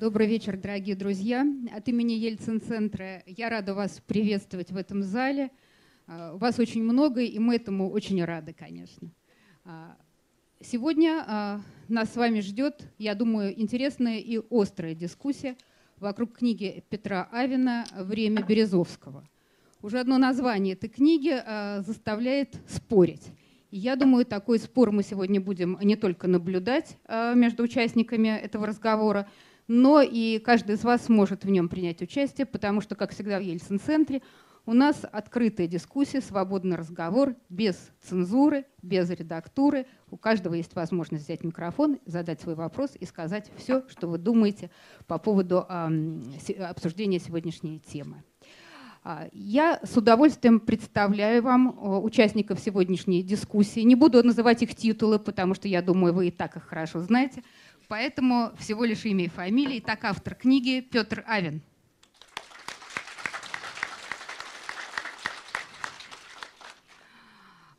Добрый 0.00 0.26
вечер, 0.26 0.56
дорогие 0.56 0.96
друзья. 0.96 1.46
От 1.76 1.86
имени 1.88 2.14
Ельцин-центра 2.14 3.22
я 3.26 3.50
рада 3.50 3.74
вас 3.74 4.00
приветствовать 4.06 4.70
в 4.70 4.76
этом 4.78 5.02
зале. 5.02 5.50
А, 6.06 6.34
вас 6.38 6.58
очень 6.58 6.82
много, 6.82 7.20
и 7.20 7.38
мы 7.38 7.56
этому 7.56 7.90
очень 7.90 8.24
рады, 8.24 8.54
конечно. 8.54 9.10
А, 9.66 9.98
сегодня 10.62 11.22
а, 11.26 11.60
нас 11.88 12.14
с 12.14 12.16
вами 12.16 12.40
ждет, 12.40 12.90
я 12.96 13.14
думаю, 13.14 13.60
интересная 13.60 14.16
и 14.20 14.40
острая 14.50 14.94
дискуссия 14.94 15.54
вокруг 15.98 16.38
книги 16.38 16.82
Петра 16.88 17.28
Авина 17.30 17.84
«Время 17.94 18.42
Березовского». 18.42 19.28
Уже 19.82 20.00
одно 20.00 20.16
название 20.16 20.76
этой 20.76 20.88
книги 20.88 21.36
заставляет 21.84 22.56
спорить. 22.66 23.26
И 23.70 23.76
я 23.76 23.96
думаю, 23.96 24.24
такой 24.24 24.60
спор 24.60 24.92
мы 24.92 25.02
сегодня 25.02 25.42
будем 25.42 25.78
не 25.82 25.96
только 25.96 26.26
наблюдать 26.26 26.96
между 27.34 27.64
участниками 27.64 28.28
этого 28.28 28.66
разговора, 28.66 29.28
но 29.72 30.02
и 30.02 30.40
каждый 30.40 30.74
из 30.74 30.82
вас 30.82 31.04
сможет 31.04 31.44
в 31.44 31.48
нем 31.48 31.68
принять 31.68 32.02
участие, 32.02 32.44
потому 32.44 32.80
что, 32.80 32.96
как 32.96 33.12
всегда 33.12 33.38
в 33.38 33.42
Ельцин-центре, 33.42 34.20
у 34.66 34.72
нас 34.72 35.06
открытая 35.12 35.68
дискуссия, 35.68 36.20
свободный 36.20 36.74
разговор, 36.74 37.36
без 37.48 37.76
цензуры, 38.02 38.64
без 38.82 39.08
редактуры. 39.10 39.86
У 40.10 40.16
каждого 40.16 40.54
есть 40.54 40.74
возможность 40.74 41.24
взять 41.24 41.44
микрофон, 41.44 42.00
задать 42.04 42.40
свой 42.40 42.56
вопрос 42.56 42.96
и 42.98 43.06
сказать 43.06 43.48
все, 43.58 43.84
что 43.88 44.08
вы 44.08 44.18
думаете 44.18 44.72
по 45.06 45.18
поводу 45.18 45.64
обсуждения 46.58 47.20
сегодняшней 47.20 47.78
темы. 47.78 48.24
А, 49.04 49.28
я 49.32 49.78
с 49.84 49.96
удовольствием 49.96 50.58
представляю 50.58 51.44
вам 51.44 52.02
участников 52.04 52.58
сегодняшней 52.58 53.22
дискуссии. 53.22 53.82
Не 53.82 53.94
буду 53.94 54.20
называть 54.24 54.64
их 54.64 54.74
титулы, 54.74 55.20
потому 55.20 55.54
что 55.54 55.68
я 55.68 55.80
думаю, 55.80 56.12
вы 56.12 56.26
и 56.26 56.30
так 56.32 56.56
их 56.56 56.64
хорошо 56.64 56.98
знаете 57.02 57.44
поэтому 57.90 58.52
всего 58.56 58.84
лишь 58.84 59.04
имя 59.04 59.24
и 59.24 59.28
фамилия. 59.28 59.80
Так 59.80 60.04
автор 60.04 60.36
книги 60.36 60.80
Петр 60.80 61.24
Авин. 61.26 61.60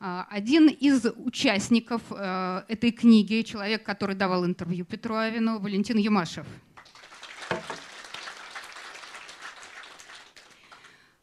А, 0.01 0.27
один 0.29 0.67
из 0.67 1.05
участников 1.05 2.01
э, 2.09 2.63
этой 2.67 2.91
книги, 2.91 3.41
человек, 3.43 3.83
который 3.83 4.15
давал 4.15 4.45
интервью 4.45 4.83
Петру 4.83 5.15
Авину, 5.15 5.59
Валентин 5.59 5.97
Юмашев. 5.97 6.45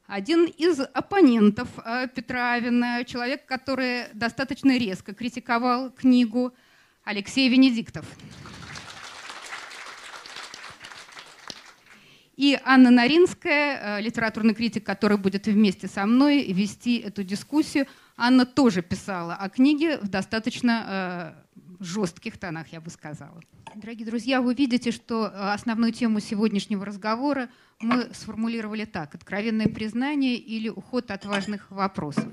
Один 0.07 0.47
из 0.47 0.81
оппонентов 0.81 1.69
э, 1.85 2.09
Петра 2.15 2.55
Авина, 2.55 3.05
человек, 3.05 3.45
который 3.45 4.05
достаточно 4.15 4.79
резко 4.79 5.13
критиковал 5.13 5.91
книгу, 5.91 6.55
Алексей 7.05 7.51
Венедиктов. 7.51 8.07
И 12.39 12.57
Анна 12.65 12.91
Наринская, 12.93 13.99
э, 13.99 14.01
литературный 14.01 14.55
критик, 14.55 14.87
который 14.87 15.19
будет 15.19 15.49
вместе 15.49 15.89
со 15.89 16.07
мной 16.07 16.53
вести 16.53 16.99
эту 16.99 17.25
дискуссию, 17.25 17.89
Анна 18.17 18.47
тоже 18.47 18.81
писала 18.81 19.35
о 19.35 19.49
книге 19.49 19.99
в 19.99 20.07
достаточно 20.07 21.35
э, 21.57 21.63
жестких 21.81 22.39
тонах, 22.39 22.69
я 22.69 22.81
бы 22.81 22.91
сказала. 22.91 23.41
Дорогие 23.75 24.07
друзья, 24.07 24.41
вы 24.41 24.55
видите, 24.55 24.93
что 24.93 25.27
э, 25.27 25.53
основную 25.53 25.93
тему 25.93 26.21
сегодняшнего 26.21 26.87
разговора 26.87 27.49
мы 27.81 28.09
сформулировали 28.15 28.85
так. 28.85 29.17
Откровенное 29.17 29.67
признание 29.67 30.37
или 30.37 30.69
уход 30.69 31.11
от 31.11 31.25
важных 31.25 31.69
вопросов. 31.73 32.29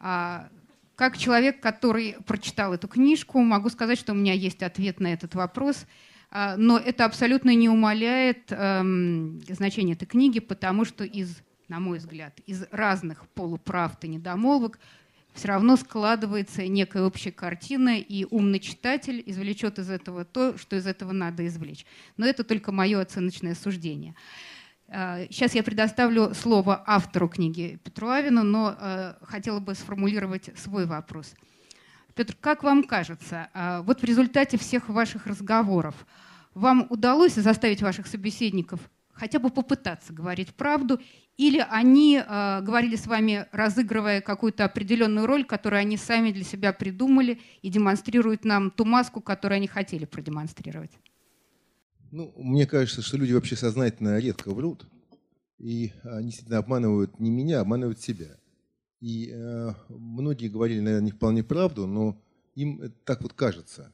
А, 0.00 0.50
как 0.96 1.16
человек, 1.16 1.62
который 1.62 2.16
прочитал 2.26 2.74
эту 2.74 2.88
книжку, 2.88 3.40
могу 3.40 3.70
сказать, 3.70 3.98
что 3.98 4.12
у 4.12 4.16
меня 4.16 4.34
есть 4.34 4.62
ответ 4.62 5.00
на 5.00 5.14
этот 5.14 5.34
вопрос– 5.34 5.86
но 6.34 6.78
это 6.78 7.04
абсолютно 7.04 7.54
не 7.54 7.68
умаляет 7.68 8.50
эм, 8.50 9.40
значение 9.48 9.94
этой 9.94 10.06
книги, 10.06 10.40
потому 10.40 10.84
что 10.84 11.04
из, 11.04 11.38
на 11.68 11.78
мой 11.78 11.98
взгляд, 11.98 12.40
из 12.46 12.64
разных 12.72 13.28
полуправд 13.28 14.04
и 14.04 14.08
недомолвок 14.08 14.80
все 15.34 15.48
равно 15.48 15.76
складывается 15.76 16.66
некая 16.66 17.04
общая 17.04 17.32
картина, 17.32 17.98
и 17.98 18.26
умный 18.30 18.60
читатель 18.60 19.22
извлечет 19.26 19.78
из 19.78 19.90
этого 19.90 20.24
то, 20.24 20.56
что 20.56 20.76
из 20.76 20.86
этого 20.86 21.12
надо 21.12 21.46
извлечь. 21.46 21.84
Но 22.16 22.26
это 22.26 22.44
только 22.44 22.72
мое 22.72 23.00
оценочное 23.00 23.54
суждение. 23.54 24.14
Сейчас 24.88 25.54
а, 25.54 25.56
я 25.56 25.62
предоставлю 25.62 26.34
слово 26.34 26.82
автору 26.86 27.28
книги 27.28 27.80
Петру 27.82 28.08
Авину, 28.08 28.42
но 28.44 28.76
э, 28.78 29.14
хотела 29.22 29.58
бы 29.58 29.74
сформулировать 29.74 30.50
свой 30.56 30.86
вопрос. 30.86 31.34
Петр, 32.14 32.36
как 32.40 32.62
вам 32.62 32.84
кажется, 32.84 33.48
а, 33.54 33.82
вот 33.82 34.02
в 34.02 34.04
результате 34.04 34.56
всех 34.56 34.88
ваших 34.88 35.26
разговоров 35.26 36.06
вам 36.54 36.86
удалось 36.90 37.34
заставить 37.34 37.82
ваших 37.82 38.06
собеседников 38.06 38.80
хотя 39.14 39.38
бы 39.38 39.50
попытаться 39.50 40.12
говорить 40.12 40.54
правду, 40.54 41.00
или 41.36 41.64
они 41.70 42.18
э, 42.18 42.60
говорили 42.62 42.96
с 42.96 43.06
вами, 43.06 43.46
разыгрывая 43.52 44.20
какую-то 44.20 44.64
определенную 44.64 45.26
роль, 45.26 45.44
которую 45.44 45.80
они 45.80 45.96
сами 45.96 46.30
для 46.30 46.44
себя 46.44 46.72
придумали 46.72 47.40
и 47.62 47.70
демонстрируют 47.70 48.44
нам 48.44 48.70
ту 48.70 48.84
маску, 48.84 49.20
которую 49.20 49.56
они 49.56 49.66
хотели 49.66 50.04
продемонстрировать? 50.04 50.92
Ну, 52.12 52.32
мне 52.36 52.66
кажется, 52.66 53.02
что 53.02 53.16
люди 53.16 53.32
вообще 53.32 53.56
сознательно 53.56 54.18
редко 54.18 54.52
врут, 54.52 54.86
и 55.58 55.92
они 56.04 56.26
действительно 56.26 56.58
обманывают 56.58 57.18
не 57.18 57.30
меня, 57.30 57.58
а 57.58 57.62
обманывают 57.62 58.00
себя. 58.00 58.36
И 59.00 59.30
э, 59.32 59.74
многие 59.88 60.48
говорили, 60.48 60.80
наверное, 60.80 61.06
не 61.06 61.10
вполне 61.10 61.42
правду, 61.42 61.86
но 61.86 62.16
им 62.54 62.92
так 63.04 63.22
вот 63.22 63.32
кажется. 63.32 63.92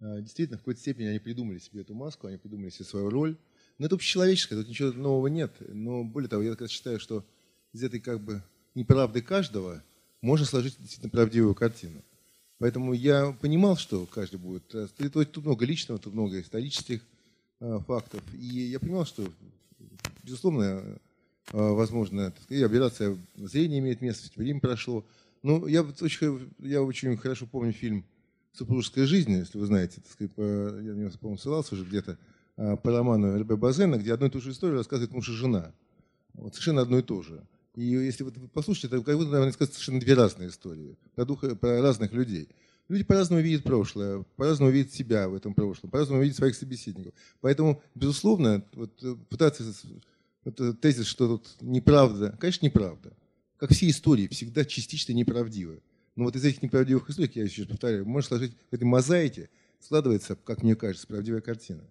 Э, 0.00 0.20
действительно, 0.20 0.58
в 0.58 0.60
какой-то 0.60 0.80
степени 0.80 1.06
они 1.06 1.18
придумали 1.18 1.58
себе 1.58 1.80
эту 1.82 1.94
маску, 1.94 2.26
они 2.26 2.36
придумали 2.36 2.70
себе 2.70 2.84
свою 2.84 3.10
роль. 3.10 3.36
Но 3.78 3.86
это 3.86 3.94
общечеловеческое, 3.94 4.58
тут 4.58 4.68
ничего 4.68 4.92
нового 4.92 5.26
нет. 5.26 5.52
Но 5.68 6.04
более 6.04 6.28
того, 6.28 6.42
я 6.42 6.56
считаю, 6.68 6.98
что 6.98 7.24
из 7.72 7.82
этой 7.82 8.00
как 8.00 8.20
бы 8.20 8.42
неправды 8.74 9.20
каждого 9.20 9.82
можно 10.22 10.46
сложить 10.46 10.76
действительно 10.78 11.10
правдивую 11.10 11.54
картину. 11.54 12.02
Поэтому 12.58 12.94
я 12.94 13.32
понимал, 13.32 13.76
что 13.76 14.06
каждый 14.06 14.38
будет... 14.38 14.66
Тут 14.68 15.44
много 15.44 15.66
личного, 15.66 16.00
тут 16.00 16.14
много 16.14 16.40
исторических 16.40 17.02
э, 17.60 17.78
фактов. 17.86 18.22
И 18.34 18.46
я 18.46 18.80
понимал, 18.80 19.04
что, 19.04 19.30
безусловно, 20.22 20.98
а, 21.52 21.72
возможно, 21.72 22.30
так 22.30 22.42
сказать, 22.42 22.64
операция 22.64 23.16
зрения 23.36 23.78
имеет 23.78 24.00
место, 24.00 24.28
время 24.36 24.60
прошло. 24.60 25.04
Ну, 25.42 25.66
я 25.66 25.82
очень, 25.82 26.50
я 26.58 26.82
очень 26.82 27.16
хорошо 27.16 27.46
помню 27.46 27.72
фильм 27.72 28.04
«Супружеская 28.56 29.06
жизнь», 29.06 29.32
если 29.32 29.58
вы 29.58 29.66
знаете, 29.66 30.00
так 30.00 30.10
сказать, 30.10 30.32
по, 30.34 30.42
я 30.42 30.94
на 30.94 31.00
него, 31.00 31.10
по-моему, 31.20 31.38
ссылался 31.38 31.74
уже 31.74 31.84
где-то, 31.84 32.18
а, 32.56 32.76
по 32.76 32.90
роману 32.90 33.34
Альбе 33.34 33.56
Базена, 33.56 33.96
где 33.96 34.14
одну 34.14 34.26
и 34.26 34.30
ту 34.30 34.40
же 34.40 34.50
историю 34.50 34.78
рассказывает 34.78 35.12
муж 35.12 35.28
и 35.28 35.32
жена. 35.32 35.72
Вот, 36.34 36.54
совершенно 36.54 36.82
одно 36.82 36.98
и 36.98 37.02
то 37.02 37.22
же. 37.22 37.46
И 37.74 37.84
если 37.84 38.24
вы 38.24 38.32
послушаете, 38.48 38.88
это 38.88 39.04
как 39.04 39.16
будто, 39.16 39.30
наверное, 39.30 39.52
сказать 39.52 39.74
совершенно 39.74 40.00
две 40.00 40.14
разные 40.14 40.48
истории, 40.48 40.96
про, 41.14 41.24
духа, 41.26 41.54
про 41.54 41.82
разных 41.82 42.12
людей. 42.12 42.48
Люди 42.88 43.04
по-разному 43.04 43.42
видят 43.42 43.64
прошлое, 43.64 44.24
по-разному 44.36 44.70
видят 44.70 44.92
себя 44.92 45.28
в 45.28 45.34
этом 45.34 45.54
прошлом, 45.54 45.90
по-разному 45.90 46.22
видят 46.22 46.36
своих 46.36 46.54
собеседников. 46.54 47.12
Поэтому, 47.40 47.82
безусловно, 47.94 48.64
вот, 48.72 48.92
э, 49.02 49.16
пытаться 49.28 49.64
это 50.44 50.72
тезис, 50.74 51.06
что 51.06 51.36
тут 51.36 51.56
неправда. 51.60 52.36
Конечно, 52.38 52.64
неправда. 52.64 53.12
Как 53.58 53.70
все 53.70 53.90
истории, 53.90 54.28
всегда 54.28 54.64
частично 54.64 55.12
неправдивы. 55.12 55.82
Но 56.16 56.24
вот 56.24 56.34
из 56.34 56.44
этих 56.44 56.62
неправдивых 56.62 57.08
историй, 57.10 57.30
я 57.34 57.44
еще 57.44 57.66
повторяю, 57.66 58.06
можно 58.06 58.28
сложить 58.28 58.56
в 58.70 58.74
этой 58.74 58.84
мозаике, 58.84 59.50
складывается, 59.80 60.34
как 60.34 60.62
мне 60.62 60.74
кажется, 60.74 61.06
правдивая 61.06 61.42
картина. 61.42 61.84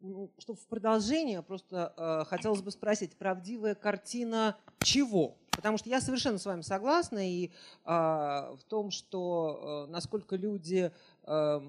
Ну, 0.00 0.32
что 0.38 0.54
в 0.54 0.66
продолжение 0.66 1.42
просто 1.42 1.92
э, 1.94 2.24
хотелось 2.26 2.62
бы 2.62 2.70
спросить, 2.70 3.14
правдивая 3.16 3.74
картина 3.74 4.56
чего? 4.82 5.36
Потому 5.50 5.76
что 5.76 5.90
я 5.90 6.00
совершенно 6.00 6.38
с 6.38 6.46
вами 6.46 6.62
согласна 6.62 7.18
и 7.18 7.48
э, 7.48 7.50
в 7.84 8.60
том, 8.66 8.90
что 8.90 9.86
э, 9.86 9.92
насколько 9.92 10.36
люди 10.36 10.90
э, 11.24 11.60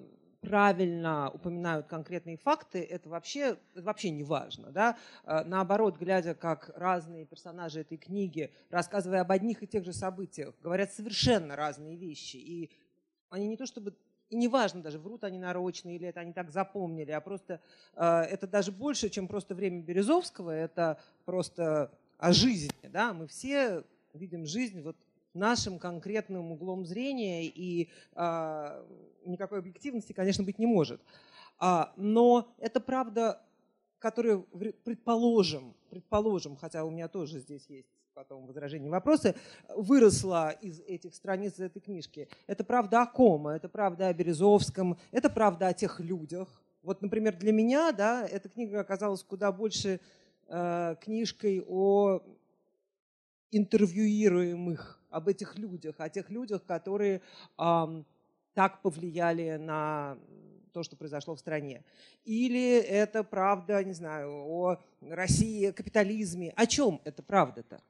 правильно 0.41 1.29
упоминают 1.29 1.87
конкретные 1.87 2.35
факты, 2.35 2.81
это 2.81 3.09
вообще, 3.09 3.57
это 3.73 3.83
вообще 3.83 4.09
не 4.09 4.23
важно. 4.23 4.71
Да? 4.71 4.97
А, 5.23 5.43
наоборот, 5.43 5.97
глядя, 5.97 6.33
как 6.33 6.71
разные 6.75 7.25
персонажи 7.25 7.81
этой 7.81 7.97
книги, 7.97 8.51
рассказывая 8.69 9.21
об 9.21 9.31
одних 9.31 9.63
и 9.63 9.67
тех 9.67 9.85
же 9.85 9.93
событиях, 9.93 10.53
говорят 10.61 10.91
совершенно 10.91 11.55
разные 11.55 11.95
вещи. 11.95 12.37
И 12.37 12.71
они 13.29 13.47
не 13.47 13.55
то 13.55 13.65
чтобы 13.65 13.95
и 14.29 14.35
неважно 14.35 14.81
даже, 14.81 14.97
врут 14.97 15.25
они 15.25 15.37
нарочно 15.37 15.89
или 15.89 16.07
это 16.07 16.21
они 16.21 16.31
так 16.31 16.51
запомнили, 16.51 17.11
а 17.11 17.19
просто 17.19 17.59
э, 17.95 18.05
это 18.05 18.47
даже 18.47 18.71
больше, 18.71 19.09
чем 19.09 19.27
просто 19.27 19.53
время 19.53 19.81
Березовского, 19.81 20.51
это 20.51 21.01
просто 21.25 21.91
о 22.17 22.31
жизни. 22.31 22.87
Да? 22.87 23.13
Мы 23.13 23.27
все 23.27 23.83
видим 24.13 24.45
жизнь 24.45 24.81
вот 24.81 24.95
нашим 25.33 25.79
конкретным 25.79 26.51
углом 26.51 26.85
зрения, 26.85 27.45
и 27.45 27.89
а, 28.13 28.85
никакой 29.25 29.59
объективности, 29.59 30.13
конечно, 30.13 30.43
быть 30.43 30.59
не 30.59 30.65
может. 30.65 31.01
А, 31.57 31.93
но 31.95 32.53
это 32.57 32.79
правда, 32.79 33.41
которую, 33.99 34.43
предположим, 34.83 35.75
предположим, 35.89 36.55
хотя 36.55 36.83
у 36.83 36.89
меня 36.89 37.07
тоже 37.07 37.39
здесь 37.39 37.65
есть 37.69 37.87
потом 38.13 38.45
возражения, 38.45 38.89
вопросы, 38.89 39.35
выросла 39.75 40.51
из 40.51 40.81
этих 40.81 41.15
страниц 41.15 41.59
этой 41.59 41.79
книжки. 41.79 42.27
Это 42.45 42.63
правда 42.63 43.03
о 43.03 43.05
ком? 43.05 43.47
Это 43.47 43.69
правда 43.69 44.07
о 44.07 44.13
Березовском, 44.13 44.97
это 45.11 45.29
правда 45.29 45.67
о 45.67 45.73
тех 45.73 45.99
людях, 45.99 46.61
Вот, 46.83 47.01
например, 47.01 47.37
для 47.37 47.51
меня, 47.51 47.91
да, 47.91 48.25
эта 48.25 48.49
книга 48.49 48.79
оказалась 48.79 49.23
куда 49.23 49.51
больше 49.51 49.99
э, 50.47 50.95
книжкой 50.99 51.63
о 51.67 52.21
интервьюируемых, 53.51 55.00
об 55.11 55.27
этих 55.27 55.57
людях, 55.57 55.95
о 55.99 56.09
тех 56.09 56.29
людях, 56.29 56.63
которые 56.65 57.21
э, 57.57 58.03
так 58.53 58.81
повлияли 58.81 59.57
на 59.57 60.17
то, 60.73 60.83
что 60.83 60.95
произошло 60.95 61.35
в 61.35 61.39
стране. 61.39 61.83
Или 62.25 62.77
это 62.79 63.23
правда, 63.23 63.83
не 63.83 63.93
знаю, 63.93 64.31
о 64.31 64.83
России, 65.01 65.71
капитализме. 65.71 66.51
О 66.55 66.65
чем 66.65 67.01
это 67.03 67.21
правда-то? 67.21 67.81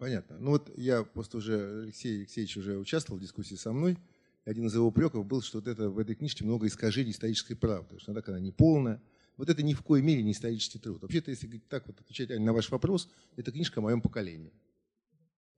Понятно. 0.00 0.38
Ну 0.38 0.50
вот 0.52 0.76
я 0.76 1.04
просто 1.04 1.36
уже, 1.38 1.82
Алексей 1.82 2.20
Алексеевич 2.20 2.56
уже 2.56 2.78
участвовал 2.78 3.18
в 3.18 3.22
дискуссии 3.22 3.54
со 3.54 3.72
мной. 3.72 3.96
Один 4.44 4.66
из 4.66 4.74
его 4.74 4.86
упреков 4.86 5.26
был, 5.26 5.42
что 5.42 5.58
вот 5.58 5.68
это, 5.68 5.88
в 5.90 5.98
этой 5.98 6.14
книжке 6.14 6.44
много 6.44 6.66
искажений 6.66 7.12
исторической 7.12 7.54
правды, 7.54 7.98
что 7.98 8.12
она 8.12 8.20
такая 8.20 8.40
неполная. 8.40 9.00
Вот 9.36 9.48
это 9.48 9.62
ни 9.62 9.72
в 9.72 9.82
коей 9.82 10.02
мере 10.02 10.22
не 10.22 10.32
исторический 10.32 10.78
труд. 10.78 11.02
Вообще-то, 11.02 11.30
если 11.30 11.46
так 11.68 11.86
вот 11.86 12.00
отвечать 12.00 12.30
на 12.30 12.52
ваш 12.52 12.70
вопрос, 12.70 13.08
это 13.36 13.52
книжка 13.52 13.78
о 13.78 13.82
моем 13.82 14.00
поколении. 14.00 14.52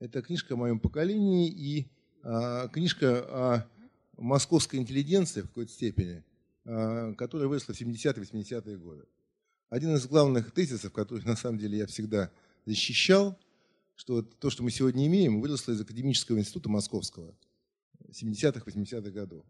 Это 0.01 0.23
книжка 0.23 0.55
о 0.55 0.57
моем 0.57 0.79
поколении 0.79 1.47
и 1.47 1.87
а, 2.23 2.67
книжка 2.69 3.19
о 3.29 3.67
московской 4.17 4.79
интеллигенции 4.79 5.41
в 5.41 5.47
какой-то 5.49 5.71
степени, 5.71 6.23
а, 6.65 7.13
которая 7.13 7.47
выросла 7.47 7.75
в 7.75 7.79
70-е, 7.79 8.13
80-е 8.13 8.77
годы. 8.79 9.05
Один 9.69 9.93
из 9.93 10.07
главных 10.07 10.53
тезисов, 10.53 10.91
который 10.91 11.23
на 11.25 11.35
самом 11.35 11.59
деле 11.59 11.77
я 11.77 11.85
всегда 11.85 12.31
защищал, 12.65 13.37
что 13.93 14.23
то, 14.23 14.49
что 14.49 14.63
мы 14.63 14.71
сегодня 14.71 15.05
имеем, 15.05 15.39
выросло 15.39 15.71
из 15.71 15.81
Академического 15.81 16.39
института 16.39 16.67
Московского 16.67 17.35
70-х, 18.09 18.63
80-х 18.65 19.11
годов. 19.11 19.45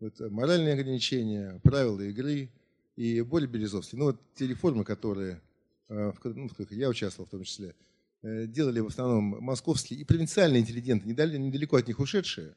Вот 0.00 0.18
моральные 0.18 0.74
ограничения, 0.74 1.60
правила 1.62 2.00
игры 2.00 2.50
и 2.96 3.20
более 3.20 3.48
Березовский. 3.48 3.96
Ну 3.96 4.06
вот 4.06 4.20
те 4.34 4.48
реформы, 4.48 4.82
которые, 4.82 5.40
а, 5.88 6.12
ну, 6.24 6.48
в 6.48 6.54
которых 6.56 6.72
я 6.72 6.88
участвовал 6.88 7.28
в 7.28 7.30
том 7.30 7.44
числе, 7.44 7.68
э, 7.68 7.93
делали 8.24 8.80
в 8.80 8.86
основном 8.86 9.42
московские 9.42 10.00
и 10.00 10.04
провинциальные 10.04 10.62
интеллигенты, 10.62 11.06
недалеко 11.06 11.76
от 11.76 11.86
них 11.86 11.98
ушедшие, 12.00 12.54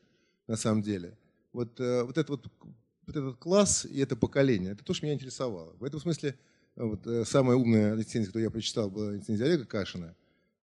на 0.48 0.56
самом 0.56 0.82
деле. 0.82 1.18
Вот, 1.54 1.80
э, 1.80 2.04
вот, 2.04 2.18
это 2.18 2.32
вот, 2.32 2.48
вот 3.06 3.16
этот 3.16 3.38
класс 3.38 3.86
и 3.86 4.00
это 4.00 4.16
поколение, 4.16 4.72
это 4.72 4.84
то, 4.84 4.94
что 4.94 5.06
меня 5.06 5.16
интересовало. 5.16 5.74
В 5.80 5.84
этом 5.84 6.00
смысле 6.00 6.36
вот, 6.76 7.06
э, 7.06 7.26
самая 7.26 7.58
умная 7.58 7.96
рецензия, 7.96 8.28
которую 8.28 8.46
я 8.46 8.52
прочитал, 8.52 8.90
была 8.90 9.14
рецензия 9.14 9.46
Олега 9.46 9.66
Кашина. 9.66 10.16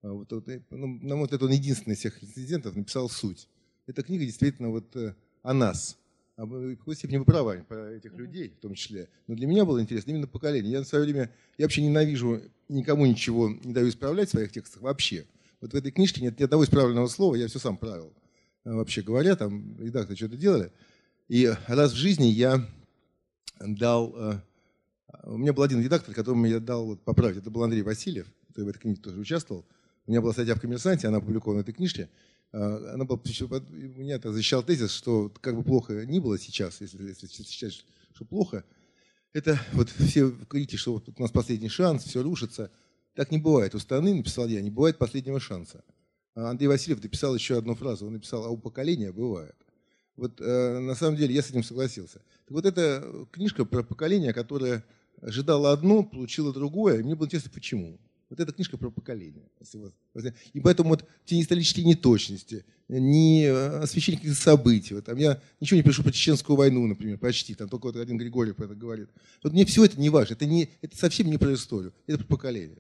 А 0.03 0.13
вот, 0.13 0.33
вот, 0.33 0.47
ну, 0.71 0.87
на 0.87 1.17
мой 1.17 1.25
взгляд, 1.25 1.43
он 1.43 1.51
единственный 1.51 1.95
из 1.95 1.99
всех 1.99 2.23
рецензентов 2.23 2.77
написал 2.77 3.09
суть. 3.09 3.49
Эта 3.87 4.03
книга 4.03 4.25
действительно 4.25 4.71
вот 4.71 4.97
о 5.43 5.53
нас. 5.53 5.99
А 6.37 6.45
в 6.47 6.77
какой 6.77 6.97
степени 6.97 7.19
вы 7.19 7.25
правы 7.25 7.65
про 7.69 7.93
этих 7.93 8.13
людей 8.15 8.55
в 8.59 8.61
том 8.61 8.75
числе. 8.75 9.09
Но 9.29 9.37
для 9.37 9.47
меня 9.47 9.65
было 9.65 9.81
интересно 9.81 10.11
именно 10.11 10.27
поколение. 10.27 10.73
Я 10.73 10.79
на 10.81 10.85
свое 10.85 11.05
время, 11.05 11.31
я 11.59 11.65
вообще 11.65 11.83
ненавижу 11.83 12.43
никому 12.69 13.07
ничего 13.07 13.49
не 13.49 13.73
даю 13.73 13.89
исправлять 13.89 14.29
в 14.29 14.33
своих 14.33 14.51
текстах 14.51 14.83
вообще. 14.83 15.27
Вот 15.61 15.73
в 15.73 15.77
этой 15.77 15.93
книжке 15.93 16.21
нет 16.23 16.39
ни 16.39 16.45
одного 16.45 16.65
исправленного 16.65 17.07
слова, 17.07 17.37
я 17.37 17.47
все 17.47 17.59
сам 17.59 17.77
правил. 17.77 18.13
А 18.65 18.75
вообще 18.75 19.03
говоря, 19.03 19.37
там 19.37 19.79
редакторы 19.79 20.17
что-то 20.17 20.37
делали. 20.37 20.73
И 21.29 21.53
раз 21.69 21.93
в 21.93 21.97
жизни 21.97 22.27
я 22.27 22.69
дал... 23.61 24.15
Э, 24.17 24.41
у 25.25 25.39
меня 25.39 25.53
был 25.53 25.63
один 25.63 25.81
редактор, 25.83 26.15
которому 26.15 26.47
я 26.47 26.61
дал 26.61 26.85
вот, 26.87 27.03
поправить. 27.03 27.39
Это 27.39 27.51
был 27.51 27.63
Андрей 27.63 27.83
Васильев, 27.83 28.27
который 28.49 28.67
в 28.67 28.69
этой 28.69 28.81
книге 28.81 29.01
тоже 29.01 29.21
участвовал. 29.21 29.65
У 30.07 30.11
меня 30.11 30.21
была 30.21 30.33
статья 30.33 30.55
в 30.55 30.61
«Коммерсанте», 30.61 31.09
она 31.09 31.19
опубликована 31.19 31.61
в 31.61 31.63
этой 31.63 31.73
книжке. 31.73 32.11
А, 32.55 32.93
она 32.95 33.05
была, 33.05 33.19
меня 33.21 34.17
-то 34.17 34.33
защищал 34.33 34.63
тезис, 34.63 34.93
что 34.93 35.29
как 35.41 35.57
бы 35.57 35.65
плохо 35.65 36.07
ни 36.07 36.21
было 36.21 36.39
сейчас, 36.39 36.81
если, 36.81 37.03
если 37.03 37.27
считать, 37.27 37.85
что 38.15 38.25
плохо, 38.25 38.65
это 39.33 39.61
вот 39.73 39.89
все 39.91 40.29
говорите, 40.29 40.77
что 40.77 40.93
вот 40.93 41.09
у 41.09 41.21
нас 41.21 41.33
последний 41.33 41.69
шанс, 41.69 42.05
все 42.05 42.23
рушится. 42.23 42.71
Так 43.15 43.33
не 43.33 43.39
бывает. 43.39 43.75
У 43.75 43.81
страны, 43.81 44.15
написал 44.15 44.47
я, 44.47 44.61
не 44.61 44.71
бывает 44.71 44.99
последнего 44.99 45.41
шанса. 45.41 45.85
А 46.37 46.51
Андрей 46.51 46.69
Васильев 46.69 47.03
написал 47.03 47.35
еще 47.35 47.59
одну 47.59 47.75
фразу. 47.75 48.07
Он 48.07 48.13
написал, 48.13 48.45
а 48.45 48.51
у 48.51 48.57
поколения 48.57 49.11
бывает. 49.11 49.57
Вот 50.17 50.41
э, 50.41 50.79
на 50.79 50.95
самом 50.95 51.17
деле 51.17 51.35
я 51.35 51.43
с 51.43 51.51
этим 51.51 51.65
согласился. 51.65 52.21
Так 52.45 52.51
вот 52.51 52.67
эта 52.67 53.27
книжка 53.33 53.65
про 53.65 53.83
поколение, 53.83 54.33
которое 54.33 54.85
ожидало 55.21 55.73
одно, 55.73 56.05
получило 56.05 56.53
другое. 56.53 57.01
И 57.01 57.03
мне 57.03 57.17
было 57.17 57.27
интересно, 57.27 57.51
почему. 57.53 57.99
Вот 58.35 58.41
эта 58.41 58.53
книжка 58.53 58.77
про 58.77 58.91
поколение. 58.91 59.49
И 60.55 60.59
поэтому 60.59 60.89
вот 60.89 61.09
те 61.25 61.41
исторические 61.41 61.87
неточности, 61.87 62.65
не 62.89 63.45
э, 63.45 63.79
освещение 63.79 64.19
каких-то 64.19 64.43
событий. 64.43 64.95
Вот 64.95 65.05
там 65.05 65.17
я 65.19 65.41
ничего 65.61 65.77
не 65.77 65.85
пишу 65.85 66.03
про 66.03 66.11
Чеченскую 66.11 66.57
войну, 66.57 66.85
например, 66.85 67.17
почти. 67.19 67.55
Там 67.55 67.69
только 67.69 67.87
вот 67.87 67.97
один 67.97 68.19
Григорий 68.19 68.51
про 68.51 68.65
это 68.65 68.75
говорит. 68.75 69.09
Вот 69.45 69.53
мне 69.53 69.65
все 69.65 69.85
это 69.85 70.01
не 70.01 70.11
важно. 70.11 70.35
Это, 70.35 70.47
не, 70.47 70.69
это 70.83 70.97
совсем 70.97 71.31
не 71.31 71.39
про 71.39 71.55
историю. 71.55 71.95
Это 72.09 72.19
про 72.19 72.27
поколение. 72.27 72.79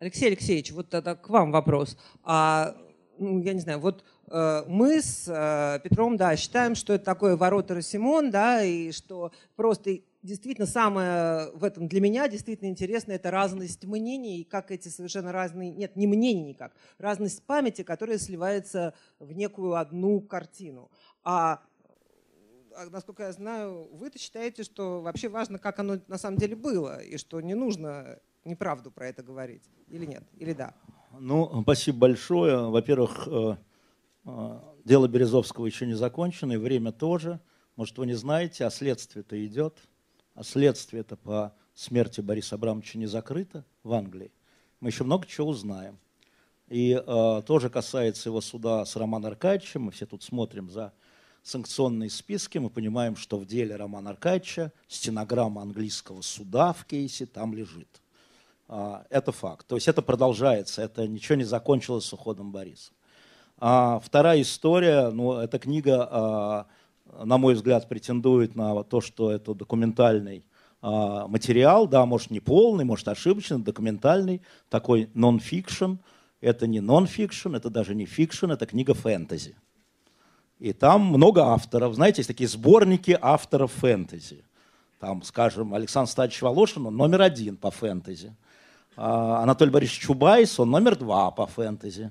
Алексей 0.00 0.26
Алексеевич, 0.26 0.72
вот 0.72 0.90
тогда 0.90 1.14
к 1.14 1.28
вам 1.28 1.52
вопрос. 1.52 1.96
А, 2.24 2.76
ну, 3.16 3.40
я 3.44 3.52
не 3.52 3.60
знаю, 3.60 3.78
вот 3.78 4.02
э, 4.26 4.64
мы 4.66 5.00
с 5.00 5.28
э, 5.28 5.78
Петром, 5.84 6.16
да, 6.16 6.34
считаем, 6.34 6.74
что 6.74 6.94
это 6.94 7.04
такое 7.04 7.36
ворота 7.36 7.80
Симон, 7.80 8.32
да, 8.32 8.64
и 8.64 8.90
что 8.90 9.30
просто 9.54 10.00
действительно 10.22 10.66
самое 10.66 11.50
в 11.52 11.64
этом 11.64 11.88
для 11.88 12.00
меня 12.00 12.28
действительно 12.28 12.68
интересно, 12.68 13.12
это 13.12 13.30
разность 13.30 13.84
мнений, 13.84 14.40
и 14.40 14.44
как 14.44 14.70
эти 14.70 14.88
совершенно 14.88 15.32
разные, 15.32 15.70
нет, 15.70 15.96
не 15.96 16.06
мнений 16.06 16.44
никак, 16.44 16.72
разность 16.98 17.42
памяти, 17.44 17.82
которая 17.82 18.18
сливается 18.18 18.94
в 19.18 19.32
некую 19.32 19.74
одну 19.74 20.20
картину. 20.20 20.90
А, 21.24 21.60
а 22.76 22.86
насколько 22.90 23.24
я 23.24 23.32
знаю, 23.32 23.88
вы-то 23.92 24.18
считаете, 24.18 24.62
что 24.62 25.00
вообще 25.00 25.28
важно, 25.28 25.58
как 25.58 25.78
оно 25.78 25.98
на 26.08 26.18
самом 26.18 26.38
деле 26.38 26.56
было, 26.56 27.02
и 27.02 27.16
что 27.16 27.40
не 27.40 27.54
нужно 27.54 28.18
неправду 28.44 28.90
про 28.90 29.08
это 29.08 29.22
говорить, 29.22 29.64
или 29.88 30.06
нет, 30.06 30.24
или 30.36 30.52
да? 30.52 30.74
Ну, 31.18 31.62
спасибо 31.62 31.98
большое. 31.98 32.70
Во-первых, 32.70 33.26
э, 33.26 33.56
э, 34.26 34.60
дело 34.84 35.08
Березовского 35.08 35.66
еще 35.66 35.86
не 35.86 35.94
закончено, 35.94 36.52
и 36.52 36.56
время 36.56 36.92
тоже. 36.92 37.40
Может, 37.74 37.98
вы 37.98 38.06
не 38.06 38.14
знаете, 38.14 38.64
а 38.64 38.70
следствие-то 38.70 39.44
идет– 39.44 39.78
а 40.40 40.42
следствие 40.42 41.02
это 41.02 41.16
по 41.16 41.52
смерти 41.74 42.22
Бориса 42.22 42.54
Абрамовича 42.54 42.96
не 42.96 43.04
закрыто 43.04 43.62
в 43.82 43.92
Англии, 43.92 44.32
мы 44.80 44.88
еще 44.88 45.04
много 45.04 45.26
чего 45.26 45.48
узнаем. 45.48 45.98
И 46.68 46.92
э, 46.92 47.42
тоже 47.46 47.68
касается 47.68 48.30
его 48.30 48.40
суда 48.40 48.86
с 48.86 48.96
Романом 48.96 49.32
Аркадьевичем. 49.32 49.82
Мы 49.82 49.90
все 49.90 50.06
тут 50.06 50.22
смотрим 50.22 50.70
за 50.70 50.94
санкционные 51.42 52.08
списки. 52.08 52.56
Мы 52.56 52.70
понимаем, 52.70 53.16
что 53.16 53.36
в 53.36 53.44
деле 53.44 53.76
Романа 53.76 54.10
Аркадьевича 54.10 54.72
стенограмма 54.88 55.60
английского 55.60 56.22
суда 56.22 56.72
в 56.72 56.86
кейсе 56.86 57.26
там 57.26 57.52
лежит. 57.52 58.00
Э, 58.68 59.02
это 59.10 59.32
факт. 59.32 59.66
То 59.66 59.74
есть 59.74 59.88
это 59.88 60.00
продолжается. 60.00 60.80
Это 60.80 61.06
ничего 61.06 61.36
не 61.36 61.44
закончилось 61.44 62.06
с 62.06 62.12
уходом 62.14 62.50
Бориса. 62.50 62.92
А 63.58 64.00
вторая 64.02 64.40
история, 64.40 65.10
ну, 65.10 65.34
эта 65.34 65.58
книга 65.58 66.08
э, 66.10 66.79
на 67.18 67.38
мой 67.38 67.54
взгляд, 67.54 67.88
претендует 67.88 68.54
на 68.54 68.82
то, 68.84 69.00
что 69.00 69.30
это 69.30 69.54
документальный 69.54 70.44
а, 70.82 71.26
материал, 71.26 71.86
да, 71.86 72.06
может 72.06 72.30
не 72.30 72.40
полный, 72.40 72.84
может 72.84 73.08
ошибочный, 73.08 73.58
документальный, 73.58 74.42
такой 74.68 75.10
нон-фикшн. 75.14 75.94
Это 76.40 76.66
не 76.66 76.80
нон-фикшн, 76.80 77.54
это 77.54 77.68
даже 77.68 77.94
не 77.94 78.06
fiction, 78.06 78.50
это 78.50 78.66
книга 78.66 78.94
фэнтези. 78.94 79.56
И 80.58 80.72
там 80.72 81.02
много 81.02 81.44
авторов. 81.44 81.94
Знаете, 81.94 82.20
есть 82.20 82.28
такие 82.28 82.48
сборники 82.48 83.18
авторов 83.20 83.72
фэнтези. 83.72 84.44
Там, 84.98 85.22
скажем, 85.22 85.74
Александр 85.74 86.10
Стальевич 86.10 86.42
Волошин, 86.42 86.86
он 86.86 86.96
номер 86.96 87.22
один 87.22 87.56
по 87.56 87.70
фэнтези. 87.70 88.34
А, 88.96 89.42
Анатолий 89.42 89.70
Борисович 89.70 90.00
Чубайс, 90.00 90.58
он 90.60 90.70
номер 90.70 90.96
два 90.96 91.30
по 91.30 91.46
фэнтези. 91.46 92.10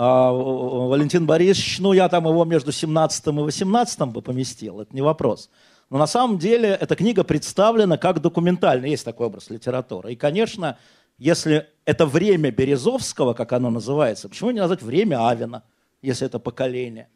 А, 0.00 0.30
Валентин 0.30 1.26
Борисович, 1.26 1.80
ну 1.80 1.92
я 1.92 2.08
там 2.08 2.28
его 2.28 2.44
между 2.44 2.70
17 2.70 3.26
и 3.26 3.30
18 3.30 4.00
бы 4.02 4.22
поместил, 4.22 4.80
это 4.80 4.94
не 4.94 5.02
вопрос. 5.02 5.50
Но 5.90 5.98
на 5.98 6.06
самом 6.06 6.38
деле 6.38 6.68
эта 6.68 6.94
книга 6.94 7.24
представлена 7.24 7.98
как 7.98 8.22
документальная, 8.22 8.90
есть 8.90 9.04
такой 9.04 9.26
образ 9.26 9.50
литературы. 9.50 10.12
И, 10.12 10.16
конечно, 10.16 10.78
если 11.18 11.66
это 11.84 12.06
время 12.06 12.52
Березовского, 12.52 13.34
как 13.34 13.52
оно 13.52 13.70
называется, 13.70 14.28
почему 14.28 14.52
не 14.52 14.60
назвать 14.60 14.82
время 14.82 15.28
Авина, 15.28 15.64
если 16.00 16.28
это 16.28 16.38
поколение? 16.38 17.08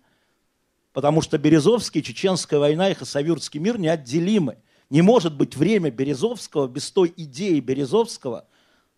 Потому 0.92 1.22
что 1.22 1.38
Березовский, 1.38 2.02
Чеченская 2.02 2.58
война 2.58 2.90
и 2.90 2.94
Хасавюртский 2.94 3.60
мир 3.60 3.78
неотделимы. 3.78 4.56
Не 4.90 5.02
может 5.02 5.36
быть 5.36 5.54
время 5.54 5.92
Березовского 5.92 6.66
без 6.66 6.90
той 6.90 7.14
идеи 7.16 7.60
Березовского– 7.60 8.46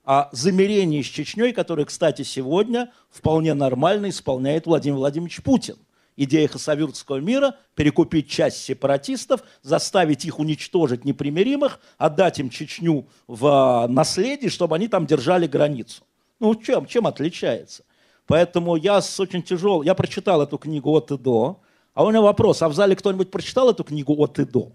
о 0.04 0.28
замерении 0.32 1.02
с 1.02 1.06
Чечней, 1.06 1.52
который, 1.52 1.86
кстати, 1.86 2.22
сегодня 2.22 2.92
вполне 3.10 3.54
нормально 3.54 4.10
исполняет 4.10 4.66
Владимир 4.66 4.98
Владимирович 4.98 5.42
Путин. 5.42 5.76
Идея 6.16 6.46
хасавюртского 6.46 7.16
мира– 7.16 7.56
перекупить 7.74 8.28
часть 8.28 8.58
сепаратистов, 8.58 9.42
заставить 9.62 10.24
их 10.24 10.38
уничтожить 10.38 11.04
непримиримых, 11.04 11.80
отдать 11.98 12.38
им 12.38 12.50
Чечню 12.50 13.08
в 13.26 13.46
а, 13.46 13.88
наследие, 13.88 14.48
чтобы 14.48 14.76
они 14.76 14.86
там 14.86 15.06
держали 15.06 15.48
границу. 15.48 16.04
Ну, 16.38 16.54
чем, 16.54 16.86
чем 16.86 17.08
отличается? 17.08 17.82
Поэтому 18.26 18.76
я 18.76 19.00
с 19.00 19.18
очень 19.18 19.42
тяжел... 19.42 19.82
Я 19.82 19.94
прочитал 19.94 20.40
эту 20.42 20.56
книгу 20.56 20.90
от 20.92 21.10
и 21.10 21.18
до. 21.18 21.60
А 21.94 22.04
у 22.04 22.10
меня 22.10 22.20
вопрос, 22.20 22.62
а 22.62 22.68
в 22.68 22.74
зале 22.74 22.94
кто-нибудь 22.94 23.30
прочитал 23.30 23.70
эту 23.70 23.82
книгу 23.82 24.14
от 24.14 24.38
и 24.38 24.44
до? 24.44 24.72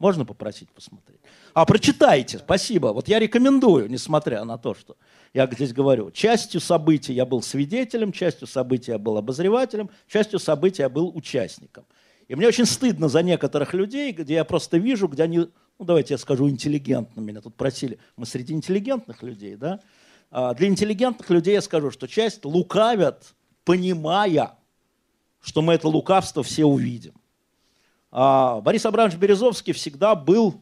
Можно 0.00 0.24
попросить 0.24 0.70
посмотреть? 0.70 1.20
А, 1.52 1.66
прочитайте, 1.66 2.38
спасибо. 2.38 2.88
Вот 2.88 3.06
я 3.06 3.18
рекомендую, 3.18 3.88
несмотря 3.90 4.44
на 4.44 4.56
то, 4.56 4.74
что 4.74 4.96
я 5.34 5.46
здесь 5.46 5.74
говорю. 5.74 6.10
Частью 6.10 6.62
событий 6.62 7.12
я 7.12 7.26
был 7.26 7.42
свидетелем, 7.42 8.10
частью 8.10 8.48
событий 8.48 8.92
я 8.92 8.98
был 8.98 9.18
обозревателем, 9.18 9.90
частью 10.08 10.38
событий 10.38 10.80
я 10.80 10.88
был 10.88 11.14
участником. 11.14 11.84
И 12.28 12.34
мне 12.34 12.48
очень 12.48 12.64
стыдно 12.64 13.10
за 13.10 13.22
некоторых 13.22 13.74
людей, 13.74 14.12
где 14.12 14.34
я 14.34 14.44
просто 14.44 14.78
вижу, 14.78 15.06
где 15.06 15.24
они, 15.24 15.38
ну 15.38 15.84
давайте 15.84 16.14
я 16.14 16.18
скажу, 16.18 16.48
интеллигентно. 16.48 17.20
Меня 17.20 17.42
тут 17.42 17.54
просили, 17.54 17.98
мы 18.16 18.24
среди 18.24 18.54
интеллигентных 18.54 19.22
людей, 19.22 19.54
да? 19.54 19.80
А 20.30 20.54
для 20.54 20.68
интеллигентных 20.68 21.28
людей 21.28 21.54
я 21.54 21.60
скажу, 21.60 21.90
что 21.90 22.08
часть 22.08 22.46
лукавят, 22.46 23.34
понимая, 23.64 24.56
что 25.42 25.60
мы 25.60 25.74
это 25.74 25.88
лукавство 25.88 26.42
все 26.42 26.64
увидим. 26.64 27.19
А 28.10 28.60
Борис 28.60 28.84
Абрамович 28.86 29.16
Березовский 29.16 29.72
всегда 29.72 30.14
был, 30.14 30.60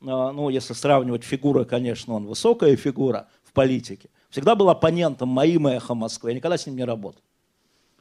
а, 0.00 0.32
ну, 0.32 0.48
если 0.48 0.74
сравнивать 0.74 1.24
фигуры, 1.24 1.64
конечно, 1.64 2.14
он 2.14 2.26
высокая 2.26 2.76
фигура 2.76 3.28
в 3.44 3.52
политике, 3.52 4.10
всегда 4.30 4.54
был 4.54 4.68
оппонентом 4.68 5.28
моим 5.28 5.66
эхо 5.66 5.94
Москвы. 5.94 6.30
Я 6.30 6.36
никогда 6.36 6.58
с 6.58 6.66
ним 6.66 6.76
не 6.76 6.84
работал. 6.84 7.22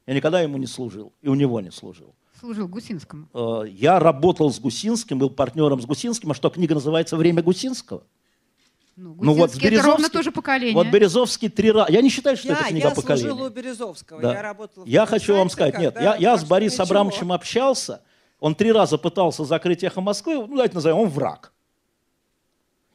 Я 0.07 0.13
никогда 0.13 0.41
ему 0.41 0.57
не 0.57 0.67
служил, 0.67 1.13
и 1.21 1.29
у 1.29 1.36
него 1.36 1.62
не 1.62 1.71
служил 1.71 2.13
служил 2.41 2.67
Гусинскому? 2.67 3.27
Э, 3.33 3.63
я 3.69 4.00
работал 4.00 4.51
с 4.51 4.60
Гусинским, 4.60 5.19
был 5.19 5.29
партнером 5.29 5.79
с 5.79 5.86
Гусинским. 5.86 6.31
А 6.31 6.33
что, 6.33 6.50
книга 6.50 6.74
называется 6.74 7.15
«Время 7.15 7.41
Гусинского»? 7.41 8.03
Ну, 8.98 9.15
ну 9.19 9.33
вот 9.33 9.55
это 9.55 9.83
ровно 9.83 10.10
то 10.10 10.21
же 10.21 10.31
поколение. 10.31 10.75
Вот 10.75 10.88
Березовский 10.88 11.50
три 11.50 11.71
раза. 11.71 11.91
Я 11.91 12.01
не 12.01 12.10
считаю, 12.10 12.36
что 12.36 12.50
я, 12.50 12.55
это 12.55 12.65
книга 12.65 12.89
я 12.89 12.93
поколения. 12.93 13.27
Я 13.27 13.29
служил 13.29 13.48
у 13.48 13.50
Березовского, 13.50 14.21
да. 14.21 14.33
я 14.33 14.41
работал 14.41 14.86
Я 14.86 15.05
хочу 15.05 15.36
вам 15.36 15.50
сказать, 15.50 15.79
нет, 15.79 15.95
я, 15.95 16.15
я 16.17 16.38
с 16.38 16.43
Борисом 16.43 16.86
Абрамовичем 16.86 17.31
общался, 17.31 18.01
он 18.41 18.55
три 18.55 18.74
раза 18.74 18.98
пытался 18.98 19.45
закрыть 19.45 19.83
«Эхо 19.83 20.01
Москвы», 20.01 20.36
ну 20.36 20.55
давайте 20.55 20.75
назовем, 20.75 20.98
он 20.98 21.10
враг. 21.10 21.53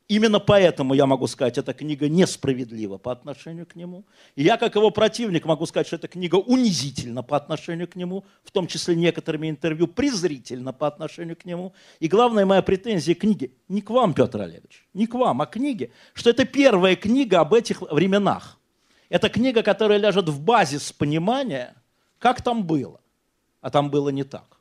Именно 0.09 0.39
поэтому 0.39 0.95
я 0.95 1.07
могу 1.07 1.27
сказать, 1.27 1.57
эта 1.59 1.73
книга 1.73 2.09
несправедлива 2.09 2.99
по 2.99 3.11
отношению 3.11 3.67
к 3.67 3.75
нему. 3.75 4.05
И 4.37 4.43
я, 4.43 4.57
как 4.57 4.75
его 4.77 4.91
противник, 4.91 5.45
могу 5.45 5.67
сказать, 5.67 5.87
что 5.87 5.97
эта 5.97 6.09
книга 6.09 6.37
унизительна 6.37 7.23
по 7.23 7.37
отношению 7.37 7.89
к 7.89 7.97
нему, 7.97 8.25
в 8.45 8.51
том 8.51 8.67
числе 8.67 8.95
некоторыми 8.95 9.49
интервью 9.49 9.89
презрительно 9.89 10.73
по 10.73 10.87
отношению 10.87 11.37
к 11.37 11.45
нему. 11.45 11.73
И 11.99 12.07
главная 12.07 12.45
моя 12.47 12.63
претензия 12.63 13.15
к 13.15 13.21
книге 13.21 13.51
не 13.69 13.83
к 13.83 13.91
вам, 13.91 14.15
Петр 14.15 14.41
Олегович, 14.41 14.87
не 14.95 15.07
к 15.07 15.15
вам, 15.15 15.43
а 15.43 15.47
к 15.47 15.51
книге, 15.51 15.91
что 16.13 16.31
это 16.31 16.45
первая 16.45 16.95
книга 16.97 17.41
об 17.41 17.55
этих 17.55 17.83
временах. 17.83 18.59
Это 19.09 19.29
книга, 19.29 19.63
которая 19.63 19.99
ляжет 19.99 20.29
в 20.29 20.41
базис 20.41 20.93
понимания, 20.93 21.75
как 22.19 22.43
там 22.43 22.65
было. 22.65 23.01
А 23.61 23.71
там 23.71 23.91
было 23.91 24.11
не 24.11 24.23
так. 24.23 24.56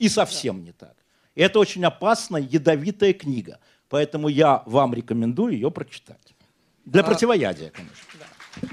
И 0.00 0.08
совсем 0.08 0.64
не 0.64 0.72
так. 0.72 0.96
И 1.36 1.40
это 1.40 1.60
очень 1.60 1.84
опасная, 1.84 2.42
ядовитая 2.42 3.12
книга– 3.12 3.60
Поэтому 3.90 4.28
я 4.28 4.62
вам 4.66 4.94
рекомендую 4.94 5.52
ее 5.52 5.70
прочитать. 5.70 6.34
Для 6.86 7.02
а... 7.02 7.04
противоядия, 7.04 7.70
конечно. 7.70 8.06
Да. 8.18 8.68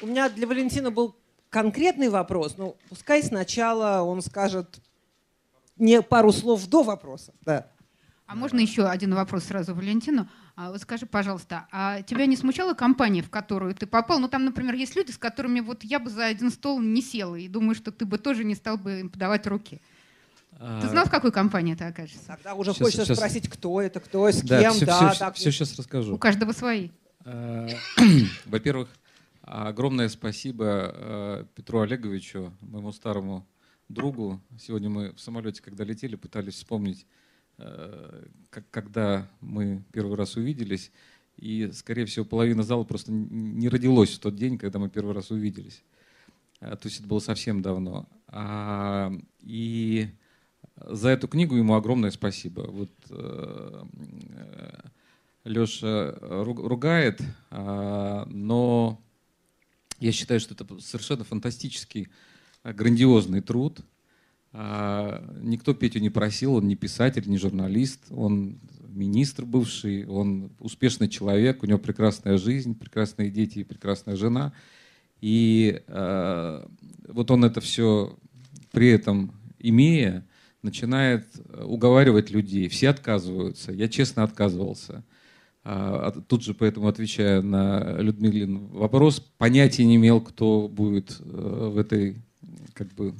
У 0.00 0.06
меня 0.06 0.30
для 0.30 0.46
Валентина 0.46 0.90
был 0.90 1.16
конкретный 1.50 2.08
вопрос. 2.08 2.56
Ну, 2.56 2.76
пускай 2.88 3.22
сначала 3.22 4.02
он 4.02 4.22
скажет 4.22 4.80
не 5.76 6.00
пару 6.02 6.32
слов 6.32 6.66
до 6.68 6.84
вопроса. 6.84 7.34
Да. 7.42 7.68
А 8.26 8.36
можно 8.36 8.60
еще 8.60 8.86
один 8.86 9.14
вопрос 9.14 9.44
сразу 9.44 9.74
Валентину? 9.74 10.28
А, 10.56 10.70
вот 10.70 10.80
скажи, 10.80 11.04
пожалуйста, 11.04 11.66
а 11.72 12.02
тебя 12.02 12.26
не 12.26 12.36
смущала 12.36 12.74
компания, 12.74 13.22
в 13.22 13.30
которую 13.30 13.74
ты 13.74 13.86
попал? 13.86 14.20
Ну, 14.20 14.28
там, 14.28 14.44
например, 14.44 14.74
есть 14.74 14.94
люди, 14.94 15.10
с 15.10 15.18
которыми 15.18 15.58
вот 15.58 15.82
я 15.82 15.98
бы 15.98 16.10
за 16.10 16.26
один 16.26 16.50
стол 16.50 16.80
не 16.80 17.02
села, 17.02 17.34
и 17.34 17.48
думаю, 17.48 17.74
что 17.74 17.90
ты 17.90 18.06
бы 18.06 18.18
тоже 18.18 18.44
не 18.44 18.54
стал 18.54 18.78
бы 18.78 19.00
им 19.00 19.08
подавать 19.08 19.46
руки. 19.48 19.80
Ты 20.80 20.88
знал, 20.88 21.06
в 21.06 21.10
какой 21.10 21.32
компании 21.32 21.74
ты 21.74 21.84
окажешься? 21.84 22.26
Тогда 22.28 22.54
уже 22.54 22.70
сейчас, 22.70 22.82
хочется 22.84 23.04
сейчас... 23.04 23.18
спросить, 23.18 23.48
кто 23.48 23.80
это, 23.80 23.98
кто, 23.98 24.28
с 24.28 24.40
да, 24.42 24.60
кем, 24.60 24.72
все, 24.74 24.86
да. 24.86 25.10
Все, 25.10 25.18
так... 25.18 25.34
все 25.34 25.50
сейчас 25.50 25.76
расскажу. 25.76 26.14
У 26.14 26.18
каждого 26.18 26.52
свои. 26.52 26.90
Э, 27.24 27.68
во-первых, 28.46 28.88
огромное 29.42 30.08
спасибо 30.08 30.92
э, 30.94 31.44
Петру 31.56 31.80
Олеговичу, 31.80 32.52
моему 32.60 32.92
старому 32.92 33.44
другу. 33.88 34.40
Сегодня 34.58 34.88
мы 34.88 35.12
в 35.12 35.20
самолете, 35.20 35.60
когда 35.60 35.82
летели, 35.82 36.14
пытались 36.14 36.54
вспомнить, 36.54 37.04
когда 38.60 39.28
мы 39.40 39.82
первый 39.92 40.16
раз 40.16 40.36
увиделись. 40.36 40.90
И, 41.36 41.70
скорее 41.72 42.06
всего, 42.06 42.24
половина 42.24 42.62
зала 42.62 42.84
просто 42.84 43.10
не 43.12 43.68
родилась 43.68 44.10
в 44.10 44.18
тот 44.20 44.36
день, 44.36 44.58
когда 44.58 44.78
мы 44.78 44.88
первый 44.88 45.14
раз 45.14 45.30
увиделись. 45.30 45.82
То 46.60 46.80
есть 46.84 47.00
это 47.00 47.08
было 47.08 47.18
совсем 47.18 47.60
давно. 47.60 48.08
А, 48.28 49.12
и 49.40 50.08
за 50.76 51.10
эту 51.10 51.28
книгу 51.28 51.54
ему 51.56 51.74
огромное 51.74 52.10
спасибо. 52.10 52.62
Вот 52.62 52.90
э, 53.10 53.84
Леша 55.44 56.16
ругает, 56.20 57.20
а, 57.50 58.26
но 58.26 59.00
я 60.00 60.12
считаю, 60.12 60.40
что 60.40 60.54
это 60.54 60.80
совершенно 60.80 61.24
фантастический, 61.24 62.08
э, 62.62 62.72
грандиозный 62.72 63.40
труд. 63.40 63.80
Никто 64.54 65.74
Петю 65.74 65.98
не 65.98 66.10
просил, 66.10 66.54
он 66.54 66.68
не 66.68 66.76
писатель, 66.76 67.28
не 67.28 67.38
журналист, 67.38 68.04
он 68.10 68.60
министр 68.88 69.44
бывший, 69.44 70.06
он 70.06 70.52
успешный 70.60 71.08
человек, 71.08 71.62
у 71.62 71.66
него 71.66 71.78
прекрасная 71.78 72.38
жизнь, 72.38 72.78
прекрасные 72.78 73.30
дети 73.30 73.58
и 73.58 73.64
прекрасная 73.64 74.14
жена. 74.14 74.52
И 75.20 75.82
э, 75.86 76.66
вот 77.08 77.30
он 77.30 77.44
это 77.44 77.60
все 77.60 78.16
при 78.70 78.90
этом 78.90 79.32
имея, 79.58 80.26
начинает 80.62 81.26
э, 81.36 81.64
уговаривать 81.64 82.30
людей. 82.30 82.68
Все 82.68 82.90
отказываются. 82.90 83.72
Я 83.72 83.88
честно 83.88 84.22
отказывался. 84.22 85.04
А, 85.62 86.10
тут 86.26 86.42
же 86.42 86.52
поэтому 86.52 86.88
отвечая 86.88 87.40
на 87.40 87.96
Людмилин 87.98 88.66
вопрос, 88.66 89.20
понятия 89.38 89.84
не 89.84 89.96
имел, 89.96 90.20
кто 90.20 90.68
будет 90.68 91.18
э, 91.20 91.70
в 91.72 91.78
этой, 91.78 92.16
как 92.74 92.92
бы, 92.92 93.14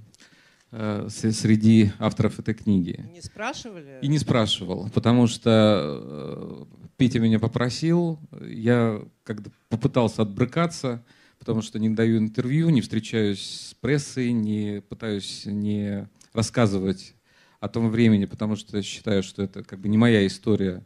среди 1.08 1.92
авторов 1.98 2.40
этой 2.40 2.54
книги. 2.54 3.08
Не 3.12 3.20
спрашивали? 3.20 3.98
И 4.02 4.08
не 4.08 4.18
спрашивал, 4.18 4.90
потому 4.92 5.28
что 5.28 6.66
Петя 6.96 7.20
меня 7.20 7.38
попросил, 7.38 8.18
я 8.40 9.02
когда 9.24 9.50
попытался 9.68 10.22
отбрыкаться, 10.22 11.04
потому 11.38 11.62
что 11.62 11.78
не 11.78 11.90
даю 11.90 12.18
интервью, 12.18 12.70
не 12.70 12.80
встречаюсь 12.80 13.70
с 13.70 13.74
прессой, 13.74 14.32
не 14.32 14.82
пытаюсь 14.88 15.42
не 15.46 16.08
рассказывать 16.32 17.14
о 17.60 17.68
том 17.68 17.90
времени, 17.90 18.24
потому 18.24 18.56
что 18.56 18.82
считаю, 18.82 19.22
что 19.22 19.42
это 19.42 19.64
как 19.64 19.80
бы 19.80 19.88
не 19.88 19.98
моя 19.98 20.26
история 20.26 20.84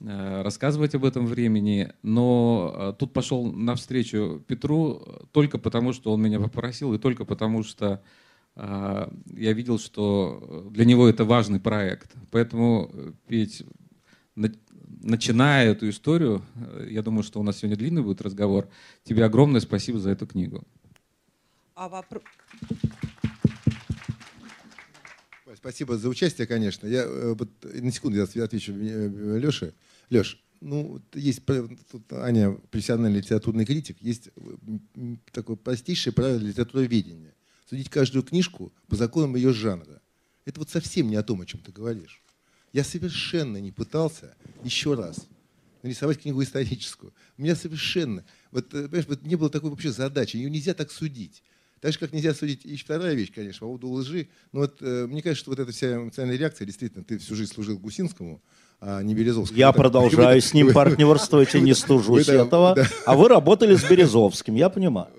э, 0.00 0.42
рассказывать 0.42 0.94
об 0.94 1.04
этом 1.04 1.26
времени, 1.26 1.92
но 2.02 2.74
э, 2.74 2.92
тут 2.98 3.12
пошел 3.12 3.52
навстречу 3.52 4.42
Петру 4.46 5.02
только 5.32 5.58
потому, 5.58 5.92
что 5.92 6.12
он 6.12 6.22
меня 6.22 6.40
попросил, 6.40 6.94
и 6.94 6.98
только 6.98 7.24
потому, 7.24 7.62
что 7.62 7.94
э, 7.94 7.98
я 8.58 9.52
видел, 9.52 9.78
что 9.78 10.68
для 10.70 10.84
него 10.84 11.08
это 11.08 11.24
важный 11.24 11.60
проект. 11.60 12.10
Поэтому, 12.32 12.90
Петь, 13.28 13.62
начиная 15.00 15.70
эту 15.70 15.88
историю, 15.88 16.42
я 16.88 17.02
думаю, 17.02 17.22
что 17.22 17.40
у 17.40 17.42
нас 17.42 17.58
сегодня 17.58 17.76
длинный 17.76 18.02
будет 18.02 18.20
разговор, 18.20 18.68
тебе 19.04 19.24
огромное 19.24 19.60
спасибо 19.60 19.98
за 19.98 20.10
эту 20.10 20.26
книгу. 20.26 20.64
А 21.74 21.88
вопрос... 21.88 22.22
Спасибо 25.56 25.96
за 25.98 26.08
участие, 26.08 26.46
конечно. 26.46 26.86
Я 26.86 27.02
э, 27.02 27.34
вот, 27.34 27.50
на 27.62 27.90
секунду 27.90 28.16
я 28.16 28.44
отвечу 28.44 28.72
э, 28.72 29.38
Леше. 29.38 29.74
Леш, 30.08 30.40
ну, 30.60 31.00
есть 31.14 31.42
тут 31.90 32.12
Аня 32.12 32.52
профессиональный 32.70 33.18
литературный 33.18 33.64
критик, 33.64 33.96
есть 34.00 34.30
э, 34.36 35.16
такое 35.32 35.56
простейшее 35.56 36.12
правило 36.12 36.38
литературоведения. 36.38 37.34
Судить 37.68 37.90
каждую 37.90 38.22
книжку 38.22 38.72
по 38.88 38.96
законам 38.96 39.36
ее 39.36 39.52
жанра. 39.52 40.00
Это 40.44 40.60
вот 40.60 40.70
совсем 40.70 41.08
не 41.08 41.16
о 41.16 41.22
том, 41.22 41.42
о 41.42 41.46
чем 41.46 41.60
ты 41.60 41.70
говоришь. 41.70 42.22
Я 42.72 42.82
совершенно 42.84 43.58
не 43.58 43.72
пытался 43.72 44.34
еще 44.64 44.94
раз 44.94 45.26
нарисовать 45.82 46.20
книгу 46.20 46.42
историческую. 46.42 47.12
У 47.36 47.42
меня 47.42 47.54
совершенно, 47.54 48.24
вот, 48.50 48.70
понимаешь, 48.70 49.06
вот 49.06 49.22
не 49.22 49.36
было 49.36 49.50
такой 49.50 49.70
вообще 49.70 49.92
задачи, 49.92 50.36
ее 50.36 50.50
нельзя 50.50 50.74
так 50.74 50.90
судить. 50.90 51.42
Так 51.80 51.92
же, 51.92 51.98
как 51.98 52.12
нельзя 52.12 52.34
судить 52.34 52.64
и 52.64 52.76
вторая 52.76 53.14
вещь, 53.14 53.32
конечно, 53.32 53.60
по 53.60 53.66
поводу 53.66 53.88
лжи. 53.90 54.28
Но 54.52 54.60
вот 54.60 54.78
э, 54.80 55.06
мне 55.06 55.22
кажется, 55.22 55.42
что 55.42 55.50
вот 55.50 55.60
эта 55.60 55.70
вся 55.70 55.94
эмоциональная 55.96 56.38
реакция, 56.38 56.66
действительно, 56.66 57.04
ты 57.04 57.18
всю 57.18 57.36
жизнь 57.36 57.52
служил 57.52 57.78
Гусинскому, 57.78 58.42
а 58.80 59.02
не 59.02 59.14
Березовскому. 59.14 59.58
Я 59.58 59.68
это, 59.68 59.78
продолжаю 59.78 60.40
с 60.40 60.52
ним 60.54 60.72
партнерствовать 60.74 61.54
и 61.54 61.60
не 61.60 61.74
стужусь 61.74 62.28
этого. 62.28 62.76
А 63.06 63.14
вы 63.14 63.28
работали 63.28 63.76
с 63.76 63.84
Березовским, 63.84 64.56
я 64.56 64.70
понимаю. 64.70 65.12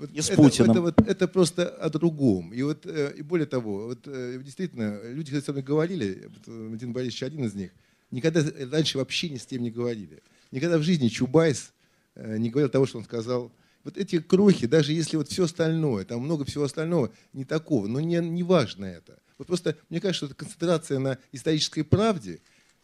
Вот 0.00 0.10
и 0.12 0.20
с 0.20 0.30
это, 0.30 0.42
Путиным. 0.42 0.70
Это, 0.70 0.80
вот, 0.80 1.00
это 1.06 1.28
просто 1.28 1.68
о 1.68 1.90
другом. 1.90 2.54
И 2.54 2.62
вот 2.62 2.86
э, 2.86 3.14
и 3.18 3.22
более 3.22 3.46
того, 3.46 3.86
вот 3.88 4.00
э, 4.06 4.40
действительно, 4.42 4.98
люди, 5.04 5.30
когда 5.30 5.44
со 5.44 5.52
мной 5.52 5.62
говорили, 5.62 6.30
Владимир 6.46 6.94
Борисович 6.94 7.22
один 7.24 7.44
из 7.44 7.54
них, 7.54 7.70
никогда 8.10 8.42
раньше 8.72 8.96
вообще 8.96 9.28
ни 9.28 9.36
с 9.36 9.44
тем 9.44 9.62
не 9.62 9.70
говорили. 9.70 10.22
Никогда 10.50 10.78
в 10.78 10.82
жизни 10.82 11.08
Чубайс 11.08 11.72
не 12.16 12.48
говорил 12.50 12.70
того, 12.70 12.86
что 12.86 12.98
он 12.98 13.04
сказал 13.04 13.52
вот 13.84 13.96
эти 13.96 14.18
крохи, 14.20 14.66
даже 14.66 14.92
если 14.92 15.16
вот 15.16 15.28
все 15.28 15.44
остальное, 15.44 16.04
там 16.04 16.20
много 16.20 16.44
всего 16.44 16.64
остального 16.64 17.12
не 17.32 17.44
такого, 17.44 17.86
но 17.86 18.00
не, 18.00 18.16
не 18.16 18.42
важно 18.42 18.84
это. 18.84 19.18
Вот 19.38 19.46
просто 19.46 19.76
мне 19.88 20.00
кажется, 20.00 20.26
что 20.26 20.34
концентрация 20.34 20.98
на 20.98 21.18
исторической 21.32 21.82
правде, 21.82 22.40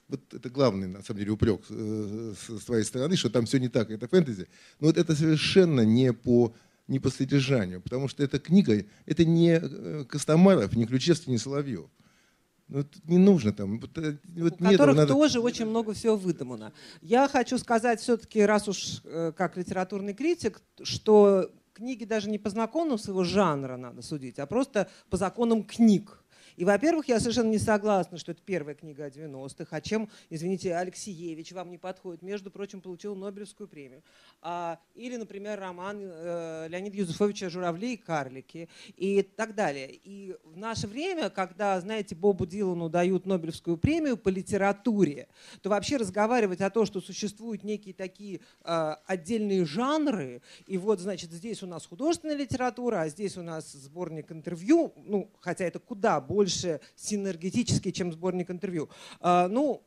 вот 0.08 0.20
это 0.32 0.48
главный, 0.48 0.86
на 0.86 1.02
самом 1.02 1.18
деле, 1.18 1.32
упрек 1.32 1.62
э, 1.68 2.34
с 2.48 2.64
твоей 2.64 2.84
стороны, 2.84 3.16
что 3.16 3.28
там 3.28 3.44
все 3.44 3.58
не 3.58 3.68
так, 3.68 3.90
это 3.90 4.06
фэнтези. 4.06 4.48
Но 4.80 4.86
вот 4.86 4.96
это 4.96 5.14
совершенно 5.14 5.80
не 5.82 6.12
по, 6.12 6.54
не 6.88 6.98
по 6.98 7.10
содержанию, 7.10 7.80
потому 7.80 8.08
что 8.08 8.22
эта 8.22 8.38
книга, 8.38 8.84
это 9.06 9.24
не 9.24 9.60
э, 9.60 10.04
Костомаров, 10.08 10.74
не 10.74 10.86
Ключевский, 10.86 11.32
не 11.32 11.38
Соловьев. 11.38 11.86
Ну, 12.68 12.84
не 13.04 13.18
нужно 13.18 13.52
там. 13.52 13.78
Вот, 13.80 13.96
э, 13.98 14.18
вот 14.36 14.60
У 14.60 14.64
которых 14.64 14.96
надо... 14.96 15.14
тоже 15.14 15.40
очень 15.40 15.66
много 15.66 15.92
всего 15.92 16.16
выдумано. 16.16 16.72
Я 17.00 17.28
хочу 17.28 17.58
сказать 17.58 18.00
все-таки, 18.00 18.40
раз 18.42 18.68
уж 18.68 19.02
как 19.36 19.56
литературный 19.56 20.14
критик, 20.14 20.60
что 20.82 21.50
книги 21.76 22.04
даже 22.04 22.30
не 22.30 22.38
по 22.38 22.50
законам 22.50 22.98
своего 22.98 23.22
жанра 23.22 23.76
надо 23.76 24.02
судить, 24.02 24.38
а 24.38 24.46
просто 24.46 24.88
по 25.10 25.16
законам 25.16 25.62
книг. 25.62 26.22
И, 26.56 26.64
во-первых, 26.64 27.08
я 27.08 27.20
совершенно 27.20 27.50
не 27.50 27.58
согласна, 27.58 28.16
что 28.16 28.32
это 28.32 28.40
первая 28.42 28.74
книга 28.74 29.04
о 29.04 29.10
90-х, 29.10 29.66
а 29.70 29.80
чем, 29.82 30.08
извините, 30.30 30.74
Алексеевич 30.74 31.52
вам 31.52 31.70
не 31.70 31.76
подходит, 31.76 32.22
между 32.22 32.50
прочим, 32.50 32.80
получил 32.80 33.14
Нобелевскую 33.14 33.68
премию. 33.68 34.02
А, 34.40 34.78
или, 34.94 35.16
например, 35.16 35.60
роман 35.60 35.98
э, 36.00 36.66
Леонида 36.68 36.96
Юзефовича 36.96 37.50
«Журавли 37.50 37.94
и 37.94 37.96
карлики» 37.98 38.70
и 38.96 39.20
так 39.22 39.54
далее. 39.54 39.90
И 39.92 40.34
в 40.44 40.56
наше 40.56 40.86
время, 40.86 41.28
когда, 41.28 41.78
знаете, 41.80 42.14
Бобу 42.14 42.46
Дилану 42.46 42.88
дают 42.88 43.26
Нобелевскую 43.26 43.76
премию 43.76 44.16
по 44.16 44.30
литературе, 44.30 45.28
то 45.60 45.68
вообще 45.68 45.98
разговаривать 45.98 46.62
о 46.62 46.70
том, 46.70 46.86
что 46.86 47.02
существуют 47.02 47.64
некие 47.64 47.92
такие 47.92 48.40
э, 48.64 48.94
отдельные 49.06 49.66
жанры, 49.66 50.40
и 50.66 50.78
вот, 50.78 51.00
значит, 51.00 51.32
здесь 51.32 51.62
у 51.62 51.66
нас 51.66 51.84
художественная 51.84 52.36
литература, 52.36 53.02
а 53.02 53.08
здесь 53.08 53.36
у 53.36 53.42
нас 53.42 53.72
сборник 53.72 54.32
интервью, 54.32 54.94
ну, 54.96 55.30
хотя 55.40 55.66
это 55.66 55.78
куда 55.78 56.18
больше 56.20 56.45
больше 56.46 56.80
синергетический, 56.94 57.90
чем 57.90 58.12
сборник 58.12 58.52
интервью. 58.52 58.88
А, 59.20 59.48
ну, 59.48 59.82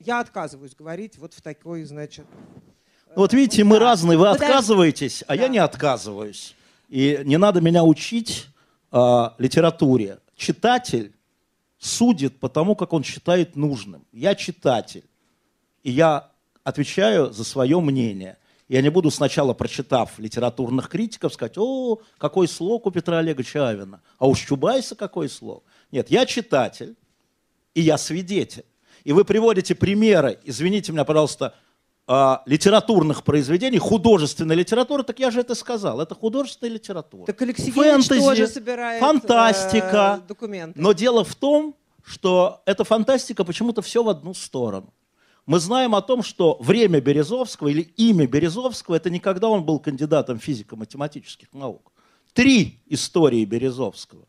я 0.00 0.18
отказываюсь 0.18 0.74
говорить 0.74 1.16
вот 1.18 1.34
в 1.34 1.40
такой, 1.40 1.84
значит... 1.84 2.26
Ну, 3.14 3.22
вот 3.22 3.32
видите, 3.32 3.62
мы 3.62 3.78
да. 3.78 3.84
разные. 3.86 4.18
Вы 4.18 4.24
Подожди. 4.24 4.44
отказываетесь, 4.44 5.22
а 5.28 5.36
да. 5.36 5.42
я 5.42 5.48
не 5.48 5.58
отказываюсь. 5.58 6.56
И 6.88 7.20
не 7.24 7.38
надо 7.38 7.60
меня 7.60 7.84
учить 7.84 8.48
э, 8.90 9.28
литературе. 9.38 10.18
Читатель 10.34 11.12
судит 11.78 12.40
по 12.40 12.48
тому, 12.48 12.74
как 12.74 12.92
он 12.92 13.04
считает 13.04 13.54
нужным. 13.54 14.04
Я 14.10 14.34
читатель. 14.34 15.04
И 15.84 15.92
я 15.92 16.28
отвечаю 16.64 17.30
за 17.32 17.44
свое 17.44 17.80
мнение. 17.80 18.36
Я 18.68 18.82
не 18.82 18.88
буду 18.88 19.12
сначала, 19.12 19.54
прочитав 19.54 20.18
литературных 20.18 20.88
критиков, 20.88 21.34
сказать, 21.34 21.56
о, 21.56 22.00
какой 22.18 22.48
слог 22.48 22.86
у 22.86 22.90
Петра 22.90 23.18
Олеговича 23.18 23.68
Авина, 23.68 24.00
а 24.18 24.26
у 24.26 24.34
Щубайса 24.34 24.96
какой 24.96 25.28
слог. 25.28 25.62
Нет, 25.92 26.10
я 26.10 26.26
читатель, 26.26 26.96
и 27.74 27.80
я 27.80 27.98
свидетель. 27.98 28.64
И 29.04 29.12
вы 29.12 29.24
приводите 29.24 29.74
примеры, 29.74 30.38
извините 30.44 30.92
меня, 30.92 31.04
пожалуйста, 31.04 31.54
а, 32.06 32.42
литературных 32.46 33.22
произведений, 33.22 33.78
художественной 33.78 34.56
литературы, 34.56 35.04
так 35.04 35.18
я 35.20 35.30
же 35.30 35.40
это 35.40 35.54
сказал, 35.54 36.00
это 36.00 36.14
художественная 36.14 36.74
литература. 36.74 37.24
Так 37.24 37.40
Алексей 37.40 37.70
Фэнтези, 37.70 38.20
тоже 38.20 38.46
собирает 38.48 39.00
фантастика. 39.00 40.20
Э, 40.20 40.26
документы. 40.26 40.80
Но 40.80 40.92
дело 40.92 41.24
в 41.24 41.34
том, 41.34 41.76
что 42.02 42.62
эта 42.66 42.84
фантастика 42.84 43.44
почему-то 43.44 43.80
все 43.80 44.02
в 44.02 44.08
одну 44.08 44.34
сторону. 44.34 44.92
Мы 45.46 45.60
знаем 45.60 45.94
о 45.94 46.02
том, 46.02 46.22
что 46.22 46.56
время 46.60 47.00
Березовского 47.00 47.68
или 47.68 47.82
имя 47.96 48.26
Березовского, 48.26 48.96
это 48.96 49.08
не 49.08 49.20
когда 49.20 49.48
он 49.48 49.64
был 49.64 49.78
кандидатом 49.78 50.38
физико-математических 50.38 51.52
наук. 51.52 51.92
Три 52.32 52.80
истории 52.86 53.44
Березовского. 53.44 54.26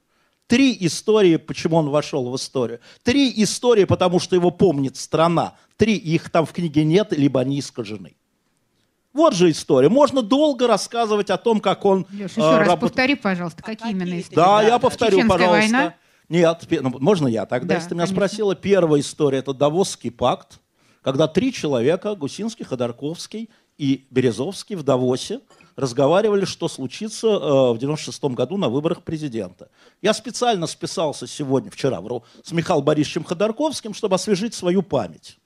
Три 0.51 0.75
истории, 0.81 1.38
почему 1.38 1.77
он 1.77 1.89
вошел 1.89 2.29
в 2.29 2.36
историю. 2.36 2.81
Три 3.03 3.31
истории, 3.41 3.86
потому 3.86 4.20
что 4.20 4.36
его 4.36 4.51
помнит 4.51 4.98
страна. 4.98 5.55
Три, 5.77 5.96
их 5.96 6.29
там 6.29 6.46
в 6.46 6.51
книге 6.51 6.84
нет, 6.84 7.13
либо 7.13 7.39
они 7.39 7.62
искажены. 7.62 8.17
Вот 9.13 9.34
же 9.34 9.50
история. 9.50 9.87
Можно 9.87 10.22
долго 10.22 10.68
рассказывать 10.68 11.29
о 11.29 11.37
том, 11.37 11.61
как 11.61 11.85
он... 11.85 12.05
Леш, 12.11 12.31
еще 12.31 12.42
э, 12.42 12.57
раз 12.57 12.68
работ... 12.68 12.90
повтори, 12.90 13.16
пожалуйста, 13.16 13.64
какие 13.64 13.87
а 13.87 13.92
именно 13.92 14.20
истории? 14.20 14.35
Да, 14.35 14.57
да, 14.57 14.68
я 14.68 14.79
повторю, 14.79 15.11
Чеченская 15.20 15.37
пожалуйста. 15.37 15.72
Война? 15.72 15.96
Нет, 16.27 16.68
ну, 16.81 17.00
можно 17.00 17.27
я 17.29 17.46
тогда, 17.46 17.68
да, 17.68 17.75
если 17.75 17.87
ты 17.87 17.96
меня 17.96 18.03
конечно. 18.03 18.27
спросила. 18.27 18.53
Первая 18.53 19.00
история– 19.00 19.37
это 19.40 19.53
Давосский 19.53 20.11
пакт, 20.11 20.59
когда 21.01 21.29
три 21.29 21.53
человека, 21.53 22.14
Гусинский, 22.14 22.66
Ходорковский 22.66 23.50
и 23.77 24.05
Березовский 24.09 24.75
в 24.75 24.83
Давосе– 24.83 25.40
разговаривали, 25.75 26.46
что 26.46 26.68
случится 26.68 27.27
э, 27.27 27.74
в 27.74 27.77
96 27.77 28.24
году 28.25 28.57
на 28.57 28.70
выборах 28.70 29.03
президента. 29.03 29.70
Я 30.01 30.14
специально 30.14 30.68
списался 30.68 31.27
сегодня, 31.27 31.72
вчера, 31.72 32.01
с 32.44 32.51
Михаилом 32.51 32.86
Борисовичем 32.86 33.24
Ходорковским, 33.24 33.94
чтобы 33.94 34.16
освежить 34.16 34.53
свою 34.53 34.81
память, 34.81 35.38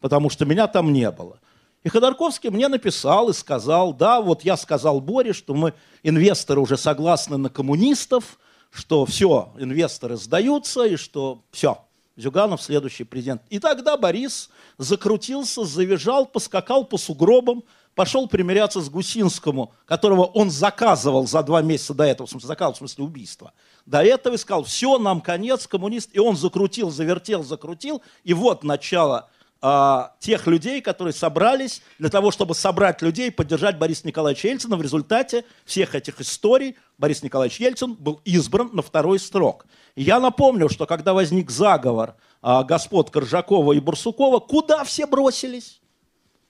потому 0.00 0.30
что 0.30 0.44
меня 0.44 0.66
там 0.66 0.92
не 0.92 1.10
было. 1.10 1.38
И 1.84 1.88
Ходорковский 1.88 2.50
мне 2.50 2.68
написал 2.68 3.28
и 3.28 3.32
сказал, 3.32 3.92
да, 3.92 4.20
вот 4.20 4.42
я 4.42 4.56
сказал 4.56 5.00
Боре, 5.00 5.32
что 5.32 5.54
мы, 5.54 5.74
инвесторы, 6.02 6.60
уже 6.60 6.76
согласны 6.76 7.36
на 7.36 7.48
коммунистов, 7.48 8.38
что 8.70 9.06
все, 9.06 9.52
инвесторы 9.58 10.16
сдаются, 10.16 10.84
и 10.84 10.96
что 10.96 11.42
все, 11.50 11.78
Зюганов 12.16 12.60
следующий 12.60 13.04
президент. 13.04 13.42
И 13.48 13.60
тогда 13.60 13.96
Борис 13.96 14.50
закрутился, 14.76 15.64
завизжал, 15.64 16.26
поскакал 16.26 16.84
по 16.84 16.98
сугробам, 16.98 17.62
пошел 17.98 18.28
примиряться 18.28 18.80
с 18.80 18.88
Гусинскому, 18.88 19.72
которого 19.84 20.22
он 20.22 20.52
заказывал 20.52 21.26
за 21.26 21.42
два 21.42 21.62
месяца 21.62 21.94
до 21.94 22.04
этого, 22.04 22.28
в 22.28 22.30
смысле, 22.30 22.46
заказывал, 22.46 22.74
в 22.74 22.78
смысле 22.78 23.02
убийства. 23.02 23.52
До 23.86 24.04
этого 24.04 24.34
и 24.34 24.38
сказал, 24.38 24.62
все, 24.62 24.98
нам 24.98 25.20
конец, 25.20 25.66
коммунист. 25.66 26.10
И 26.12 26.20
он 26.20 26.36
закрутил, 26.36 26.92
завертел, 26.92 27.42
закрутил. 27.42 28.00
И 28.22 28.34
вот 28.34 28.62
начало 28.62 29.28
а, 29.60 30.12
тех 30.20 30.46
людей, 30.46 30.80
которые 30.80 31.12
собрались 31.12 31.82
для 31.98 32.08
того, 32.08 32.30
чтобы 32.30 32.54
собрать 32.54 33.02
людей, 33.02 33.32
поддержать 33.32 33.78
Бориса 33.78 34.06
Николаевича 34.06 34.46
Ельцина. 34.46 34.76
В 34.76 34.82
результате 34.82 35.44
всех 35.64 35.96
этих 35.96 36.20
историй 36.20 36.76
Борис 36.98 37.24
Николаевич 37.24 37.58
Ельцин 37.58 37.94
был 37.94 38.20
избран 38.24 38.70
на 38.74 38.82
второй 38.82 39.18
срок. 39.18 39.66
Я 39.96 40.20
напомню, 40.20 40.68
что 40.68 40.86
когда 40.86 41.14
возник 41.14 41.50
заговор 41.50 42.14
а, 42.42 42.62
господ 42.62 43.10
Коржакова 43.10 43.72
и 43.72 43.80
Барсукова, 43.80 44.38
куда 44.38 44.84
все 44.84 45.04
бросились? 45.04 45.80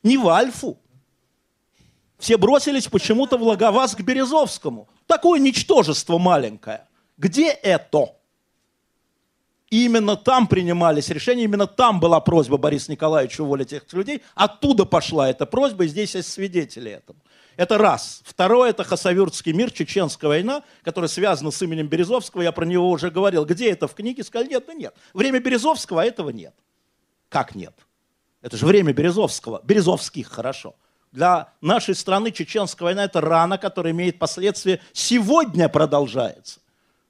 Не 0.03 0.19
в 0.19 0.29
Альфу, 0.29 0.79
все 2.19 2.37
бросились 2.37 2.89
почему-то 2.89 3.39
в 3.39 3.43
Логоваз 3.43 3.95
к 3.95 4.01
Березовскому. 4.01 4.89
Такое 5.07 5.39
ничтожество 5.39 6.19
маленькое. 6.19 6.87
Где 7.17 7.49
это? 7.51 8.15
Именно 9.71 10.17
там 10.17 10.47
принимались 10.47 11.11
решения, 11.11 11.45
именно 11.45 11.67
там 11.67 12.01
была 12.01 12.21
просьба 12.21 12.57
Бориса 12.57 12.91
Николаевича 12.91 13.43
уволить 13.43 13.73
этих 13.73 13.93
людей. 13.93 14.23
Оттуда 14.35 14.85
пошла 14.87 15.29
эта 15.29 15.47
просьба, 15.47 15.85
и 15.85 15.89
здесь 15.89 16.15
есть 16.15 16.33
свидетели 16.33 16.91
этому. 16.91 17.19
Это 17.57 17.77
раз. 17.77 18.23
Второе– 18.25 18.71
это 18.71 18.85
Хасавюртский 18.85 19.53
мир, 19.53 19.71
Чеченская 19.71 20.29
война, 20.29 20.63
которая 20.83 21.09
связана 21.09 21.51
с 21.51 21.61
именем 21.61 21.89
Березовского. 21.89 22.43
Я 22.43 22.53
про 22.53 22.65
него 22.65 22.89
уже 22.89 23.11
говорил. 23.11 23.45
Где 23.45 23.71
это 23.71 23.89
в 23.89 23.95
книге? 23.95 24.25
Сказали, 24.25 24.49
нет, 24.49 24.65
ну 24.69 24.75
нет. 24.75 24.95
Время 25.13 25.41
Березовского, 25.41 26.03
а 26.03 26.05
этого 26.05 26.31
нет. 26.31 26.55
Как 27.29 27.55
нет? 27.55 27.75
Это 28.41 28.57
же 28.57 28.65
время 28.65 28.93
Березовского. 28.93 29.61
Березовских, 29.65 30.29
хорошо. 30.29 30.77
Для 31.13 31.53
нашей 31.61 31.95
страны 31.95 32.31
чеченская 32.31 32.85
война– 32.85 33.05
это 33.07 33.21
рана, 33.21 33.59
которая 33.59 33.93
имеет 33.93 34.19
последствия 34.19 34.81
сегодня 34.93 35.69
продолжается. 35.69 36.61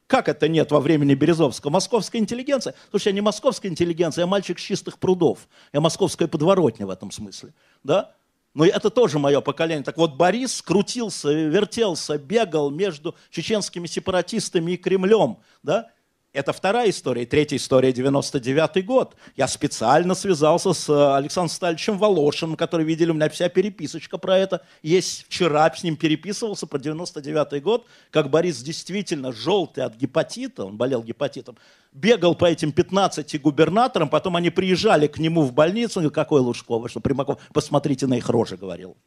Как 0.06 0.28
это 0.28 0.48
нет 0.48 0.70
во 0.70 0.80
времени 0.80 1.14
Березовского? 1.14 1.70
Московская 1.70 2.18
интеллигенция. 2.18 2.74
Слушай, 2.90 3.08
я 3.08 3.12
не 3.12 3.20
московская 3.20 3.68
интеллигенция, 3.68 4.22
я 4.22 4.26
мальчик 4.26 4.58
с 4.58 4.62
чистых 4.62 4.98
прудов. 4.98 5.48
Я 5.72 5.80
московская 5.80 6.28
подворотня 6.28 6.86
в 6.86 6.90
этом 6.90 7.10
смысле. 7.10 7.52
Да? 7.84 8.14
Но 8.54 8.64
это 8.64 8.88
тоже 8.88 9.18
мое 9.18 9.42
поколение. 9.42 9.84
Так 9.84 9.98
вот, 9.98 10.14
Борис 10.14 10.62
крутился, 10.62 11.30
вертелся, 11.30 12.16
бегал 12.16 12.70
между 12.70 13.14
чеченскими 13.30 13.86
сепаратистами 13.86 14.72
и 14.72 14.76
Кремлем. 14.78 15.38
Да? 15.62 15.90
Это 16.34 16.52
вторая 16.52 16.90
история. 16.90 17.24
Третья 17.24 17.56
история, 17.56 17.90
99 17.90 18.84
год. 18.84 19.16
Я 19.34 19.48
специально 19.48 20.14
связался 20.14 20.74
с 20.74 20.86
э, 20.90 21.16
Александром 21.16 21.48
Стальевичем 21.48 21.96
Волошиным, 21.96 22.54
который 22.54 22.84
видели, 22.84 23.10
у 23.10 23.14
меня 23.14 23.30
вся 23.30 23.48
переписочка 23.48 24.18
про 24.18 24.36
это. 24.36 24.60
Есть 24.82 25.24
вчера 25.24 25.74
с 25.74 25.82
ним 25.82 25.96
переписывался 25.96 26.66
про 26.66 26.78
99 26.78 27.62
год, 27.62 27.86
как 28.10 28.28
Борис 28.28 28.60
действительно 28.60 29.32
желтый 29.32 29.84
от 29.84 29.96
гепатита, 29.96 30.66
он 30.66 30.76
болел 30.76 31.02
гепатитом, 31.02 31.56
бегал 31.92 32.34
по 32.34 32.44
этим 32.44 32.72
15 32.72 33.40
губернаторам, 33.40 34.10
потом 34.10 34.36
они 34.36 34.50
приезжали 34.50 35.06
к 35.06 35.18
нему 35.18 35.42
в 35.42 35.54
больницу, 35.54 36.00
он 36.00 36.02
говорит, 36.04 36.14
какой 36.14 36.42
Лужков, 36.42 36.90
что 36.90 37.00
Примаков, 37.00 37.40
посмотрите 37.54 38.06
на 38.06 38.18
их 38.18 38.28
рожи, 38.28 38.58
говорил. 38.58 38.98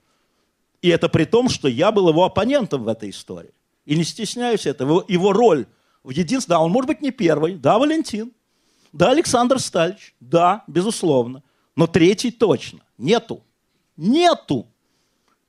И 0.81 0.89
это 0.89 1.07
при 1.07 1.25
том, 1.25 1.49
что 1.49 1.67
я 1.67 1.91
был 1.91 2.10
его 2.10 2.25
оппонентом 2.25 2.84
в 2.84 2.88
этой 2.88 3.12
истории. 3.12 3.51
И 3.86 3.95
не 3.95 4.03
стесняюсь 4.03 4.65
этого. 4.65 5.05
Его 5.07 5.34
роль 5.34 5.67
в 6.04 6.10
единстве, 6.10 6.56
да, 6.56 6.60
он 6.60 6.72
может 6.72 6.88
быть 6.88 7.02
не 7.02 7.12
первый, 7.12 7.56
да, 7.56 7.78
Валентин, 7.78 8.32
да, 8.94 9.12
Александр 9.12 9.60
Стальч, 9.60 10.14
да, 10.20 10.64
безусловно, 10.68 11.44
но 11.76 11.88
третий 11.88 12.32
точно, 12.32 12.80
нету, 12.98 13.44
нету. 13.98 14.68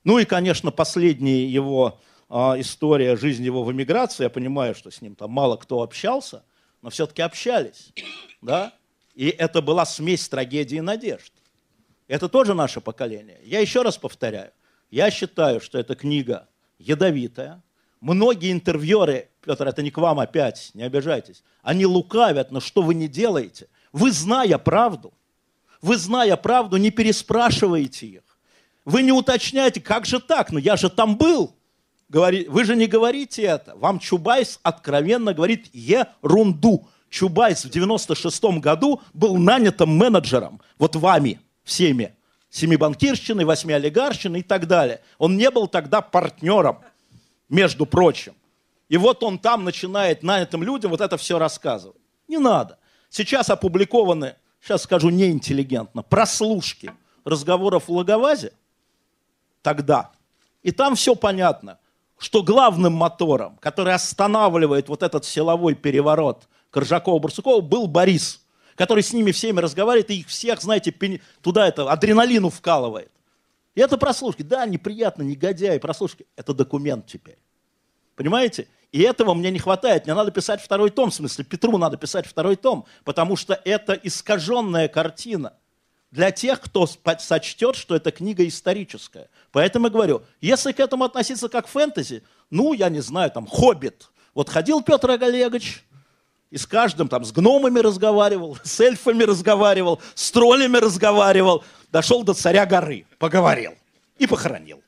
Ну 0.03 0.19
и, 0.19 0.25
конечно, 0.25 0.71
последняя 0.71 1.45
его 1.45 1.99
а, 2.29 2.59
история 2.59 3.15
жизни 3.15 3.45
его 3.45 3.63
в 3.63 3.71
эмиграции, 3.71 4.23
я 4.23 4.29
понимаю, 4.29 4.75
что 4.75 4.91
с 4.91 5.01
ним 5.01 5.15
там 5.15 5.31
мало 5.31 5.57
кто 5.57 5.81
общался, 5.81 6.43
но 6.81 6.89
все-таки 6.89 7.21
общались. 7.21 7.91
Да? 8.41 8.73
И 9.15 9.27
это 9.27 9.61
была 9.61 9.85
смесь 9.85 10.27
трагедии 10.27 10.77
и 10.77 10.81
надежд. 10.81 11.31
Это 12.07 12.27
тоже 12.27 12.53
наше 12.53 12.81
поколение. 12.81 13.39
Я 13.43 13.59
еще 13.59 13.81
раз 13.81 13.97
повторяю. 13.97 14.51
Я 14.91 15.09
считаю, 15.09 15.61
что 15.61 15.77
эта 15.79 15.95
книга 15.95 16.47
ядовитая. 16.77 17.63
Многие 18.01 18.51
интервьюеры, 18.51 19.29
Петр, 19.43 19.67
это 19.67 19.81
не 19.81 19.91
к 19.91 19.97
вам 19.97 20.19
опять, 20.19 20.71
не 20.73 20.83
обижайтесь, 20.83 21.43
они 21.61 21.85
лукавят, 21.85 22.51
но 22.51 22.59
что 22.59 22.81
вы 22.81 22.95
не 22.95 23.07
делаете? 23.07 23.67
Вы, 23.91 24.11
зная 24.11 24.57
правду, 24.57 25.13
вы, 25.81 25.97
зная 25.97 26.37
правду, 26.37 26.77
не 26.77 26.91
переспрашиваете 26.91 28.07
их. 28.07 28.23
Вы 28.85 29.01
не 29.01 29.11
уточняете, 29.11 29.81
как 29.81 30.05
же 30.05 30.19
так? 30.19 30.51
Ну 30.51 30.59
я 30.59 30.77
же 30.77 30.89
там 30.89 31.17
был. 31.17 31.55
Вы 32.09 32.63
же 32.63 32.75
не 32.75 32.87
говорите 32.87 33.43
это. 33.43 33.75
Вам 33.75 33.99
Чубайс 33.99 34.59
откровенно 34.63 35.33
говорит 35.33 35.69
ерунду. 35.73 36.87
Чубайс 37.09 37.65
в 37.65 37.69
96 37.69 38.43
году 38.59 39.01
был 39.13 39.37
нанятым 39.37 39.95
менеджером, 39.95 40.61
вот 40.79 40.95
вами, 40.95 41.39
всеми, 41.63 42.15
семи 42.49 42.75
банкирщины, 42.75 43.45
восьми 43.45 43.73
олигарщины 43.73 44.39
и 44.39 44.43
так 44.43 44.67
далее. 44.67 45.01
Он 45.19 45.37
не 45.37 45.51
был 45.51 45.67
тогда 45.67 46.01
партнером, 46.01 46.79
между 47.49 47.85
прочим. 47.85 48.33
И 48.89 48.97
вот 48.97 49.23
он 49.23 49.39
там 49.39 49.63
начинает 49.63 50.23
нанятым 50.23 50.63
людям 50.63 50.91
вот 50.91 51.01
это 51.01 51.17
все 51.17 51.39
рассказывать. 51.39 52.01
Не 52.27 52.37
надо. 52.37 52.77
Сейчас 53.09 53.49
опубликованы, 53.49 54.35
сейчас 54.61 54.83
скажу 54.83 55.09
неинтеллигентно, 55.09 56.03
прослушки 56.03 56.91
разговоров 57.23 57.87
в 57.87 57.91
Лаговазе 57.91 58.53
тогда. 59.61 60.11
И 60.61 60.71
там 60.71 60.95
все 60.95 61.15
понятно, 61.15 61.79
что 62.17 62.41
главным 62.41 62.93
мотором, 62.93 63.57
который 63.57 63.93
останавливает 63.93 64.89
вот 64.89 65.03
этот 65.03 65.25
силовой 65.25 65.75
переворот 65.75 66.47
Коржакова-Барсукова, 66.71 67.61
был 67.61 67.87
Борис, 67.87 68.45
который 68.75 69.03
с 69.03 69.13
ними 69.13 69.31
всеми 69.31 69.59
разговаривает 69.59 70.09
и 70.09 70.19
их 70.19 70.27
всех, 70.27 70.61
знаете, 70.61 70.93
туда 71.41 71.67
это 71.67 71.91
адреналину 71.91 72.49
вкалывает. 72.49 73.11
И 73.75 73.81
это 73.81 73.97
прослушки. 73.97 74.41
Да, 74.41 74.65
неприятно, 74.65 75.23
негодяи, 75.23 75.77
прослушки. 75.79 76.25
Это 76.35 76.53
документ 76.53 77.07
теперь. 77.07 77.37
Понимаете? 78.15 78.67
И 78.91 79.01
этого 79.01 79.33
мне 79.33 79.49
не 79.49 79.59
хватает. 79.59 80.05
Мне 80.05 80.13
надо 80.13 80.31
писать 80.31 80.61
второй 80.61 80.91
том, 80.91 81.09
в 81.09 81.15
смысле, 81.15 81.43
Петру 81.43 81.77
надо 81.77 81.97
писать 81.97 82.27
второй 82.27 82.55
том, 82.55 82.85
потому 83.03 83.35
что 83.35 83.59
это 83.65 83.93
искаженная 83.93 84.87
картина 84.87 85.53
для 86.11 86.29
тех, 86.29 86.61
кто 86.61 86.87
сочтет, 87.17 87.75
что 87.75 87.95
эта 87.95 88.11
книга 88.11 88.47
историческая. 88.47 89.29
Поэтому 89.51 89.87
я 89.87 89.91
говорю, 89.91 90.21
если 90.41 90.71
к 90.71 90.79
этому 90.79 91.05
относиться 91.05 91.49
как 91.49 91.67
фэнтези, 91.67 92.21
ну, 92.51 92.73
я 92.73 92.89
не 92.89 92.99
знаю, 92.99 93.31
там, 93.31 93.47
«Хоббит». 93.47 94.11
Вот 94.35 94.47
ходил 94.47 94.83
Петр 94.83 95.09
Олегович, 95.09 95.83
и 96.51 96.57
с 96.57 96.67
каждым 96.67 97.07
там, 97.07 97.25
с 97.25 97.31
гномами 97.31 97.79
разговаривал, 97.79 98.59
с 98.63 98.79
эльфами 98.79 99.23
разговаривал, 99.23 99.99
с 100.13 100.31
троллями 100.31 100.77
разговаривал, 100.77 101.63
дошел 101.91 102.21
до 102.21 102.35
царя 102.35 102.67
горы, 102.67 103.07
поговорил 103.17 103.73
и 104.19 104.27
похоронил. 104.27 104.82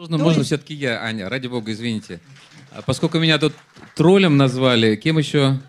Можно, 0.00 0.16
То 0.16 0.24
можно 0.24 0.38
есть... 0.38 0.46
все-таки 0.46 0.72
я, 0.72 1.02
Аня, 1.02 1.28
ради 1.28 1.46
бога, 1.46 1.72
извините. 1.72 2.20
А 2.70 2.80
поскольку 2.80 3.18
меня 3.18 3.38
тут 3.38 3.52
троллем 3.94 4.38
назвали, 4.38 4.96
кем 4.96 5.18
еще? 5.18 5.60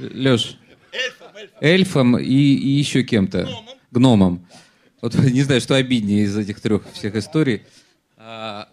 Леш? 0.00 0.58
Эльфом. 0.90 1.28
Эльфом, 1.36 1.58
эльфом 1.60 2.18
и, 2.18 2.24
и 2.24 2.68
еще 2.68 3.04
кем-то. 3.04 3.44
Гномом. 3.44 3.64
Гномом. 3.92 4.46
Вот 5.02 5.14
не 5.14 5.42
знаю, 5.42 5.60
что 5.60 5.76
обиднее 5.76 6.24
из 6.24 6.36
этих 6.36 6.60
трех 6.60 6.82
всех 6.94 7.14
историй. 7.14 7.62
А, 8.16 8.68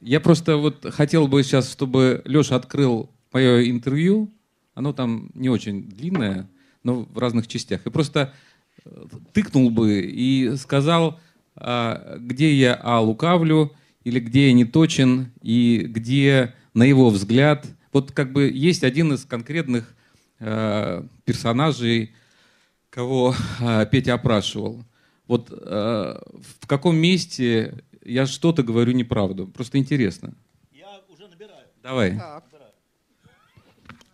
я 0.00 0.20
просто 0.20 0.56
вот 0.56 0.86
хотел 0.90 1.28
бы 1.28 1.42
сейчас, 1.42 1.70
чтобы 1.70 2.22
Леша 2.24 2.56
открыл 2.56 3.10
мое 3.30 3.68
интервью. 3.68 4.32
Оно 4.72 4.94
там 4.94 5.30
не 5.34 5.50
очень 5.50 5.86
длинное, 5.86 6.48
но 6.82 7.02
в 7.02 7.18
разных 7.18 7.46
частях. 7.46 7.84
И 7.84 7.90
просто 7.90 8.32
э, 8.86 9.04
тыкнул 9.34 9.68
бы 9.68 10.00
и 10.00 10.56
сказал, 10.56 11.20
а, 11.56 12.16
где 12.18 12.54
я 12.54 12.72
а 12.74 13.02
лукавлю, 13.02 13.74
или 14.08 14.20
где 14.20 14.48
я 14.48 14.52
не 14.52 14.64
точен, 14.64 15.32
и 15.42 15.84
где 15.86 16.54
на 16.74 16.84
его 16.84 17.10
взгляд, 17.10 17.66
вот 17.92 18.12
как 18.12 18.32
бы 18.32 18.50
есть 18.50 18.84
один 18.84 19.12
из 19.12 19.24
конкретных 19.24 19.94
э, 20.40 21.02
персонажей, 21.24 22.14
кого 22.90 23.34
э, 23.60 23.86
Петя 23.90 24.14
опрашивал. 24.14 24.84
Вот 25.26 25.50
э, 25.50 25.54
в 25.54 26.66
каком 26.66 26.96
месте 26.96 27.84
я 28.04 28.26
что-то 28.26 28.62
говорю 28.62 28.92
неправду? 28.92 29.46
Просто 29.46 29.78
интересно. 29.78 30.34
Я 30.72 31.00
уже 31.08 31.28
набираю. 31.28 31.66
Давай. 31.82 32.16
Так. 32.16 32.44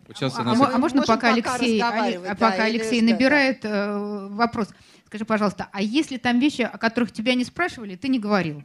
Вот 0.07 0.17
сейчас 0.17 0.37
а, 0.37 0.43
нас... 0.43 0.59
а, 0.59 0.75
а 0.75 0.77
можно 0.77 1.01
пока, 1.01 1.15
пока 1.15 1.33
Алексей, 1.33 1.81
Али, 1.81 2.19
да, 2.19 2.35
пока 2.35 2.65
Алексей 2.65 3.01
набирает 3.01 3.65
э, 3.65 4.27
вопрос, 4.29 4.69
скажи, 5.07 5.25
пожалуйста, 5.25 5.67
а 5.71 5.81
если 5.81 6.17
там 6.17 6.39
вещи, 6.39 6.61
о 6.61 6.77
которых 6.77 7.11
тебя 7.11 7.33
не 7.33 7.43
спрашивали, 7.43 7.95
ты 7.95 8.07
не 8.07 8.19
говорил? 8.19 8.63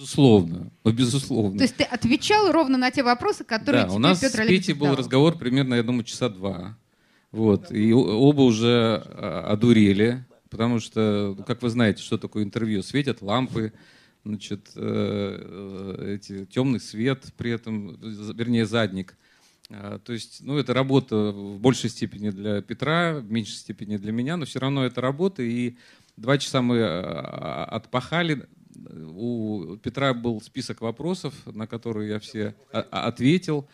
Безусловно, 0.00 0.70
ну, 0.82 0.92
безусловно. 0.92 1.58
То 1.58 1.64
есть 1.64 1.76
ты 1.76 1.84
отвечал 1.84 2.50
ровно 2.52 2.78
на 2.78 2.90
те 2.90 3.02
вопросы, 3.02 3.44
которые 3.44 3.82
да, 3.82 3.88
тебе 3.88 3.96
у 3.96 3.98
нас 3.98 4.18
Петр 4.18 4.44
с 4.44 4.46
Петей 4.46 4.72
был 4.72 4.96
разговор 4.96 5.36
примерно, 5.36 5.74
я 5.74 5.82
думаю, 5.82 6.04
часа 6.04 6.30
два. 6.30 6.78
Вот. 7.32 7.70
И 7.70 7.92
оба 7.92 8.40
уже 8.40 9.02
а, 9.04 9.48
одурели, 9.52 10.24
потому 10.48 10.80
что, 10.80 11.36
как 11.46 11.60
вы 11.60 11.68
знаете, 11.68 12.02
что 12.02 12.16
такое 12.16 12.44
интервью? 12.44 12.82
Светят 12.82 13.20
лампы, 13.20 13.74
значит, 14.24 14.70
э, 14.74 15.96
э, 15.98 16.14
эти, 16.14 16.46
темный 16.46 16.80
свет 16.80 17.26
при 17.36 17.50
этом, 17.50 17.98
вернее, 18.00 18.64
задник. 18.64 19.18
А, 19.68 19.98
то 19.98 20.14
есть, 20.14 20.38
ну, 20.40 20.56
это 20.56 20.72
работа 20.72 21.30
в 21.30 21.60
большей 21.60 21.90
степени 21.90 22.30
для 22.30 22.62
Петра, 22.62 23.18
в 23.18 23.30
меньшей 23.30 23.56
степени 23.56 23.98
для 23.98 24.12
меня, 24.12 24.38
но 24.38 24.46
все 24.46 24.60
равно 24.60 24.86
это 24.86 25.02
работа. 25.02 25.42
И 25.42 25.76
два 26.16 26.38
часа 26.38 26.62
мы 26.62 26.80
а, 26.80 27.66
отпахали 27.66 28.48
у 29.14 29.76
Петра 29.76 30.14
был 30.14 30.40
список 30.40 30.80
вопросов, 30.80 31.34
на 31.46 31.66
которые 31.66 32.10
я 32.10 32.18
все 32.18 32.54
ответил. 32.72 33.68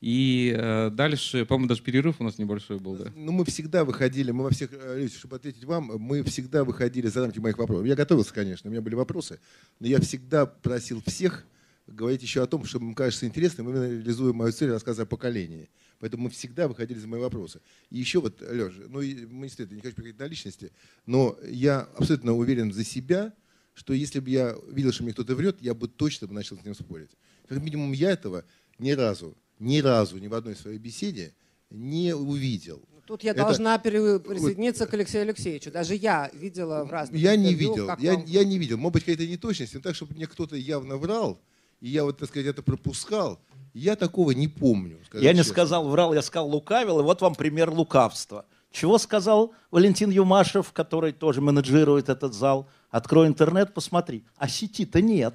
И 0.00 0.54
э, 0.56 0.90
дальше, 0.90 1.44
по-моему, 1.44 1.68
даже 1.68 1.82
перерыв 1.82 2.20
у 2.20 2.24
нас 2.24 2.38
небольшой 2.38 2.78
был, 2.78 2.94
да? 2.94 3.12
Ну, 3.16 3.32
мы 3.32 3.44
всегда 3.44 3.84
выходили, 3.84 4.30
мы 4.30 4.44
во 4.44 4.50
всех, 4.50 4.70
э, 4.72 5.08
чтобы 5.08 5.36
ответить 5.36 5.64
вам, 5.64 5.90
мы 5.98 6.22
всегда 6.22 6.62
выходили 6.62 7.08
за 7.08 7.22
рамки 7.22 7.40
моих 7.40 7.58
вопросов. 7.58 7.84
Я 7.84 7.96
готовился, 7.96 8.32
конечно, 8.32 8.68
у 8.68 8.72
меня 8.72 8.80
были 8.80 8.94
вопросы, 8.94 9.40
но 9.80 9.88
я 9.88 10.00
всегда 10.00 10.46
просил 10.46 11.02
всех 11.04 11.44
говорить 11.88 12.22
еще 12.22 12.42
о 12.42 12.46
том, 12.46 12.64
что 12.64 12.78
им 12.78 12.94
кажется 12.94 13.26
интересным, 13.26 13.70
именно 13.70 13.90
реализуя 13.90 14.32
мою 14.32 14.52
цель 14.52 14.70
рассказа 14.70 15.02
о 15.02 15.06
поколении. 15.06 15.68
Поэтому 15.98 16.24
мы 16.24 16.30
всегда 16.30 16.68
выходили 16.68 16.98
за 16.98 17.08
мои 17.08 17.20
вопросы. 17.20 17.60
И 17.90 17.98
еще 17.98 18.20
вот, 18.20 18.40
Леша, 18.40 18.82
ну, 18.88 19.00
мы 19.00 19.46
действительно 19.46 19.76
не 19.76 19.82
хочу 19.82 19.96
переходить 19.96 20.20
на 20.20 20.26
личности, 20.26 20.70
но 21.06 21.36
я 21.48 21.88
абсолютно 21.96 22.34
уверен 22.34 22.72
за 22.72 22.84
себя, 22.84 23.32
что 23.78 23.92
если 23.92 24.18
бы 24.18 24.28
я 24.28 24.56
видел, 24.72 24.92
что 24.92 25.04
мне 25.04 25.12
кто-то 25.12 25.36
врет, 25.36 25.58
я 25.60 25.72
бы 25.72 25.86
точно 25.86 26.26
бы 26.26 26.34
начал 26.34 26.58
с 26.58 26.64
ним 26.64 26.74
спорить. 26.74 27.10
Как 27.48 27.62
минимум 27.62 27.92
я 27.92 28.10
этого 28.10 28.44
ни 28.78 28.90
разу, 28.90 29.36
ни 29.60 29.78
разу, 29.78 30.18
ни 30.18 30.26
в 30.26 30.34
одной 30.34 30.56
своей 30.56 30.78
беседе 30.78 31.32
не 31.70 32.12
увидел. 32.12 32.82
Ну, 32.92 33.00
тут 33.06 33.22
я 33.22 33.30
это, 33.30 33.42
должна 33.42 33.78
присоединиться 33.78 34.82
вот, 34.84 34.90
к 34.90 34.94
Алексею 34.94 35.22
Алексеевичу. 35.22 35.70
Даже 35.70 35.94
я 35.94 36.28
видела 36.34 36.84
в 36.84 36.90
разных 36.90 37.20
Я 37.20 37.36
не 37.36 37.54
видел, 37.54 37.88
я, 38.00 38.14
вам... 38.14 38.24
я 38.26 38.44
не 38.44 38.58
видел. 38.58 38.78
Может 38.78 38.94
быть, 38.94 39.04
какая-то 39.04 39.28
неточность, 39.28 39.74
но 39.74 39.80
так, 39.80 39.94
чтобы 39.94 40.14
мне 40.16 40.26
кто-то 40.26 40.56
явно 40.56 40.96
врал, 40.96 41.40
и 41.80 41.88
я 41.88 42.02
вот, 42.02 42.18
так 42.18 42.28
сказать, 42.28 42.48
это 42.48 42.62
пропускал, 42.62 43.40
я 43.74 43.94
такого 43.94 44.32
не 44.32 44.48
помню. 44.48 44.98
Я 45.12 45.32
не 45.32 45.44
сказал 45.44 45.88
врал, 45.88 46.14
я 46.14 46.22
сказал 46.22 46.48
лукавил, 46.48 46.98
и 46.98 47.02
вот 47.04 47.20
вам 47.20 47.36
пример 47.36 47.70
лукавства. 47.70 48.44
Чего 48.70 48.98
сказал 48.98 49.54
Валентин 49.70 50.10
Юмашев, 50.10 50.72
который 50.72 51.12
тоже 51.12 51.40
менеджирует 51.40 52.08
этот 52.08 52.34
зал? 52.34 52.68
Открой 52.90 53.26
интернет, 53.26 53.74
посмотри. 53.74 54.24
А 54.36 54.48
сети-то 54.48 55.00
нет. 55.00 55.34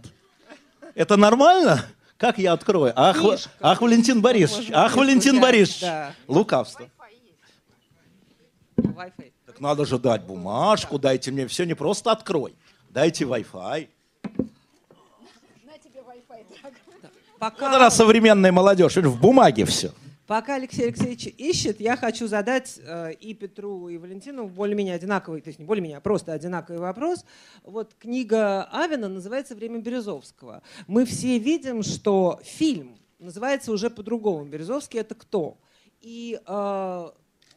Это 0.95 1.17
нормально? 1.17 1.85
Как 2.17 2.37
я 2.37 2.53
открою? 2.53 2.93
Ах, 2.95 3.17
ах 3.59 3.81
Валентин 3.81 4.21
Борисович, 4.21 4.69
ах, 4.71 4.95
Валентин 4.95 5.41
Борисович. 5.41 5.81
Да. 5.81 6.13
Лукавство. 6.27 6.89
Так 9.45 9.59
надо 9.59 9.85
же 9.85 9.99
дать 9.99 10.23
бумажку, 10.23 10.97
дайте 10.97 11.31
мне 11.31 11.47
все, 11.47 11.65
не 11.65 11.73
просто 11.73 12.11
открой. 12.11 12.55
Дайте 12.89 13.25
Wi-Fi. 13.25 13.89
На 15.63 15.77
тебе 15.77 15.99
Wi-Fi, 15.99 16.45
Пока... 17.39 17.65
Вот 17.65 17.75
она 17.75 17.91
современная 17.91 18.51
молодежь, 18.51 18.95
в 18.95 19.19
бумаге 19.19 19.65
все. 19.65 19.91
Пока 20.25 20.55
Алексей 20.55 20.85
Алексеевич 20.85 21.27
ищет, 21.27 21.81
я 21.81 21.97
хочу 21.97 22.27
задать 22.27 22.79
э, 22.81 23.11
и 23.13 23.33
Петру, 23.33 23.89
и 23.89 23.97
Валентину 23.97 24.47
более-менее 24.47 24.95
одинаковый, 24.95 25.41
то 25.41 25.49
есть 25.49 25.59
не 25.59 25.65
более-менее, 25.65 25.97
а 25.97 26.01
просто 26.01 26.31
одинаковый 26.31 26.79
вопрос. 26.79 27.25
Вот 27.63 27.93
книга 27.99 28.63
Авина 28.71 29.09
называется 29.09 29.53
«Время 29.53 29.79
Березовского». 29.79 30.63
Мы 30.87 31.03
все 31.05 31.37
видим, 31.39 31.83
что 31.83 32.39
фильм 32.41 32.97
называется 33.19 33.73
уже 33.73 33.89
по-другому. 33.89 34.45
Березовский— 34.45 34.99
это 35.01 35.13
кто? 35.13 35.57
И 35.99 36.39
э, 36.45 37.09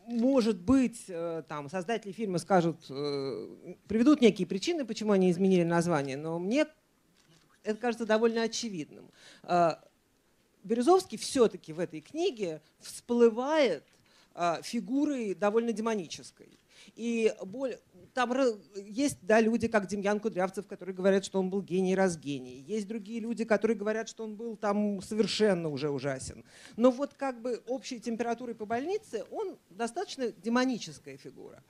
может 0.08 0.60
быть, 0.60 1.04
э, 1.06 1.44
там, 1.48 1.70
создатели 1.70 2.10
фильма 2.10 2.38
скажут, 2.38 2.84
приведут 2.88 4.20
некие 4.20 4.46
причины, 4.46 4.84
почему 4.84 5.12
они 5.12 5.30
изменили 5.30 5.62
название, 5.62 6.16
но 6.16 6.40
мне 6.40 6.66
это 7.62 7.78
кажется 7.78 8.06
довольно 8.06 8.42
очевидным. 8.42 9.10
Березовский 10.66 11.16
все-таки 11.16 11.72
в 11.72 11.78
этой 11.78 12.00
книге 12.00 12.60
всплывает 12.80 13.84
э, 14.34 14.56
фигурой 14.62 15.34
довольно 15.34 15.72
демонической. 15.72 16.58
И 16.94 17.32
там 18.14 18.32
есть 18.86 19.18
да, 19.22 19.40
люди, 19.40 19.68
как 19.68 19.86
Демьян 19.86 20.20
Кудрявцев, 20.20 20.66
которые 20.66 20.94
говорят, 20.94 21.24
что 21.24 21.38
он 21.38 21.50
был 21.50 21.62
гений 21.62 21.94
раз 21.94 22.16
гений. 22.16 22.64
Есть 22.66 22.86
другие 22.86 23.20
люди, 23.20 23.44
которые 23.44 23.76
говорят, 23.76 24.08
что 24.08 24.24
он 24.24 24.36
был 24.36 24.56
там 24.56 25.00
совершенно 25.02 25.68
уже 25.68 25.90
ужасен. 25.90 26.44
Но 26.76 26.90
вот 26.90 27.14
как 27.14 27.40
бы 27.40 27.62
общей 27.66 28.00
температурой 28.00 28.54
по 28.54 28.66
больнице 28.66 29.24
он 29.30 29.58
достаточно 29.70 30.30
демоническая 30.32 31.16
фигура. 31.16 31.62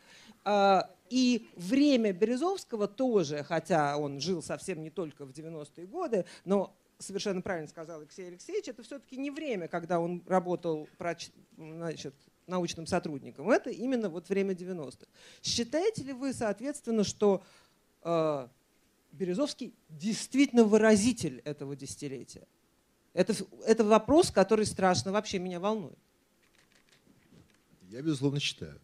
А, 0.44 0.90
и 1.11 1.48
время 1.56 2.12
Березовского 2.12 2.88
тоже, 2.88 3.44
хотя 3.44 3.96
он 3.96 4.20
жил 4.20 4.42
совсем 4.42 4.82
не 4.82 4.90
только 4.90 5.24
в 5.24 5.30
90-е 5.30 5.87
годы, 5.87 6.24
но 6.44 6.76
совершенно 6.98 7.42
правильно 7.42 7.68
сказал 7.68 8.00
Алексей 8.00 8.28
Алексеевич, 8.28 8.68
это 8.68 8.82
все-таки 8.82 9.16
не 9.16 9.30
время, 9.30 9.68
когда 9.68 10.00
он 10.00 10.22
работал 10.26 10.88
значит, 11.56 12.14
научным 12.46 12.87
сотрудником. 12.87 13.50
Это 13.50 13.70
именно 13.70 14.09
вот 14.09 14.28
время 14.28 14.54
90-х. 14.54 15.06
Считаете 15.42 16.02
ли 16.04 16.12
вы, 16.12 16.32
соответственно, 16.32 17.04
что 17.04 17.42
э, 18.02 18.48
Березовский 19.12 19.74
действительно 19.88 20.64
выразитель 20.64 21.40
этого 21.44 21.76
десятилетия? 21.76 22.46
Это, 23.12 23.35
это 23.66 23.85
вопрос, 23.85 24.30
который 24.30 24.66
страшно 24.66 25.12
вообще 25.12 25.38
меня 25.38 25.59
волнует. 25.59 25.98
Я, 27.88 28.02
безусловно, 28.02 28.40
считаю. 28.40 28.80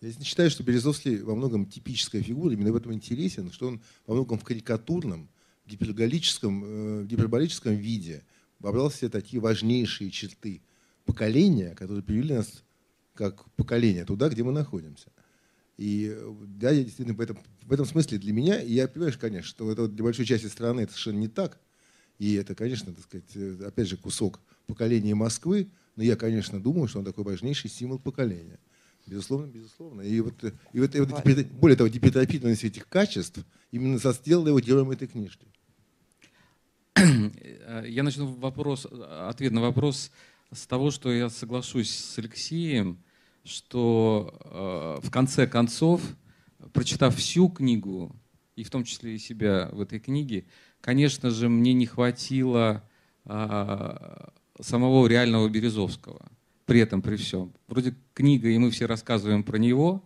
Я 0.00 0.12
считаю, 0.12 0.50
что 0.50 0.62
Березовский 0.62 1.18
во 1.22 1.34
многом 1.34 1.66
типическая 1.66 2.22
фигура, 2.22 2.52
именно 2.52 2.72
в 2.72 2.76
этом 2.76 2.92
интересен, 2.92 3.52
что 3.52 3.68
он 3.68 3.82
во 4.06 4.14
многом 4.14 4.38
в 4.38 4.44
карикатурном, 4.44 5.28
гиперболическом, 5.66 6.64
э, 6.64 7.04
гиперболическом 7.06 7.74
виде 7.74 8.24
вобрал 8.58 8.88
все 8.88 9.08
такие 9.08 9.40
важнейшие 9.40 10.10
черты 10.10 10.62
поколения, 11.04 11.74
которые 11.74 12.02
привели 12.02 12.34
нас 12.34 12.62
как 13.14 13.50
поколение 13.56 14.04
туда, 14.04 14.28
где 14.28 14.42
мы 14.42 14.52
находимся. 14.52 15.10
И 15.76 16.16
да, 16.46 16.70
я 16.70 16.84
действительно 16.84 17.16
в 17.16 17.20
этом, 17.20 17.38
в 17.62 17.72
этом 17.72 17.86
смысле 17.86 18.18
для 18.18 18.32
меня, 18.32 18.60
и 18.60 18.72
я 18.72 18.88
понимаю, 18.88 19.12
конечно, 19.18 19.48
что 19.48 19.70
это 19.70 19.88
для 19.88 20.04
большой 20.04 20.26
части 20.26 20.46
страны 20.46 20.82
это 20.82 20.92
совершенно 20.92 21.18
не 21.18 21.28
так. 21.28 21.60
И 22.18 22.34
это, 22.34 22.54
конечно, 22.54 22.92
так 22.92 23.02
сказать, 23.04 23.30
э, 23.34 23.64
опять 23.66 23.88
же, 23.88 23.96
кусок 23.96 24.40
поколения 24.66 25.14
Москвы, 25.14 25.70
но 25.96 26.02
я, 26.02 26.14
конечно, 26.14 26.62
думаю, 26.62 26.88
что 26.88 27.00
он 27.00 27.04
такой 27.04 27.24
важнейший 27.24 27.68
символ 27.68 27.98
поколения. 27.98 28.60
Безусловно, 29.06 29.46
безусловно. 29.46 30.02
И 30.02 30.20
вот, 30.20 30.34
и 30.72 30.80
вот, 30.80 30.94
и 30.94 31.00
вот 31.00 31.24
более 31.52 31.76
того, 31.76 31.88
гипертрофированность 31.88 32.64
этих 32.64 32.88
качеств 32.88 33.44
именно 33.70 33.98
сделала 33.98 34.48
его 34.48 34.60
героем 34.60 34.90
этой 34.90 35.08
книжки. 35.08 35.46
Я 37.84 38.02
начну 38.02 38.26
вопрос, 38.26 38.86
ответ 38.86 39.52
на 39.52 39.60
вопрос 39.60 40.10
с 40.52 40.66
того, 40.66 40.90
что 40.90 41.10
я 41.10 41.30
соглашусь 41.30 41.90
с 41.90 42.18
Алексеем, 42.18 43.02
что 43.44 45.00
э, 45.02 45.06
в 45.06 45.10
конце 45.10 45.46
концов, 45.46 46.02
прочитав 46.72 47.16
всю 47.16 47.48
книгу, 47.48 48.14
и 48.54 48.62
в 48.62 48.70
том 48.70 48.84
числе 48.84 49.14
и 49.14 49.18
себя 49.18 49.68
в 49.72 49.80
этой 49.80 49.98
книге, 49.98 50.44
конечно 50.80 51.30
же, 51.30 51.48
мне 51.48 51.72
не 51.72 51.86
хватило 51.86 52.88
э, 53.24 54.28
самого 54.60 55.06
реального 55.06 55.48
Березовского. 55.48 56.30
При 56.64 56.80
этом, 56.80 57.02
при 57.02 57.16
всем. 57.16 57.52
Вроде 57.68 57.94
книга, 58.14 58.48
и 58.48 58.58
мы 58.58 58.70
все 58.70 58.86
рассказываем 58.86 59.42
про 59.42 59.56
него, 59.56 60.04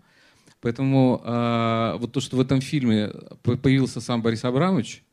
поэтому 0.61 1.21
э, 1.25 1.97
вот 1.99 2.12
то, 2.12 2.21
что 2.21 2.37
в 2.37 2.40
этом 2.40 2.61
фильме 2.61 3.12
появился 3.42 4.01
сам 4.01 4.23
Борис 4.23 4.45
Абрамович, 4.45 5.05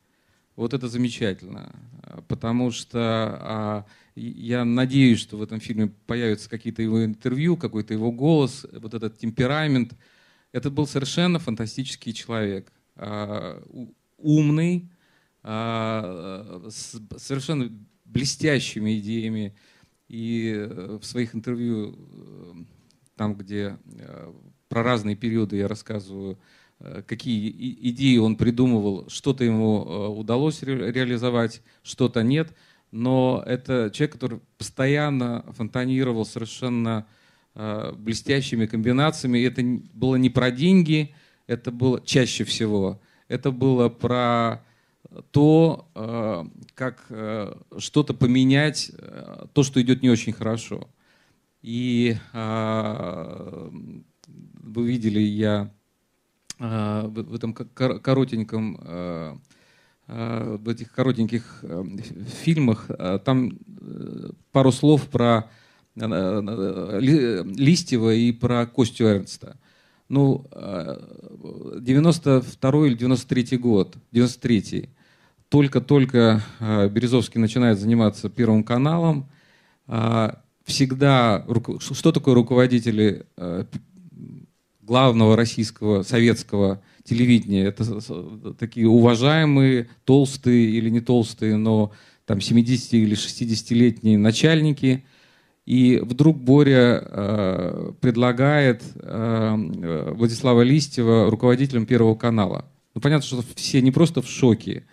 вот 0.55 0.73
это 0.73 0.87
замечательно, 0.87 1.73
потому 2.27 2.69
что 2.71 3.85
я 4.15 4.63
надеюсь, 4.63 5.19
что 5.19 5.37
в 5.37 5.41
этом 5.41 5.59
фильме 5.59 5.87
появятся 6.05 6.47
какие-то 6.49 6.83
его 6.83 7.03
интервью, 7.03 7.57
какой-то 7.57 7.95
его 7.95 8.11
голос, 8.11 8.65
вот 8.71 8.93
этот 8.93 9.17
темперамент. 9.17 9.95
Это 10.51 10.69
был 10.69 10.85
совершенно 10.85 11.39
фантастический 11.39 12.13
человек, 12.13 12.71
умный, 14.17 14.91
с 15.43 17.01
совершенно 17.17 17.71
блестящими 18.05 18.99
идеями. 18.99 19.55
И 20.13 20.53
э, 20.55 20.99
в 21.01 21.05
своих 21.05 21.33
интервью, 21.33 21.95
э, 21.95 22.53
там, 23.15 23.35
где 23.35 23.77
э, 23.97 24.33
про 24.69 24.83
разные 24.83 25.15
периоды 25.15 25.57
я 25.57 25.67
рассказываю, 25.67 26.37
какие 27.07 27.49
идеи 27.89 28.17
он 28.17 28.35
придумывал, 28.35 29.07
что-то 29.07 29.45
ему 29.45 30.17
удалось 30.17 30.63
реализовать, 30.63 31.61
что-то 31.83 32.23
нет– 32.23 32.53
но 32.93 33.41
это 33.47 33.89
человек, 33.91 34.13
который 34.13 34.39
постоянно 34.59 35.43
фонтанировал 35.57 36.25
совершенно 36.27 37.07
э, 37.55 37.91
блестящими 37.97 38.67
комбинациями. 38.67 39.39
И 39.39 39.43
это 39.43 39.63
было 39.95 40.15
не 40.15 40.29
про 40.29 40.51
деньги, 40.51 41.15
это 41.47 41.71
было 41.71 41.99
чаще 42.05 42.43
всего. 42.43 43.01
Это 43.27 43.49
было 43.49 43.89
про 43.89 44.63
то, 45.31 45.87
э, 45.95 46.43
как 46.75 47.05
э, 47.09 47.55
что-то 47.77 48.13
поменять, 48.13 48.91
э, 48.97 49.45
то, 49.53 49.63
что 49.63 49.81
идет 49.81 50.01
не 50.01 50.09
очень 50.09 50.33
хорошо. 50.33 50.89
И 51.61 52.17
вы 52.33 53.71
видели, 54.85 55.21
я 55.21 55.71
в 56.59 57.33
этом 57.33 57.53
коротеньком 57.53 59.39
в 60.05 60.69
этих 60.69 60.91
коротеньких 60.91 61.63
фильмах, 62.43 62.91
там 63.23 63.57
пару 64.51 64.73
слов 64.73 65.07
про 65.07 65.49
Листьева 65.95 68.13
и 68.13 68.33
про 68.33 68.65
Костю 68.65 69.05
Эрнста. 69.05 69.57
Ну, 70.09 70.45
92 71.79 72.87
или 72.87 72.95
93 72.95 73.57
год, 73.57 73.95
93 74.11 74.89
только-только 75.53 76.41
Березовский 76.59 77.39
начинает 77.39 77.77
заниматься 77.77 78.27
Первым 78.27 78.63
каналом. 78.63 79.29
Всегда, 80.65 81.45
что 81.79 82.11
такое 82.11 82.33
руководители 82.33 83.27
главного 84.81 85.35
российского, 85.35 86.01
советского 86.01 86.81
телевидения. 87.03 87.65
Это 87.65 88.55
такие 88.55 88.87
уважаемые, 88.87 89.89
толстые 90.05 90.71
или 90.71 90.89
не 90.89 91.01
толстые, 91.01 91.55
но 91.55 91.91
там 92.25 92.41
70 92.41 92.93
или 92.93 93.15
60-летние 93.15 94.17
начальники. 94.17 95.05
И 95.67 96.01
вдруг 96.03 96.39
Боря 96.39 96.99
э, 97.05 97.91
предлагает 98.01 98.81
э, 98.95 100.11
Владислава 100.15 100.61
Листьева 100.63 101.29
руководителем 101.29 101.85
Первого 101.85 102.15
канала. 102.15 102.65
Ну, 102.95 103.01
понятно, 103.01 103.25
что 103.25 103.43
все 103.55 103.81
не 103.81 103.91
просто 103.91 104.23
в 104.23 104.27
шоке, 104.27 104.85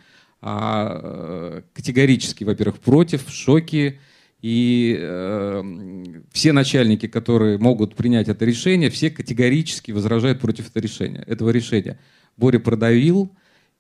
а 0.43 1.63
категорически, 1.75 2.45
во-первых, 2.45 2.79
против, 2.79 3.27
в 3.27 3.33
шоке. 3.33 3.99
И 4.43 4.97
э, 4.99 5.63
все 6.33 6.53
начальники, 6.53 7.07
которые 7.07 7.59
могут 7.59 7.95
принять 7.95 8.29
это 8.29 8.47
решение, 8.47 8.89
все 8.89 9.11
категорически 9.11 9.93
возражают 9.93 10.41
против 10.41 10.71
этого 10.71 10.83
решения. 10.83 11.23
Этого 11.27 11.51
решения. 11.51 11.99
Боря 12.39 12.59
продавил, 12.59 13.31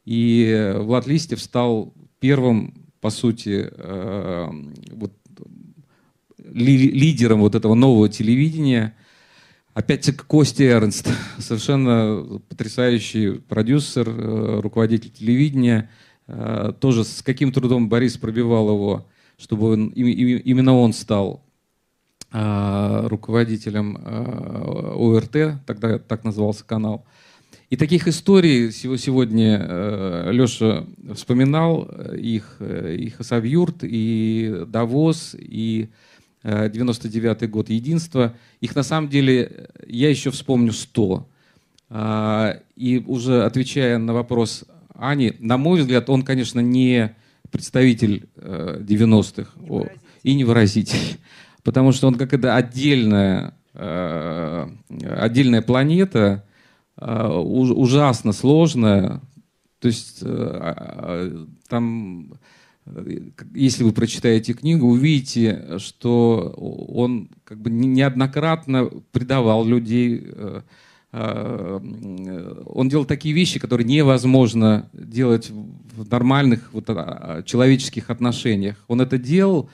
и 0.05 0.75
Влад 0.77 1.07
Листьев 1.07 1.40
стал 1.40 1.94
первым, 2.18 2.75
по 3.01 3.09
сути, 3.09 3.70
э, 3.73 4.51
вот, 4.92 5.12
ли, 6.53 6.90
лидером 6.90 7.40
вот 7.40 7.55
этого 7.55 7.75
нового 7.75 8.09
телевидения. 8.09 8.94
Опять-таки 9.73 10.18
Костя 10.18 10.64
Эрнст, 10.64 11.09
совершенно 11.38 12.40
потрясающий 12.49 13.38
продюсер, 13.38 14.09
э, 14.09 14.61
руководитель 14.61 15.11
телевидения. 15.11 15.88
Э, 16.31 16.73
тоже 16.79 17.05
с 17.05 17.23
каким 17.23 17.53
трудом 17.53 17.88
Борис 17.88 18.16
пробивал 18.16 18.71
его 18.71 19.07
чтобы 19.40 19.73
он, 19.73 19.88
именно 19.88 20.77
он 20.77 20.93
стал 20.93 21.43
а, 22.31 23.09
руководителем 23.09 23.97
ОРТ, 23.97 25.64
тогда 25.66 25.99
так 25.99 26.25
назывался 26.25 26.64
канал. 26.64 27.07
И 27.71 27.77
таких 27.77 28.07
историй 28.07 28.71
сегодня 28.73 29.59
э, 29.62 30.31
Леша 30.33 30.85
вспоминал, 31.14 31.85
их, 32.16 32.57
э, 32.59 32.97
и 32.97 33.11
Хасавюрт, 33.11 33.79
и 33.83 34.64
Давос, 34.66 35.37
и 35.38 35.88
99-й 36.43 37.47
э, 37.47 37.49
год 37.49 37.71
Единства. 37.71 38.35
Их 38.61 38.75
на 38.75 38.83
самом 38.83 39.09
деле 39.09 39.69
я 39.87 40.11
еще 40.11 40.33
вспомню 40.33 40.73
100. 40.73 41.29
А, 41.90 42.61
и 42.75 42.99
уже 43.07 43.45
отвечая 43.45 43.99
на 43.99 44.14
вопрос 44.14 44.64
Ани, 45.00 45.32
на 45.38 45.56
мой 45.56 45.80
взгляд, 45.80 46.10
он, 46.10 46.22
конечно, 46.22 46.60
не 46.60 47.16
представитель 47.50 48.28
90-х 48.36 49.50
э, 49.56 49.84
и 50.22 50.34
невыразитель. 50.34 51.18
Потому 51.62 51.92
что 51.92 52.06
он 52.06 52.16
как 52.16 52.34
это 52.34 52.54
отдельная, 52.54 53.54
э, 53.72 54.68
отдельная 55.18 55.62
планета, 55.62 56.44
э, 56.98 57.28
ужасно 57.28 58.32
сложная. 58.32 59.22
То 59.78 59.88
есть 59.88 60.22
там 61.68 62.34
если 63.54 63.84
вы 63.84 63.92
прочитаете 63.92 64.52
книгу, 64.52 64.86
увидите, 64.86 65.78
что 65.78 66.54
он 66.58 67.30
как 67.44 67.60
бы 67.60 67.70
неоднократно 67.70 68.90
предавал 69.12 69.64
людей. 69.64 70.26
Э, 71.12 71.81
э, 71.81 72.62
он 72.66 72.88
делал 72.88 73.05
такие 73.05 73.35
вещи, 73.35 73.59
которые 73.59 73.87
невозможно 73.87 74.88
делать 74.92 75.51
в 75.51 76.09
нормальных 76.11 76.73
вот, 76.73 76.85
а, 76.88 77.42
человеческих 77.44 78.11
отношениях. 78.11 78.77
Он 78.88 79.01
это 79.01 79.18
делал, 79.18 79.68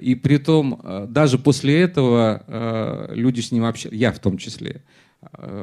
и 0.00 0.14
при 0.14 0.36
том 0.36 0.80
э, 0.82 1.06
даже 1.08 1.38
после 1.38 1.80
этого 1.80 3.08
люди 3.14 3.40
с 3.40 3.52
ним 3.52 3.64
общались, 3.64 3.98
я 3.98 4.12
в 4.12 4.18
том 4.18 4.36
числе, 4.38 4.82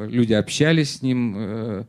люди 0.10 0.34
общались 0.34 0.98
с 0.98 1.02
ним, 1.02 1.86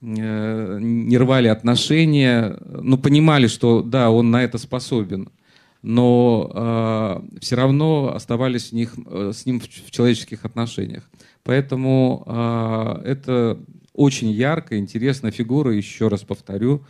Э, 0.00 0.78
не 0.80 1.18
рвали 1.18 1.48
отношения, 1.48 2.56
но 2.64 2.96
понимали, 2.98 3.48
что 3.48 3.82
да, 3.82 4.10
он 4.10 4.30
на 4.30 4.44
это 4.44 4.56
способен, 4.56 5.28
но 5.82 6.52
э, 7.34 7.38
все 7.40 7.56
равно 7.56 8.14
оставались 8.14 8.70
в 8.70 8.72
них, 8.74 8.94
э, 9.06 9.32
с 9.34 9.44
ним 9.44 9.60
в 9.60 9.90
человеческих 9.90 10.44
отношениях. 10.44 11.10
Поэтому 11.42 12.24
э, 12.26 13.02
это 13.04 13.58
очень 13.92 14.30
яркая, 14.30 14.78
интересная 14.78 15.30
фигура, 15.30 15.74
еще 15.74 16.08
раз 16.08 16.22
повторю. 16.22 16.84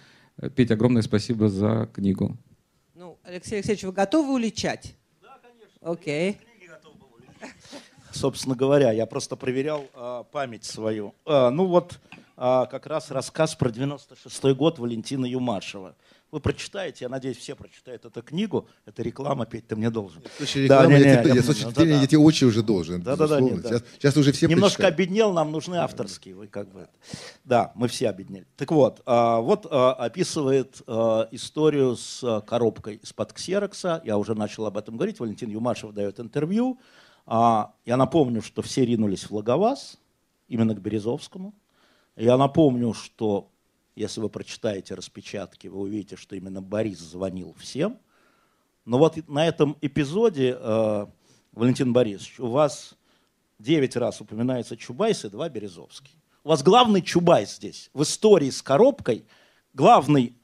Петь, 0.54 0.70
огромное 0.70 1.02
спасибо 1.02 1.48
за 1.48 1.88
книгу. 1.92 2.36
Ну, 2.94 3.18
Алексей 3.24 3.56
Алексеевич, 3.56 3.84
вы 3.84 3.92
готовы 3.92 4.34
уличать? 4.34 4.94
Да, 5.22 5.38
конечно. 5.42 5.90
Окей. 5.92 6.38
Собственно 8.12 8.54
говоря, 8.54 8.92
я 8.92 9.06
просто 9.06 9.36
проверял 9.36 9.86
э, 9.94 10.24
память 10.32 10.64
свою. 10.64 11.14
Э, 11.26 11.50
ну 11.50 11.66
вот, 11.66 11.98
а, 12.40 12.66
как 12.66 12.86
раз 12.86 13.10
рассказ 13.10 13.56
про 13.56 13.70
96 13.70 14.44
год 14.54 14.78
Валентина 14.78 15.26
Юмашева. 15.26 15.96
Вы 16.30 16.40
прочитаете, 16.40 17.06
я 17.06 17.08
надеюсь, 17.08 17.38
все 17.38 17.56
прочитают 17.56 18.04
эту 18.04 18.22
книгу. 18.22 18.68
Это 18.84 19.02
реклама, 19.02 19.46
Петь, 19.46 19.66
ты 19.66 19.76
мне 19.76 19.88
должен. 19.88 20.22
Слушай, 20.36 20.64
реклама, 20.64 20.88
да, 20.88 20.98
не, 20.98 21.04
не, 21.04 21.08
я, 21.08 21.22
тебе, 21.22 21.34
я, 21.34 21.42
слушай, 21.42 21.64
да, 21.64 21.70
да. 21.72 21.84
я 21.84 22.06
тебе 22.06 22.18
очень 22.18 22.48
уже 22.48 22.62
должен. 22.62 23.00
Да, 23.00 23.16
да, 23.16 23.26
да, 23.26 23.40
нет, 23.40 23.64
сейчас, 23.64 23.82
сейчас 23.94 24.16
уже 24.18 24.32
все 24.32 24.46
Немножко 24.46 24.82
прочитают. 24.82 24.94
обеднел, 24.94 25.32
нам 25.32 25.50
нужны 25.50 25.76
авторские. 25.76 26.34
Вы 26.34 26.48
как 26.48 26.70
бы... 26.70 26.88
Да, 27.44 27.72
мы 27.74 27.88
все 27.88 28.10
обеднели. 28.10 28.46
Так 28.56 28.70
вот, 28.72 29.00
а, 29.06 29.40
вот 29.40 29.66
а, 29.70 29.94
описывает 29.94 30.82
историю 31.30 31.96
с 31.96 32.42
коробкой 32.46 32.96
из-под 32.96 33.32
ксерокса. 33.32 34.02
Я 34.04 34.18
уже 34.18 34.34
начал 34.34 34.66
об 34.66 34.76
этом 34.76 34.96
говорить. 34.96 35.20
Валентин 35.20 35.48
Юмашев 35.48 35.92
дает 35.94 36.20
интервью. 36.20 36.78
Я 37.26 37.72
напомню, 37.86 38.42
что 38.42 38.60
все 38.62 38.84
ринулись 38.84 39.30
в 39.30 39.34
Логоваз, 39.34 39.98
именно 40.46 40.74
к 40.74 40.80
Березовскому. 40.80 41.54
Я 42.16 42.36
напомню, 42.36 42.92
что 42.94 43.50
если 43.98 44.20
вы 44.20 44.28
прочитаете 44.28 44.94
распечатки, 44.94 45.66
вы 45.66 45.80
увидите, 45.80 46.16
что 46.16 46.36
именно 46.36 46.62
Борис 46.62 47.00
звонил 47.00 47.54
всем. 47.58 47.98
Но 48.84 48.96
вот 48.98 49.16
на 49.28 49.46
этом 49.46 49.76
эпизоде, 49.80 50.56
э, 50.58 51.06
Валентин 51.52 51.92
Борисович, 51.92 52.40
у 52.40 52.46
вас 52.46 52.94
9 53.58 53.96
раз 53.96 54.20
упоминается 54.20 54.76
Чубайс 54.76 55.24
и 55.24 55.28
2 55.28 55.48
Березовский. 55.48 56.14
У 56.44 56.50
вас 56.50 56.62
главный 56.62 57.02
Чубайс 57.02 57.56
здесь. 57.56 57.90
В 57.92 58.04
истории 58.04 58.50
с 58.50 58.62
коробкой 58.62 59.26
главный 59.74 60.36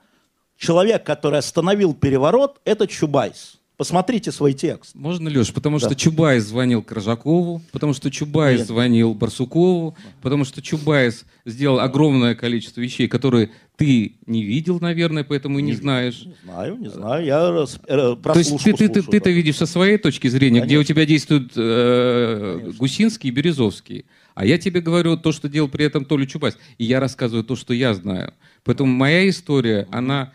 человек, 0.56 1.06
который 1.06 1.38
остановил 1.38 1.94
переворот, 1.94 2.60
это 2.64 2.88
Чубайс. 2.88 3.60
Посмотрите 3.76 4.30
свой 4.30 4.52
текст. 4.52 4.94
Можно, 4.94 5.28
Леш, 5.28 5.52
потому 5.52 5.80
да. 5.80 5.86
что 5.86 5.96
Чубайс 5.96 6.44
звонил 6.44 6.80
Коржакову, 6.80 7.60
потому 7.72 7.92
что 7.92 8.08
Чубайс 8.08 8.60
Нет. 8.60 8.68
звонил 8.68 9.14
Барсукову, 9.14 9.96
потому 10.22 10.44
что 10.44 10.62
Чубайс 10.62 11.24
сделал 11.44 11.80
огромное 11.80 12.36
количество 12.36 12.80
вещей, 12.80 13.08
которые 13.08 13.50
ты 13.76 14.14
не 14.26 14.44
видел, 14.44 14.78
наверное, 14.78 15.24
поэтому 15.24 15.58
и 15.58 15.62
не, 15.62 15.72
не 15.72 15.76
знаешь. 15.76 16.24
Не 16.24 16.36
знаю, 16.44 16.76
не 16.76 16.88
знаю. 16.88 17.24
Я 17.24 17.50
раз, 17.50 17.80
э, 17.88 18.16
То 18.22 18.38
есть 18.38 18.56
ты, 18.62 18.74
ты, 18.74 18.88
ты, 18.88 19.02
ты 19.02 19.16
это 19.16 19.30
видишь 19.30 19.56
со 19.56 19.66
своей 19.66 19.98
точки 19.98 20.28
зрения, 20.28 20.60
Конечно. 20.60 20.66
где 20.66 20.78
у 20.78 20.84
тебя 20.84 21.04
действуют 21.04 21.52
э, 21.56 22.70
Гусинский 22.78 23.30
и 23.30 23.32
Березовский. 23.32 24.04
А 24.36 24.46
я 24.46 24.58
тебе 24.58 24.80
говорю 24.80 25.16
то, 25.16 25.32
что 25.32 25.48
делал 25.48 25.68
при 25.68 25.84
этом 25.84 26.04
Толя 26.04 26.26
Чубайс. 26.26 26.56
И 26.78 26.84
я 26.84 27.00
рассказываю 27.00 27.42
то, 27.42 27.56
что 27.56 27.74
я 27.74 27.92
знаю. 27.94 28.34
Поэтому 28.62 28.92
моя 28.92 29.28
история, 29.28 29.88
она 29.90 30.32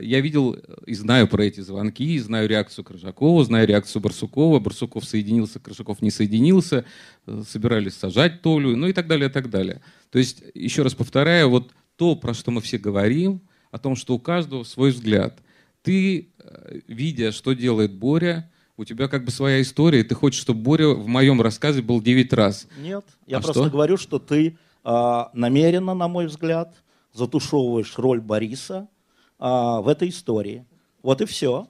я 0.00 0.20
видел 0.20 0.56
и 0.86 0.94
знаю 0.94 1.28
про 1.28 1.44
эти 1.44 1.60
звонки, 1.60 2.18
знаю 2.18 2.48
реакцию 2.48 2.84
Крыжакова, 2.86 3.44
знаю 3.44 3.66
реакцию 3.68 4.00
Барсукова. 4.00 4.60
Барсуков 4.60 5.04
соединился, 5.04 5.60
Крыжаков 5.60 6.00
не 6.00 6.10
соединился, 6.10 6.86
э, 7.26 7.42
собирались 7.46 7.94
сажать 7.94 8.40
Толю, 8.40 8.76
ну 8.76 8.86
и 8.86 8.94
так 8.94 9.06
далее, 9.06 9.28
и 9.28 9.32
так 9.32 9.50
далее. 9.50 9.82
То 10.10 10.18
есть, 10.18 10.42
еще 10.54 10.82
раз 10.82 10.94
повторяю, 10.94 11.50
вот 11.50 11.72
то, 11.96 12.16
про 12.16 12.32
что 12.32 12.50
мы 12.50 12.62
все 12.62 12.78
говорим, 12.78 13.42
о 13.70 13.78
том, 13.78 13.94
что 13.94 14.14
у 14.14 14.18
каждого 14.18 14.64
свой 14.64 14.90
взгляд. 14.90 15.38
Ты, 15.82 16.30
э, 16.38 16.80
видя, 16.86 17.30
что 17.30 17.52
делает 17.52 17.92
Боря, 17.92 18.50
у 18.78 18.84
тебя 18.84 19.08
как 19.08 19.24
бы 19.24 19.30
своя 19.30 19.60
история, 19.60 20.00
и 20.00 20.04
ты 20.04 20.14
хочешь, 20.14 20.40
чтобы 20.40 20.62
Боря 20.62 20.88
в 20.88 21.08
моем 21.08 21.42
рассказе 21.42 21.82
был 21.82 22.00
9 22.00 22.32
раз. 22.32 22.68
Нет, 22.80 23.04
я 23.26 23.36
а 23.36 23.40
просто 23.40 23.64
что? 23.64 23.70
говорю, 23.70 23.98
что 23.98 24.18
ты 24.18 24.56
э, 24.84 25.24
намеренно, 25.34 25.92
на 25.92 26.08
мой 26.08 26.26
взгляд, 26.26 26.74
затушевываешь 27.12 27.98
роль 27.98 28.20
Бориса, 28.20 28.88
а, 29.38 29.80
в 29.80 29.88
этой 29.88 30.08
истории. 30.08 30.66
Вот 31.02 31.20
и 31.20 31.24
все. 31.24 31.68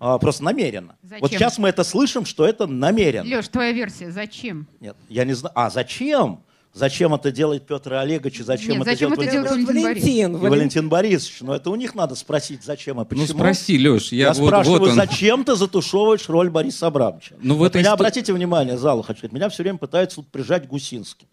А, 0.00 0.18
просто 0.18 0.44
намеренно. 0.44 0.96
Зачем? 1.02 1.20
Вот 1.20 1.30
сейчас 1.32 1.58
мы 1.58 1.68
это 1.68 1.82
слышим, 1.82 2.24
что 2.24 2.46
это 2.46 2.66
намеренно. 2.66 3.28
Леш, 3.28 3.48
твоя 3.48 3.72
версия, 3.72 4.10
зачем? 4.10 4.68
Нет, 4.80 4.96
я 5.08 5.24
не 5.24 5.32
знаю. 5.32 5.52
А 5.56 5.70
зачем? 5.70 6.44
Зачем 6.72 7.12
это 7.14 7.32
делает 7.32 7.66
Петр 7.66 7.94
Олегович 7.94 8.40
и 8.40 8.42
зачем 8.44 8.74
Нет, 8.74 8.82
это 8.82 8.90
зачем 8.90 9.10
делает, 9.10 9.28
это 9.28 9.32
делает 9.32 9.50
Валентин, 9.50 9.74
Валентин, 9.74 9.88
Борисович? 9.88 10.42
И 10.42 10.48
Валентин 10.48 10.88
Борисович. 10.88 11.40
Но 11.40 11.54
это 11.56 11.70
у 11.70 11.74
них 11.74 11.94
надо 11.96 12.14
спросить, 12.14 12.62
зачем 12.62 13.00
и 13.00 13.04
почему. 13.04 13.26
Ну 13.26 13.32
спроси, 13.32 13.78
Леш. 13.78 14.12
Я, 14.12 14.26
я 14.26 14.32
вот, 14.34 14.46
спрашиваю, 14.46 14.80
вот 14.80 14.90
зачем 14.92 15.44
ты 15.44 15.56
затушевываешь 15.56 16.28
роль 16.28 16.50
Бориса 16.50 16.86
Абрамовича? 16.86 17.34
Ну, 17.40 17.56
вот 17.56 17.74
меня, 17.74 17.84
ист... 17.84 17.92
обратите 17.94 18.32
внимание, 18.32 18.76
залу 18.76 19.02
хочу 19.02 19.18
сказать, 19.18 19.32
меня 19.32 19.48
все 19.48 19.64
время 19.64 19.78
пытаются 19.78 20.16
тут 20.16 20.28
прижать 20.28 20.68
Гусинским. 20.68 21.26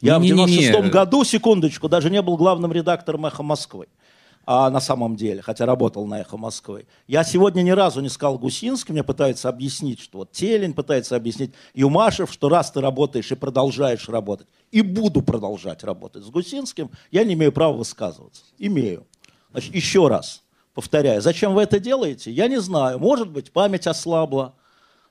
Я 0.00 0.18
не, 0.18 0.32
в 0.32 0.36
96 0.36 0.90
году, 0.90 1.24
секундочку, 1.24 1.88
даже 1.88 2.08
не 2.08 2.22
был 2.22 2.36
главным 2.36 2.72
редактором 2.72 3.26
«Эхо 3.26 3.42
Москвы» 3.42 3.88
а 4.50 4.70
на 4.70 4.80
самом 4.80 5.14
деле, 5.14 5.42
хотя 5.42 5.66
работал 5.66 6.06
на 6.06 6.20
«Эхо 6.20 6.38
Москвы». 6.38 6.86
Я 7.06 7.22
сегодня 7.22 7.60
ни 7.60 7.68
разу 7.68 8.00
не 8.00 8.08
сказал 8.08 8.38
Гусинский, 8.38 8.92
мне 8.92 9.04
пытается 9.04 9.50
объяснить, 9.50 10.00
что 10.00 10.20
вот 10.20 10.32
Телень 10.32 10.72
пытается 10.72 11.16
объяснить, 11.16 11.52
Юмашев, 11.74 12.32
что 12.32 12.48
раз 12.48 12.70
ты 12.70 12.80
работаешь 12.80 13.30
и 13.30 13.34
продолжаешь 13.34 14.08
работать, 14.08 14.46
и 14.70 14.80
буду 14.80 15.20
продолжать 15.20 15.84
работать 15.84 16.24
с 16.24 16.30
Гусинским, 16.30 16.90
я 17.10 17.24
не 17.24 17.34
имею 17.34 17.52
права 17.52 17.74
высказываться. 17.74 18.42
Имею. 18.56 19.06
Значит, 19.50 19.74
еще 19.74 20.08
раз 20.08 20.42
повторяю, 20.72 21.20
зачем 21.20 21.52
вы 21.52 21.64
это 21.64 21.78
делаете, 21.78 22.30
я 22.32 22.48
не 22.48 22.58
знаю. 22.58 22.98
Может 22.98 23.28
быть, 23.28 23.52
память 23.52 23.86
ослабла, 23.86 24.54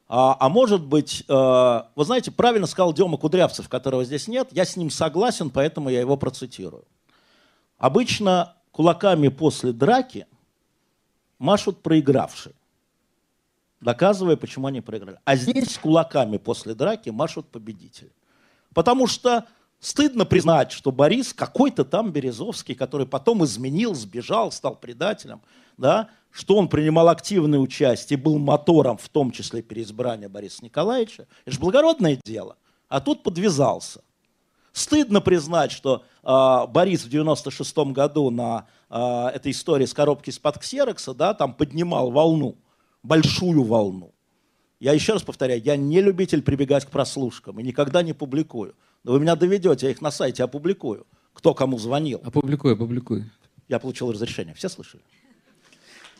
а, 0.08 0.36
а 0.39 0.50
может 0.50 0.84
быть, 0.84 1.23
э, 1.28 1.82
вы 1.95 2.06
знаете, 2.06 2.32
правильно 2.32 2.65
сказал 2.65 2.91
Дема 2.91 3.17
Кудрявцев, 3.17 3.69
которого 3.69 4.04
здесь 4.04 4.28
нет, 4.28 4.47
я 4.50 4.65
с 4.65 4.76
ним 4.76 4.89
согласен, 4.89 5.52
поэтому 5.52 5.89
я 5.89 6.00
его 6.00 6.17
процитирую. 6.17 6.86
Обычно 7.78 8.57
кулаками 8.78 9.30
после 9.30 9.74
драки 9.74 10.28
машут 11.40 11.82
проигравшие, 11.82 12.54
доказывая, 13.82 14.36
почему 14.36 14.68
они 14.68 14.82
проиграли. 14.82 15.18
А 15.26 15.36
здесь 15.36 15.80
кулаками 15.80 16.38
после 16.38 16.76
драки 16.76 17.10
машут 17.10 17.48
победители. 17.48 18.12
Потому 18.76 19.08
что 19.08 19.48
стыдно 19.80 20.26
признать, 20.26 20.72
что 20.72 20.92
Борис 20.92 21.34
какой-то 21.34 21.86
там 21.86 22.12
Березовский, 22.12 22.76
который 22.76 23.08
потом 23.08 23.44
изменил, 23.46 23.96
сбежал, 23.96 24.52
стал 24.52 24.76
предателем, 24.76 25.42
да, 25.76 26.12
что 26.30 26.56
он 26.56 26.68
принимал 26.68 27.10
активное 27.10 27.58
участие, 27.58 28.20
был 28.20 28.38
мотором, 28.38 29.00
в 29.00 29.10
том 29.10 29.32
числе 29.32 29.63
переизбрания 29.63 30.30
Бориса 30.30 30.63
Николаевича. 30.63 31.26
Это 31.46 31.56
же 31.56 31.60
благородное 31.60 32.20
дело. 32.24 32.58
А 32.90 33.02
тут 33.02 33.24
подвязался. 33.24 34.04
Стыдно 34.72 35.20
признать, 35.20 35.72
что 35.72 36.04
Борис 36.28 37.06
в 37.06 37.10
96 37.10 37.78
году 37.94 38.30
на 38.32 38.68
э, 38.90 39.28
этой 39.34 39.54
истории 39.54 39.86
с 39.86 39.94
коробки 39.94 40.30
из-под 40.30 40.60
ксерокса, 40.60 41.13
да, 41.13 41.34
там 41.34 41.54
поднимал 41.54 42.12
волну, 42.12 42.58
большую 43.02 43.63
волну. 43.63 44.13
Я 44.82 44.92
еще 44.92 45.13
раз 45.13 45.24
повторяю, 45.24 45.62
я 45.63 45.78
не 45.78 46.02
любитель 46.02 46.42
прибегать 46.42 46.86
к 46.86 46.90
прослушкам 46.90 47.62
и 47.62 47.63
никогда 47.63 48.04
не 48.04 48.12
публикую. 48.12 48.75
Но 49.06 49.13
вы 49.13 49.21
меня 49.21 49.38
доведете, 49.38 49.86
я 49.86 49.92
их 49.94 50.02
на 50.02 50.12
сайте 50.12 50.44
опубликую. 50.44 51.08
Кто 51.32 51.54
кому 51.54 51.80
звонил. 51.80 52.19
Опубликуй, 52.25 52.73
опубликуй. 52.73 53.23
Я 53.69 53.80
получил 53.80 54.12
разрешение. 54.12 54.54
Все 54.54 54.67
слышали? 54.67 55.04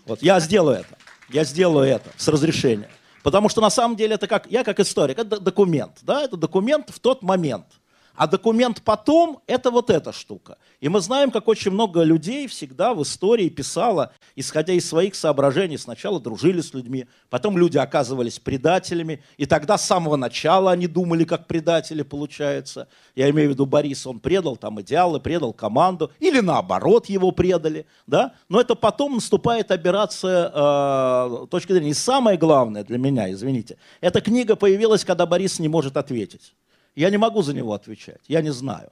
Вот, 0.06 0.22
я 0.22 0.40
сделаю 0.40 0.78
это. 0.78 0.98
Я 1.30 1.44
сделаю 1.44 1.86
это 1.86 2.10
с 2.16 2.30
разрешения. 2.30 2.90
Потому 3.24 3.50
что 3.50 3.60
на 3.60 3.70
самом 3.70 3.98
деле 3.98 4.16
это 4.16 4.28
как, 4.28 4.50
я 4.50 4.64
как 4.64 4.80
историк, 4.80 5.20
это 5.20 5.42
документ. 5.42 5.98
Да? 6.04 6.24
Это 6.24 6.38
документ 6.38 6.92
в 6.92 7.00
тот 7.02 7.24
момент– 7.24 7.66
А 8.18 8.26
документ 8.26 8.82
потом– 8.82 9.42
это 9.48 9.70
вот 9.70 9.92
эта 9.92 10.12
штука. 10.12 10.58
И 10.80 10.90
мы 10.90 11.02
знаем, 11.02 11.30
как 11.30 11.48
очень 11.48 11.70
много 11.70 12.02
людей 12.02 12.48
всегда 12.48 12.96
в 12.96 13.04
истории 13.04 13.48
писало, 13.48 14.12
исходя 14.36 14.74
из 14.74 14.90
своих 14.90 15.14
соображений. 15.14 15.78
Сначала 15.78 16.20
дружили 16.20 16.62
с 16.62 16.74
людьми, 16.74 17.06
потом 17.30 17.60
люди 17.60 17.78
оказывались 17.78 18.40
предателями, 18.40 19.22
и 19.38 19.46
тогда 19.46 19.78
с 19.78 19.86
самого 19.86 20.16
начала 20.16 20.72
они 20.72 20.88
думали, 20.88 21.26
как 21.26 21.46
предатели, 21.46 22.02
получается. 22.02 22.88
Я 23.16 23.30
имею 23.30 23.50
в 23.50 23.52
виду 23.52 23.68
Борис, 23.68 24.08
он 24.08 24.20
предал 24.20 24.58
там 24.58 24.82
идеалы, 24.82 25.20
предал 25.20 25.54
команду, 25.54 26.12
или 26.20 26.40
наоборот 26.40 27.06
его 27.06 27.32
предали. 27.32 27.86
Да? 28.08 28.34
Но 28.50 28.60
это 28.60 28.74
потом 28.74 29.14
наступает 29.14 29.70
операция 29.70 30.52
э, 30.52 31.46
точки 31.52 31.72
зрения. 31.72 31.92
И 31.92 31.94
самое 31.94 32.36
главное 32.36 32.84
для 32.84 32.98
меня, 32.98 33.32
извините, 33.32 33.78
эта 34.02 34.22
книга 34.22 34.56
появилась, 34.56 35.06
когда 35.06 35.28
Борис 35.28 35.60
не 35.60 35.68
может 35.68 35.98
ответить. 35.98 36.56
Я 36.98 37.12
не 37.12 37.18
могу 37.18 37.44
за 37.44 37.54
него 37.54 37.74
отвечать, 37.74 38.22
я 38.28 38.42
не 38.42 38.52
знаю. 38.52 38.90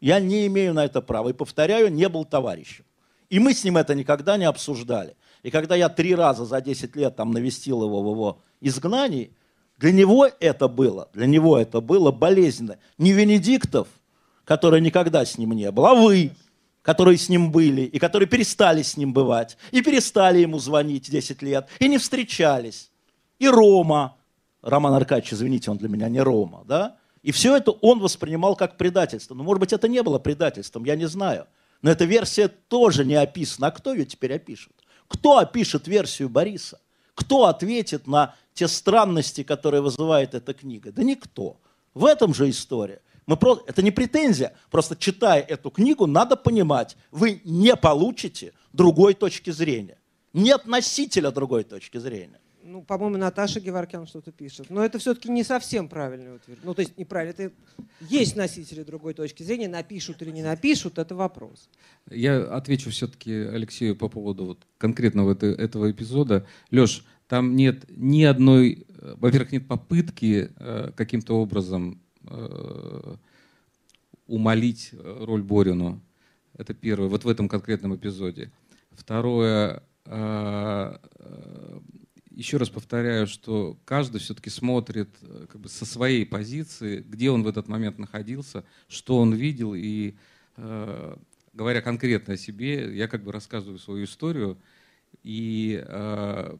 Я 0.00 0.20
не 0.20 0.46
имею 0.46 0.72
на 0.72 0.84
это 0.84 1.02
права. 1.02 1.30
И 1.30 1.32
повторяю, 1.32 1.92
не 1.92 2.08
был 2.08 2.24
товарищем. 2.24 2.84
И 3.28 3.40
мы 3.40 3.54
с 3.54 3.64
ним 3.64 3.76
это 3.76 3.96
никогда 3.96 4.36
не 4.36 4.44
обсуждали. 4.44 5.16
И 5.42 5.50
когда 5.50 5.74
я 5.74 5.88
три 5.88 6.14
раза 6.14 6.44
за 6.44 6.60
10 6.60 6.94
лет 6.94 7.16
там 7.16 7.32
навестил 7.32 7.82
его 7.82 8.02
в 8.02 8.14
его 8.14 8.38
изгнании, 8.60 9.32
для 9.78 9.90
него 9.90 10.28
это 10.38 10.68
было, 10.68 11.08
для 11.12 11.26
него 11.26 11.58
это 11.58 11.80
было 11.80 12.12
болезненно. 12.12 12.78
Не 12.98 13.12
Венедиктов, 13.12 13.88
который 14.44 14.80
никогда 14.80 15.24
с 15.24 15.36
ним 15.36 15.54
не 15.54 15.72
был, 15.72 15.86
а 15.86 15.94
вы, 15.94 16.30
которые 16.82 17.18
с 17.18 17.28
ним 17.28 17.50
были, 17.50 17.82
и 17.82 17.98
которые 17.98 18.28
перестали 18.28 18.82
с 18.82 18.96
ним 18.96 19.12
бывать, 19.12 19.56
и 19.72 19.82
перестали 19.82 20.38
ему 20.38 20.60
звонить 20.60 21.10
10 21.10 21.42
лет, 21.42 21.66
и 21.80 21.88
не 21.88 21.98
встречались. 21.98 22.92
И 23.40 23.48
Рома, 23.48 24.16
Роман 24.62 24.94
Аркадьевич, 24.94 25.32
извините, 25.32 25.72
он 25.72 25.78
для 25.78 25.88
меня 25.88 26.08
не 26.08 26.20
Рома, 26.20 26.62
да? 26.64 26.96
И 27.24 27.32
все 27.32 27.56
это 27.56 27.70
он 27.70 28.00
воспринимал 28.00 28.54
как 28.54 28.76
предательство. 28.76 29.34
Но, 29.34 29.42
может 29.42 29.58
быть, 29.58 29.72
это 29.72 29.88
не 29.88 30.02
было 30.02 30.18
предательством, 30.18 30.84
я 30.84 30.94
не 30.94 31.06
знаю. 31.08 31.46
Но 31.80 31.90
эта 31.90 32.04
версия 32.04 32.48
тоже 32.48 33.06
не 33.06 33.14
описана. 33.14 33.68
А 33.68 33.70
кто 33.70 33.94
ее 33.94 34.04
теперь 34.04 34.34
опишет? 34.34 34.74
Кто 35.08 35.38
опишет 35.38 35.88
версию 35.88 36.28
Бориса? 36.28 36.80
Кто 37.14 37.46
ответит 37.46 38.06
на 38.06 38.34
те 38.52 38.68
странности, 38.68 39.42
которые 39.42 39.80
вызывает 39.80 40.34
эта 40.34 40.52
книга? 40.52 40.92
Да 40.92 41.02
никто. 41.02 41.56
В 41.94 42.04
этом 42.04 42.34
же 42.34 42.50
история. 42.50 43.00
Мы 43.24 43.38
просто, 43.38 43.64
это 43.68 43.80
не 43.80 43.90
претензия, 43.90 44.52
просто 44.70 44.94
читая 44.94 45.40
эту 45.40 45.70
книгу, 45.70 46.06
надо 46.06 46.36
понимать, 46.36 46.94
вы 47.10 47.40
не 47.44 47.74
получите 47.74 48.52
другой 48.74 49.14
точки 49.14 49.48
зрения. 49.48 49.96
Нет 50.34 50.66
носителя 50.66 51.30
другой 51.30 51.64
точки 51.64 51.96
зрения 51.96 52.40
ну, 52.64 52.82
по-моему, 52.82 53.18
Наташа 53.18 53.60
Геворкян 53.60 54.06
что-то 54.06 54.32
пишет. 54.32 54.70
Но 54.70 54.84
это 54.84 54.98
все-таки 54.98 55.30
не 55.30 55.44
совсем 55.44 55.88
правильный 55.88 56.34
утверждение. 56.34 56.64
Ну, 56.64 56.74
то 56.74 56.80
есть 56.80 56.96
неправильно. 56.96 57.32
Это 57.32 57.52
есть 58.00 58.36
носители 58.36 58.82
другой 58.82 59.12
точки 59.14 59.42
зрения. 59.42 59.68
Напишут 59.68 60.22
или 60.22 60.30
не 60.30 60.42
напишут, 60.42 60.98
это 60.98 61.14
вопрос. 61.14 61.68
Я 62.10 62.42
отвечу 62.42 62.90
все-таки 62.90 63.32
Алексею 63.32 63.96
по 63.96 64.08
поводу 64.08 64.46
вот 64.46 64.66
конкретного 64.78 65.34
этого 65.34 65.90
эпизода. 65.90 66.46
Леш, 66.70 67.04
там 67.28 67.54
нет 67.54 67.84
ни 67.88 68.22
одной, 68.22 68.86
во-первых, 68.98 69.52
нет 69.52 69.68
попытки 69.68 70.50
э, 70.56 70.90
каким-то 70.96 71.34
образом 71.34 72.00
э, 72.26 73.16
умолить 74.26 74.90
роль 74.92 75.42
Борину. 75.42 76.00
Это 76.56 76.72
первое, 76.72 77.08
вот 77.08 77.24
в 77.24 77.28
этом 77.28 77.48
конкретном 77.48 77.96
эпизоде. 77.96 78.52
Второе, 78.92 79.82
э, 80.06 80.98
еще 82.34 82.56
раз 82.56 82.68
повторяю, 82.68 83.26
что 83.26 83.78
каждый 83.84 84.20
все-таки 84.20 84.50
смотрит 84.50 85.08
э, 85.22 85.46
как 85.50 85.60
бы 85.60 85.68
со 85.68 85.84
своей 85.84 86.26
позиции, 86.26 87.00
где 87.00 87.30
он 87.30 87.42
в 87.42 87.48
этот 87.48 87.68
момент 87.68 87.98
находился, 87.98 88.64
что 88.88 89.18
он 89.18 89.34
видел. 89.34 89.74
И 89.74 90.14
э, 90.56 91.16
говоря 91.52 91.80
конкретно 91.80 92.34
о 92.34 92.36
себе, 92.36 92.94
я 92.96 93.08
как 93.08 93.22
бы 93.22 93.32
рассказываю 93.32 93.78
свою 93.78 94.04
историю 94.04 94.58
и 95.22 95.82
э, 95.86 96.56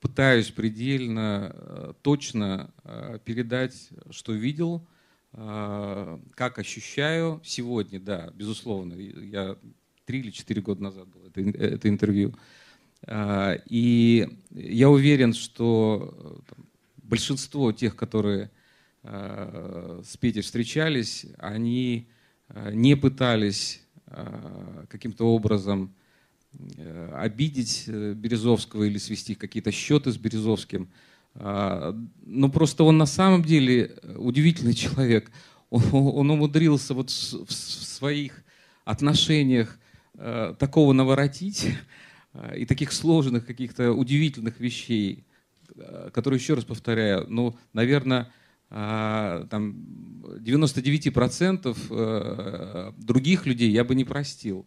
пытаюсь 0.00 0.50
предельно 0.50 1.52
э, 1.52 1.92
точно 2.02 2.70
э, 2.84 3.18
передать, 3.24 3.90
что 4.10 4.32
видел, 4.32 4.86
э, 5.32 6.18
как 6.34 6.58
ощущаю 6.58 7.40
сегодня, 7.44 7.98
да, 7.98 8.30
безусловно. 8.34 8.94
Я 8.94 9.56
три 10.04 10.20
или 10.20 10.30
четыре 10.30 10.62
года 10.62 10.82
назад 10.82 11.08
был 11.08 11.26
это, 11.26 11.40
это 11.40 11.88
интервью. 11.88 12.34
А, 12.34 12.38
и 13.06 14.28
я 14.50 14.90
уверен, 14.90 15.32
что 15.32 16.14
э, 16.50 16.60
большинство 17.02 17.72
тех, 17.72 17.94
которые 17.96 18.50
э, 19.02 20.02
с 20.04 20.16
Петей 20.16 20.42
встречались, 20.42 21.26
они 21.38 22.08
э, 22.48 22.72
не 22.72 22.96
пытались 22.96 23.82
каким-то 24.88 25.26
образом 25.26 25.94
обидеть 27.12 27.86
Березовского 27.86 28.84
или 28.84 28.96
свести 28.96 29.34
какие-то 29.34 29.70
счеты 29.70 30.10
с 30.10 30.16
Березовским. 30.16 30.88
А, 31.34 31.94
но 32.24 32.48
просто 32.48 32.84
он 32.84 32.96
на 32.96 33.04
самом 33.04 33.44
деле 33.44 33.98
удивительный 34.16 34.72
человек. 34.74 35.30
Он, 35.68 36.30
умудрился 36.30 36.94
вот 36.94 37.10
в 37.10 37.52
своих 37.52 38.42
отношениях 38.86 39.78
такого 40.58 40.94
наворотить, 40.94 41.66
а, 41.66 41.70
и 42.54 42.66
таких 42.66 42.92
сложных, 42.92 43.46
каких-то 43.46 43.92
удивительных 43.92 44.60
вещей, 44.60 45.24
а, 45.76 46.10
которые, 46.10 46.38
еще 46.38 46.54
раз 46.54 46.64
повторяю, 46.64 47.26
ну, 47.28 47.56
наверное, 47.72 48.30
а, 48.70 49.46
там 49.50 49.76
99% 50.40 51.76
э, 51.90 52.92
других 52.98 53.46
людей 53.46 53.70
я 53.70 53.82
бы 53.82 53.94
не 53.94 54.04
простил. 54.04 54.66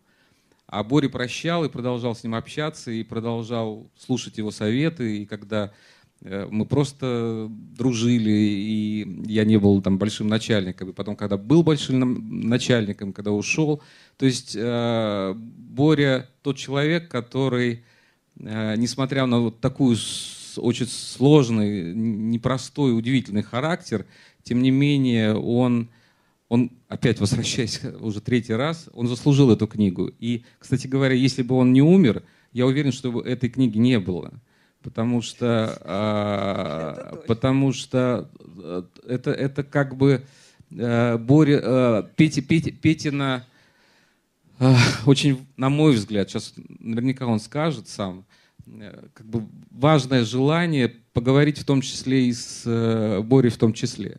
А 0.66 0.84
Бори 0.84 1.08
прощал 1.08 1.66
и 1.66 1.70
продолжал 1.70 2.16
с 2.16 2.24
ним 2.24 2.34
общаться, 2.34 2.92
и 2.92 3.04
продолжал 3.04 3.92
слушать 3.96 4.38
его 4.38 4.50
советы. 4.52 5.18
И 5.18 5.26
когда 5.26 5.68
Э, 5.68 6.01
мы 6.24 6.66
просто 6.66 7.48
дружили, 7.50 8.30
и 8.30 9.24
я 9.26 9.44
не 9.44 9.58
был 9.58 9.82
там 9.82 9.98
большим 9.98 10.28
начальником. 10.28 10.90
И 10.90 10.94
потом, 10.94 11.16
когда 11.16 11.36
был 11.36 11.64
большим 11.64 12.48
начальником, 12.48 13.12
когда 13.12 13.32
ушел, 13.32 13.82
то 14.18 14.28
есть 14.28 14.56
э, 14.56 15.34
Боря 15.36 16.30
тот 16.44 16.58
человек, 16.58 17.10
который, 17.10 17.84
э, 18.38 18.76
несмотря 18.78 19.26
на 19.26 19.40
вот 19.40 19.62
такую 19.62 19.98
очень 20.58 20.86
сложный, 20.86 21.92
непростой, 21.96 22.96
удивительный 22.96 23.42
характер, 23.42 24.06
тем 24.44 24.62
не 24.62 24.70
менее 24.70 25.36
он, 25.36 25.90
он 26.50 26.72
опять 26.88 27.20
возвращаясь 27.20 27.82
уже 28.00 28.22
третий 28.22 28.54
раз, 28.54 28.90
он 28.94 29.08
заслужил 29.08 29.50
эту 29.50 29.66
книгу. 29.66 30.12
И, 30.20 30.44
кстати 30.60 30.86
говоря, 30.86 31.16
если 31.16 31.42
бы 31.42 31.56
он 31.56 31.74
не 31.74 31.82
умер, 31.82 32.22
я 32.54 32.68
уверен, 32.68 32.92
что 32.92 33.22
этой 33.22 33.50
книги 33.50 33.80
не 33.80 33.98
было 33.98 34.40
потому 34.84 35.22
что, 35.22 35.78
а, 35.82 37.24
потому 37.28 37.72
что 37.74 38.30
э, 38.58 38.84
это, 39.08 39.32
это 39.32 39.64
как 39.64 39.96
бы 39.96 40.24
а, 40.78 41.18
Боря, 41.18 41.62
а, 41.64 42.04
Петя, 42.16 42.42
Петя, 42.42 42.72
Петина, 42.72 43.46
а, 44.60 44.78
очень, 45.06 45.46
на 45.58 45.70
мой 45.70 45.94
взгляд, 45.94 46.30
сейчас 46.30 46.54
наверняка 46.80 47.26
он 47.26 47.40
скажет 47.40 47.88
сам, 47.88 48.26
как 49.14 49.26
бы 49.26 49.48
важное 49.70 50.24
желание 50.24 50.90
поговорить 51.14 51.58
в 51.58 51.66
том 51.66 51.82
числе 51.82 52.28
и 52.28 52.34
с 52.34 53.22
Борей 53.24 53.50
в 53.50 53.58
том 53.58 53.74
числе 53.74 54.18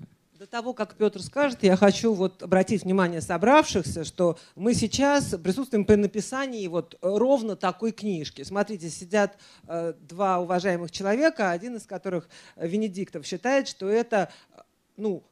того, 0.53 0.75
как 0.75 0.97
Петр 0.97 1.23
скажет, 1.23 1.63
я 1.63 1.77
хочу 1.77 2.13
вот 2.13 2.43
обратить 2.43 2.83
внимание 2.83 3.23
собравшихся, 3.23 4.05
что 4.05 4.39
мы 4.55 4.75
сейчас 4.75 5.35
присутствуем 5.43 5.87
при 5.87 5.95
написании 5.95 6.67
вот 6.67 6.99
ровно 7.01 7.57
такой 7.57 7.91
книжки. 7.91 8.43
Смотрите, 8.43 8.91
сидят 8.91 9.39
э, 9.67 9.95
два 9.99 10.41
уважаемых 10.41 10.91
человека, 10.91 11.53
один 11.53 11.77
из 11.77 11.87
которых 11.87 12.29
Венедиктов 12.57 13.25
считает, 13.25 13.67
что 13.67 13.89
это 13.89 14.31
ну, 14.99 15.25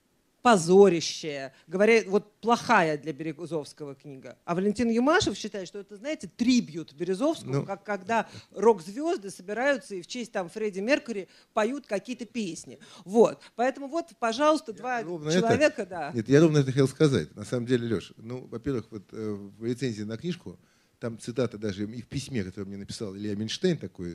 позорище, 0.43 1.53
говоря, 1.66 2.03
вот 2.07 2.41
плохая 2.41 2.97
для 2.99 3.12
Березовского 3.12 3.95
книга. 3.95 4.38
А 4.45 4.55
Валентин 4.55 4.91
Юмашев 4.91 5.36
считает, 5.36 5.68
что 5.68 5.78
это, 5.78 5.97
знаете, 5.97 6.30
трибют 6.34 6.93
Березовскому, 6.95 7.55
ну, 7.55 7.64
как 7.64 7.84
когда 7.84 8.28
рок-звезды 8.53 9.30
собираются 9.30 9.95
и 9.95 10.03
в 10.03 10.07
честь 10.07 10.32
там 10.32 10.49
Фредди 10.49 10.80
Меркьюри 10.80 11.28
поют 11.53 11.86
какие-то 11.86 12.24
песни. 12.24 12.78
Вот. 13.05 13.41
Поэтому 13.57 13.88
вот, 13.88 14.11
пожалуйста, 14.18 14.72
два 14.72 15.03
человека, 15.03 15.82
это, 15.82 15.86
да. 15.86 16.12
Нет, 16.14 16.28
я 16.28 16.41
ровно 16.41 16.59
это 16.59 16.72
хотел 16.72 16.88
сказать. 16.88 17.34
На 17.36 17.45
самом 17.45 17.66
деле, 17.66 17.86
Леша, 17.86 18.14
ну, 18.16 18.47
во-первых, 18.47 18.86
вот 18.91 19.05
э, 19.12 19.51
в 19.59 19.64
рецензии 19.64 20.03
на 20.03 20.16
книжку 20.16 20.59
там 20.99 21.18
цитата 21.18 21.59
даже 21.59 21.84
и 21.84 22.03
в 22.03 22.09
письме, 22.09 22.45
которое 22.45 22.66
мне 22.66 22.76
написал 22.76 23.16
Илья 23.16 23.34
Минштейн, 23.34 23.78
такой 23.78 24.12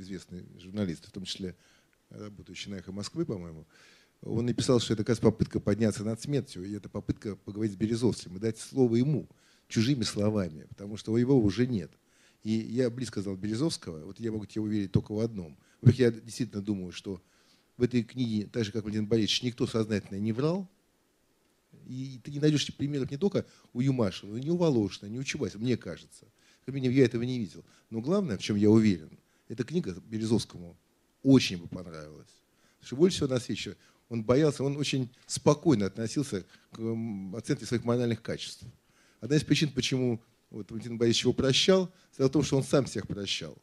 известный 0.00 0.44
журналист, 0.58 1.06
в 1.06 1.12
том 1.12 1.24
числе 1.24 1.56
работающий 2.10 2.70
на 2.70 2.76
«Эхо 2.76 2.92
Москвы», 2.92 3.24
по-моему, 3.24 3.66
он 4.24 4.46
написал, 4.46 4.80
что 4.80 4.94
это 4.94 5.04
как 5.04 5.18
попытка 5.18 5.60
подняться 5.60 6.04
над 6.04 6.20
смертью, 6.20 6.64
и 6.64 6.72
это 6.72 6.88
попытка 6.88 7.36
поговорить 7.36 7.74
с 7.74 7.76
Березовским 7.76 8.36
и 8.36 8.40
дать 8.40 8.58
слово 8.58 8.96
ему 8.96 9.28
чужими 9.68 10.02
словами, 10.02 10.66
потому 10.68 10.96
что 10.96 11.16
его 11.16 11.38
уже 11.38 11.66
нет. 11.66 11.90
И 12.42 12.50
я 12.50 12.90
близко 12.90 13.22
знал 13.22 13.36
Березовского, 13.36 14.04
вот 14.04 14.20
я 14.20 14.32
могу 14.32 14.46
тебе 14.46 14.62
уверить 14.62 14.92
только 14.92 15.12
в 15.12 15.20
одном. 15.20 15.56
Во-первых, 15.80 15.98
я 15.98 16.10
действительно 16.20 16.62
думаю, 16.62 16.92
что 16.92 17.22
в 17.76 17.82
этой 17.82 18.02
книге, 18.02 18.46
так 18.46 18.64
же 18.64 18.72
как 18.72 18.82
Владимир 18.82 19.08
Борисович, 19.08 19.42
никто 19.42 19.66
сознательно 19.66 20.18
не 20.18 20.32
врал, 20.32 20.68
И 21.86 22.20
ты 22.22 22.30
не 22.30 22.38
найдешь 22.38 22.74
примеров 22.76 23.10
не 23.10 23.16
только 23.16 23.44
у 23.72 23.80
Юмашина, 23.80 24.32
но 24.32 24.38
и 24.38 24.48
у 24.48 24.56
Волошина, 24.56 25.08
не 25.08 25.18
у 25.18 25.24
Чубайса, 25.24 25.58
мне 25.58 25.76
кажется. 25.76 26.26
Я 26.66 27.04
этого 27.04 27.22
не 27.22 27.38
видел. 27.38 27.64
Но 27.90 28.00
главное, 28.00 28.38
в 28.38 28.42
чем 28.42 28.56
я 28.56 28.70
уверен, 28.70 29.18
эта 29.48 29.64
книга 29.64 29.94
Березовскому 30.06 30.76
очень 31.22 31.58
бы 31.58 31.68
понравилась. 31.68 32.30
Потому 32.78 32.86
что 32.86 32.96
больше 32.96 33.16
всего 33.16 33.28
на 33.28 33.40
свете 33.40 33.76
он 34.14 34.22
боялся, 34.22 34.64
он 34.64 34.76
очень 34.76 35.10
спокойно 35.26 35.86
относился 35.86 36.44
к 36.70 37.36
оценке 37.36 37.66
своих 37.66 37.84
моральных 37.84 38.22
качеств. 38.22 38.64
Одна 39.20 39.36
из 39.36 39.44
причин, 39.44 39.70
почему 39.70 40.22
вот 40.50 40.70
Валентин 40.70 40.96
Борисович 40.96 41.24
его 41.24 41.32
прощал, 41.32 41.92
в 42.16 42.28
том, 42.28 42.42
что 42.42 42.56
он 42.56 42.62
сам 42.62 42.84
всех 42.84 43.08
прощал. 43.08 43.56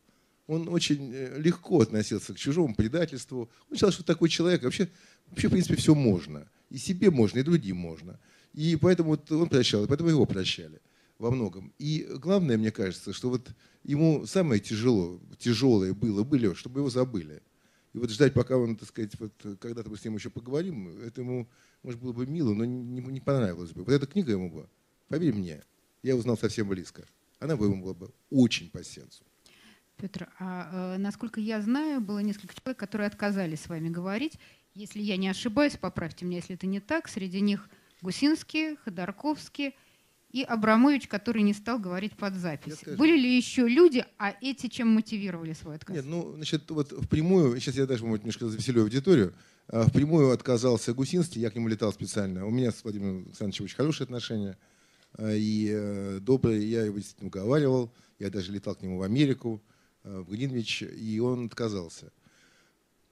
Он 0.48 0.68
очень 0.68 1.12
э, 1.14 1.40
легко 1.40 1.80
относился 1.80 2.34
к 2.34 2.38
чужому 2.38 2.76
предательству. 2.76 3.50
Он 3.70 3.76
считал, 3.76 3.92
что 3.92 4.04
такой 4.04 4.28
человек 4.28 4.64
вообще, 4.64 4.90
вообще 5.30 5.48
в 5.48 5.52
принципе, 5.52 5.78
все 5.78 5.96
можно. 5.96 6.46
И 6.70 6.78
себе 6.78 7.10
можно, 7.10 7.40
и 7.40 7.44
другим 7.44 7.78
можно. 7.78 8.20
И 8.54 8.76
поэтому 8.76 9.12
вот 9.12 9.32
он 9.32 9.48
прощал, 9.48 9.86
и 9.86 9.88
поэтому 9.88 10.10
его 10.10 10.26
прощали 10.26 10.82
во 11.18 11.32
многом. 11.32 11.74
И 11.80 12.06
главное, 12.16 12.58
мне 12.58 12.72
кажется, 12.72 13.14
что 13.14 13.30
вот 13.30 13.50
ему 13.84 14.26
самое 14.26 14.60
тяжело, 14.60 15.22
тяжелое 15.40 15.94
было, 15.94 16.24
были, 16.24 16.54
чтобы 16.56 16.82
его 16.82 16.90
забыли. 16.90 17.42
И 17.94 17.98
вот 17.98 18.10
ждать, 18.10 18.34
пока 18.34 18.58
он, 18.58 18.78
так 18.78 18.88
сказать, 18.88 19.12
вот 19.20 19.34
когда-то 19.60 19.90
мы 19.90 19.98
с 19.98 20.06
ним 20.06 20.16
еще 20.16 20.30
поговорим, 20.30 20.88
это 21.02 21.22
ему, 21.22 21.50
может, 21.84 22.00
было 22.00 22.14
бы 22.14 22.26
мило, 22.26 22.54
но 22.54 22.64
не, 22.64 23.02
не 23.02 23.20
понравилось 23.20 23.72
бы. 23.72 23.84
Вот 23.84 23.92
эта 23.92 24.08
книга 24.08 24.32
ему 24.32 24.50
бы, 24.50 24.70
поверь 25.10 25.34
мне, 25.34 25.62
я 26.04 26.16
узнал 26.16 26.38
совсем 26.38 26.68
близко. 26.70 27.06
Она 27.40 27.58
бы 27.58 27.66
ему 27.66 27.82
была 27.82 27.94
бы 27.94 28.14
очень 28.30 28.70
по 28.70 28.84
сердцу. 28.84 29.24
Петр, 29.98 30.30
а 30.40 30.96
э, 30.96 30.98
насколько 30.98 31.40
я 31.40 31.62
знаю, 31.62 32.02
было 32.02 32.20
несколько 32.20 32.56
человек, 32.56 32.80
которые 32.80 33.08
отказались 33.08 33.62
с 33.62 33.70
вами 33.70 33.90
говорить. 33.90 34.40
Если 34.74 35.02
я 35.02 35.18
не 35.18 35.28
ошибаюсь, 35.28 35.78
поправьте 35.78 36.26
меня, 36.26 36.38
если 36.38 36.56
это 36.56 36.66
не 36.66 36.80
так. 36.80 37.08
Среди 37.08 37.42
них 37.42 37.70
Гусинский, 38.02 38.78
Ходорковский 38.78 39.76
и 40.32 40.44
Абрамович, 40.44 41.08
который 41.08 41.42
не 41.42 41.54
стал 41.54 41.80
говорить 41.80 42.14
под 42.14 42.36
запись. 42.36 42.80
Были 42.98 43.18
ли 43.18 43.36
еще 43.36 43.68
люди, 43.68 44.06
а 44.18 44.34
эти 44.42 44.68
чем 44.68 44.90
мотивировали 44.90 45.54
свой 45.54 45.76
отказ? 45.76 45.96
Нет, 45.96 46.06
ну, 46.06 46.34
значит, 46.36 46.70
вот 46.72 46.92
впрямую, 46.92 47.60
сейчас 47.60 47.76
я 47.76 47.86
даже, 47.86 48.06
может, 48.06 48.24
немножко 48.24 48.48
завеселю 48.48 48.84
аудиторию, 48.84 49.34
а, 49.68 49.86
впрямую 49.88 50.32
отказался 50.32 50.94
Гусинский, 50.94 51.42
я 51.42 51.50
к 51.50 51.56
нему 51.56 51.68
летал 51.68 51.92
специально. 51.94 52.46
У 52.46 52.50
меня 52.50 52.72
с 52.72 52.84
Владимиром 52.84 53.26
Александровичем 53.26 53.66
очень 53.66 53.76
хорошие 53.76 54.06
отношения 54.06 54.58
а, 55.14 55.34
и 55.34 55.70
э, 55.72 56.20
добрые, 56.22 56.70
я 56.70 56.84
его 56.84 56.98
действительно 56.98 57.28
уговаривал, 57.28 57.94
я 58.20 58.30
даже 58.30 58.52
летал 58.52 58.76
к 58.76 58.82
нему 58.82 58.98
в 58.98 59.04
Америку, 59.04 59.62
Э, 60.04 60.24
в 60.26 60.32
Гринвич, 60.32 60.82
и 60.82 61.20
он 61.20 61.46
отказался. 61.46 62.12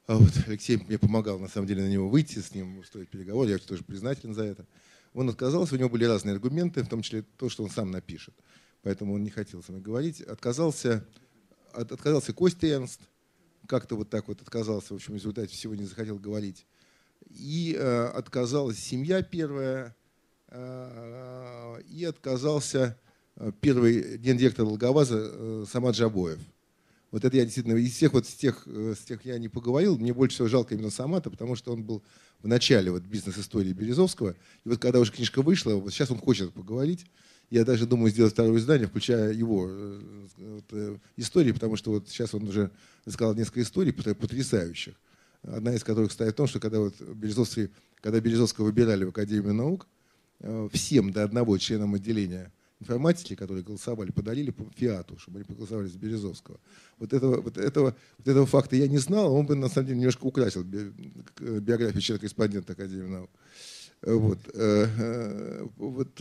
А 0.07 0.17
вот 0.17 0.31
Алексей 0.47 0.77
мне 0.77 0.97
помогал, 0.97 1.37
на 1.37 1.47
самом 1.47 1.67
деле, 1.67 1.83
на 1.83 1.89
него 1.89 2.09
выйти, 2.09 2.39
с 2.39 2.55
ним 2.55 2.79
устроить 2.79 3.09
переговоры, 3.09 3.51
я 3.51 3.57
тоже 3.59 3.83
признателен 3.83 4.33
за 4.33 4.43
это. 4.43 4.65
Он 5.13 5.29
отказался, 5.29 5.75
у 5.75 5.77
него 5.77 5.89
были 5.89 6.05
разные 6.05 6.33
аргументы, 6.33 6.83
в 6.83 6.87
том 6.89 7.01
числе 7.01 7.23
то, 7.37 7.49
что 7.49 7.63
он 7.63 7.69
сам 7.69 7.91
напишет. 7.91 8.33
Поэтому 8.83 9.13
он 9.13 9.23
не 9.23 9.29
хотел 9.29 9.63
со 9.63 9.71
мной 9.71 9.83
говорить. 9.83 10.21
Отказался, 10.21 11.05
от, 11.73 11.91
отказался 11.91 12.33
Костя 12.33 12.67
Эрнст, 12.67 13.01
как-то 13.67 13.95
вот 13.95 14.09
так 14.09 14.27
вот 14.27 14.41
отказался, 14.41 14.93
в 14.93 14.97
общем, 14.97 15.13
в 15.13 15.17
результате 15.17 15.53
всего 15.53 15.75
не 15.75 15.85
захотел 15.85 16.17
говорить. 16.17 16.65
И 17.29 17.75
э, 17.77 18.05
отказалась 18.05 18.79
семья 18.79 19.21
первая, 19.21 19.95
э, 20.47 21.81
и 21.87 22.05
отказался 22.05 22.97
э, 23.35 23.51
первый 23.61 24.17
гендиректор 24.17 24.65
Логоваза 24.65 25.19
э, 25.19 25.65
Самат 25.69 25.95
Джабоев. 25.95 26.39
Вот 27.11 27.25
это 27.25 27.35
я 27.35 27.43
действительно 27.43 27.75
из 27.75 27.93
всех 27.93 28.13
вот 28.13 28.27
с 28.27 28.33
тех, 28.33 28.63
э, 28.67 28.93
с 28.95 29.03
тех 29.03 29.25
я 29.25 29.39
не 29.39 29.49
поговорил, 29.49 29.97
мне 29.97 30.13
больше 30.13 30.35
всего 30.35 30.47
жалко 30.47 30.75
именно 30.75 30.91
Самата, 30.91 31.29
потому 31.29 31.55
что 31.55 31.73
он 31.73 31.83
был 31.83 32.03
в 32.41 32.47
начале 32.47 32.91
вот 32.91 33.03
бизнес-истории 33.03 33.73
Березовского. 33.73 34.35
И 34.63 34.69
вот 34.69 34.79
когда 34.79 34.99
уже 34.99 35.11
книжка 35.11 35.41
вышла, 35.41 35.73
вот 35.73 35.91
сейчас 35.91 36.11
он 36.11 36.19
хочет 36.19 36.53
поговорить. 36.53 37.05
Я 37.49 37.65
даже 37.65 37.87
думаю 37.87 38.11
сделать 38.11 38.33
второе 38.33 38.59
издание, 38.59 38.87
включая 38.87 39.33
его 39.33 39.65
э, 39.67 40.01
вот, 40.37 40.65
э, 40.71 40.97
истории, 41.17 41.51
потому 41.51 41.77
что 41.77 41.91
вот 41.91 42.09
сейчас 42.09 42.35
он 42.35 42.47
уже 42.47 42.69
рассказал 43.05 43.33
несколько 43.33 43.63
историй 43.63 43.91
потрясающих. 43.91 44.93
Одна 45.41 45.73
из 45.73 45.83
которых 45.83 46.11
стоит 46.11 46.33
в 46.33 46.37
том, 46.37 46.47
что 46.47 46.59
когда, 46.59 46.79
вот 46.79 47.01
Березовский, 47.01 47.69
когда 48.01 48.19
Березовского 48.19 48.65
выбирали 48.65 49.05
в 49.05 49.09
Академию 49.09 49.53
наук, 49.53 49.87
всем 50.71 51.11
до 51.11 51.23
одного 51.23 51.57
членам 51.57 51.95
отделения 51.95 52.51
информатики, 52.79 53.35
которые 53.35 53.63
голосовали, 53.63 54.11
подарили 54.11 54.53
Фиату, 54.75 55.17
чтобы 55.17 55.39
они 55.39 55.45
проголосовали 55.45 55.87
за 55.87 55.97
Березовского. 55.97 56.59
Вот 56.97 57.13
этого, 57.13 57.41
вот, 57.41 57.57
этого, 57.57 57.95
вот 58.17 58.27
этого 58.27 58.45
факта 58.45 58.75
я 58.75 58.87
не 58.87 58.97
знал, 58.97 59.33
он 59.33 59.45
бы 59.45 59.55
на 59.55 59.69
самом 59.69 59.87
деле 59.87 59.99
немножко 59.99 60.25
украсил 60.25 60.63
биографию 60.63 62.01
члена-корреспондента 62.01 62.73
Академии 62.73 63.07
наук. 63.07 63.29
Вот. 64.01 64.39
Э, 64.53 64.87
э, 64.97 65.67
вот. 65.77 66.13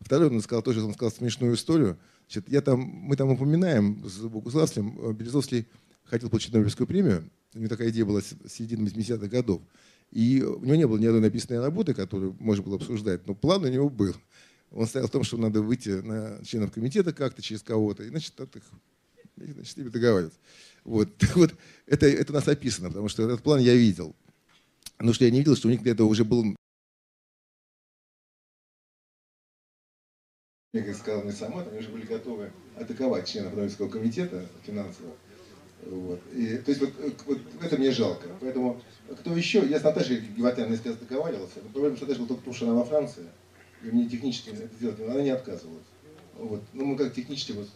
Второй 0.00 0.28
он 0.28 0.40
сказал 0.40 0.62
тоже, 0.62 0.82
он 0.82 0.92
сказал 0.94 1.12
смешную 1.12 1.54
историю. 1.54 1.96
Значит, 2.28 2.50
я 2.50 2.60
там, 2.60 2.80
мы 2.80 3.16
там 3.16 3.30
упоминаем 3.30 4.02
с 4.04 4.18
Богуславским, 4.18 4.98
э, 4.98 5.12
Березовский 5.12 5.66
хотел 6.04 6.28
получить 6.28 6.52
Нобелевскую 6.52 6.86
премию. 6.86 7.30
У 7.54 7.58
него 7.58 7.68
такая 7.68 7.90
идея 7.90 8.04
была 8.04 8.20
с 8.20 8.34
середины 8.48 8.88
80-х 8.88 9.28
годов. 9.28 9.62
И 10.10 10.42
у 10.42 10.64
него 10.64 10.76
не 10.76 10.86
было 10.86 10.98
ни 10.98 11.06
одной 11.06 11.22
написанной 11.22 11.60
работы, 11.60 11.94
которую 11.94 12.36
можно 12.38 12.64
было 12.64 12.76
обсуждать, 12.76 13.26
но 13.26 13.34
план 13.34 13.64
у 13.64 13.68
него 13.68 13.88
был. 13.88 14.14
Он 14.76 14.86
стоял 14.86 15.08
в 15.08 15.10
том, 15.10 15.24
что 15.24 15.38
надо 15.38 15.62
выйти 15.62 15.88
на 15.88 16.44
членов 16.44 16.70
комитета 16.70 17.14
как-то 17.14 17.40
через 17.40 17.62
кого-то, 17.62 18.02
и, 18.02 18.08
значит, 18.08 18.38
от 18.38 18.56
их, 18.56 18.62
значит, 19.34 19.72
с 19.72 19.76
ними 19.78 19.88
договариваться. 19.88 20.38
Вот, 20.84 21.08
вот 21.34 21.54
это, 21.86 22.06
это 22.06 22.32
у 22.32 22.34
нас 22.34 22.46
описано, 22.46 22.88
потому 22.88 23.08
что 23.08 23.22
этот 23.22 23.42
план 23.42 23.58
я 23.60 23.74
видел. 23.74 24.14
Но 24.98 25.14
что 25.14 25.24
я 25.24 25.30
не 25.30 25.38
видел, 25.38 25.56
что 25.56 25.68
у 25.68 25.70
них 25.70 25.82
для 25.82 25.92
этого 25.92 26.06
уже 26.06 26.24
был 26.24 26.44
как 30.72 30.94
сказал 30.94 31.22
мне 31.22 31.32
сама, 31.32 31.62
они 31.62 31.78
уже 31.78 31.88
были 31.88 32.04
готовы 32.04 32.52
атаковать 32.78 33.26
членов 33.26 33.54
Нобелевского 33.54 33.88
комитета 33.88 34.46
финансового. 34.62 35.14
Вот. 35.86 36.20
И, 36.34 36.58
то 36.58 36.70
есть 36.70 36.82
вот, 36.82 36.92
вот 37.24 37.38
это 37.62 37.78
мне 37.78 37.92
жалко. 37.92 38.28
Поэтому 38.42 38.82
кто 39.08 39.34
еще? 39.34 39.66
Я 39.66 39.80
с 39.80 39.84
Наташей 39.84 40.20
Геватян 40.20 40.70
несколько 40.70 40.90
раз 40.90 40.98
договаривался. 40.98 41.60
Но 41.62 41.70
проблема, 41.70 41.96
что 41.96 42.04
Наташа 42.04 42.18
была 42.18 42.28
только 42.28 42.40
потому, 42.42 42.56
что 42.56 42.66
она 42.66 42.74
во 42.74 42.84
Франции 42.84 43.24
и 43.82 43.86
мне 43.86 44.08
технически 44.08 44.50
это 44.50 44.74
сделать, 44.74 45.00
она 45.00 45.22
не 45.22 45.30
отказывалась. 45.30 45.84
Вот. 46.38 46.62
Ну, 46.72 46.84
мы 46.84 46.96
как 46.96 47.14
технически, 47.14 47.52
вот, 47.52 47.68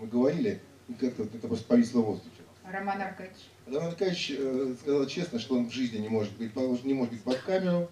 мы 0.00 0.06
говорили, 0.06 0.60
и 0.88 0.94
как-то 0.94 1.22
это 1.22 1.46
просто 1.46 1.66
повисло 1.66 2.00
в 2.00 2.06
воздухе. 2.06 2.42
Роман 2.64 3.00
Аркадьевич? 3.00 3.38
Роман 3.66 3.88
Аркадьевич 3.88 4.32
э, 4.36 4.74
сказал 4.80 5.06
честно, 5.06 5.38
что 5.38 5.56
он 5.56 5.68
в 5.68 5.72
жизни 5.72 5.98
не 5.98 6.08
может 6.08 6.32
быть, 6.36 6.54
не 6.84 6.94
может 6.94 7.12
быть 7.12 7.22
под 7.22 7.38
камеру, 7.38 7.88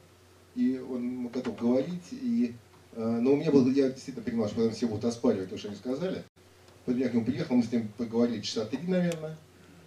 и 0.54 0.78
он 0.78 1.28
готов 1.28 1.58
говорить. 1.58 2.12
И, 2.12 2.54
э, 2.92 3.00
но 3.04 3.32
у 3.32 3.36
меня 3.36 3.50
был, 3.50 3.68
я 3.70 3.90
действительно 3.90 4.24
понимал, 4.24 4.48
что 4.48 4.56
потом 4.56 4.72
все 4.72 4.86
будут 4.86 5.04
оспаривать 5.04 5.50
то, 5.50 5.58
что 5.58 5.68
они 5.68 5.76
сказали. 5.76 6.24
Поэтому 6.84 7.04
я 7.04 7.10
к 7.10 7.14
нему 7.14 7.24
приехал, 7.24 7.56
мы 7.56 7.62
с 7.62 7.72
ним 7.72 7.88
поговорили 7.96 8.40
часа 8.40 8.64
три, 8.64 8.80
наверное. 8.86 9.36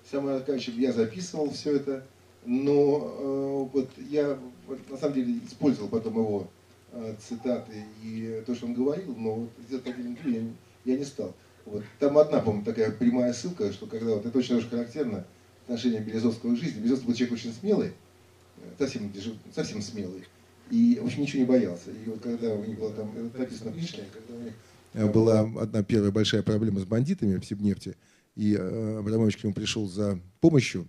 Сам 0.09 0.27
Аркадьевич, 0.27 0.69
я 0.69 0.91
записывал 0.93 1.49
все 1.51 1.75
это, 1.75 2.05
но 2.45 3.15
э, 3.19 3.69
вот 3.73 3.89
я 3.97 4.37
вот, 4.67 4.89
на 4.89 4.97
самом 4.97 5.15
деле 5.15 5.39
использовал 5.45 5.89
потом 5.89 6.13
его 6.13 6.49
цитаты 7.27 7.85
и 8.03 8.43
то, 8.45 8.53
что 8.55 8.65
он 8.65 8.73
говорил, 8.73 9.15
но 9.15 9.35
вот 9.35 9.49
сделать 9.65 9.87
отдельное 9.87 10.11
интервью 10.11 10.53
я, 10.85 10.93
я 10.93 10.99
не 10.99 11.05
стал. 11.05 11.33
Вот. 11.65 11.83
Там 11.99 12.17
одна, 12.17 12.39
по-моему, 12.39 12.65
такая 12.65 12.91
прямая 12.91 13.33
ссылка, 13.33 13.71
что 13.71 13.85
когда 13.85 14.15
вот 14.15 14.25
это 14.25 14.37
очень, 14.37 14.55
очень 14.55 14.69
характерно 14.69 15.25
отношение 15.63 16.01
Березовского 16.01 16.53
к 16.53 16.57
жизни. 16.57 16.79
Березовский 16.79 17.07
был 17.07 17.13
человек 17.13 17.33
очень 17.33 17.53
смелый, 17.53 17.93
э, 18.57 18.61
совсем, 18.77 19.11
совсем 19.53 19.81
смелый, 19.81 20.25
и, 20.69 20.99
общем, 21.01 21.21
ничего 21.21 21.41
не 21.41 21.47
боялся. 21.47 21.91
И 21.91 22.09
вот 22.09 22.21
когда 22.21 22.53
у 22.53 22.63
них 22.65 22.77
было 22.77 22.91
там, 22.93 23.11
это 23.17 23.39
написано 23.39 23.71
в 23.71 23.73
книжке, 23.75 24.03
когда 24.11 24.33
у 24.33 24.43
них 24.43 24.53
э, 24.93 25.11
была 25.11 25.41
одна 25.59 25.83
первая 25.83 26.11
большая 26.11 26.43
проблема 26.43 26.79
с 26.79 26.85
бандитами 26.85 27.37
в 27.37 27.45
Сибнефти, 27.45 27.95
и 28.35 28.55
Абрамович 28.55 29.37
к 29.37 29.43
нему 29.43 29.53
пришел 29.53 29.87
за 29.87 30.19
помощью, 30.39 30.87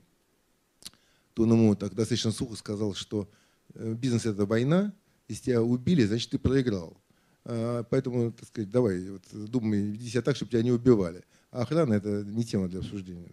то 1.35 1.43
он 1.43 1.53
ему 1.53 1.75
так 1.75 1.95
достаточно 1.95 2.31
сухо 2.31 2.57
сказал, 2.57 2.95
что 2.95 3.29
бизнес– 3.75 4.27
это 4.27 4.47
война, 4.47 4.93
если 5.29 5.45
тебя 5.45 5.63
убили, 5.63 6.05
значит, 6.05 6.31
ты 6.31 6.39
проиграл. 6.39 6.97
А, 7.45 7.83
поэтому, 7.85 8.33
так 8.33 8.49
сказать, 8.49 8.71
давай, 8.71 9.11
вот, 9.11 9.23
думай, 9.33 9.81
веди 9.81 10.09
себя 10.09 10.23
так, 10.23 10.37
чтобы 10.37 10.51
тебя 10.51 10.63
не 10.63 10.73
убивали. 10.73 11.25
А 11.51 11.63
охрана– 11.63 11.95
это 11.95 12.25
не 12.25 12.45
тема 12.45 12.69
для 12.69 12.81
обсуждения. 12.81 13.31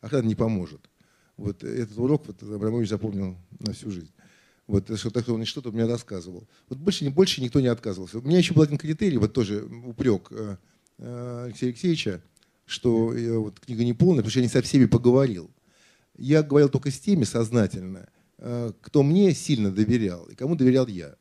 Охрана 0.00 0.26
не 0.26 0.34
поможет. 0.34 0.88
Вот 1.36 1.64
этот 1.64 1.98
урок 1.98 2.26
вот, 2.26 2.42
Абрамович 2.42 2.88
запомнил 2.88 3.36
на 3.58 3.72
всю 3.72 3.90
жизнь. 3.90 4.12
Вот, 4.66 4.96
что 4.96 5.10
такое 5.10 5.34
он 5.34 5.44
что-то 5.44 5.72
мне 5.72 5.86
рассказывал. 5.86 6.46
Вот 6.68 6.78
больше, 6.78 7.08
больше 7.10 7.42
никто 7.42 7.60
не 7.60 7.66
отказывался. 7.66 8.18
У 8.18 8.22
меня 8.22 8.38
еще 8.38 8.54
был 8.54 8.62
один 8.62 8.78
критерий, 8.78 9.18
вот 9.18 9.32
тоже 9.32 9.64
упрек 9.64 10.28
э, 10.30 10.56
э, 10.98 11.44
Алексея 11.46 11.70
Алексеевича, 11.70 12.22
что 12.64 13.16
я, 13.16 13.38
вот, 13.38 13.58
книга 13.58 13.82
не 13.82 13.92
полная, 13.92 14.18
потому 14.18 14.30
что 14.30 14.38
я 14.38 14.44
не 14.44 14.50
со 14.50 14.62
всеми 14.62 14.84
поговорил. 14.84 15.50
Я 16.16 16.42
говорил 16.42 16.68
только 16.68 16.90
с 16.90 17.00
теми 17.00 17.24
сознательно, 17.24 18.08
Э, 18.08 18.21
кто 18.80 19.02
мне 19.02 19.32
сильно 19.34 19.70
доверял 19.70 20.24
и 20.26 20.34
кому 20.34 20.56
доверял 20.56 20.88
я. 20.88 21.16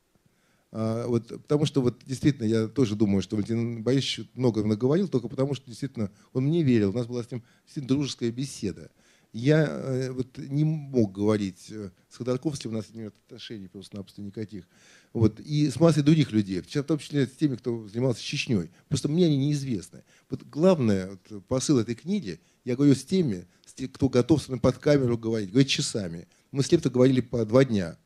А, 0.71 1.05
вот, 1.05 1.27
потому 1.27 1.65
что 1.65 1.81
вот 1.81 2.01
действительно 2.05 2.45
я 2.45 2.67
тоже 2.67 2.95
думаю, 2.95 3.21
что 3.21 3.35
Валентин 3.35 3.83
Борисович 3.83 4.29
много 4.33 4.63
наговорил, 4.63 5.07
только 5.07 5.27
потому 5.27 5.53
что 5.53 5.67
действительно 5.67 6.11
он 6.33 6.45
мне 6.45 6.63
верил. 6.63 6.91
У 6.91 6.93
нас 6.93 7.07
была 7.07 7.23
с 7.23 7.31
ним 7.31 7.43
дружеская 7.75 8.31
беседа. 8.31 8.89
Я 9.33 9.65
э, 9.65 10.11
вот 10.11 10.37
не 10.37 10.65
мог 10.65 11.13
говорить 11.13 11.67
э, 11.69 11.91
с 12.09 12.17
Ходорковским, 12.17 12.71
у 12.71 12.73
нас 12.73 12.87
нет 12.93 13.13
отношений 13.27 13.67
просто-напросто 13.67 14.21
никаких. 14.21 14.67
Вот. 15.13 15.39
И 15.39 15.69
с 15.69 15.79
массой 15.79 16.03
других 16.03 16.33
людей, 16.33 16.61
в 16.61 16.83
том 16.83 16.99
числе 16.99 17.25
с 17.25 17.31
теми, 17.31 17.55
кто 17.55 17.87
занимался 17.87 18.21
Чечней. 18.21 18.71
Просто 18.89 19.07
мне 19.07 19.27
они 19.27 19.37
неизвестны. 19.37 20.03
Вот 20.29 20.43
главное 20.43 21.17
вот, 21.29 21.45
посыл 21.45 21.79
этой 21.79 21.95
книги, 21.95 22.41
я 22.65 22.75
говорю 22.75 22.93
с 22.93 23.05
теми, 23.05 23.47
с 23.65 23.73
теми, 23.73 23.87
кто 23.87 24.09
готов 24.09 24.41
с 24.41 24.49
вами 24.49 24.59
под 24.59 24.77
камеру 24.79 25.17
говорить, 25.17 25.51
говорить 25.51 25.69
часами. 25.69 26.27
Мы 26.51 26.63
с 26.63 26.67
кем-то 26.67 26.89
говорили 26.89 27.21
по 27.21 27.45
два 27.45 27.63
дня, 27.63 27.97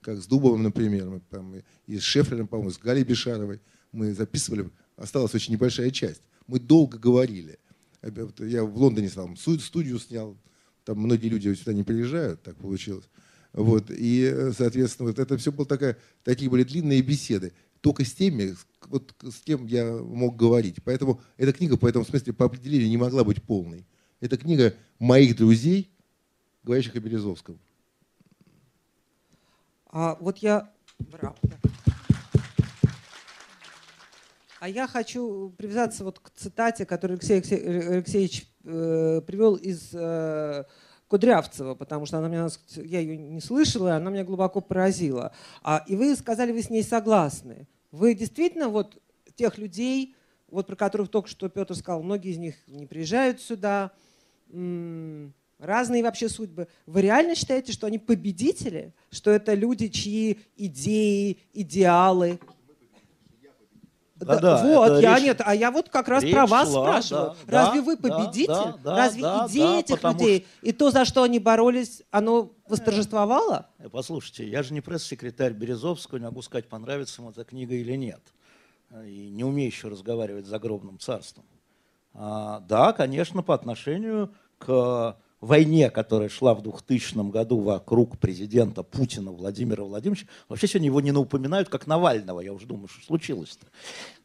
как 0.00 0.18
с 0.18 0.26
Дубовым, 0.26 0.62
например, 0.62 1.08
мы, 1.08 1.20
там, 1.30 1.54
и 1.86 1.98
с 1.98 2.02
Шефлером, 2.02 2.46
по-моему, 2.46 2.70
с 2.70 2.78
Галей 2.78 3.04
Бешаровой. 3.04 3.60
Мы 3.92 4.12
записывали, 4.12 4.70
осталась 4.96 5.34
очень 5.34 5.54
небольшая 5.54 5.90
часть. 5.90 6.22
Мы 6.46 6.60
долго 6.60 6.98
говорили. 6.98 7.58
Я 8.38 8.64
в 8.64 8.76
Лондоне 8.76 9.08
сам 9.08 9.36
студию 9.36 9.98
снял, 9.98 10.36
там 10.84 10.98
многие 10.98 11.28
люди 11.28 11.54
сюда 11.54 11.72
не 11.72 11.82
приезжают, 11.84 12.42
так 12.42 12.56
получилось. 12.56 13.08
Вот, 13.54 13.86
и, 13.88 14.50
соответственно, 14.56 15.08
вот 15.08 15.18
это 15.18 15.38
все 15.38 15.52
было 15.52 15.64
такая, 15.64 15.96
такие 16.22 16.50
были 16.50 16.64
длинные 16.64 17.00
беседы. 17.00 17.54
Только 17.80 18.04
с 18.04 18.12
теми, 18.12 18.54
вот 18.86 19.14
с 19.22 19.40
кем 19.40 19.66
я 19.66 19.90
мог 19.92 20.36
говорить. 20.36 20.76
Поэтому 20.84 21.22
эта 21.36 21.52
книга 21.52 21.76
в 21.76 21.84
этом 21.86 22.04
смысле 22.04 22.32
по 22.32 22.46
определению 22.46 22.88
не 22.88 22.96
могла 22.96 23.24
быть 23.24 23.42
полной. 23.42 23.86
Это 24.20 24.36
книга 24.36 24.74
моих 24.98 25.36
друзей, 25.36 25.90
говорящих 26.62 26.96
о 26.96 27.00
Березовском. 27.00 27.58
А 29.94 30.16
вот 30.20 30.38
я... 30.38 30.68
А 34.58 34.68
я 34.68 34.88
хочу 34.88 35.54
привязаться 35.56 36.02
вот 36.02 36.18
к 36.18 36.30
цитате, 36.30 36.84
которую 36.84 37.16
Алексей 37.18 37.38
Алексеевич 37.38 38.48
э, 38.64 39.20
привел 39.24 39.54
из 39.54 39.90
э, 39.92 40.64
Кудрявцева, 41.06 41.76
потому 41.76 42.06
что 42.06 42.18
она 42.18 42.28
меня, 42.28 42.48
я 42.76 42.98
ее 42.98 43.16
не 43.16 43.40
слышала, 43.40 43.88
и 43.88 43.92
она 43.92 44.10
меня 44.10 44.24
глубоко 44.24 44.60
поразила. 44.60 45.32
А, 45.62 45.84
и 45.86 45.94
вы 45.94 46.16
сказали, 46.16 46.50
вы 46.50 46.62
с 46.62 46.70
ней 46.70 46.82
согласны. 46.82 47.68
Вы 47.92 48.14
действительно 48.14 48.70
вот 48.70 49.00
тех 49.36 49.58
людей, 49.58 50.16
вот 50.48 50.66
про 50.66 50.74
которых 50.74 51.08
только 51.08 51.28
что 51.28 51.48
Петр 51.48 51.76
сказал, 51.76 52.02
многие 52.02 52.32
из 52.32 52.38
них 52.38 52.56
не 52.66 52.86
приезжают 52.86 53.40
сюда, 53.40 53.92
разные 55.64 56.02
вообще 56.02 56.28
судьбы. 56.28 56.68
Вы 56.86 57.02
реально 57.02 57.34
считаете, 57.34 57.72
что 57.72 57.86
они 57.86 57.98
победители? 57.98 58.92
Что 59.10 59.30
это 59.30 59.54
люди, 59.54 59.88
чьи 59.88 60.38
идеи, 60.56 61.38
идеалы, 61.52 62.38
да, 64.16 64.38
да, 64.38 64.62
вот, 64.62 65.00
я 65.00 65.16
речь, 65.16 65.24
нет, 65.24 65.40
а 65.44 65.54
я 65.54 65.70
вот 65.70 65.88
как 65.88 66.08
раз 66.08 66.24
про 66.24 66.46
вас 66.46 66.70
шла, 66.70 66.82
спрашиваю. 66.82 67.36
Да, 67.46 67.64
Разве 67.64 67.80
да, 67.80 67.86
вы 67.86 67.96
победитель? 67.96 68.46
Да, 68.46 68.78
да, 68.82 68.96
Разве 68.96 69.22
да, 69.22 69.46
идеи 69.48 69.60
да, 69.60 69.80
этих 69.80 70.04
людей 70.04 70.46
что... 70.46 70.66
и 70.66 70.72
то, 70.72 70.90
за 70.90 71.04
что 71.04 71.22
они 71.24 71.38
боролись, 71.38 72.02
оно 72.10 72.52
восторжествовало? 72.68 73.66
Э, 73.78 73.88
послушайте, 73.88 74.48
я 74.48 74.62
же 74.62 74.72
не 74.72 74.80
пресс-секретарь 74.80 75.52
Березовского, 75.52 76.18
не 76.18 76.24
могу 76.24 76.42
сказать, 76.42 76.68
понравится 76.68 77.20
ему 77.20 77.32
эта 77.32 77.44
книга 77.44 77.74
или 77.74 77.96
нет. 77.96 78.22
И 79.04 79.30
не 79.30 79.42
умею 79.44 79.68
еще 79.68 79.88
разговаривать 79.88 80.46
с 80.46 80.48
загробным 80.48 80.98
царством. 81.00 81.44
А, 82.12 82.60
да, 82.60 82.92
конечно, 82.92 83.42
по 83.42 83.54
отношению 83.54 84.32
к 84.58 85.16
войне, 85.46 85.90
которая 85.90 86.28
шла 86.28 86.54
в 86.54 86.62
2000 86.62 87.30
году 87.30 87.60
вокруг 87.60 88.18
президента 88.18 88.82
Путина 88.82 89.32
Владимира 89.32 89.84
Владимировича, 89.84 90.26
вообще 90.48 90.66
сегодня 90.66 90.86
его 90.86 91.00
не 91.00 91.12
упоминают 91.12 91.68
как 91.68 91.86
Навального, 91.86 92.40
я 92.40 92.52
уже 92.52 92.66
думаю, 92.66 92.88
что 92.88 93.04
случилось-то. 93.04 93.66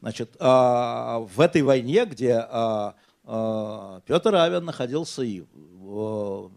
Значит, 0.00 0.36
а, 0.38 1.20
в 1.20 1.40
этой 1.40 1.62
войне, 1.62 2.04
где 2.06 2.34
а, 2.34 2.94
а, 3.24 4.00
Петр 4.06 4.34
Авен 4.34 4.64
находился 4.64 5.22
и 5.22 5.44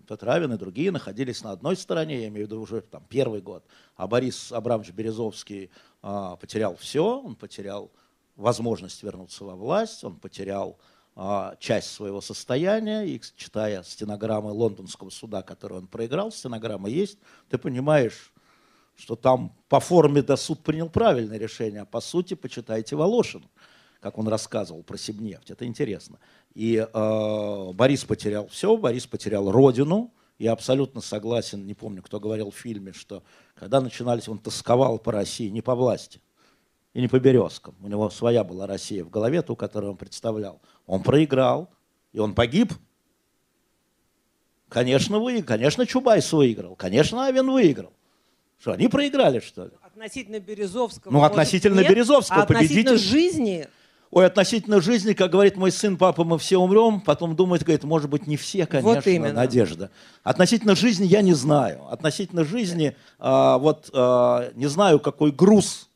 Петр 0.08 0.30
Авен 0.30 0.54
и 0.54 0.58
другие 0.58 0.92
находились 0.92 1.44
на 1.44 1.52
одной 1.52 1.76
стороне, 1.76 2.22
я 2.22 2.28
имею 2.28 2.46
в 2.46 2.50
виду 2.50 2.62
уже 2.62 2.82
там, 2.82 3.04
первый 3.10 3.42
год, 3.42 3.66
а 3.96 4.08
Борис 4.08 4.52
Абрамович 4.52 4.92
Березовский 4.92 5.72
потерял 6.02 6.76
все, 6.76 7.20
он 7.20 7.36
потерял 7.36 7.92
возможность 8.36 9.02
вернуться 9.02 9.44
во 9.44 9.56
власть, 9.56 10.04
он 10.04 10.18
потерял 10.18 10.78
часть 11.60 11.92
своего 11.92 12.22
состояния, 12.22 13.04
и 13.04 13.22
читая 13.36 13.84
стенограммы 13.84 14.52
лондонского 14.52 15.10
суда, 15.10 15.44
который 15.44 15.78
он 15.78 15.88
проиграл, 15.88 16.32
стенограмма 16.32 16.90
есть, 16.90 17.20
ты 17.50 17.58
понимаешь, 17.58 18.34
что 18.96 19.16
там 19.16 19.56
по 19.70 19.80
форме 19.80 20.22
да 20.22 20.38
суд 20.38 20.62
принял 20.64 20.90
правильное 20.90 21.38
решение, 21.38 21.82
а 21.82 21.86
по 21.86 22.02
сути 22.02 22.34
почитайте 22.34 22.96
Волошин, 22.96 23.44
как 24.00 24.18
он 24.18 24.28
рассказывал 24.28 24.84
про 24.84 24.98
Сибнефть, 24.98 25.52
это 25.52 25.66
интересно. 25.66 26.20
И 26.56 26.78
э, 26.78 27.72
Борис 27.74 28.04
потерял 28.06 28.48
все, 28.48 28.76
Борис 28.76 29.06
потерял 29.06 29.52
родину, 29.52 30.12
я 30.40 30.52
абсолютно 30.52 31.00
согласен, 31.00 31.66
не 31.66 31.76
помню, 31.76 32.02
кто 32.02 32.20
говорил 32.20 32.50
в 32.50 32.56
фильме, 32.56 32.92
что 32.92 33.24
когда 33.54 33.82
начинались, 33.82 34.28
он 34.28 34.40
тосковал 34.40 34.98
по 34.98 35.12
России, 35.12 35.50
не 35.50 35.62
по 35.62 35.76
власти, 35.76 36.22
и 36.94 37.02
не 37.02 37.08
по 37.08 37.20
Березкам. 37.20 37.76
У 37.82 37.88
него 37.88 38.10
своя 38.10 38.44
была 38.44 38.68
Россия 38.68 39.04
в 39.04 39.10
голове, 39.10 39.42
ту, 39.42 39.56
которую 39.56 39.92
он 39.92 39.98
представлял. 39.98 40.62
Он 40.86 41.02
проиграл, 41.04 41.70
и 42.12 42.20
он 42.20 42.34
погиб. 42.36 42.74
Конечно, 44.70 45.20
выиграл. 45.20 45.46
Конечно, 45.46 45.86
Чубайс 45.86 46.32
выиграл. 46.34 46.76
Конечно, 46.76 47.26
Авен 47.26 47.50
выиграл. 47.50 47.94
Что, 48.60 48.72
они 48.72 48.88
проиграли, 48.88 49.40
что 49.40 49.66
ли? 49.66 49.72
Относительно 49.82 50.40
Березовского. 50.40 51.12
Ну, 51.12 51.24
относительно 51.24 51.82
нет, 51.82 51.90
Березовского. 51.90 52.40
А 52.40 52.44
относительно 52.44 52.92
победитель... 52.92 52.98
жизни 52.98 53.68
Ой, 54.14 54.28
относительно 54.28 54.80
жизни, 54.80 55.14
как 55.14 55.32
говорит 55.32 55.58
мой 55.58 55.72
сын, 55.72 55.98
папа, 55.98 56.24
мы 56.24 56.38
все 56.38 56.60
умрем, 56.60 57.02
потом 57.02 57.36
думает, 57.36 57.64
говорит, 57.64 57.84
может 57.84 58.12
быть, 58.12 58.28
не 58.28 58.38
все, 58.38 58.68
конечно, 58.68 58.94
вот 58.94 59.08
именно. 59.08 59.34
Надежда. 59.34 59.90
Относительно 60.22 60.76
жизни 60.76 61.06
я 61.06 61.24
не 61.24 61.34
знаю. 61.34 61.88
Относительно 61.90 62.44
жизни, 62.44 62.96
а, 63.18 63.58
вот 63.58 63.90
а, 63.92 64.52
не 64.54 64.68
знаю, 64.68 65.00
какой 65.00 65.32
груз 65.32 65.90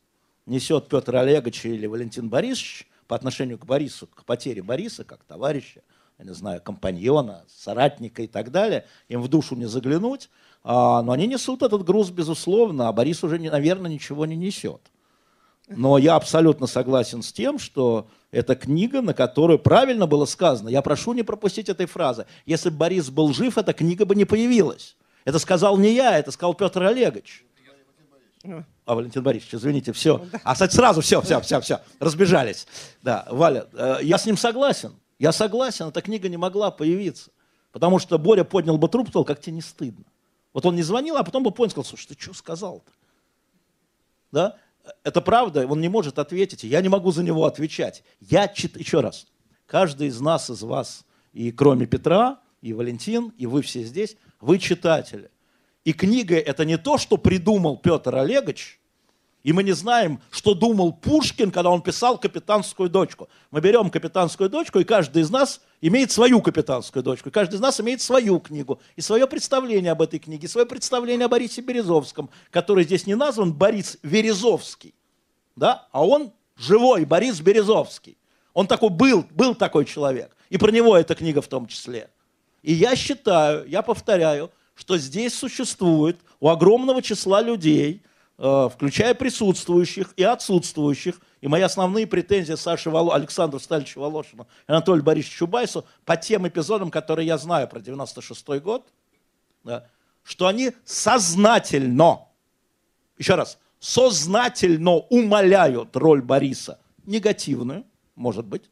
несет 0.46 0.88
Петр 0.88 1.14
Олегович 1.14 1.66
или 1.66 1.86
Валентин 1.86 2.28
Борисович 2.28 2.87
по 3.08 3.16
отношению 3.16 3.58
к 3.58 3.64
Борису, 3.64 4.06
к 4.06 4.24
потере 4.24 4.62
Бориса, 4.62 5.02
как 5.02 5.24
товарища, 5.24 5.82
я 6.18 6.24
не 6.24 6.34
знаю, 6.34 6.60
компаньона, 6.60 7.44
соратника 7.48 8.22
и 8.22 8.26
так 8.26 8.50
далее, 8.50 8.86
им 9.08 9.22
в 9.22 9.28
душу 9.28 9.56
не 9.56 9.66
заглянуть, 9.66 10.30
а, 10.62 11.02
но 11.02 11.12
они 11.12 11.26
несут 11.26 11.62
этот 11.62 11.84
груз, 11.84 12.10
безусловно, 12.10 12.88
а 12.88 12.92
Борис 12.92 13.24
уже, 13.24 13.38
наверное, 13.38 13.90
ничего 13.90 14.26
не 14.26 14.36
несет. 14.36 14.80
Но 15.68 15.98
я 15.98 16.16
абсолютно 16.16 16.66
согласен 16.66 17.22
с 17.22 17.32
тем, 17.32 17.58
что 17.58 18.08
это 18.30 18.54
книга, 18.54 19.02
на 19.02 19.12
которую 19.14 19.58
правильно 19.58 20.06
было 20.06 20.24
сказано. 20.24 20.68
Я 20.68 20.80
прошу 20.80 21.12
не 21.12 21.22
пропустить 21.22 21.68
этой 21.68 21.86
фразы. 21.86 22.26
Если 22.46 22.70
бы 22.70 22.76
Борис 22.76 23.10
был 23.10 23.32
жив, 23.34 23.58
эта 23.58 23.74
книга 23.74 24.06
бы 24.06 24.14
не 24.14 24.24
появилась. 24.24 24.96
Это 25.24 25.38
сказал 25.38 25.76
не 25.76 25.92
я, 25.92 26.18
это 26.18 26.30
сказал 26.30 26.54
Петр 26.54 26.82
Олегович. 26.82 27.44
А, 28.88 28.94
Валентин 28.94 29.22
Борисович, 29.22 29.56
извините, 29.56 29.92
все. 29.92 30.26
А, 30.44 30.54
кстати, 30.54 30.74
сразу 30.74 31.02
все, 31.02 31.20
все, 31.20 31.42
все, 31.42 31.60
все, 31.60 31.82
разбежались. 32.00 32.66
Да, 33.02 33.28
Валя, 33.30 33.66
э, 33.74 33.98
я 34.00 34.16
с 34.16 34.24
ним 34.24 34.38
согласен. 34.38 34.94
Я 35.18 35.32
согласен, 35.32 35.88
эта 35.88 36.00
книга 36.00 36.30
не 36.30 36.38
могла 36.38 36.70
появиться. 36.70 37.30
Потому 37.70 37.98
что 37.98 38.16
Боря 38.16 38.44
поднял 38.44 38.78
бы 38.78 38.88
трубку, 38.88 39.10
сказал, 39.10 39.26
как 39.26 39.42
тебе 39.42 39.56
не 39.56 39.60
стыдно. 39.60 40.06
Вот 40.54 40.64
он 40.64 40.74
не 40.74 40.82
звонил, 40.82 41.18
а 41.18 41.22
потом 41.22 41.42
бы 41.42 41.50
понял, 41.50 41.68
сказал, 41.70 41.84
слушай, 41.84 42.06
ты 42.06 42.16
что 42.18 42.32
сказал-то? 42.32 42.90
Да? 44.32 44.56
Это 45.04 45.20
правда, 45.20 45.66
он 45.66 45.82
не 45.82 45.90
может 45.90 46.18
ответить, 46.18 46.64
я 46.64 46.80
не 46.80 46.88
могу 46.88 47.12
за 47.12 47.22
него 47.22 47.44
отвечать. 47.44 48.02
Я 48.20 48.48
чит... 48.48 48.78
Еще 48.78 49.00
раз, 49.00 49.26
каждый 49.66 50.08
из 50.08 50.18
нас, 50.18 50.48
из 50.48 50.62
вас, 50.62 51.04
и 51.34 51.52
кроме 51.52 51.84
Петра, 51.84 52.40
и 52.62 52.72
Валентин, 52.72 53.34
и 53.36 53.44
вы 53.44 53.60
все 53.60 53.82
здесь, 53.82 54.16
вы 54.40 54.58
читатели. 54.58 55.30
И 55.84 55.92
книга 55.94 56.36
это 56.36 56.64
не 56.66 56.76
то, 56.76 56.98
что 56.98 57.16
придумал 57.16 57.78
Петр 57.78 58.14
Олегович, 58.14 58.77
и 59.44 59.52
мы 59.52 59.62
не 59.62 59.72
знаем, 59.72 60.20
что 60.30 60.54
думал 60.54 60.92
Пушкин, 60.92 61.50
когда 61.50 61.70
он 61.70 61.80
писал 61.80 62.18
«Капитанскую 62.18 62.90
дочку». 62.90 63.28
Мы 63.50 63.60
берем 63.60 63.88
«Капитанскую 63.88 64.50
дочку», 64.50 64.80
и 64.80 64.84
каждый 64.84 65.22
из 65.22 65.30
нас 65.30 65.60
имеет 65.80 66.10
свою 66.10 66.42
«Капитанскую 66.42 67.02
дочку». 67.02 67.28
И 67.28 67.32
каждый 67.32 67.54
из 67.54 67.60
нас 67.60 67.80
имеет 67.80 68.00
свою 68.00 68.40
книгу, 68.40 68.80
и 68.96 69.00
свое 69.00 69.26
представление 69.28 69.92
об 69.92 70.02
этой 70.02 70.18
книге, 70.18 70.48
свое 70.48 70.66
представление 70.66 71.26
о 71.26 71.28
Борисе 71.28 71.60
Березовском, 71.60 72.30
который 72.50 72.84
здесь 72.84 73.06
не 73.06 73.14
назван 73.14 73.52
Борис 73.52 73.98
Верезовский, 74.02 74.94
да? 75.54 75.86
а 75.92 76.04
он 76.04 76.32
живой 76.56 77.04
Борис 77.04 77.40
Березовский. 77.40 78.18
Он 78.54 78.66
такой 78.66 78.90
был, 78.90 79.24
был 79.30 79.54
такой 79.54 79.84
человек. 79.84 80.36
И 80.50 80.58
про 80.58 80.72
него 80.72 80.96
эта 80.96 81.14
книга 81.14 81.40
в 81.40 81.46
том 81.46 81.68
числе. 81.68 82.10
И 82.62 82.72
я 82.72 82.96
считаю, 82.96 83.68
я 83.68 83.82
повторяю, 83.82 84.50
что 84.74 84.98
здесь 84.98 85.34
существует 85.34 86.18
у 86.40 86.48
огромного 86.48 87.02
числа 87.02 87.40
людей, 87.40 88.02
включая 88.38 89.14
присутствующих 89.14 90.14
и 90.16 90.22
отсутствующих, 90.22 91.20
и 91.40 91.48
мои 91.48 91.62
основные 91.62 92.06
претензии 92.06 92.54
Саше 92.54 92.88
Воло, 92.88 93.14
Александру 93.14 93.58
Стальевичу 93.58 94.00
Волошину 94.00 94.46
и 94.68 94.70
Анатолию 94.70 95.04
Борисовичу 95.04 95.38
Чубайсу 95.38 95.84
по 96.04 96.16
тем 96.16 96.46
эпизодам, 96.46 96.90
которые 96.90 97.26
я 97.26 97.36
знаю 97.36 97.68
про 97.68 97.80
96 97.80 98.48
год, 98.60 98.86
да, 99.64 99.88
что 100.22 100.46
они 100.46 100.72
сознательно, 100.84 102.28
еще 103.18 103.34
раз, 103.34 103.58
сознательно 103.80 104.92
умаляют 104.92 105.96
роль 105.96 106.22
Бориса. 106.22 106.78
Негативную, 107.06 107.84
может 108.14 108.46
быть, 108.46 108.70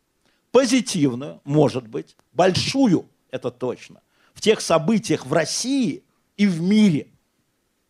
позитивную, 0.52 1.40
может 1.44 1.88
быть, 1.88 2.16
большую, 2.32 3.08
это 3.30 3.50
точно 3.50 4.00
в 4.36 4.42
тех 4.42 4.60
событиях 4.60 5.24
в 5.24 5.32
России 5.32 6.04
и 6.36 6.46
в 6.46 6.60
мире, 6.60 7.08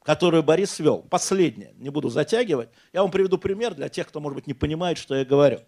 которые 0.07 0.43
Борис 0.43 0.79
вел. 0.79 0.99
Последнее, 1.11 1.75
не 1.79 1.91
буду 1.91 2.11
затягивать. 2.11 2.69
Я 2.93 3.03
вам 3.03 3.11
приведу 3.11 3.39
пример 3.39 3.75
для 3.75 3.89
тех, 3.89 4.07
кто, 4.07 4.21
может 4.21 4.37
быть, 4.37 4.47
не 4.47 4.55
понимает, 4.55 4.99
что 4.99 5.17
я 5.17 5.25
говорю. 5.25 5.63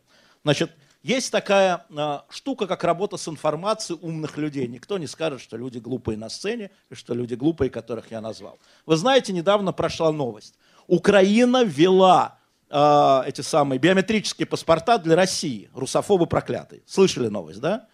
Значит, 0.44 0.70
есть 1.02 1.32
такая 1.32 1.84
э, 1.90 2.18
штука, 2.30 2.68
как 2.68 2.84
работа 2.84 3.16
с 3.16 3.26
информацией 3.26 3.98
умных 4.00 4.36
людей. 4.36 4.68
Никто 4.68 4.96
не 4.96 5.08
скажет, 5.08 5.40
что 5.40 5.56
люди 5.56 5.78
глупые 5.78 6.16
на 6.16 6.28
сцене, 6.28 6.70
и 6.88 6.94
что 6.94 7.14
люди 7.14 7.34
глупые, 7.34 7.68
которых 7.68 8.12
я 8.12 8.20
назвал. 8.20 8.60
Вы 8.86 8.96
знаете, 8.96 9.32
недавно 9.32 9.72
прошла 9.72 10.12
новость. 10.12 10.54
Украина 10.86 11.64
ввела 11.64 12.38
э, 12.70 13.22
эти 13.26 13.40
самые 13.40 13.80
биометрические 13.80 14.46
паспорта 14.46 14.98
для 14.98 15.16
России. 15.16 15.68
Русофобы 15.74 16.26
проклятые. 16.28 16.82
Слышали 16.86 17.26
новость, 17.26 17.58
да? 17.58 17.88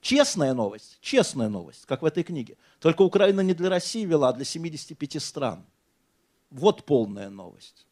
Честная 0.00 0.54
новость, 0.54 0.96
честная 1.02 1.50
новость, 1.50 1.84
как 1.84 2.00
в 2.00 2.06
этой 2.06 2.22
книге. 2.22 2.56
Только 2.80 3.02
Украина 3.02 3.42
не 3.42 3.52
для 3.52 3.68
России 3.68 4.06
вела, 4.06 4.30
а 4.30 4.32
для 4.32 4.46
75 4.46 5.22
стран. 5.22 5.66
Вот 6.52 6.84
полная 6.84 7.30
новость. 7.30 7.86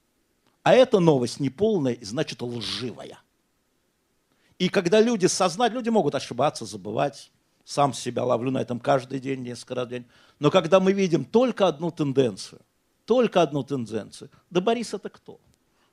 А 0.63 0.75
эта 0.75 1.01
новость 1.01 1.41
не 1.41 1.49
полная, 1.49 1.97
значит 2.03 2.43
лживая. 2.43 3.19
И 4.59 4.69
когда 4.69 5.01
люди 5.01 5.27
сознают, 5.27 5.73
люди 5.73 5.89
могут 5.89 6.15
ошибаться, 6.15 6.67
забывать. 6.67 7.33
Сам 7.65 7.95
себя 7.95 8.25
ловлю 8.25 8.51
на 8.51 8.61
этом 8.61 8.79
каждый 8.79 9.19
день, 9.19 9.43
несколько 9.43 9.75
раз 9.75 9.87
в 9.87 9.91
день. 9.91 10.07
Но 10.39 10.51
когда 10.51 10.79
мы 10.79 10.93
видим 10.93 11.25
только 11.25 11.67
одну 11.67 11.91
тенденцию, 11.91 12.61
только 13.07 13.41
одну 13.41 13.63
тенденцию, 13.63 14.31
да 14.51 14.61
Борис 14.61 14.93
это 14.93 15.09
кто? 15.09 15.41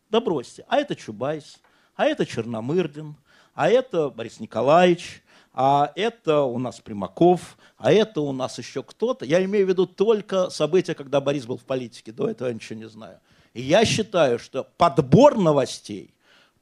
Да 0.10 0.20
бросьте. 0.20 0.66
А 0.68 0.78
это 0.78 0.96
Чубайс, 0.96 1.60
а 1.96 2.06
это 2.06 2.26
Черномырдин, 2.26 3.16
а 3.54 3.70
это 3.70 4.10
Борис 4.10 4.40
Николаевич, 4.42 5.24
а 5.60 5.92
это 5.96 6.42
у 6.42 6.60
нас 6.60 6.80
Примаков, 6.80 7.58
а 7.78 7.92
это 7.92 8.22
у 8.22 8.32
нас 8.32 8.58
еще 8.60 8.84
кто-то. 8.84 9.26
Я 9.26 9.44
имею 9.44 9.66
в 9.66 9.70
виду 9.70 9.88
только 9.88 10.52
события, 10.52 10.94
когда 10.94 11.20
Борис 11.20 11.46
был 11.46 11.58
в 11.58 11.64
политике. 11.64 12.12
До 12.12 12.30
этого 12.30 12.48
я 12.48 12.54
ничего 12.54 12.78
не 12.78 12.88
знаю. 12.88 13.20
И 13.54 13.62
я 13.62 13.84
считаю, 13.84 14.38
что 14.38 14.68
подбор 14.78 15.38
новостей, 15.38 16.14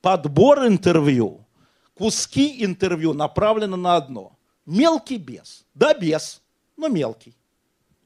подбор 0.01 0.65
интервью– 0.65 1.41
куски 1.95 2.63
интервью 2.63 3.13
направлены 3.13 3.77
на 3.77 3.95
одно. 3.95 4.37
Мелкий 4.65 5.17
бес. 5.17 5.65
Да, 5.73 5.93
бес, 5.93 6.41
но 6.77 6.87
мелкий. 6.87 7.35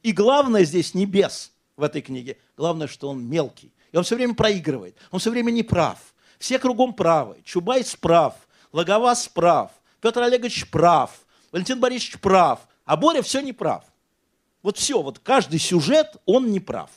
И 0.03 0.11
главное 0.11 0.63
здесь 0.63 0.93
не 0.93 1.05
бес 1.05 1.51
в 1.75 1.83
этой 1.83 2.01
книге. 2.01 2.37
Главное, 2.55 2.87
что 2.87 3.09
он 3.09 3.23
мелкий. 3.25 3.73
И 3.91 3.97
он 3.97 4.03
все 4.03 4.15
время 4.15 4.35
проигрывает. 4.35 4.95
Он 5.11 5.19
все 5.19 5.31
время 5.31 5.51
не 5.51 5.63
прав. 5.63 5.97
Все 6.37 6.59
кругом 6.59 6.93
правы. 6.93 7.41
Чубайс 7.43 7.95
прав. 7.95 8.35
Логовас 8.71 9.27
прав. 9.27 9.71
Петр 10.01 10.21
Олегович 10.21 10.69
прав. 10.69 11.11
Валентин 11.51 11.79
Борисович 11.79 12.19
прав. 12.19 12.67
А 12.85 12.97
Боря 12.97 13.21
все 13.21 13.41
не 13.41 13.53
прав. 13.53 13.83
Вот 14.61 14.77
все, 14.77 15.01
вот 15.01 15.19
каждый 15.19 15.59
сюжет, 15.59 16.17
он 16.25 16.51
не 16.51 16.59
прав. 16.59 16.89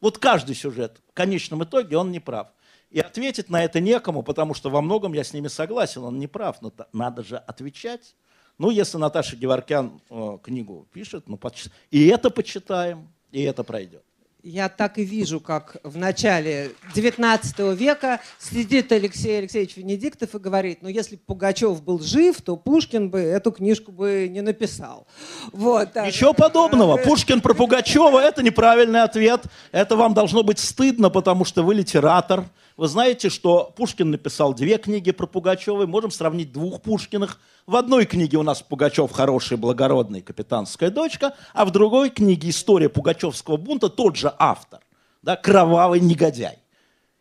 Вот 0.00 0.18
каждый 0.18 0.54
сюжет, 0.54 1.00
в 1.08 1.12
конечном 1.12 1.64
итоге, 1.64 1.96
он 1.96 2.10
не 2.10 2.20
прав. 2.20 2.48
И 2.90 3.00
ответить 3.00 3.50
на 3.50 3.64
это 3.64 3.80
некому, 3.80 4.22
потому 4.22 4.54
что 4.54 4.70
во 4.70 4.80
многом 4.80 5.12
я 5.12 5.24
с 5.24 5.32
ними 5.32 5.48
согласен, 5.48 6.04
он 6.04 6.18
не 6.18 6.26
прав, 6.26 6.62
но 6.62 6.72
надо 6.92 7.22
же 7.22 7.36
отвечать. 7.36 8.14
Ну, 8.56 8.70
если 8.70 8.96
Наташа 8.96 9.36
Геворкян 9.36 10.00
э, 10.08 10.38
книгу 10.42 10.88
пишет, 10.92 11.28
ну, 11.28 11.36
почит... 11.36 11.72
и 11.90 12.06
это 12.06 12.30
почитаем, 12.30 13.12
и 13.30 13.42
это 13.42 13.62
пройдет. 13.62 14.04
Я 14.44 14.68
так 14.68 14.98
и 14.98 15.04
вижу, 15.04 15.40
как 15.40 15.78
в 15.82 15.96
начале 15.96 16.70
XIX 16.94 17.74
века 17.74 18.20
сидит 18.38 18.92
Алексей 18.92 19.38
Алексеевич 19.38 19.76
Венедиктов 19.76 20.32
и 20.36 20.38
говорит, 20.38 20.78
ну 20.80 20.88
если 20.88 21.16
Пугачев 21.16 21.82
был 21.82 21.98
жив, 21.98 22.40
то 22.42 22.56
Пушкин 22.56 23.10
бы 23.10 23.18
эту 23.18 23.50
книжку 23.50 23.90
бы 23.90 24.28
не 24.30 24.40
написал. 24.40 25.08
Вот, 25.52 25.92
так. 25.92 26.06
Ничего 26.06 26.34
подобного. 26.34 26.98
Пушкин 26.98 27.40
про 27.40 27.52
Пугачева– 27.52 28.20
это 28.22 28.44
неправильный 28.44 29.02
ответ. 29.02 29.42
Это 29.72 29.96
вам 29.96 30.14
должно 30.14 30.44
быть 30.44 30.60
стыдно, 30.60 31.10
потому 31.10 31.44
что 31.44 31.64
вы 31.64 31.74
литератор. 31.74 32.44
Вы 32.76 32.86
знаете, 32.86 33.30
что 33.30 33.74
Пушкин 33.76 34.12
написал 34.12 34.54
две 34.54 34.78
книги 34.78 35.10
про 35.10 35.26
Пугачева. 35.26 35.84
Можем 35.86 36.12
сравнить 36.12 36.52
двух 36.52 36.80
Пушкиных. 36.80 37.40
В 37.68 37.76
одной 37.76 38.06
книге 38.06 38.38
у 38.38 38.42
нас 38.42 38.62
Пугачев 38.62 39.12
хороший, 39.12 39.58
благородный, 39.58 40.22
капитанская 40.22 40.88
дочка, 40.88 41.34
а 41.52 41.66
в 41.66 41.70
другой 41.70 42.08
книге 42.08 42.48
«История 42.48 42.88
пугачевского 42.88 43.58
бунта» 43.58 43.90
тот 43.90 44.16
же 44.16 44.32
автор, 44.38 44.80
да, 45.20 45.36
кровавый 45.36 46.00
негодяй. 46.00 46.60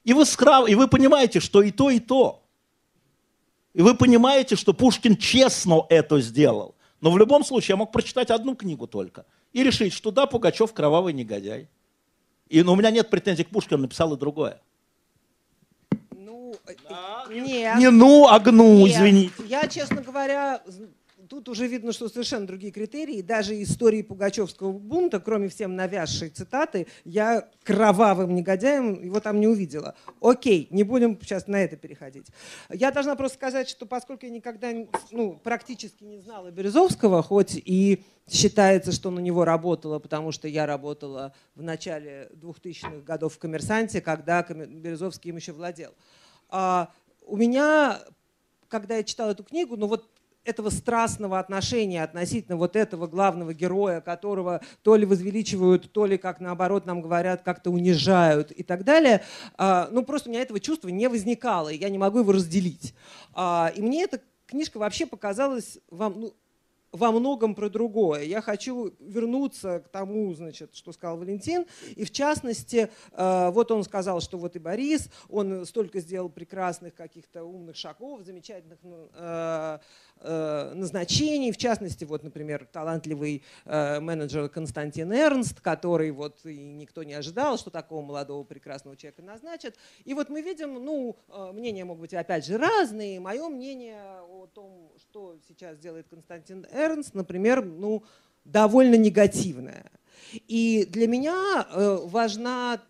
И 0.05 0.13
вы, 0.13 0.25
скрав... 0.25 0.69
и 0.69 0.75
вы 0.75 0.87
понимаете, 0.87 1.41
что 1.41 1.61
и 1.61 1.71
то, 1.71 1.89
и 1.89 1.99
то. 1.99 2.45
И 3.73 3.81
вы 3.81 3.93
понимаете, 3.93 4.55
что 4.55 4.73
Пушкин 4.73 5.17
честно 5.17 5.85
это 5.89 6.21
сделал. 6.21 6.75
Но 7.01 7.11
в 7.11 7.17
любом 7.17 7.43
случае 7.43 7.73
я 7.73 7.75
мог 7.75 7.91
прочитать 7.91 8.31
одну 8.31 8.55
книгу 8.55 8.87
только 8.87 9.25
и 9.51 9.63
решить, 9.63 9.91
что 9.91 10.11
да, 10.11 10.27
Пугачев 10.27 10.71
кровавый 10.71 11.11
негодяй. 11.11 11.67
И 12.47 12.63
ну, 12.63 12.71
у 12.71 12.75
меня 12.77 12.91
нет 12.91 13.09
претензий 13.09 13.43
к 13.43 13.49
Пушкину, 13.49 13.81
написал 13.81 14.13
и 14.13 14.17
другое. 14.17 14.61
Нет. 17.29 17.77
Не 17.77 17.89
ну, 17.89 18.27
а 18.27 18.39
гну, 18.39 18.85
Нет. 18.85 18.95
извините. 18.95 19.33
Я, 19.47 19.67
честно 19.67 20.01
говоря, 20.01 20.61
тут 21.27 21.49
уже 21.49 21.67
видно, 21.67 21.91
что 21.91 22.09
совершенно 22.09 22.47
другие 22.47 22.71
критерии. 22.71 23.21
Даже 23.21 23.61
истории 23.61 24.01
Пугачевского 24.01 24.71
бунта, 24.71 25.19
кроме 25.19 25.49
всем 25.49 25.75
навязшей 25.75 26.29
цитаты, 26.29 26.87
я 27.05 27.47
кровавым 27.63 28.33
негодяем 28.33 29.03
его 29.03 29.19
там 29.19 29.39
не 29.39 29.47
увидела. 29.47 29.95
Окей, 30.21 30.67
не 30.71 30.83
будем 30.83 31.19
сейчас 31.21 31.47
на 31.47 31.57
это 31.57 31.75
переходить. 31.75 32.27
Я 32.69 32.91
должна 32.91 33.15
просто 33.15 33.37
сказать, 33.37 33.69
что 33.69 33.85
поскольку 33.85 34.25
я 34.25 34.31
никогда 34.31 34.69
ну, 35.11 35.39
практически 35.43 36.03
не 36.03 36.19
знала 36.19 36.51
Березовского, 36.51 37.21
хоть 37.21 37.55
и 37.55 38.03
считается, 38.29 38.91
что 38.91 39.11
на 39.11 39.19
него 39.19 39.45
работала, 39.45 39.99
потому 39.99 40.31
что 40.31 40.47
я 40.47 40.65
работала 40.65 41.33
в 41.55 41.61
начале 41.61 42.29
2000-х 42.33 43.01
годов 43.05 43.35
в 43.35 43.39
«Коммерсанте», 43.39 44.01
когда 44.01 44.43
Березовский 44.43 45.29
им 45.29 45.37
еще 45.37 45.53
владел. 45.53 45.93
У 47.27 47.35
меня, 47.35 47.99
когда 48.69 48.95
я 48.97 49.03
читала 49.03 49.31
эту 49.31 49.43
книгу, 49.43 49.75
ну 49.75 49.87
вот 49.87 50.09
этого 50.45 50.69
страстного 50.69 51.39
отношения 51.39 52.01
относительно 52.01 52.55
вот 52.55 52.77
этого 52.77 53.05
главного 53.05 53.53
героя, 53.53 53.99
которого 53.99 54.61
то 54.81 54.95
ли 54.95 55.05
возвеличивают, 55.05 55.91
то 55.91 56.05
ли, 56.05 56.17
как 56.17 56.39
наоборот 56.39 56.85
нам 56.85 57.01
говорят, 57.01 57.43
как-то 57.43 57.69
унижают 57.69 58.51
и 58.51 58.63
так 58.63 58.85
далее, 58.85 59.23
а, 59.57 59.89
ну 59.91 60.03
просто 60.03 60.29
у 60.29 60.31
меня 60.31 60.41
этого 60.41 60.61
чувства 60.61 60.87
не 60.87 61.09
возникало, 61.09 61.67
и 61.67 61.77
я 61.77 61.89
не 61.89 61.97
могу 61.97 62.19
его 62.19 62.31
разделить. 62.31 62.95
А, 63.33 63.73
и 63.75 63.81
мне 63.81 64.03
эта 64.03 64.21
книжка 64.45 64.77
вообще 64.77 65.05
показалась 65.05 65.79
вам, 65.91 66.21
ну, 66.21 66.33
во 66.97 67.11
многом 67.11 67.55
про 67.55 67.69
другое. 67.69 68.23
Я 68.23 68.41
хочу 68.41 68.93
вернуться 68.99 69.79
к 69.79 69.89
тому, 69.89 70.33
значит, 70.33 70.75
что 70.75 70.91
сказал 70.91 71.17
Валентин. 71.17 71.65
И 71.95 72.03
в 72.03 72.11
частности, 72.11 72.89
э, 73.11 73.49
вот 73.51 73.71
он 73.71 73.83
сказал, 73.83 74.19
что 74.21 74.37
вот 74.37 74.55
и 74.55 74.59
Борис, 74.59 75.09
он 75.29 75.65
столько 75.65 75.99
сделал 75.99 76.29
прекрасных 76.29 76.95
каких-то 76.95 77.43
умных 77.43 77.75
шагов, 77.75 78.21
замечательных 78.23 78.79
э, 78.83 79.79
Э, 80.19 80.73
назначений, 80.73 81.51
в 81.51 81.57
частности, 81.57 82.03
вот, 82.03 82.23
например, 82.23 82.67
талантливый 82.71 83.43
менеджер 83.65 84.49
Константин 84.49 85.11
Эрнст, 85.13 85.61
который 85.61 86.11
вот 86.11 86.45
и 86.45 86.57
никто 86.57 87.03
не 87.03 87.13
ожидал, 87.13 87.57
что 87.57 87.69
такого 87.69 88.01
молодого 88.01 88.43
прекрасного 88.43 88.97
человека 88.97 89.21
назначат. 89.21 89.75
И 90.05 90.13
вот 90.13 90.29
мы 90.29 90.41
видим, 90.41 90.83
ну, 90.83 91.17
мнения 91.53 91.85
могут 91.85 92.01
быть 92.01 92.13
опять 92.13 92.45
же 92.45 92.57
разные. 92.57 93.19
Мое 93.19 93.47
мнение 93.49 94.21
о 94.21 94.47
том, 94.47 94.91
что 94.97 95.37
сейчас 95.47 95.77
делает 95.77 96.07
Константин 96.09 96.65
Эрнст, 96.71 96.86
например, 97.13 97.63
ну, 97.63 98.03
довольно 98.45 98.95
негативное. 98.95 99.91
И 100.47 100.85
для 100.89 101.07
меня 101.07 101.67
важна, 102.05 102.81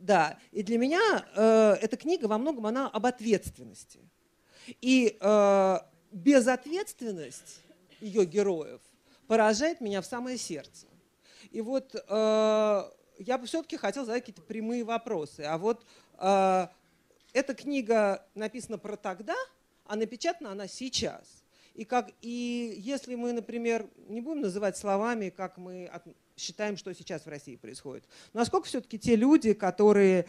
да, 0.00 0.38
и 0.52 0.62
для 0.62 0.78
меня 0.78 1.78
эта 1.80 1.96
книга 1.96 2.26
во 2.26 2.38
многом 2.38 2.66
она 2.66 2.88
об 2.88 3.06
ответственности. 3.06 4.00
И 4.80 5.18
безответственность 6.12 7.60
ее 8.00 8.24
героев 8.24 8.80
поражает 9.26 9.80
меня 9.80 10.00
в 10.00 10.06
самое 10.06 10.38
сердце. 10.38 10.86
И 11.50 11.60
вот 11.60 11.94
э, 11.94 12.82
я 13.18 13.38
бы 13.38 13.46
все-таки 13.46 13.76
хотела 13.76 14.04
задать 14.04 14.22
какие-то 14.22 14.42
прямые 14.42 14.84
вопросы. 14.84 15.40
А 15.42 15.56
вот 15.58 15.84
э, 16.18 16.66
эта 17.32 17.54
книга 17.54 18.26
написана 18.34 18.78
про 18.78 18.96
тогда, 18.96 19.36
а 19.86 19.96
напечатана 19.96 20.52
она 20.52 20.66
сейчас. 20.66 21.43
И, 21.74 21.84
как, 21.84 22.10
и 22.20 22.74
если 22.78 23.16
мы, 23.16 23.32
например, 23.32 23.88
не 24.08 24.20
будем 24.20 24.42
называть 24.42 24.76
словами, 24.76 25.30
как 25.30 25.58
мы 25.58 25.86
от, 25.86 26.04
считаем, 26.36 26.76
что 26.76 26.94
сейчас 26.94 27.26
в 27.26 27.28
России 27.28 27.56
происходит, 27.56 28.04
насколько 28.32 28.68
все-таки 28.68 28.98
те 28.98 29.16
люди, 29.16 29.54
которые 29.54 30.26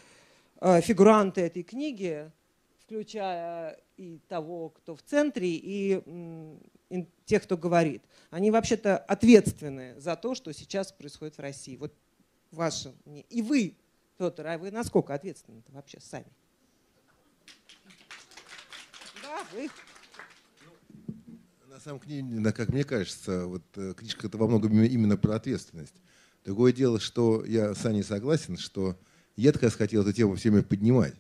э, 0.60 0.82
фигуранты 0.82 1.42
этой 1.42 1.62
книги, 1.62 2.32
включая 2.82 3.80
и 3.98 4.20
того, 4.28 4.70
кто 4.70 4.96
в 4.96 5.04
центре, 5.04 5.50
и 5.52 6.02
тех, 7.26 7.44
кто 7.44 7.58
говорит. 7.58 8.04
Они 8.30 8.52
вообще-то 8.52 8.98
ответственны 8.98 10.00
за 10.00 10.16
то, 10.16 10.36
что 10.36 10.52
сейчас 10.54 10.92
происходит 10.92 11.38
в 11.38 11.42
России. 11.42 11.78
Вот 11.78 11.94
ваше 12.52 12.94
И 13.30 13.42
вы, 13.42 13.76
Петр, 14.18 14.46
а 14.48 14.58
вы 14.58 14.72
насколько 14.72 15.14
ответственны 15.14 15.64
вообще 15.70 16.00
сами? 16.00 16.28
Да, 19.22 19.44
вы. 19.52 19.70
На 21.76 21.82
самом 21.82 22.00
деле, 22.06 22.54
как 22.54 22.70
мне 22.70 22.86
кажется, 22.86 23.48
вот 23.48 23.62
э, 23.76 23.94
книжка 23.98 24.28
это 24.28 24.38
во 24.38 24.48
многом 24.48 24.82
именно 24.82 25.18
про 25.18 25.36
ответственность. 25.36 25.96
Другое 26.46 26.72
дело, 26.72 27.02
что 27.02 27.44
я 27.44 27.76
с 27.76 27.86
Аней 27.86 28.02
согласен, 28.02 28.56
что 28.56 28.98
я 29.36 29.52
как 29.52 29.64
раз 29.64 29.76
хотел 29.76 30.04
эту 30.04 30.14
тему 30.14 30.36
все 30.36 30.52
время 30.52 30.64
поднимать. 30.64 31.16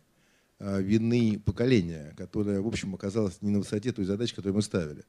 А, 0.59 0.79
вины 0.79 1.41
поколения, 1.45 2.13
которое, 2.15 2.61
в 2.61 2.67
общем, 2.67 2.95
оказалось 2.95 3.41
не 3.41 3.51
на 3.51 3.59
высоте 3.59 3.91
той 3.91 4.05
задачи, 4.05 4.33
которую 4.33 4.55
мы 4.55 4.61
ставили. 4.61 5.03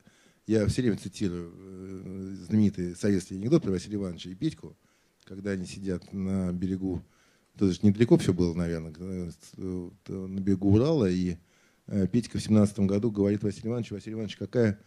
Я 0.48 0.66
все 0.66 0.82
время 0.82 0.96
цитирую 0.96 1.54
э, 1.56 2.36
знаменитый 2.48 2.96
советский 2.96 3.36
анекдот 3.36 3.62
про 3.62 3.70
Василия 3.70 3.98
Ивановича 3.98 4.30
и 4.30 4.34
Петьку, 4.34 4.76
когда 5.22 5.52
они 5.52 5.64
сидят 5.64 6.12
на 6.12 6.52
берегу, 6.52 7.04
то 7.56 7.68
есть 7.68 7.84
недалеко 7.84 8.18
все 8.18 8.34
было, 8.34 8.52
наверное, 8.52 8.92
э, 9.58 9.90
на 10.08 10.40
берегу 10.40 10.74
Урала, 10.74 11.08
и 11.08 11.36
Петька 12.10 12.38
в 12.38 12.42
17 12.42 12.80
году 12.80 13.12
говорит 13.12 13.44
Василию 13.44 13.70
Ивановичу, 13.70 13.94
Василий 13.94 14.14
Иванович, 14.14 14.38
какая 14.38 14.80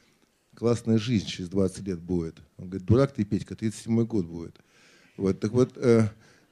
классная 0.59 0.97
жизнь 0.97 1.25
через 1.25 1.49
20 1.49 1.87
лет 1.87 1.99
будет. 1.99 2.39
Он 2.57 2.69
говорит, 2.69 2.85
дурак 2.85 3.13
ты, 3.13 3.23
Петька, 3.23 3.55
37 3.55 4.03
год 4.05 4.25
будет. 4.25 4.55
Вот, 5.17 5.39
так 5.39 5.51
вот, 5.51 5.77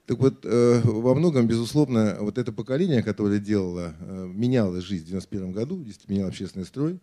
так 0.07 0.19
вот, 0.19 0.45
э, 0.45 0.81
во 0.85 1.13
многом, 1.13 1.47
безусловно, 1.47 2.15
вот 2.21 2.37
это 2.37 2.53
поколение, 2.53 3.03
которое 3.03 3.39
делало, 3.39 3.93
э, 3.99 4.31
меняло 4.33 4.79
жизнь 4.79 5.03
в 5.03 5.07
91 5.07 5.51
году, 5.51 5.83
действительно 5.83 6.15
меняло 6.15 6.29
общественный 6.29 6.65
строй 6.65 7.01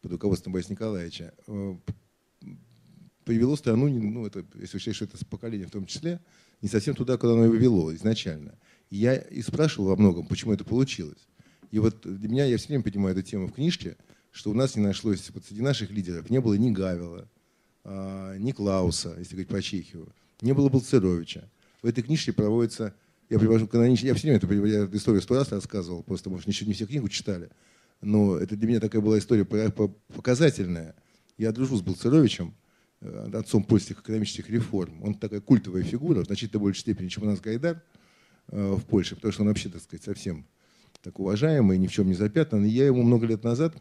под 0.00 0.12
руководством 0.12 0.54
Бориса 0.54 0.72
Николаевича, 0.72 1.34
э, 1.46 1.76
привело 3.24 3.56
страну, 3.56 3.88
ну, 3.88 4.26
это, 4.26 4.46
если 4.54 4.78
учесть, 4.78 4.96
что 4.96 5.04
это 5.04 5.22
поколение 5.26 5.66
в 5.66 5.70
том 5.70 5.84
числе, 5.84 6.18
не 6.62 6.70
совсем 6.70 6.94
туда, 6.94 7.18
куда 7.18 7.34
оно 7.34 7.44
его 7.44 7.56
вело 7.56 7.94
изначально. 7.94 8.54
И 8.88 8.96
я 8.96 9.16
и 9.16 9.42
спрашивал 9.42 9.88
во 9.88 9.96
многом, 9.96 10.26
почему 10.26 10.54
это 10.54 10.64
получилось. 10.64 11.28
И 11.70 11.78
вот 11.78 12.00
для 12.04 12.28
меня, 12.30 12.46
я 12.46 12.56
все 12.56 12.68
время 12.68 12.82
поднимаю 12.82 13.14
эту 13.14 13.22
тему 13.22 13.48
в 13.48 13.52
книжке, 13.52 13.98
что 14.30 14.50
у 14.50 14.54
нас 14.54 14.76
не 14.76 14.82
нашлось, 14.82 15.30
вот 15.30 15.44
среди 15.44 15.62
наших 15.62 15.90
лидеров 15.90 16.30
не 16.30 16.40
было 16.40 16.54
ни 16.54 16.70
Гавела, 16.70 17.28
а, 17.84 18.36
ни 18.36 18.52
Клауса, 18.52 19.16
если 19.18 19.34
говорить 19.34 19.48
про 19.48 19.62
Чехию, 19.62 20.12
не 20.40 20.52
было 20.52 20.68
Балцеровича 20.68 21.48
в 21.82 21.86
этой 21.86 22.02
книжке 22.02 22.32
проводится, 22.32 22.94
я 23.28 23.38
привожу 23.38 23.66
канонический, 23.66 24.08
я 24.08 24.14
все 24.14 24.28
время 24.28 24.38
это 24.38 24.66
я 24.66 24.84
эту 24.84 24.96
историю 24.96 25.22
сто 25.22 25.34
раз 25.34 25.50
рассказывал, 25.52 26.02
просто, 26.02 26.30
может, 26.30 26.48
еще 26.48 26.66
не 26.66 26.72
все 26.72 26.86
книгу 26.86 27.08
читали, 27.08 27.50
но 28.00 28.36
это 28.36 28.56
для 28.56 28.68
меня 28.68 28.80
такая 28.80 29.00
была 29.00 29.18
история 29.18 29.44
показательная. 29.44 30.94
Я 31.36 31.52
дружу 31.52 31.76
с 31.76 31.82
Балцеровичем, 31.82 32.54
э, 33.00 33.30
отцом 33.32 33.62
польских 33.62 34.00
экономических 34.00 34.48
реформ. 34.50 35.02
Он 35.02 35.14
такая 35.14 35.40
культовая 35.40 35.82
фигура, 35.82 36.22
в 36.22 36.26
значительно 36.26 36.60
большей 36.60 36.80
степени, 36.80 37.08
чем 37.08 37.24
у 37.24 37.26
нас 37.26 37.40
Гайдар 37.40 37.82
э, 38.48 38.74
в 38.74 38.84
Польше, 38.84 39.16
потому 39.16 39.32
что 39.32 39.42
он 39.42 39.48
вообще, 39.48 39.68
так 39.68 39.82
сказать, 39.82 40.04
совсем 40.04 40.46
так 41.02 41.18
уважаемый, 41.18 41.78
ни 41.78 41.86
в 41.86 41.92
чем 41.92 42.08
не 42.08 42.14
запятнан. 42.14 42.64
И 42.64 42.68
я 42.68 42.86
ему 42.86 43.02
много 43.02 43.26
лет 43.26 43.42
назад, 43.44 43.74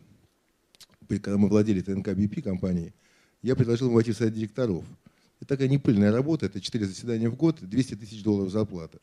когда 1.17 1.37
мы 1.37 1.49
владели 1.49 1.81
ТНК 1.81 2.09
БП 2.09 2.43
компанией, 2.43 2.93
я 3.41 3.55
предложил 3.55 3.87
ему 3.87 3.95
войти 3.95 4.11
в 4.11 4.17
совет 4.17 4.33
директоров– 4.33 4.85
это 5.39 5.55
такая 5.55 5.69
непыльная 5.69 6.11
работа, 6.11 6.47
это 6.47 6.59
4 6.59 6.85
заседания 6.85 7.29
в 7.29 7.35
год, 7.35 7.59
200 7.61 7.95
тысяч 7.95 8.23
долларов 8.23 8.51
зарплата. 8.51 8.99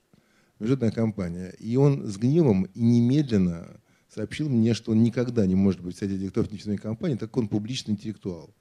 Международная 0.58 0.90
компания. 0.90 1.54
И 1.58 1.76
он 1.76 2.06
с 2.06 2.16
гневом 2.18 2.64
и 2.64 2.80
немедленно 2.80 3.80
сообщил 4.14 4.48
мне, 4.48 4.74
что 4.74 4.92
он 4.92 5.02
никогда 5.02 5.46
не 5.46 5.54
может 5.54 5.80
быть 5.80 5.96
среди 5.96 6.18
директоров 6.18 6.52
нефтяной 6.52 6.76
компании, 6.76 7.16
так 7.16 7.30
как 7.30 7.38
он 7.38 7.48
публичный 7.48 7.94
интеллектуал. 7.94 8.54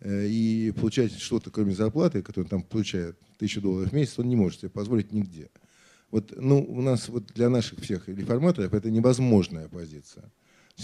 Э, 0.00 0.26
и 0.26 0.72
получать 0.72 1.12
что-то, 1.12 1.50
кроме 1.50 1.74
зарплаты, 1.74 2.22
которую 2.22 2.46
он 2.46 2.50
там 2.50 2.62
получает, 2.62 3.18
тысячу 3.38 3.60
долларов 3.60 3.90
в 3.90 3.94
месяц, 3.94 4.18
он 4.18 4.28
не 4.28 4.36
может 4.36 4.60
себе 4.60 4.70
позволить 4.70 5.12
нигде. 5.12 5.50
Вот, 6.10 6.34
ну, 6.36 6.62
у 6.62 6.80
нас 6.82 7.08
вот 7.08 7.26
для 7.34 7.48
наших 7.50 7.80
всех 7.80 8.08
реформаторов 8.08 8.72
это 8.72 8.90
невозможная 8.90 9.68
позиция. 9.68 10.30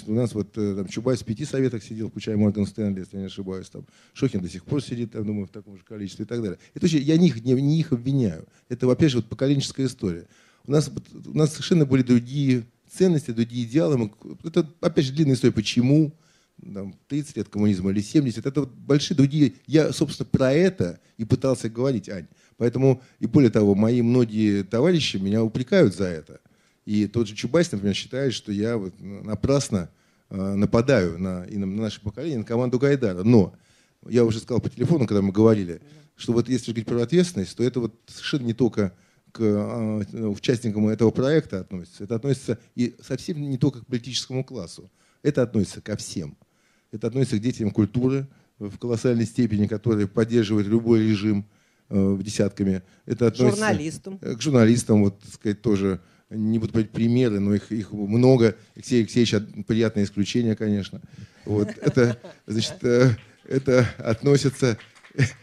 У 0.07 0.12
нас 0.12 0.34
вот 0.34 0.57
э, 0.57 0.74
там, 0.76 0.88
Чубайс 0.88 1.20
в 1.20 1.24
пяти 1.24 1.45
советах 1.45 1.82
сидел, 1.82 2.09
включая 2.09 2.36
Морган 2.36 2.66
Стэнли, 2.66 3.01
если 3.01 3.16
я 3.16 3.20
не 3.20 3.26
ошибаюсь. 3.26 3.68
Там, 3.68 3.86
Шохин 4.14 4.40
до 4.40 4.49
сих 4.49 4.64
пор 4.64 4.82
сидит, 4.82 5.12
там, 5.12 5.26
думаю, 5.26 5.47
в 5.47 5.51
таком 5.51 5.76
же 5.76 5.84
количестве 5.84 6.24
и 6.24 6.28
так 6.28 6.40
далее. 6.40 6.59
Это 6.72 6.86
очень, 6.86 7.01
я 7.01 7.18
них, 7.18 7.45
не, 7.45 7.53
не 7.53 7.78
их 7.78 7.93
обвиняю. 7.93 8.47
Это, 8.70 8.90
опять 8.90 9.11
же, 9.11 9.18
вот 9.18 9.28
поколенческая 9.28 9.86
история. 9.86 10.26
У 10.66 10.72
нас, 10.72 10.90
у 11.26 11.36
нас 11.36 11.51
совершенно 11.51 11.84
были 11.84 12.03
другие 12.03 12.64
ценности, 12.90 13.32
другие 13.32 13.66
идеалы. 13.66 14.11
Это, 14.45 14.66
опять 14.80 15.05
же, 15.05 15.12
длинная 15.12 15.34
история. 15.34 15.53
Почему? 15.53 16.14
Там, 16.62 16.95
30 17.09 17.36
лет 17.36 17.49
коммунизма 17.49 17.90
или 17.90 18.01
70. 18.01 18.47
Это 18.47 18.61
вот 18.61 18.70
большие 18.70 19.16
другие... 19.16 19.55
Я, 19.66 19.93
собственно, 19.93 20.28
про 20.30 20.53
это 20.53 21.01
и 21.18 21.24
пытался 21.24 21.68
говорить, 21.68 22.09
Ань. 22.09 22.28
Поэтому, 22.57 23.03
и 23.18 23.26
более 23.26 23.51
того, 23.51 23.74
мои 23.74 24.01
многие 24.01 24.62
товарищи 24.62 25.16
меня 25.16 25.43
упрекают 25.43 25.95
за 25.95 26.05
это. 26.05 26.40
И 26.85 27.07
тот 27.07 27.28
же 27.28 27.35
Чубайс, 27.35 27.70
например, 27.70 27.95
считает, 27.95 28.35
что 28.35 28.51
я 28.53 28.76
вот 28.76 28.95
напрасно 29.01 29.89
э, 30.30 30.55
нападаю 30.55 31.18
на, 31.18 31.45
и 31.45 31.57
на 31.57 31.66
наше 31.66 32.01
поколение, 32.01 32.39
на 32.39 32.45
команду 32.45 32.78
Гайдара. 32.78 33.22
Но 33.22 33.55
я 34.09 34.24
уже 34.24 34.41
сказал 34.41 34.61
по 34.61 34.68
телефону, 34.68 35.07
когда 35.07 35.22
мы 35.22 35.33
говорили, 35.33 35.80
что 36.16 36.33
вот 36.33 36.49
если 36.49 36.72
говорить 36.72 36.89
про 36.89 37.03
ответственность, 37.03 37.57
то 37.57 37.62
это 37.62 37.80
вот 37.80 37.95
совершенно 38.07 38.47
не 38.47 38.55
только 38.55 38.93
к 39.30 39.41
э, 39.41 40.26
участникам 40.26 40.89
этого 40.89 41.11
проекта 41.11 41.61
относится, 41.61 42.05
это 42.05 42.16
относится 42.16 42.59
и 42.74 42.95
совсем 43.01 43.41
не 43.41 43.59
только 43.59 43.80
к 43.80 43.87
политическому 43.87 44.45
классу, 44.45 44.91
это 45.22 45.43
относится 45.43 45.80
ко 45.80 45.97
всем. 45.97 46.37
Это 46.91 47.07
относится 47.07 47.39
к 47.39 47.41
детям 47.41 47.70
культуры 47.70 48.28
в 48.59 48.76
колоссальной 48.78 49.24
степени, 49.24 49.66
которые 49.66 50.07
поддерживают 50.07 50.68
любой 50.68 51.01
режим 51.01 51.47
э, 51.89 52.18
десятками. 52.20 52.83
Это 53.07 53.28
относится 53.28 53.57
журналистам. 53.57 54.18
к 54.18 54.41
журналистам, 54.41 55.05
вот, 55.05 55.18
так 55.20 55.33
сказать, 55.33 55.62
тоже 55.62 56.01
не 56.35 56.59
буду 56.59 56.72
брать 56.72 56.91
примеры, 56.91 57.41
но 57.41 57.55
их, 57.55 57.70
их 57.72 57.93
много. 57.93 58.57
Алексей 58.74 59.01
Алексеевич 59.01 59.35
приятное 59.66 60.05
исключение, 60.05 60.57
конечно. 60.57 61.01
Вот, 61.45 61.68
это, 61.78 62.18
значит, 62.47 62.83
э, 62.83 63.11
это 63.45 63.89
относится, 63.99 64.78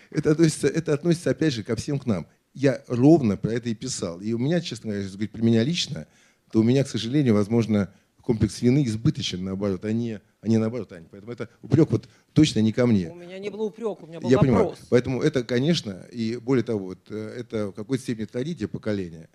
это 0.10 0.32
относится, 0.32 0.68
это 0.68 0.94
относится, 0.94 1.30
опять 1.32 1.54
же, 1.54 1.64
ко 1.64 1.76
всем 1.76 2.00
к 2.00 2.06
нам. 2.06 2.28
Я 2.54 2.82
ровно 2.88 3.38
про 3.38 3.54
это 3.54 3.70
и 3.70 3.76
писал. 3.76 4.20
И 4.22 4.34
у 4.34 4.38
меня, 4.38 4.62
честно 4.62 4.88
говоря, 4.88 5.02
если 5.04 5.16
говорить 5.16 5.32
про 5.32 5.42
меня 5.42 5.64
лично, 5.64 6.08
то 6.52 6.60
у 6.60 6.64
меня, 6.64 6.84
к 6.84 6.90
сожалению, 6.90 7.36
возможно, 7.36 7.94
комплекс 8.22 8.62
вины 8.62 8.84
избыточен, 8.86 9.44
наоборот, 9.44 9.86
а 9.86 9.92
не, 9.92 10.20
а 10.42 10.48
не 10.48 10.58
наоборот, 10.58 10.92
Аня. 10.94 11.08
Поэтому 11.12 11.32
это 11.32 11.50
упрек 11.62 11.92
вот 11.92 12.10
точно 12.34 12.60
не 12.60 12.72
ко 12.72 12.88
мне. 12.88 13.10
У 13.10 13.16
меня 13.16 13.38
не 13.38 13.50
было 13.50 13.64
упрека, 13.64 14.04
у 14.04 14.08
меня 14.08 14.20
был 14.20 14.30
Я 14.30 14.38
вопрос. 14.38 14.56
понимаю. 14.56 14.76
Поэтому 14.90 15.22
это, 15.22 15.44
конечно, 15.44 16.06
и 16.12 16.38
более 16.38 16.64
того, 16.64 16.86
вот, 16.88 17.00
э, 17.10 17.36
это 17.40 17.68
в 17.68 17.74
какой-то 17.74 18.04
степени 18.04 18.26
трагедия 18.26 18.68
поколения 18.68 19.30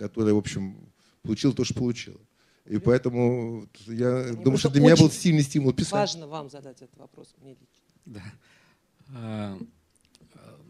которая, 0.00 0.32
в 0.32 0.38
общем, 0.38 0.89
получила 1.22 1.54
то, 1.54 1.64
что 1.64 1.74
получила. 1.74 2.20
И 2.66 2.78
поэтому 2.78 3.66
я 3.86 4.32
Мне 4.32 4.44
думаю, 4.44 4.58
что 4.58 4.70
для 4.70 4.80
меня 4.80 4.96
был 4.96 5.10
сильный 5.10 5.42
стимул 5.42 5.72
писать. 5.72 5.92
Важно 5.92 6.26
вам 6.26 6.50
задать 6.50 6.82
этот 6.82 6.96
вопрос, 6.98 7.34
мне 7.38 7.52
лично. 7.52 7.66
Да. 8.06 8.22
А, 9.08 9.58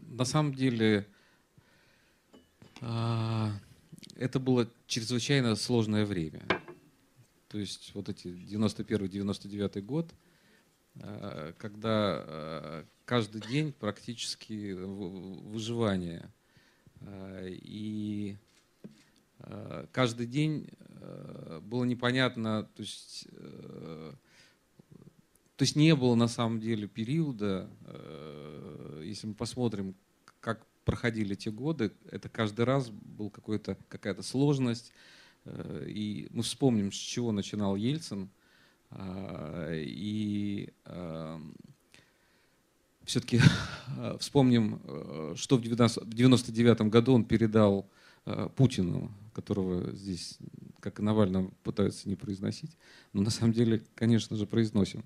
на 0.07 0.25
самом 0.25 0.55
деле, 0.55 1.05
а, 2.81 3.51
это 4.15 4.39
было 4.39 4.67
чрезвычайно 4.87 5.55
сложное 5.55 6.05
время. 6.05 6.41
То 7.49 7.59
есть 7.59 7.91
вот 7.93 8.09
эти 8.09 8.27
91-99 8.29 9.81
год, 9.81 10.11
а, 10.95 11.53
когда 11.57 12.83
каждый 13.05 13.41
день 13.41 13.73
практически 13.73 14.73
выживание. 14.73 16.31
И 17.03 18.37
Э, 18.41 18.50
каждый 19.91 20.27
день 20.27 20.67
э, 20.79 21.59
было 21.63 21.83
непонятно, 21.83 22.63
то 22.75 22.81
есть, 22.81 23.27
э, 23.31 24.13
то 25.55 25.63
есть 25.63 25.75
не 25.75 25.95
было 25.95 26.15
на 26.15 26.27
самом 26.27 26.59
деле 26.59 26.87
периода, 26.87 27.69
если 29.03 29.27
мы 29.27 29.33
посмотрим, 29.35 29.95
как 30.39 30.65
проходили 30.85 31.35
те 31.35 31.51
годы, 31.51 31.91
это 32.09 32.29
каждый 32.29 32.65
раз 32.65 32.89
был 32.89 33.29
какой-то, 33.29 33.77
какая-то 33.87 34.23
сложность. 34.23 34.91
И 35.85 36.27
мы 36.31 36.41
вспомним, 36.41 36.91
с 36.91 36.95
чего 36.95 37.31
начинал 37.31 37.75
Ельцин. 37.75 38.29
И 39.71 40.73
все-таки 43.03 43.39
вспомним, 44.19 44.81
что 45.35 45.57
в 45.57 45.59
1999 45.59 46.81
году 46.89 47.13
он 47.13 47.25
передал 47.25 47.87
Путину 48.55 49.11
которого 49.33 49.91
здесь, 49.95 50.37
как 50.79 50.99
и 50.99 51.03
Навального, 51.03 51.51
пытаются 51.63 52.09
не 52.09 52.15
произносить, 52.15 52.77
но 53.13 53.21
на 53.21 53.29
самом 53.29 53.53
деле, 53.53 53.81
конечно 53.95 54.35
же, 54.35 54.45
произносим. 54.45 55.03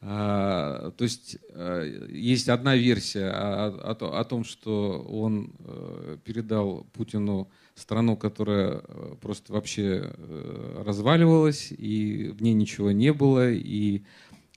А, 0.00 0.92
то 0.92 1.02
есть 1.02 1.38
а, 1.50 1.82
есть 2.08 2.48
одна 2.48 2.76
версия 2.76 3.30
о, 3.30 3.68
о, 3.68 4.20
о 4.20 4.24
том, 4.24 4.44
что 4.44 5.00
он 5.02 5.52
а, 5.58 6.18
передал 6.18 6.86
Путину 6.92 7.50
страну, 7.78 8.16
которая 8.16 8.82
э, 8.82 9.14
просто 9.20 9.52
вообще 9.52 10.12
э, 10.12 10.82
разваливалась, 10.84 11.70
и 11.70 12.34
в 12.36 12.42
ней 12.42 12.52
ничего 12.52 12.90
не 12.90 13.12
было, 13.12 13.50
и 13.50 14.02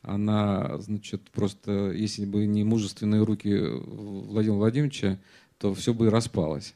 она, 0.02 0.80
значит, 0.80 1.30
просто, 1.30 1.92
если 1.92 2.26
бы 2.26 2.48
не 2.48 2.64
мужественные 2.64 3.24
руки 3.24 3.56
Владимира 3.56 4.58
Владимировича, 4.58 5.20
то 5.60 5.74
все 5.76 5.94
бы 5.94 6.08
и 6.08 6.10
распалось. 6.10 6.74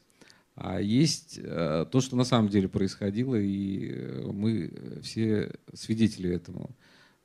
А 0.56 0.80
есть 0.80 1.38
э, 1.42 1.84
то, 1.90 2.00
что 2.00 2.16
на 2.16 2.24
самом 2.24 2.48
деле 2.48 2.66
происходило, 2.66 3.34
и 3.36 3.90
э, 3.90 4.30
мы 4.32 4.72
все 5.02 5.52
свидетели 5.74 6.34
этому. 6.34 6.70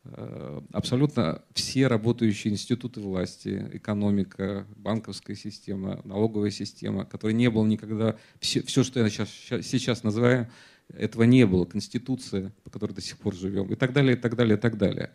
Э, 0.04 0.60
абсолютно 0.74 1.42
все 1.54 1.88
работающие 1.88 2.52
институты 2.52 3.00
власти, 3.00 3.70
экономика, 3.72 4.68
банковская 4.76 5.36
система, 5.36 6.02
налоговая 6.04 6.52
система, 6.52 7.06
которой 7.06 7.34
не 7.34 7.50
было 7.50 7.66
никогда, 7.66 8.18
все, 8.42 8.64
все 8.64 8.84
что 8.84 9.00
я 9.00 9.10
сейчас, 9.10 9.30
сейчас 9.30 10.04
называю, 10.04 10.50
этого 10.90 11.24
не 11.24 11.46
было, 11.46 11.64
конституция, 11.64 12.52
по 12.66 12.70
которой 12.70 12.92
до 12.92 13.02
сих 13.02 13.18
пор 13.18 13.34
живем, 13.34 13.68
и 13.72 13.76
так 13.76 13.94
далее, 13.94 14.18
и 14.18 14.20
так 14.20 14.36
далее, 14.36 14.58
и 14.58 14.60
так 14.60 14.78
далее. 14.78 15.12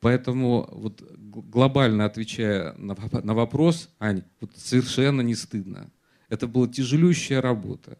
Поэтому 0.00 0.66
вот 0.72 1.02
глобально 1.18 2.06
отвечая 2.06 2.72
на, 2.78 2.96
на 3.22 3.34
вопрос, 3.34 3.90
Ань, 3.98 4.22
вот 4.40 4.52
совершенно 4.56 5.20
не 5.20 5.34
стыдно. 5.34 5.90
Это 6.28 6.46
была 6.46 6.68
тяжелющая 6.68 7.40
работа, 7.40 7.98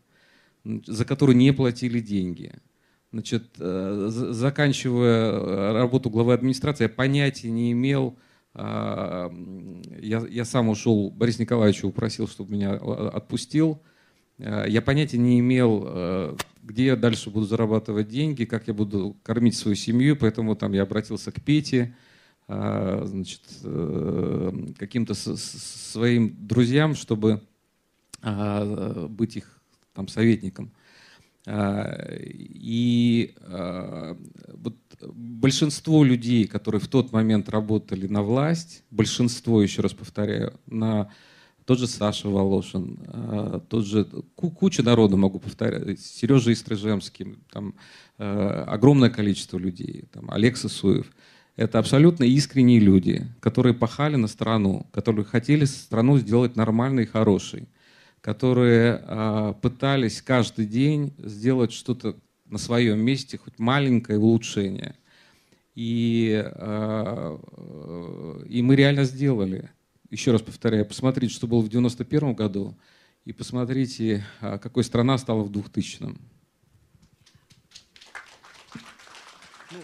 за 0.64 1.04
которую 1.04 1.36
не 1.36 1.52
платили 1.52 2.00
деньги– 2.00 2.52
Значит, 3.10 3.54
э, 3.58 4.08
заканчивая 4.10 5.32
э, 5.32 5.72
работу 5.72 6.10
главы 6.10 6.34
администрации, 6.34 6.84
я 6.84 6.88
понятия 6.90 7.50
не 7.50 7.72
имел, 7.72 8.18
а, 8.54 9.32
я, 10.00 10.26
я 10.28 10.44
сам 10.44 10.68
ушел, 10.68 11.10
Борис 11.10 11.38
Николаевич 11.38 11.84
упросил, 11.84 12.28
чтобы 12.28 12.52
меня 12.52 12.74
э, 12.74 13.08
отпустил. 13.14 13.80
Я 14.38 14.82
понятия 14.82 15.18
не 15.18 15.40
имел, 15.40 16.36
где 16.62 16.86
я 16.86 16.96
дальше 16.96 17.28
буду 17.28 17.44
зарабатывать 17.44 18.06
деньги, 18.06 18.44
как 18.44 18.68
я 18.68 18.74
буду 18.74 19.16
кормить 19.24 19.56
свою 19.56 19.74
семью, 19.74 20.14
поэтому 20.14 20.54
там 20.54 20.74
я 20.74 20.82
обратился 20.82 21.32
к 21.32 21.42
Пете, 21.42 21.96
а, 22.46 23.02
значит, 23.04 23.40
каким-то 24.78 25.14
своим 25.14 26.36
друзьям, 26.38 26.94
чтобы 26.94 27.32
а, 27.32 27.47
быть 28.22 29.36
их 29.36 29.60
там 29.94 30.08
советником. 30.08 30.72
А, 31.50 32.14
и 32.20 33.34
а, 33.40 34.16
вот 34.52 34.76
большинство 35.00 36.04
людей, 36.04 36.46
которые 36.46 36.80
в 36.80 36.88
тот 36.88 37.10
момент 37.10 37.48
работали 37.48 38.06
на 38.06 38.22
власть, 38.22 38.84
большинство, 38.90 39.62
еще 39.62 39.80
раз 39.80 39.94
повторяю, 39.94 40.52
на 40.66 41.10
тот 41.64 41.78
же 41.78 41.86
Саша 41.86 42.28
Волошин, 42.28 42.98
а, 43.06 43.60
тот 43.66 43.86
же 43.86 44.04
куча 44.36 44.82
народа 44.82 45.16
могу 45.16 45.38
повторять, 45.38 46.00
Сережа 46.00 46.52
Истрыжемский, 46.52 47.38
там 47.50 47.74
огромное 48.18 49.10
количество 49.10 49.58
людей, 49.58 50.04
там 50.12 50.30
Олег 50.30 50.56
Сосуев. 50.56 51.10
Это 51.56 51.78
абсолютно 51.78 52.24
искренние 52.24 52.80
люди, 52.80 53.26
которые 53.40 53.74
пахали 53.74 54.16
на 54.16 54.28
страну, 54.28 54.86
которые 54.92 55.24
хотели 55.24 55.64
страну 55.64 56.18
сделать 56.18 56.56
нормальной 56.56 57.04
и 57.04 57.06
хорошей 57.06 57.68
которые 58.20 59.02
а, 59.04 59.52
пытались 59.54 60.22
каждый 60.22 60.66
день 60.66 61.14
сделать 61.18 61.72
что-то 61.72 62.16
на 62.46 62.58
своем 62.58 63.00
месте, 63.00 63.38
хоть 63.38 63.58
маленькое 63.58 64.18
улучшение. 64.18 64.94
И, 65.74 66.42
а, 66.44 67.38
и 68.48 68.62
мы 68.62 68.76
реально 68.76 69.04
сделали. 69.04 69.70
Еще 70.10 70.32
раз 70.32 70.42
повторяю, 70.42 70.86
посмотрите, 70.86 71.34
что 71.34 71.46
было 71.46 71.60
в 71.60 71.68
91 71.68 72.34
году, 72.34 72.76
и 73.24 73.32
посмотрите, 73.32 74.24
а, 74.40 74.58
какой 74.58 74.82
страна 74.82 75.18
стала 75.18 75.42
в 75.42 75.52
2000 75.52 76.02
-м. 76.02 76.18
Ну, 79.70 79.78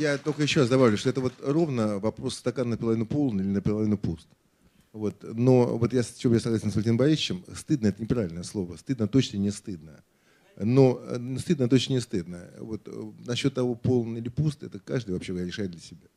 я 0.00 0.18
только 0.18 0.42
еще 0.42 0.60
раз 0.60 0.68
добавлю, 0.68 0.96
что 0.96 1.08
это 1.08 1.20
вот 1.20 1.34
ровно 1.40 2.00
вопрос 2.00 2.34
стакан 2.34 2.70
наполовину 2.70 3.06
полный 3.06 3.44
или 3.44 3.50
наполовину 3.52 3.96
пуст. 3.96 4.28
Вот. 4.92 5.22
Но 5.22 5.78
вот 5.78 5.92
я, 5.92 6.02
с 6.02 6.14
чем 6.14 6.32
я 6.32 6.40
согласен 6.40 6.70
с 6.70 6.74
Валентином 6.74 6.96
Борисовичем, 6.96 7.44
стыдно– 7.54 7.86
это 7.88 8.02
неправильное 8.02 8.42
слово. 8.42 8.76
Стыдно 8.76 9.06
точно 9.06 9.36
не 9.38 9.50
стыдно. 9.50 10.02
Но 10.56 11.00
э, 11.02 11.38
стыдно 11.38 11.68
точно 11.68 11.94
не 11.94 12.00
стыдно. 12.00 12.50
Вот 12.58 12.86
э, 12.86 13.12
насчет 13.26 13.54
того, 13.54 13.74
полный 13.74 14.20
или 14.20 14.28
пуст, 14.28 14.62
это 14.62 14.78
каждый 14.80 15.12
вообще 15.12 15.32
решает 15.32 15.70
для 15.70 15.80
себя. 15.80 16.08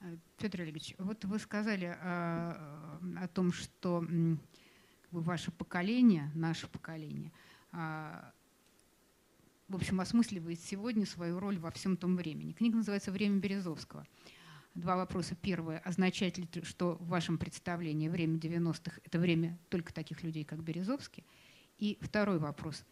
Э, 0.00 0.16
Петр 0.38 0.60
Олегович, 0.60 0.96
вот 0.98 1.24
вы 1.24 1.38
сказали 1.38 1.86
о, 1.86 2.98
о 3.16 3.28
том, 3.28 3.52
что 3.52 4.04
ваше 5.12 5.50
поколение, 5.52 6.30
наше 6.34 6.68
поколение, 6.68 7.32
в 7.72 8.32
общем, 9.76 10.00
осмысливает 10.00 10.60
сегодня 10.60 11.06
свою 11.06 11.38
роль 11.38 11.58
во 11.58 11.70
всем 11.70 11.96
том 11.96 12.16
времени. 12.16 12.52
Книга 12.52 12.76
называется 12.76 13.12
«Время 13.12 13.38
Березовского». 13.38 14.06
Два 14.74 14.96
вопроса. 14.96 15.34
Первое. 15.40 15.78
Означает 15.78 16.38
ли, 16.38 16.48
что 16.62 16.96
в 17.00 17.08
вашем 17.08 17.38
представлении 17.38 18.08
время 18.08 18.38
90-х– 18.38 19.00
это 19.04 19.18
время 19.18 19.58
только 19.68 19.92
таких 19.92 20.22
людей, 20.22 20.44
как 20.44 20.62
Березовский? 20.62 21.24
И 21.78 21.98
второй 22.00 22.38
вопрос. 22.38 22.84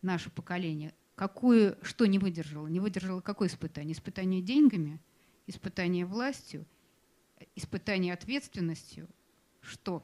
Наше 0.00 0.30
поколение, 0.30 0.94
какое, 1.16 1.76
что 1.82 2.06
не 2.06 2.18
выдержало? 2.18 2.66
Не 2.68 2.80
выдержало 2.80 3.20
какое 3.20 3.48
испытание? 3.48 3.92
Испытание 3.92 4.40
деньгами, 4.40 5.00
испытание 5.46 6.06
властью, 6.06 6.66
испытание 7.56 8.14
ответственностью? 8.14 9.06
Что? 9.60 10.02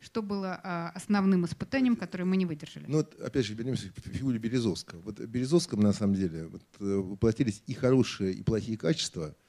Что 0.00 0.22
было 0.22 0.60
а, 0.62 0.90
основным 0.90 1.44
испытанием, 1.44 1.94
которое 1.94 2.24
мы 2.24 2.36
не 2.36 2.46
выдержали? 2.46 2.86
Ну 2.88 2.98
вот, 2.98 3.14
опять 3.20 3.46
же, 3.46 3.54
вернемся 3.54 3.92
к 3.92 4.00
фигуре 4.00 4.38
Березовского. 4.38 5.00
Вот 5.02 5.20
Березовскому, 5.20 5.82
на 5.82 5.92
самом 5.92 6.14
деле, 6.14 6.46
вот, 6.48 6.62
э, 6.80 6.84
воплотились 6.84 7.62
и 7.66 7.74
хорошие, 7.74 8.32
и 8.32 8.42
плохие 8.42 8.76
качества– 8.76 9.36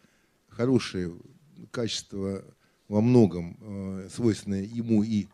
хорошие 0.59 1.15
качества 1.71 2.43
во 2.89 2.99
многом 2.99 3.57
э, 3.61 4.09
свойственные 4.13 4.65
ему 4.65 5.03
и 5.03 5.27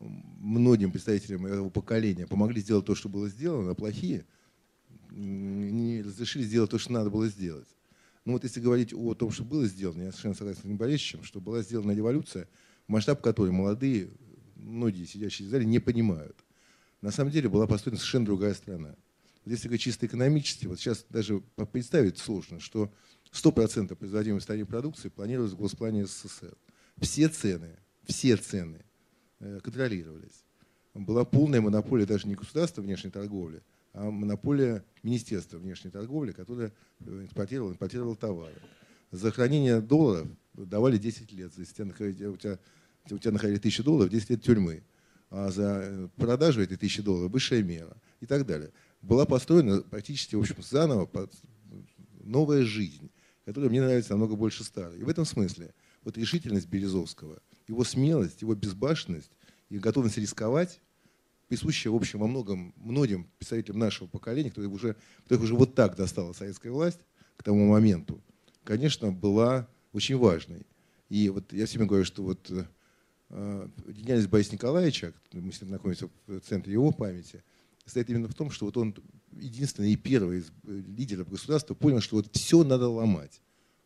многим 0.00 0.90
представителям 0.90 1.44
этого 1.44 1.68
поколения 1.68 2.26
помогли 2.26 2.62
сделать 2.62 2.86
то, 2.86 2.94
что 2.94 3.10
было 3.10 3.28
сделано, 3.28 3.72
а 3.72 3.74
плохие 3.74 4.24
не 5.10 6.00
разрешили 6.00 6.44
сделать 6.44 6.70
то, 6.70 6.78
что 6.78 6.94
надо 6.94 7.10
было 7.10 7.28
сделать. 7.28 7.68
Ну 8.24 8.32
вот 8.32 8.44
если 8.44 8.60
говорить 8.60 8.94
о 8.94 9.12
том, 9.12 9.32
что 9.32 9.44
было 9.44 9.66
сделано, 9.66 10.04
я 10.04 10.12
совершенно 10.12 10.34
согласен 10.34 10.62
с 10.62 10.78
Борисовичем, 10.78 11.24
что 11.24 11.42
была 11.42 11.60
сделана 11.60 11.92
революция, 11.92 12.48
масштаб 12.86 13.20
которой 13.20 13.50
молодые, 13.50 14.08
многие 14.56 15.04
сидящие 15.04 15.46
в 15.46 15.50
зале, 15.50 15.66
не 15.66 15.78
понимают. 15.78 16.42
На 17.02 17.10
самом 17.10 17.32
деле 17.32 17.50
была 17.50 17.66
построена 17.66 17.98
совершенно 17.98 18.24
другая 18.24 18.54
страна. 18.54 18.94
Вот 19.48 19.52
если 19.52 19.68
говорить 19.68 19.80
чисто 19.80 20.04
экономически, 20.04 20.66
вот 20.66 20.78
сейчас 20.78 21.06
даже 21.08 21.40
представить 21.72 22.18
сложно, 22.18 22.60
что 22.60 22.92
100% 23.32 23.94
производимой 23.94 24.40
в 24.40 24.42
стране 24.42 24.66
продукции 24.66 25.08
планировалось 25.08 25.54
в 25.54 25.56
госплане 25.56 26.04
СССР. 26.04 26.54
Все 27.00 27.28
цены, 27.28 27.78
все 28.04 28.36
цены 28.36 28.84
э, 29.40 29.60
контролировались. 29.64 30.44
Была 30.92 31.24
полная 31.24 31.62
монополия 31.62 32.04
даже 32.04 32.28
не 32.28 32.34
государства 32.34 32.82
внешней 32.82 33.10
торговли, 33.10 33.62
а 33.94 34.10
монополия 34.10 34.84
Министерства 35.02 35.56
внешней 35.56 35.90
торговли, 35.90 36.32
которое 36.32 36.74
э, 37.00 37.24
экспортировало, 37.24 37.72
импортировало 37.72 38.16
товары. 38.16 38.60
За 39.12 39.32
хранение 39.32 39.80
долларов 39.80 40.28
давали 40.52 40.98
10 40.98 41.32
лет. 41.32 41.52
Если 41.56 41.72
тебя 41.72 41.86
находили, 41.86 42.26
у, 42.26 42.36
тебя, 42.36 42.58
у 43.10 43.16
тебя 43.16 43.32
находили 43.32 43.58
1000 43.58 43.82
долларов, 43.82 44.10
10 44.10 44.28
лет 44.28 44.42
тюрьмы. 44.42 44.82
А 45.30 45.50
за 45.50 45.80
э, 45.84 46.08
продажу 46.16 46.60
этой 46.60 46.76
1000 46.76 47.02
долларов 47.02 47.32
высшая 47.32 47.62
мера 47.62 47.96
и 48.20 48.26
так 48.26 48.44
далее. 48.44 48.72
Была 49.00 49.26
построена 49.26 49.82
практически 49.82 50.34
в 50.34 50.40
общем, 50.40 50.56
заново 50.62 51.08
новая 52.24 52.64
жизнь 52.64 53.10
которая 53.48 53.70
мне 53.70 53.80
нравится 53.80 54.10
намного 54.10 54.36
больше 54.36 54.62
старой. 54.62 54.98
И 54.98 55.04
в 55.04 55.08
этом 55.08 55.24
смысле 55.24 55.72
вот 56.04 56.18
решительность 56.18 56.66
Березовского, 56.68 57.40
его 57.66 57.82
смелость, 57.82 58.42
его 58.42 58.54
безбашенность 58.54 59.30
и 59.70 59.78
готовность 59.78 60.18
рисковать, 60.18 60.82
присущая, 61.48 61.90
в 61.90 61.96
общем, 61.96 62.18
во 62.18 62.26
многом 62.26 62.74
многим 62.76 63.26
представителям 63.38 63.78
нашего 63.78 64.06
поколения, 64.06 64.50
которых 64.50 64.70
уже, 64.70 64.96
которых 65.22 65.44
уже 65.44 65.54
вот 65.54 65.74
так 65.74 65.96
достала 65.96 66.34
советская 66.34 66.70
власть 66.70 67.00
к 67.38 67.42
тому 67.42 67.66
моменту, 67.70 68.22
конечно, 68.64 69.12
была 69.12 69.66
очень 69.94 70.18
важной. 70.18 70.66
И 71.08 71.30
вот 71.30 71.50
я 71.54 71.64
всеми 71.64 71.86
говорю, 71.86 72.04
что 72.04 72.24
вот 72.24 72.50
э, 73.30 73.68
гениальность 73.86 74.28
Бориса 74.28 74.52
Николаевича, 74.52 75.14
мы 75.32 75.52
с 75.52 75.62
ним 75.62 75.70
находимся 75.70 76.10
в 76.26 76.40
центре 76.40 76.74
его 76.74 76.92
памяти, 76.92 77.42
состоит 77.88 78.10
именно 78.10 78.28
в 78.28 78.34
том, 78.34 78.50
что 78.50 78.66
вот 78.66 78.76
он 78.76 78.94
единственный 79.32 79.92
и 79.92 79.96
первый 79.96 80.38
из 80.38 80.48
э, 80.48 80.82
лидеров 80.96 81.28
государства 81.28 81.74
понял, 81.74 82.00
что 82.00 82.16
вот 82.16 82.28
все 82.32 82.64
надо 82.64 82.88
ломать. 82.88 83.40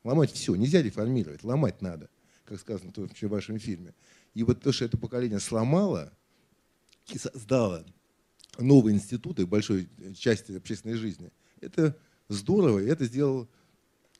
Ломать 0.04 0.32
все. 0.32 0.54
Нельзя 0.54 0.82
реформировать, 0.82 1.44
ломать 1.44 1.80
надо, 1.80 2.10
как 2.44 2.58
сказано 2.58 2.92
в 2.92 3.22
вашем 3.28 3.58
фильме. 3.58 3.94
И 4.34 4.42
вот 4.42 4.60
то, 4.60 4.72
что 4.72 4.84
это 4.84 4.96
поколение 4.96 5.40
сломало 5.40 6.12
и 7.12 7.18
создало 7.18 7.84
новые 8.58 8.96
институты 8.96 9.46
большой 9.46 9.88
части 10.16 10.52
общественной 10.52 10.96
жизни, 10.96 11.30
это 11.60 11.96
здорово, 12.28 12.80
и 12.80 12.86
это 12.86 13.04
сделал 13.04 13.48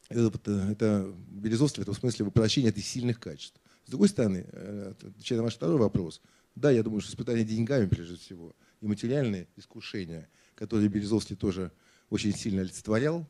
это, 0.08 0.50
это 0.70 1.14
Березовский 1.30 1.80
в 1.80 1.82
этом 1.82 1.94
смысле 1.94 2.26
воплощение 2.26 2.70
этих 2.70 2.84
сильных 2.84 3.18
качеств. 3.18 3.58
С 3.86 3.90
другой 3.90 4.08
стороны, 4.08 4.44
э, 4.52 4.94
отвечая 5.02 5.38
на 5.38 5.44
ваш 5.44 5.54
второй 5.54 5.78
вопрос, 5.78 6.20
да, 6.54 6.70
я 6.70 6.82
думаю, 6.82 7.00
что 7.00 7.10
испытание 7.10 7.44
деньгами, 7.44 7.86
прежде 7.86 8.16
всего, 8.16 8.54
и 8.82 8.86
материальные 8.86 9.46
искушения, 9.56 10.28
которые 10.54 10.88
Березовский 10.88 11.36
тоже 11.36 11.72
очень 12.10 12.34
сильно 12.34 12.62
олицетворял. 12.62 13.26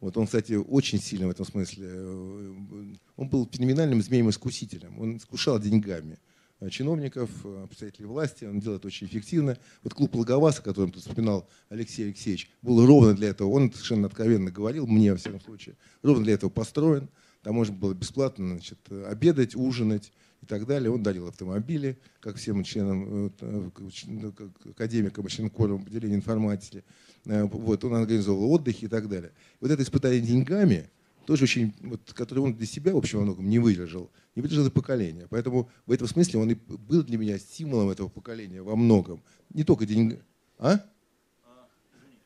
Вот 0.00 0.16
он, 0.16 0.26
кстати, 0.26 0.52
очень 0.52 1.00
сильно 1.00 1.28
в 1.28 1.30
этом 1.30 1.46
смысле. 1.46 1.86
Э, 1.88 2.94
он 3.16 3.28
был 3.28 3.48
феноменальным 3.50 4.02
змеем-искусителем. 4.02 4.98
Он 4.98 5.16
искушал 5.16 5.58
деньгами. 5.58 6.18
э, 6.60 6.68
чиновников, 6.70 7.30
э, 7.44 7.66
представителей 7.68 8.06
власти. 8.06 8.44
Он 8.44 8.58
делает 8.58 8.84
очень 8.84 9.06
эффективно. 9.06 9.56
Вот 9.84 9.94
клуб 9.94 10.14
Логоваса, 10.16 10.60
который 10.62 10.86
он 10.86 10.92
тут 10.92 11.02
вспоминал 11.02 11.48
Алексей 11.68 12.06
Алексеевич, 12.06 12.50
был 12.62 12.84
ровно 12.84 13.14
для 13.14 13.28
этого. 13.28 13.48
Он 13.50 13.72
совершенно 13.72 14.08
откровенно 14.08 14.50
говорил, 14.50 14.86
мне, 14.86 15.12
во 15.12 15.18
всяком 15.18 15.40
случае, 15.40 15.76
ровно 16.02 16.24
для 16.24 16.34
этого 16.34 16.50
построен. 16.50 17.08
Там 17.42 17.54
можно 17.54 17.74
было 17.74 17.94
бесплатно 17.94 18.48
значит, 18.48 18.78
обедать, 18.90 19.54
ужинать 19.54 20.12
и 20.42 20.46
так 20.46 20.66
далее. 20.66 20.90
Он 20.90 21.02
дарил 21.02 21.28
автомобили, 21.28 21.98
как 22.20 22.36
всем 22.36 22.62
членам, 22.64 23.32
ну, 23.40 24.32
академикам, 24.70 25.26
членам 25.28 25.50
поделения 25.50 26.16
информатики. 26.16 26.84
Вот, 27.24 27.84
он 27.84 27.94
организовал 27.94 28.50
отдых 28.52 28.82
и 28.82 28.88
так 28.88 29.08
далее. 29.08 29.32
Вот 29.60 29.70
это 29.70 29.82
испытание 29.82 30.20
деньгами– 30.20 30.90
тоже 31.28 31.44
очень, 31.44 31.74
вот, 31.82 32.14
который 32.14 32.38
он 32.38 32.54
для 32.54 32.64
себя, 32.64 32.94
в 32.94 32.96
общем, 32.96 33.18
во 33.18 33.24
многом 33.26 33.50
не 33.50 33.58
выдержал, 33.58 34.10
не 34.34 34.40
выдержал 34.40 34.64
это 34.64 34.72
поколение. 34.72 35.26
Поэтому 35.28 35.68
в 35.84 35.92
этом 35.92 36.08
смысле 36.08 36.40
он 36.40 36.52
и 36.52 36.54
был 36.54 37.02
для 37.02 37.18
меня 37.18 37.38
стимулом 37.38 37.90
этого 37.90 38.08
поколения 38.08 38.62
во 38.62 38.76
многом. 38.76 39.22
Не 39.52 39.62
только 39.62 39.84
деньги. 39.84 40.22
А? 40.56 40.80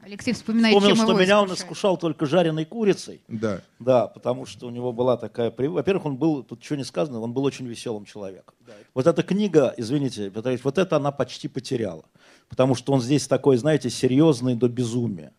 Алексей 0.04 0.32
вспоминает, 0.32 0.74
Вспомнил, 0.76 0.96
что 0.96 1.12
меня 1.12 1.22
искушает. 1.24 1.48
он 1.50 1.54
искушал 1.56 1.96
только 1.96 2.26
жареной 2.26 2.64
курицей. 2.64 3.22
Да. 3.28 3.60
Да, 3.78 4.08
потому 4.08 4.46
что 4.46 4.66
у 4.66 4.70
него 4.70 4.92
была 4.92 5.16
такая... 5.16 5.50
при- 5.52 5.68
Во-первых, 5.68 6.06
он 6.06 6.16
был, 6.16 6.42
тут 6.42 6.62
что 6.62 6.76
не 6.76 6.84
сказано, 6.84 7.20
он 7.20 7.32
был 7.32 7.44
очень 7.44 7.66
веселым 7.66 8.04
человеком. 8.04 8.54
Вот 8.94 9.06
эта 9.06 9.22
книга, 9.22 9.72
извините, 9.76 10.28
Петр 10.30 10.48
Ильич, 10.50 10.64
вот 10.64 10.76
это 10.78 10.96
она 10.96 11.12
почти 11.12 11.46
потеряла. 11.48 12.04
Потому 12.48 12.74
что 12.74 12.92
он 12.92 13.00
здесь 13.00 13.28
такой, 13.28 13.56
знаете, 13.56 13.90
серьезный 13.90 14.54
до 14.56 14.68
безумия. 14.68 15.32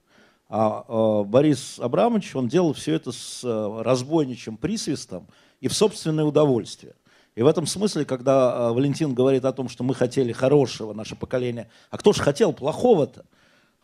А 0.49 0.85
э, 0.87 1.23
Борис 1.25 1.79
Абрамович, 1.79 2.35
он 2.35 2.47
делал 2.47 2.73
все 2.73 2.93
это 2.95 3.11
с 3.11 3.41
э, 3.43 3.81
разбойничьим 3.81 4.55
присвистом 4.57 5.27
и 5.61 5.67
в 5.67 5.73
собственное 5.73 6.25
удовольствие. 6.25 6.95
И 7.35 7.41
в 7.41 7.47
этом 7.47 7.65
смысле, 7.65 8.05
когда 8.05 8.69
э, 8.69 8.73
Валентин 8.73 9.13
говорит 9.13 9.45
о 9.45 9.51
том, 9.53 9.67
что 9.67 9.83
мы 9.83 9.93
хотели 9.95 10.31
хорошего, 10.31 10.93
наше 10.93 11.15
поколение, 11.15 11.69
а 11.89 11.97
кто 11.97 12.13
же 12.13 12.21
хотел 12.21 12.53
плохого-то? 12.53 13.25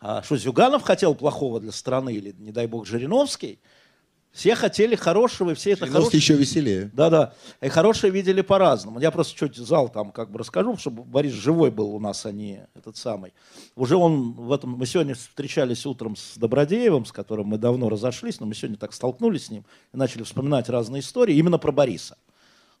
А 0.00 0.22
что, 0.22 0.36
Зюганов 0.36 0.82
хотел 0.82 1.14
плохого 1.14 1.60
для 1.60 1.72
страны 1.72 2.14
или, 2.14 2.34
не 2.38 2.52
дай 2.52 2.66
бог, 2.66 2.86
Жириновский? 2.86 3.60
Все 4.32 4.54
хотели 4.54 4.94
хорошего, 4.94 5.50
и 5.50 5.54
все 5.54 5.72
это 5.72 5.86
хорошее... 5.86 6.18
еще 6.18 6.34
веселее. 6.34 6.90
Да-да. 6.94 7.34
И 7.60 7.68
хорошее 7.68 8.12
видели 8.12 8.42
по-разному. 8.42 9.00
Я 9.00 9.10
просто 9.10 9.36
чуть 9.36 9.56
зал 9.56 9.88
там 9.88 10.12
как 10.12 10.30
бы 10.30 10.38
расскажу, 10.38 10.76
чтобы 10.76 11.02
Борис 11.02 11.32
живой 11.32 11.72
был 11.72 11.92
у 11.94 11.98
нас, 11.98 12.24
а 12.24 12.30
не 12.30 12.66
этот 12.74 12.96
самый. 12.96 13.34
Уже 13.74 13.96
он 13.96 14.32
в 14.34 14.52
этом... 14.52 14.70
Мы 14.70 14.86
сегодня 14.86 15.16
встречались 15.16 15.84
утром 15.84 16.14
с 16.14 16.38
Добродеевым, 16.38 17.06
с 17.06 17.12
которым 17.12 17.48
мы 17.48 17.58
давно 17.58 17.88
разошлись, 17.88 18.38
но 18.38 18.46
мы 18.46 18.54
сегодня 18.54 18.78
так 18.78 18.92
столкнулись 18.92 19.46
с 19.46 19.50
ним 19.50 19.64
и 19.92 19.96
начали 19.96 20.22
вспоминать 20.22 20.68
разные 20.68 21.00
истории 21.00 21.34
именно 21.34 21.58
про 21.58 21.72
Бориса. 21.72 22.16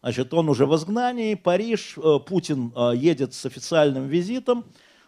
Значит, 0.02 0.32
он 0.32 0.48
уже 0.48 0.66
в 0.66 0.76
изгнании, 0.76 1.34
Париж, 1.34 1.98
э, 1.98 2.18
Путин 2.24 2.72
э, 2.74 2.92
едет 2.96 3.34
с 3.34 3.44
официальным 3.44 4.06
визитом, 4.06 4.64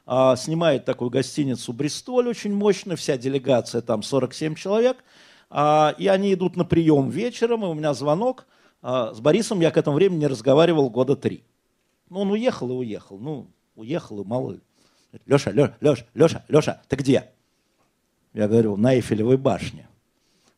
э, 0.07 0.35
снимает 0.37 0.85
такую 0.85 1.11
гостиницу 1.11 1.73
«Бристоль» 1.73 2.29
очень 2.29 2.55
мощную, 2.55 2.97
вся 2.97 3.17
делегация, 3.17 3.81
там 3.83 4.03
47 4.03 4.55
человек, 4.55 5.05
а, 5.55 5.95
и 5.99 6.07
они 6.07 6.33
идут 6.33 6.57
на 6.57 6.65
прием 6.65 7.11
вечером, 7.11 7.65
и 7.65 7.69
у 7.69 7.75
меня 7.75 7.93
звонок. 7.93 8.47
А, 8.81 9.13
С 9.13 9.21
Борисом 9.21 9.61
я 9.61 9.71
к 9.71 9.77
этому 9.77 9.97
времени 9.97 10.21
не 10.21 10.27
разговаривал 10.27 10.89
года 10.89 11.15
три. 11.15 11.45
Ну, 12.09 12.21
он 12.21 12.31
уехал 12.31 12.71
и 12.71 12.75
уехал. 12.75 13.19
Ну, 13.19 13.51
уехал 13.75 14.23
и 14.23 14.25
мало 14.25 14.53
ли. 14.53 14.61
Леша, 15.27 15.51
Леша, 15.51 15.77
Леша, 15.81 16.07
Леша, 16.15 16.45
Леша, 16.49 16.83
ты 16.89 16.97
где? 16.97 17.31
Я 18.33 18.49
говорю, 18.49 18.77
на 18.77 18.95
Эйфелевой 18.95 19.37
башне. 19.37 19.87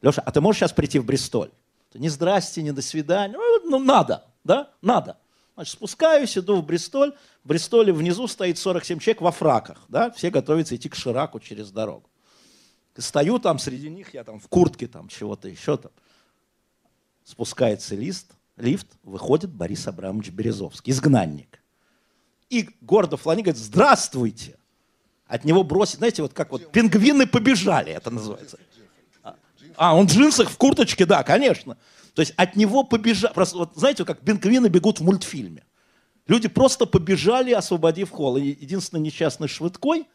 Леша, 0.01 0.23
а 0.25 0.31
ты 0.31 0.41
можешь 0.41 0.61
сейчас 0.61 0.73
прийти 0.73 1.01
в 1.01 1.05
Бристоль? 1.05 1.51
Ни 1.93 2.09
здрасте, 2.09 2.63
ни 2.63 2.71
до 2.71 2.83
свидания. 2.83 3.35
Ну, 3.35 3.71
ну, 3.71 3.79
надо, 3.79 4.25
да? 4.45 4.71
Надо. 4.81 5.17
Значит, 5.55 5.75
спускаюсь, 5.75 6.37
иду 6.37 6.57
в 6.57 6.67
Бристоль. 6.67 7.15
В 7.45 7.49
Бристоле 7.49 7.93
внизу 7.93 8.27
стоит 8.27 8.59
47 8.59 8.99
человек 8.99 9.21
во 9.21 9.31
фраках, 9.31 9.79
да? 9.89 10.11
Все 10.11 10.31
готовятся 10.31 10.75
идти 10.75 10.89
к 10.89 10.97
Шираку 10.97 11.39
через 11.39 11.71
дорогу. 11.71 12.09
Стою 12.97 13.39
там 13.39 13.59
среди 13.59 13.89
них, 13.91 14.15
я 14.15 14.25
там 14.25 14.39
в 14.39 14.49
куртке, 14.49 14.87
там 14.87 15.09
чего-то 15.09 15.49
еще 15.49 15.77
там. 15.77 15.93
Спускается 17.25 17.95
лист, 17.95 18.33
лифт, 18.57 18.87
выходит 19.03 19.51
Борис 19.51 19.89
Абрамович 19.89 20.31
Березовский, 20.31 20.93
изгнанник. 20.93 21.61
И 22.51 22.69
гордо 22.81 23.17
флани 23.17 23.43
говорит, 23.43 23.61
здравствуйте. 23.61 24.57
От 25.27 25.45
него 25.45 25.65
бросит, 25.65 25.99
знаете, 25.99 26.23
вот 26.23 26.35
как 26.35 26.53
вот 26.53 26.71
пингвины 26.71 27.27
побежали, 27.27 27.93
это 27.93 28.11
называется. 28.11 28.59
А, 29.23 29.37
А, 29.77 29.97
он 29.97 30.07
в 30.07 30.13
джинсах, 30.13 30.51
в 30.51 30.57
курточке, 30.57 31.07
да, 31.07 31.23
конечно. 31.23 31.77
То 32.15 32.21
есть 32.21 32.33
от 32.37 32.57
него 32.57 32.85
побежали, 32.85 33.33
просто, 33.33 33.59
вот, 33.59 33.73
знаете, 33.75 34.05
как 34.05 34.21
пингвины 34.21 34.69
бегут 34.69 35.01
в 35.01 35.05
мультфильме. 35.05 35.65
Люди 36.27 36.49
просто 36.49 36.87
побежали, 36.87 37.53
освободив 37.53 38.11
холл. 38.11 38.37
И 38.37 38.47
единственный 38.47 39.01
несчастный 39.01 39.49
Швыдкой, 39.49 40.07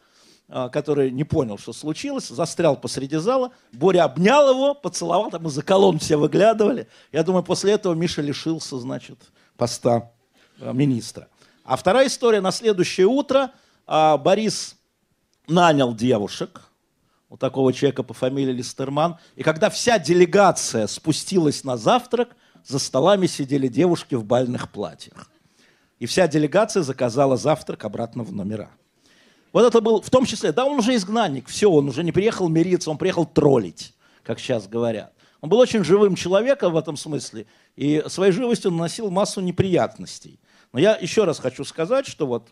а, 0.48 0.68
который 0.70 1.10
не 1.10 1.24
понял, 1.24 1.58
что 1.58 1.72
случилось, 1.72 2.28
застрял 2.28 2.76
посреди 2.76 3.16
зала. 3.16 3.52
Боря 3.72 4.04
обнял 4.04 4.50
его, 4.50 4.74
поцеловал, 4.74 5.30
там 5.30 5.46
из-за 5.46 5.62
колонн 5.62 5.98
все 5.98 6.16
выглядывали. 6.16 6.88
Я 7.12 7.22
думаю, 7.22 7.44
после 7.44 7.72
этого 7.72 7.94
Миша 7.94 8.22
лишился, 8.22 8.78
значит, 8.80 9.18
поста 9.56 10.10
а, 10.58 10.72
министра. 10.72 11.28
А 11.64 11.76
вторая 11.76 12.08
история, 12.08 12.40
на 12.40 12.50
следующее 12.50 13.06
утро 13.06 13.52
а, 13.86 14.16
Борис 14.16 14.74
нанял 15.46 15.94
девушек, 15.94 16.62
у 17.30 17.36
такого 17.36 17.72
человека 17.72 18.02
по 18.02 18.12
фамилии 18.12 18.52
Листерман. 18.52 19.16
И 19.36 19.42
когда 19.42 19.70
вся 19.70 19.98
делегация 19.98 20.86
спустилась 20.88 21.64
на 21.64 21.76
завтрак, 21.76 22.36
за 22.66 22.78
столами 22.78 23.26
сидели 23.26 23.68
девушки 23.68 24.16
в 24.16 24.24
бальных 24.24 24.70
платьях. 24.70 25.30
И 26.00 26.06
вся 26.06 26.28
делегация 26.28 26.82
заказала 26.82 27.36
завтрак 27.36 27.84
обратно 27.84 28.24
в 28.24 28.32
номера. 28.32 28.70
Вот 29.52 29.64
это 29.64 29.80
был, 29.80 30.00
в 30.02 30.10
том 30.10 30.26
числе, 30.26 30.52
да, 30.52 30.64
он 30.64 30.78
уже 30.78 30.94
изгнанник, 30.94 31.48
все, 31.48 31.70
он 31.70 31.88
уже 31.88 32.04
не 32.04 32.12
приехал 32.12 32.48
мириться, 32.48 32.90
он 32.90 32.98
приехал 32.98 33.24
троллить, 33.24 33.94
как 34.22 34.38
сейчас 34.38 34.68
говорят. 34.68 35.12
Он 35.40 35.48
был 35.48 35.58
очень 35.58 35.84
живым 35.84 36.14
человеком 36.16 36.72
в 36.72 36.76
этом 36.76 36.96
смысле, 36.96 37.46
и 37.74 38.04
своей 38.08 38.32
живостью 38.32 38.70
наносил 38.70 39.10
массу 39.10 39.40
неприятностей. 39.40 40.38
Но 40.72 40.78
я 40.78 40.96
еще 40.96 41.24
раз 41.24 41.38
хочу 41.38 41.64
сказать, 41.64 42.06
что 42.06 42.26
вот 42.26 42.48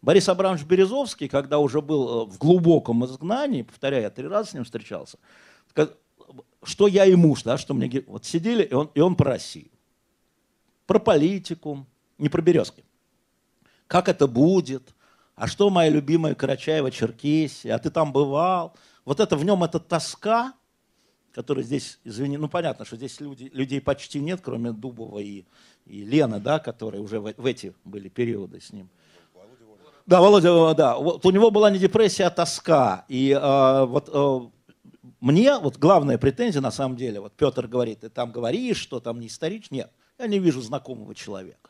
Борис 0.00 0.28
Абрамович 0.28 0.64
Березовский, 0.64 1.28
когда 1.28 1.58
уже 1.58 1.80
был 1.80 2.22
э, 2.22 2.30
в 2.30 2.38
глубоком 2.38 3.04
изгнании, 3.04 3.62
повторяю, 3.62 4.04
я 4.04 4.10
три 4.10 4.26
раза 4.28 4.50
с 4.50 4.54
ним 4.54 4.64
встречался, 4.64 5.18
что 6.62 6.86
я 6.86 7.04
и 7.04 7.14
муж, 7.14 7.42
да, 7.42 7.58
что 7.58 7.74
мне, 7.74 8.04
вот 8.06 8.24
сидели, 8.24 8.62
и 8.62 8.74
он, 8.74 8.90
и 8.94 9.00
он 9.00 9.16
про 9.16 9.32
Россию, 9.32 9.70
про 10.86 10.98
политику, 10.98 11.86
не 12.18 12.28
про 12.28 12.42
Березки. 12.42 12.84
Как 13.86 14.08
это 14.08 14.26
будет? 14.26 14.94
А 15.34 15.46
что 15.46 15.70
моя 15.70 15.90
любимая 15.90 16.34
Карачаева-Черкесия? 16.34 17.72
А 17.72 17.78
ты 17.78 17.90
там 17.90 18.12
бывал? 18.12 18.76
Вот 19.04 19.20
это 19.20 19.36
в 19.36 19.44
нем 19.44 19.64
эта 19.64 19.80
тоска, 19.80 20.52
которая 21.32 21.64
здесь, 21.64 21.98
извини, 22.04 22.36
ну 22.36 22.48
понятно, 22.48 22.84
что 22.84 22.96
здесь 22.96 23.20
люди, 23.20 23.50
людей 23.54 23.80
почти 23.80 24.20
нет, 24.20 24.40
кроме 24.42 24.72
Дубова 24.72 25.20
и, 25.20 25.44
и 25.86 26.04
Лены, 26.04 26.40
да, 26.40 26.58
которые 26.58 27.02
уже 27.02 27.20
в, 27.20 27.32
в 27.36 27.46
эти 27.46 27.72
были 27.84 28.08
периоды 28.08 28.60
с 28.60 28.72
ним. 28.72 28.90
Да, 30.08 30.22
Володя, 30.22 30.48
э, 30.48 30.74
да. 30.74 30.96
Вот 30.96 31.26
у 31.26 31.30
него 31.30 31.50
была 31.50 31.70
не 31.70 31.78
депрессия, 31.78 32.24
а 32.24 32.30
тоска. 32.30 33.04
И 33.08 33.30
э, 33.30 33.84
вот 33.84 34.08
э, 34.10 34.40
мне 35.20 35.58
вот 35.58 35.76
главная 35.76 36.16
претензия 36.16 36.62
на 36.62 36.70
самом 36.70 36.96
деле, 36.96 37.20
вот 37.20 37.34
Петр 37.34 37.66
говорит, 37.66 38.00
ты 38.00 38.08
там 38.08 38.32
говоришь, 38.32 38.78
что 38.78 39.00
там 39.00 39.20
не 39.20 39.26
исторично. 39.26 39.74
Нет, 39.74 39.92
я 40.18 40.26
не 40.26 40.38
вижу 40.38 40.62
знакомого 40.62 41.14
человека. 41.14 41.68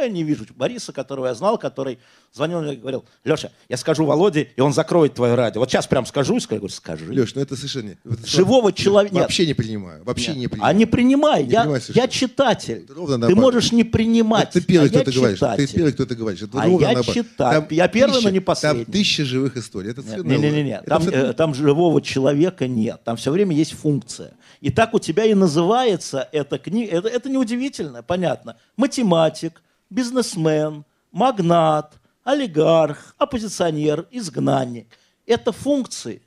Я 0.00 0.08
не 0.08 0.22
вижу 0.22 0.46
Бориса, 0.54 0.92
которого 0.92 1.26
я 1.26 1.34
знал, 1.34 1.58
который 1.58 1.98
звонил 2.32 2.60
мне 2.60 2.74
и 2.74 2.76
говорил, 2.76 3.04
Леша, 3.24 3.50
я 3.68 3.76
скажу 3.76 4.04
Володе, 4.04 4.50
и 4.56 4.60
он 4.60 4.72
закроет 4.72 5.14
твое 5.14 5.34
радио. 5.34 5.60
Вот 5.60 5.70
сейчас 5.70 5.86
прям 5.86 6.06
скажу 6.06 6.36
и 6.36 6.40
скажу, 6.40 6.68
скажи. 6.68 7.12
Леш, 7.12 7.34
ну 7.34 7.42
это 7.42 7.56
совершенно... 7.56 7.90
это 8.04 8.26
Живого 8.26 8.72
человека... 8.72 9.14
Нет. 9.14 9.22
Вообще 9.24 9.46
не 9.46 9.54
принимаю. 9.54 10.04
Вообще 10.04 10.34
не 10.34 10.40
Нет. 10.42 10.50
принимаю. 10.52 10.70
А 10.70 10.72
не 10.74 10.86
принимай. 10.86 11.42
Не 11.44 11.50
я, 11.50 11.60
принимаю 11.62 11.80
совершенно. 11.82 12.04
я 12.04 12.08
читатель. 12.08 12.84
Это 12.84 12.94
ровно 12.94 13.26
Ты 13.26 13.34
можешь 13.34 13.72
не 13.72 13.84
принимать. 13.84 14.54
Вот 14.54 14.60
ты 14.60 14.60
первый, 14.60 14.86
а 14.86 14.90
кто 14.90 15.02
ты 15.04 15.12
говоришь. 15.12 15.38
Ты 15.38 15.46
читатель. 15.46 15.74
первый, 15.74 15.92
кто 15.92 16.06
ты 16.06 16.14
говоришь. 16.14 16.42
Это 16.42 16.60
А 16.60 16.64
ровно 16.66 16.80
я 16.80 16.92
наоборот. 16.92 17.14
читаю. 17.14 17.62
Там 17.62 17.68
Я 17.70 17.88
первый, 17.88 18.12
но 18.12 18.18
тысяча- 18.20 18.30
не 18.32 18.40
последний. 18.40 18.84
Там 18.84 18.92
тысяча 18.92 19.24
живых 19.24 19.56
историй. 19.56 19.90
Это 19.90 20.02
совершенно 20.02 20.28
Не-не-не, 20.28 20.70
это 20.76 20.84
там, 20.86 20.96
абсолютно- 20.98 21.30
э, 21.30 21.32
там 21.32 21.54
живого 21.54 22.02
человека 22.02 22.66
нет. 22.68 23.00
Там 23.04 23.16
все 23.16 23.30
время 23.30 23.56
есть 23.56 23.72
функция. 23.72 24.32
И 24.60 24.70
так 24.70 24.94
у 24.94 24.98
тебя 24.98 25.24
и 25.24 25.34
называется 25.34 26.28
эта 26.32 26.58
книга. 26.58 26.92
Это, 26.98 27.08
это 27.08 27.28
неудивительно, 27.28 28.02
понятно. 28.02 28.56
Математик, 28.76 29.62
бизнесмен, 29.90 30.84
магнат, 31.10 31.98
олигарх, 32.24 33.14
оппозиционер, 33.18 34.06
изгнанник. 34.10 34.88
Это 35.26 35.52
функции. 35.52 36.22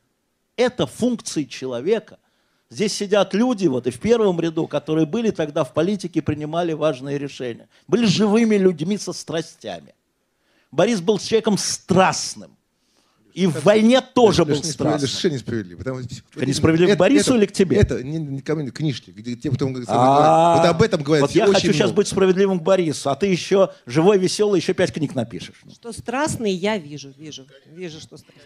Это 0.55 0.85
функции 0.85 1.43
человека. 1.43 2.19
Здесь 2.69 2.93
сидят 2.93 3.33
люди, 3.33 3.67
вот 3.67 3.85
и 3.87 3.91
в 3.91 3.99
первом 3.99 4.39
ряду, 4.39 4.65
которые 4.65 5.05
были 5.05 5.31
тогда 5.31 5.63
в 5.63 5.73
политике, 5.73 6.21
принимали 6.21 6.71
важные 6.73 7.17
решения. 7.17 7.67
Были 7.87 8.05
живыми 8.05 8.55
людьми 8.55 8.97
со 8.97 9.11
страстями. 9.11 9.93
Борис 10.71 11.01
был 11.01 11.19
человеком 11.19 11.57
страстным. 11.57 12.55
И 13.33 13.47
в 13.47 13.63
войне 13.63 14.01
тоже 14.01 14.45
был 14.45 14.63
страстным. 14.63 15.07
Совершенно 15.07 15.33
несправедливо. 15.33 15.77
Потому, 15.79 15.99
это 15.99 16.45
несправедливо 16.45 16.95
к 16.95 16.97
Борису 16.97 17.31
это, 17.31 17.37
или 17.37 17.45
к 17.45 17.51
тебе? 17.51 17.77
Это 17.77 18.03
не, 18.03 18.17
не 18.17 18.41
ко 18.41 18.55
мне, 18.55 18.69
книжки, 18.71 19.11
где 19.11 19.35
тем, 19.35 19.55
кто 19.55 19.67
говорит. 19.67 19.87
Вот 19.87 19.95
об 19.95 20.81
этом 20.81 21.03
говорят 21.03 21.21
Вот 21.21 21.31
я 21.35 21.47
хочу 21.47 21.73
сейчас 21.73 21.91
быть 21.91 22.07
справедливым 22.07 22.59
к 22.59 22.63
Борису, 22.63 23.09
а 23.09 23.15
ты 23.15 23.27
еще 23.27 23.71
живой, 23.85 24.17
веселый, 24.17 24.59
еще 24.59 24.73
пять 24.73 24.93
книг 24.93 25.15
напишешь. 25.15 25.63
Что 25.73 25.91
страстный, 25.91 26.51
я 26.51 26.77
вижу, 26.77 27.13
вижу, 27.17 27.45
вижу, 27.65 27.99
что 27.99 28.17
страстный. 28.17 28.43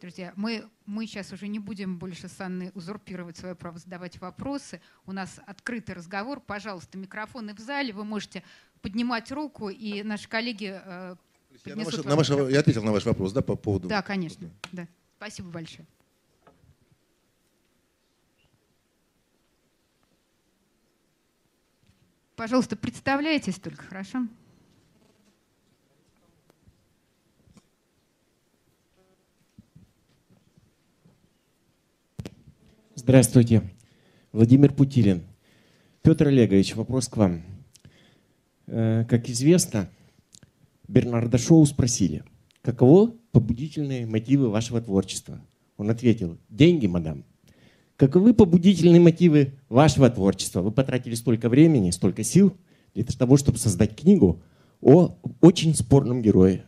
Друзья, 0.00 0.32
мы, 0.34 0.64
мы 0.86 1.06
сейчас 1.06 1.30
уже 1.30 1.46
не 1.46 1.58
будем 1.58 1.98
больше 1.98 2.26
с 2.26 2.40
Анной 2.40 2.70
узурпировать 2.74 3.36
свое 3.36 3.54
право 3.54 3.78
задавать 3.78 4.18
вопросы. 4.18 4.80
У 5.04 5.12
нас 5.12 5.40
открытый 5.46 5.94
разговор. 5.94 6.40
Пожалуйста, 6.40 6.96
микрофоны 6.96 7.54
в 7.54 7.58
зале. 7.58 7.92
Вы 7.92 8.04
можете 8.04 8.42
поднимать 8.80 9.30
руку, 9.30 9.68
и 9.68 10.02
наши 10.02 10.26
коллеги 10.26 10.80
э, 10.82 11.16
я, 11.64 11.76
на 11.76 11.84
ваш, 11.84 11.96
на 11.98 12.16
ваш, 12.16 12.28
я 12.28 12.60
ответил 12.60 12.82
на 12.82 12.92
ваш 12.92 13.04
вопрос, 13.04 13.32
да, 13.32 13.42
по 13.42 13.56
поводу... 13.56 13.88
Да, 13.88 14.02
конечно. 14.02 14.48
Да. 14.72 14.86
Спасибо 15.16 15.50
большое. 15.50 15.86
Пожалуйста, 22.36 22.74
представляйтесь 22.74 23.56
только, 23.56 23.84
хорошо? 23.84 24.26
Здравствуйте. 32.94 33.62
Владимир 34.32 34.72
Путилин. 34.72 35.22
Петр 36.02 36.28
Олегович, 36.28 36.76
вопрос 36.76 37.08
к 37.08 37.16
вам. 37.18 37.42
Э, 38.66 39.04
как 39.08 39.28
известно, 39.28 39.90
Бернарда 40.90 41.38
Шоу 41.38 41.64
спросили, 41.66 42.24
каково 42.62 43.14
побудительные 43.30 44.06
мотивы 44.06 44.48
вашего 44.50 44.80
творчества? 44.80 45.40
Он 45.76 45.88
ответил, 45.88 46.36
деньги, 46.48 46.86
мадам. 46.86 47.24
Каковы 47.96 48.34
побудительные 48.34 49.00
мотивы 49.00 49.54
вашего 49.68 50.10
творчества? 50.10 50.62
Вы 50.62 50.72
потратили 50.72 51.14
столько 51.14 51.48
времени, 51.48 51.90
столько 51.92 52.24
сил 52.24 52.56
для 52.94 53.04
того, 53.04 53.36
чтобы 53.36 53.58
создать 53.58 53.94
книгу 53.94 54.42
о 54.80 55.16
очень 55.40 55.76
спорном 55.76 56.22
герое. 56.22 56.64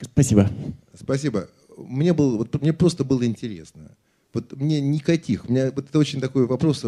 Спасибо. 0.00 0.50
Спасибо. 0.92 1.48
Мне, 1.76 2.14
было, 2.14 2.38
вот, 2.38 2.60
мне 2.60 2.72
просто 2.72 3.04
было 3.04 3.24
интересно. 3.24 3.96
Вот 4.34 4.52
мне 4.56 4.80
никаких. 4.80 5.48
У 5.48 5.52
меня 5.52 5.70
вот 5.70 5.88
это 5.88 5.98
очень 5.98 6.20
такой 6.20 6.46
вопрос. 6.46 6.84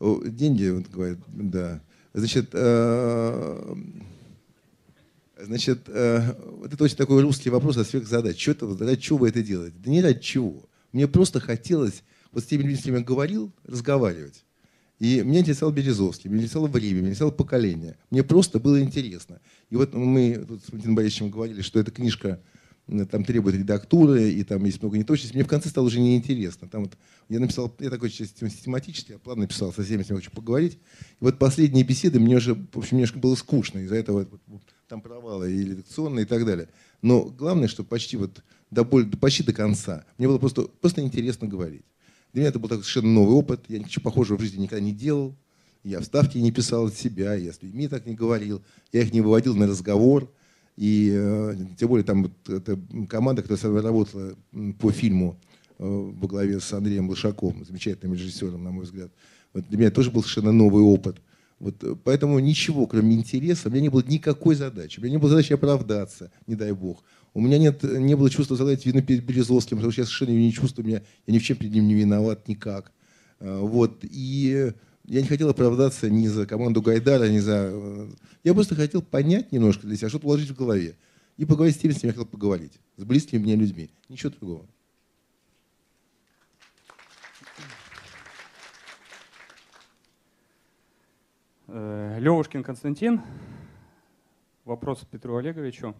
Деньги, 0.00 0.70
вот, 0.70 0.88
говорят, 0.88 1.18
да. 1.28 1.82
Значит, 2.14 2.50
э, 2.52 3.74
Значит, 5.44 5.88
э, 5.88 6.34
вот 6.58 6.72
это 6.72 6.84
очень 6.84 6.96
такой 6.96 7.22
русский 7.22 7.50
вопрос 7.50 7.76
о 7.76 7.84
сверхзадач. 7.84 8.40
Что 8.40 8.52
это, 8.52 8.84
ради 8.84 9.00
чего 9.00 9.18
вы 9.18 9.28
это 9.28 9.42
делаете? 9.42 9.76
Да 9.78 9.90
не 9.90 10.00
ради 10.00 10.20
чего. 10.20 10.68
Мне 10.92 11.08
просто 11.08 11.40
хотелось 11.40 12.02
вот 12.32 12.44
с 12.44 12.46
теми 12.46 12.62
людьми, 12.62 12.76
с 12.76 12.82
кем 12.82 12.94
я 12.94 13.00
говорил, 13.00 13.52
разговаривать. 13.64 14.44
И 14.98 15.20
меня 15.22 15.40
интересовал 15.40 15.74
Березовский, 15.74 16.30
меня 16.30 16.42
интересовало 16.42 16.68
время, 16.68 16.98
меня 16.98 17.08
интересовало 17.08 17.32
поколение. 17.32 17.96
Мне 18.10 18.22
просто 18.22 18.60
было 18.60 18.80
интересно. 18.80 19.40
И 19.68 19.76
вот 19.76 19.94
мы 19.94 20.44
тут 20.46 20.62
с 20.64 20.68
Валентином 20.68 20.94
Борисовичем 20.94 21.30
говорили, 21.30 21.60
что 21.60 21.80
эта 21.80 21.90
книжка 21.90 22.40
там 23.10 23.24
требует 23.24 23.56
редактуры, 23.56 24.30
и 24.30 24.44
там 24.44 24.64
есть 24.64 24.80
много 24.80 24.98
неточностей. 24.98 25.34
Мне 25.34 25.44
в 25.44 25.48
конце 25.48 25.68
стало 25.70 25.86
уже 25.86 25.98
неинтересно. 25.98 26.68
Там 26.68 26.82
вот 26.82 26.96
я 27.28 27.40
написал, 27.40 27.74
я 27.80 27.90
такой 27.90 28.10
систематический, 28.10 29.14
я 29.14 29.18
плавно 29.18 29.42
написал, 29.42 29.72
со 29.72 29.82
всеми 29.82 30.02
с 30.02 30.08
ним 30.08 30.18
хочу 30.18 30.30
поговорить. 30.30 30.74
И 30.74 30.78
вот 31.24 31.38
последние 31.38 31.84
беседы 31.84 32.20
мне 32.20 32.36
уже, 32.36 32.54
в 32.54 32.78
общем, 32.78 32.98
немножко 32.98 33.18
было 33.18 33.34
скучно. 33.34 33.78
Из-за 33.80 33.96
этого 33.96 34.28
там 34.92 35.00
провалы 35.00 35.50
и 35.50 35.64
редакционные 35.64 36.24
и 36.24 36.28
так 36.28 36.44
далее. 36.44 36.68
Но 37.00 37.24
главное, 37.24 37.66
что 37.66 37.82
почти 37.82 38.18
вот 38.18 38.42
до, 38.70 38.84
боль, 38.84 39.08
почти 39.08 39.42
до 39.42 39.54
конца 39.54 40.04
мне 40.18 40.28
было 40.28 40.36
просто, 40.36 40.64
просто 40.82 41.00
интересно 41.00 41.48
говорить. 41.48 41.84
Для 42.34 42.42
меня 42.42 42.50
это 42.50 42.58
был 42.58 42.68
такой 42.68 42.84
совершенно 42.84 43.14
новый 43.14 43.34
опыт. 43.34 43.64
Я 43.68 43.78
ничего 43.78 44.02
похожего 44.02 44.36
в 44.36 44.42
жизни 44.42 44.60
никогда 44.60 44.84
не 44.84 44.92
делал. 44.92 45.34
Я 45.82 46.00
вставки 46.00 46.36
не 46.36 46.52
писал 46.52 46.88
от 46.88 46.94
себя, 46.94 47.32
я 47.34 47.54
с 47.54 47.62
людьми 47.62 47.88
так 47.88 48.04
не 48.04 48.14
говорил. 48.14 48.60
Я 48.92 49.00
их 49.00 49.14
не 49.14 49.22
выводил 49.22 49.56
на 49.56 49.66
разговор. 49.66 50.30
И 50.76 51.10
э, 51.10 51.54
тем 51.78 51.88
более 51.88 52.04
там 52.04 52.24
вот 52.24 52.48
эта 52.50 52.78
команда, 53.08 53.42
которая 53.42 53.80
работала 53.80 54.36
по 54.78 54.92
фильму 54.92 55.40
э, 55.78 55.84
во 55.86 56.28
главе 56.28 56.60
с 56.60 56.70
Андреем 56.70 57.08
Лошаком, 57.08 57.64
замечательным 57.64 58.12
режиссером, 58.12 58.62
на 58.62 58.70
мой 58.70 58.84
взгляд. 58.84 59.10
Вот 59.54 59.66
для 59.68 59.78
меня 59.78 59.90
тоже 59.90 60.10
был 60.10 60.20
совершенно 60.22 60.52
новый 60.52 60.82
опыт. 60.82 61.16
Вот, 61.62 61.76
э, 61.84 61.94
поэтому 62.02 62.40
ничего, 62.40 62.88
кроме 62.88 63.14
интереса, 63.14 63.68
у 63.68 63.70
меня 63.70 63.82
не 63.82 63.88
было 63.88 64.02
никакой 64.02 64.56
задачи. 64.56 64.98
У 64.98 65.02
меня 65.02 65.12
не 65.12 65.18
было 65.18 65.30
задачи 65.30 65.52
оправдаться, 65.52 66.32
не 66.48 66.56
дай 66.56 66.72
бог. 66.72 67.04
У 67.34 67.40
меня 67.40 67.56
нет, 67.56 67.84
не 67.84 68.16
было 68.16 68.28
чувства 68.30 68.56
задать 68.56 68.84
вину 68.84 69.00
перед 69.00 69.24
Березовским, 69.24 69.76
потому 69.76 69.92
что 69.92 70.00
я 70.00 70.06
совершенно 70.06 70.30
не 70.36 70.52
чувствую, 70.52 70.84
меня, 70.88 71.02
я 71.24 71.32
ни 71.32 71.38
в 71.38 71.44
чем 71.44 71.56
перед 71.56 71.72
ним 71.72 71.86
не 71.86 71.94
виноват 71.94 72.48
никак. 72.48 72.90
А, 73.38 73.60
вот, 73.60 74.00
и 74.02 74.72
я 75.04 75.20
не 75.20 75.28
хотел 75.28 75.50
оправдаться 75.50 76.10
ни 76.10 76.26
за 76.26 76.46
команду 76.46 76.82
Гайдара, 76.82 77.28
ни 77.28 77.38
за... 77.38 77.70
Э, 77.72 78.08
я 78.42 78.54
просто 78.54 78.74
хотел 78.74 79.00
понять 79.00 79.52
немножко 79.52 79.86
для 79.86 79.96
себя, 79.96 80.08
что-то 80.08 80.24
положить 80.24 80.50
в 80.50 80.56
голове. 80.56 80.96
И 81.36 81.44
поговорить 81.44 81.76
с 81.76 81.78
теми, 81.78 81.92
с 81.92 82.00
кем 82.00 82.08
я 82.08 82.14
хотел 82.14 82.26
поговорить. 82.26 82.72
С 82.96 83.04
близкими 83.04 83.38
мне 83.38 83.54
людьми. 83.54 83.90
Ничего 84.08 84.30
другого. 84.30 84.66
Левушкин 91.72 92.62
Константин. 92.62 93.22
Вопрос 94.66 95.06
Петру 95.10 95.36
Олеговичу. 95.36 95.94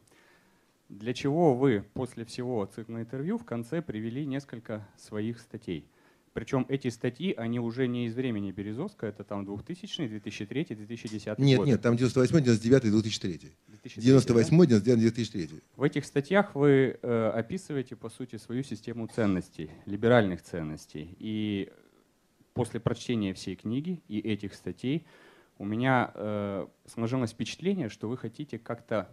Для 0.90 1.14
чего 1.14 1.54
вы 1.54 1.82
после 1.94 2.26
всего 2.26 2.66
цикла 2.66 3.00
интервью 3.00 3.38
в 3.38 3.46
конце 3.46 3.80
привели 3.80 4.26
несколько 4.26 4.86
своих 4.98 5.40
статей? 5.40 5.86
Причем 6.34 6.66
эти 6.68 6.88
статьи, 6.88 7.32
они 7.32 7.58
уже 7.58 7.88
не 7.88 8.06
из 8.06 8.14
времени 8.14 8.52
Березовского, 8.52 9.08
это 9.08 9.24
там 9.24 9.46
2000, 9.46 10.08
2003, 10.08 10.64
2010 10.64 11.38
Нет, 11.38 11.58
год. 11.58 11.66
нет, 11.66 11.80
там 11.80 11.96
98, 11.96 12.44
99, 12.44 12.82
2003. 12.90 13.52
2003 13.68 14.02
98, 14.02 14.58
да? 14.58 14.66
99, 14.66 15.00
2003. 15.00 15.60
В 15.76 15.82
этих 15.82 16.04
статьях 16.04 16.54
вы 16.54 16.98
э, 17.00 17.32
описываете, 17.34 17.96
по 17.96 18.10
сути, 18.10 18.36
свою 18.36 18.62
систему 18.62 19.06
ценностей, 19.06 19.70
либеральных 19.86 20.42
ценностей. 20.42 21.16
И 21.18 21.72
после 22.52 22.78
прочтения 22.78 23.32
всей 23.32 23.56
книги 23.56 24.02
и 24.08 24.18
этих 24.18 24.52
статей 24.52 25.06
у 25.62 25.64
меня 25.64 26.10
э, 26.16 26.66
сложилось 26.86 27.30
впечатление, 27.30 27.88
что 27.88 28.08
вы 28.08 28.16
хотите 28.18 28.58
как-то 28.58 29.08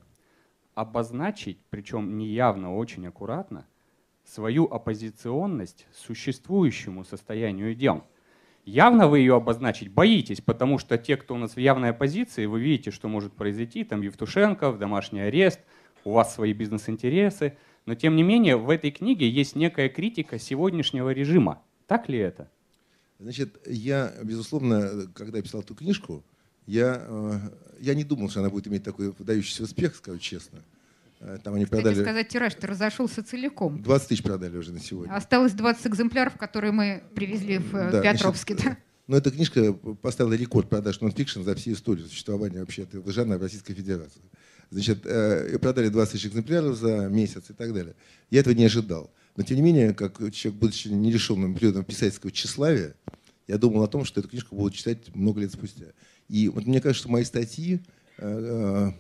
обозначить, 0.74 1.60
причем 1.70 2.18
неявно, 2.18 2.76
очень 2.76 3.06
аккуратно, 3.06 3.68
свою 4.26 4.66
оппозиционность 4.66 5.86
существующему 5.94 7.04
состоянию 7.04 7.76
дел. 7.76 8.04
Явно 8.66 9.08
вы 9.08 9.20
ее 9.20 9.36
обозначить 9.36 9.92
боитесь, 9.92 10.42
потому 10.42 10.80
что 10.80 10.98
те, 10.98 11.18
кто 11.18 11.36
у 11.36 11.38
нас 11.38 11.56
в 11.56 11.60
явной 11.60 11.92
оппозиции, 11.92 12.48
вы 12.48 12.62
видите, 12.62 12.90
что 12.90 13.08
может 13.08 13.34
произойти, 13.34 13.84
там 13.84 14.02
Евтушенко, 14.02 14.74
домашний 14.74 15.22
арест, 15.22 15.60
у 16.04 16.14
вас 16.14 16.34
свои 16.34 16.54
бизнес-интересы, 16.54 17.60
но 17.86 17.94
тем 17.94 18.16
не 18.16 18.24
менее 18.24 18.58
в 18.58 18.72
этой 18.72 18.90
книге 18.90 19.30
есть 19.30 19.56
некая 19.56 19.88
критика 19.88 20.40
сегодняшнего 20.40 21.12
режима. 21.12 21.62
Так 21.86 22.10
ли 22.10 22.18
это? 22.18 22.50
Значит, 23.20 23.60
я, 23.68 24.14
безусловно, 24.24 25.06
когда 25.14 25.42
писал 25.44 25.62
эту 25.62 25.76
книжку, 25.76 26.24
я, 26.70 27.04
э, 27.08 27.40
я 27.80 27.96
не 27.96 28.04
думал, 28.04 28.30
что 28.30 28.42
она 28.42 28.50
будет 28.50 28.68
иметь 28.68 28.84
такой 28.84 29.12
выдающийся 29.18 29.64
успех, 29.64 29.96
скажу 29.96 30.20
честно. 30.20 30.60
Э, 31.20 31.40
там 31.44 31.56
они 31.56 31.66
Кстати, 31.66 31.82
продали... 31.82 32.02
сказать, 32.04 32.28
тираж-то 32.30 32.68
разошелся 32.68 33.24
целиком. 33.24 33.82
20 33.82 34.08
тысяч 34.08 34.24
продали 34.24 34.56
уже 34.56 34.72
на 34.72 34.80
сегодня. 34.80 35.14
Осталось 35.14 35.54
20 35.54 35.88
экземпляров, 35.88 36.38
которые 36.38 36.72
мы 36.72 37.04
привезли 37.16 37.58
в 37.58 37.76
э, 37.76 37.92
да, 37.92 38.14
Петровске. 38.14 38.54
Значит, 38.54 38.72
да? 38.72 38.78
Но 39.08 39.18
эта 39.18 39.32
книжка 39.32 39.74
поставила 39.74 40.34
рекорд 40.34 40.70
продаж 40.70 41.02
нонфикшн 41.02 41.42
за 41.42 41.56
всю 41.56 41.74
историю 41.74 42.08
существования 42.08 42.60
вообще 42.60 42.84
этого 42.84 43.12
жанра 43.12 43.40
в 43.40 43.42
Российской 43.42 43.74
Федерации. 43.74 44.22
Значит, 44.70 45.02
продали 45.60 45.90
20 45.90 46.14
тысяч 46.14 46.28
экземпляров 46.28 46.78
за 46.78 47.08
месяц 47.08 47.50
и 47.50 47.54
так 47.54 47.74
далее. 47.74 47.96
Я 48.30 48.42
этого 48.42 48.54
не 48.54 48.66
ожидал. 48.66 49.10
Но 49.36 49.42
тем 49.42 49.58
не 49.58 49.64
менее, 49.64 49.96
как 49.96 50.20
человек, 50.32 50.60
будучи 50.60 50.90
нерешенным 50.90 51.56
периодом 51.56 51.84
писательского 51.84 52.32
тщеславия, 52.32 52.94
я 53.48 53.58
думал 53.58 53.82
о 53.82 53.88
том, 53.88 54.06
что 54.06 54.20
эту 54.20 54.30
книжку 54.30 54.56
будут 54.56 54.76
читать 54.76 55.00
много 55.16 55.42
лет 55.42 55.52
спустя. 55.52 55.86
И 56.30 56.48
вот 56.48 56.66
мне 56.66 56.80
кажется, 56.80 57.02
что 57.02 57.12
мои 57.12 57.26
статьи, 57.26 57.82
э, 58.18 58.22
э, 58.22 58.92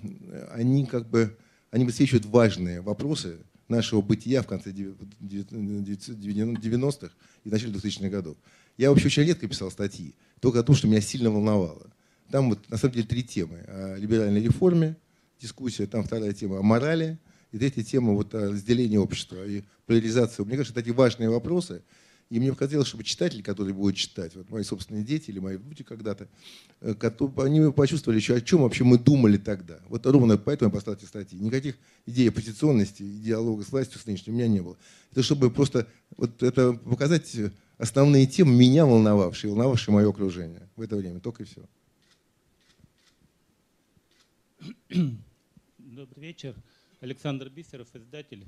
они 0.52 0.86
как 0.86 1.08
бы, 1.08 1.38
они 1.72 1.86
высвечивают 1.86 2.26
важные 2.26 2.82
вопросы 2.82 3.38
нашего 3.68 4.02
бытия 4.02 4.42
в 4.42 4.48
конце 4.48 4.72
90-х 4.72 7.14
и 7.46 7.50
начале 7.50 7.72
2000-х 7.74 8.10
годов. 8.10 8.36
Я 8.78 8.90
вообще 8.90 9.06
очень 9.06 9.24
редко 9.24 9.48
писал 9.48 9.72
статьи, 9.72 10.14
только 10.40 10.60
о 10.60 10.64
том, 10.64 10.76
что 10.76 10.88
меня 10.88 11.02
сильно 11.02 11.30
волновало. 11.30 11.86
Там 12.32 12.50
вот 12.50 12.68
на 12.70 12.78
самом 12.78 12.96
деле 12.96 13.08
три 13.08 13.24
темы. 13.24 13.64
О 13.68 13.96
либеральной 13.96 14.44
реформе, 14.44 14.98
дискуссия, 15.40 15.86
там 15.86 16.04
вторая 16.04 16.34
тема 16.34 16.58
о 16.60 16.64
морали, 16.64 17.20
и 17.52 17.58
третья 17.58 17.84
тема 17.84 18.14
вот 18.14 18.36
о 18.36 18.52
разделении 18.52 18.98
общества 18.98 19.44
и 19.46 19.64
поляризации. 19.86 20.44
Мне 20.44 20.58
кажется, 20.58 20.74
это 20.74 20.82
такие 20.82 20.94
важные 20.94 21.30
вопросы. 21.30 21.82
И 22.30 22.40
мне 22.40 22.54
хотелось, 22.54 22.88
чтобы 22.88 23.04
читатели, 23.04 23.42
которые 23.42 23.74
будут 23.74 23.96
читать, 23.96 24.36
вот 24.36 24.50
мои 24.52 24.64
собственные 24.64 25.04
дети 25.04 25.32
или 25.32 25.40
мои 25.40 25.58
внуки 25.58 25.82
когда-то, 25.82 26.28
э, 26.82 26.94
они 27.38 27.72
почувствовали 27.72 28.20
еще, 28.20 28.36
о 28.36 28.42
чем 28.42 28.62
вообще 28.62 28.84
мы 28.84 29.00
думали 29.00 29.38
тогда. 29.38 29.80
Вот 29.88 30.06
ровно 30.06 30.38
поэтому 30.38 30.70
я 30.70 30.74
поставил 30.74 31.00
эти 31.00 31.06
статьи. 31.06 31.40
Никаких 31.40 31.76
идей 32.06 32.30
оппозиционности, 32.30 33.02
диалога 33.02 33.64
с 33.64 33.72
властью 33.72 34.00
с 34.00 34.06
нынешней 34.06 34.32
у 34.32 34.36
меня 34.36 34.48
не 34.48 34.62
было. 34.62 34.78
Это 35.12 35.24
чтобы 35.24 35.50
просто 35.50 35.88
вот 36.18 36.44
это 36.44 36.74
показать 36.74 37.36
основные 37.80 38.28
темы, 38.28 38.54
меня 38.54 38.86
волновавшие, 38.86 39.50
волновавшие 39.50 39.96
мое 39.96 40.08
окружение 40.08 40.70
в 40.76 40.82
это 40.84 40.98
время. 40.98 41.20
Только 41.22 41.44
и 41.44 41.46
все. 41.48 41.64
Добрый 45.80 46.28
вечер. 46.28 46.54
Александр 47.02 47.50
Бисеров, 47.50 47.88
издатель. 47.96 48.46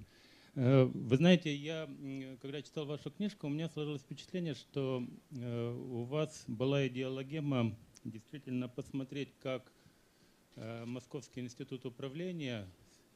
Э, 0.56 0.84
вы 0.84 1.16
знаете, 1.16 1.56
я, 1.56 1.90
когда 2.42 2.62
читал 2.62 2.86
вашу 2.86 3.10
книжку, 3.10 3.48
у 3.48 3.50
меня 3.50 3.70
сложилось 3.70 4.02
впечатление, 4.02 4.54
что 4.54 5.08
э, 5.32 5.72
у 5.72 6.04
вас 6.04 6.44
была 6.48 6.88
идеологема 6.88 7.78
действительно 8.04 8.68
посмотреть, 8.68 9.34
как 9.40 9.72
э, 10.56 10.84
Московский 10.86 11.40
институт 11.40 11.86
управления 11.86 12.68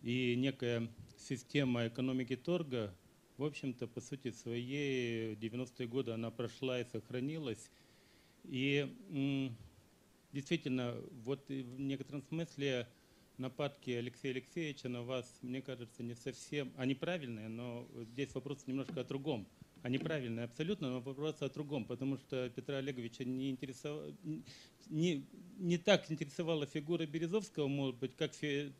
и 0.01 0.35
некая 0.37 0.89
система 1.17 1.87
экономики 1.87 2.37
торга, 2.37 2.95
в 3.37 3.43
общем-то, 3.43 3.87
по 3.87 3.99
сути 3.99 4.31
своей, 4.31 5.35
90-е 5.35 5.87
годы 5.87 6.11
она 6.11 6.31
прошла 6.31 6.79
и 6.79 6.85
сохранилась. 6.85 7.69
И 8.45 8.87
действительно, 10.31 10.95
вот 11.25 11.49
в 11.49 11.79
некотором 11.79 12.21
смысле 12.21 12.87
нападки 13.37 13.91
Алексея 13.91 14.31
Алексеевича 14.33 14.89
на 14.89 15.03
вас, 15.03 15.25
мне 15.41 15.61
кажется, 15.61 16.03
не 16.03 16.15
совсем... 16.15 16.71
Они 16.77 16.95
правильные, 16.95 17.47
но 17.47 17.87
здесь 18.11 18.33
вопрос 18.33 18.65
немножко 18.67 19.01
о 19.01 19.03
другом. 19.03 19.47
Они 19.81 19.99
правильные 19.99 20.45
абсолютно, 20.45 20.89
но 20.89 20.99
вопрос 20.99 21.41
о 21.41 21.49
другом, 21.49 21.85
потому 21.85 22.17
что 22.17 22.49
Петра 22.49 22.77
Олеговича 22.77 23.23
не, 23.23 23.51
интересовал, 23.51 24.11
не, 24.89 25.25
не 25.57 25.77
так 25.77 26.09
интересовала 26.09 26.65
фигура 26.65 27.05
Березовского, 27.05 27.67
может 27.67 27.95
быть, 27.97 28.15
как 28.15 28.31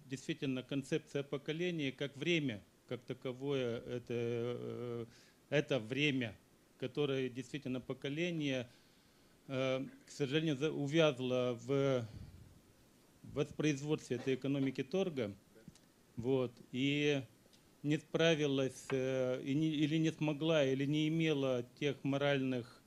действительно 0.06 0.64
концепция 0.64 1.22
поколения, 1.22 1.92
как 1.92 2.18
время, 2.18 2.64
как 2.88 3.02
таковое, 3.02 3.82
это, 3.82 4.06
э, 4.10 5.06
это 5.50 5.80
время, 5.80 6.36
которое 6.80 7.30
действительно 7.30 7.82
поколение, 7.82 8.68
э, 9.48 9.86
к 10.08 10.10
сожалению, 10.10 10.74
увязло 10.74 11.58
в 11.62 12.08
воспроизводстве 13.36 14.18
этой 14.18 14.36
экономики 14.36 14.84
торга, 14.84 15.36
вот, 16.16 16.52
и 16.72 17.22
не 17.84 17.98
справилась 17.98 18.88
э, 18.92 19.42
и 19.44 19.54
не, 19.54 19.68
или 19.68 19.98
не 19.98 20.12
смогла, 20.12 20.66
или 20.66 20.86
не 20.86 21.08
имела 21.08 21.64
тех 21.80 22.04
моральных 22.04 22.82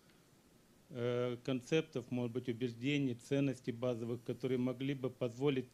э, 0.91 1.37
концептов, 1.45 2.11
может 2.11 2.33
быть, 2.33 2.49
убеждений, 2.49 3.15
ценностей 3.15 3.73
базовых, 3.73 4.25
которые 4.25 4.59
могли 4.59 4.95
бы 4.95 5.11
позволить 5.11 5.69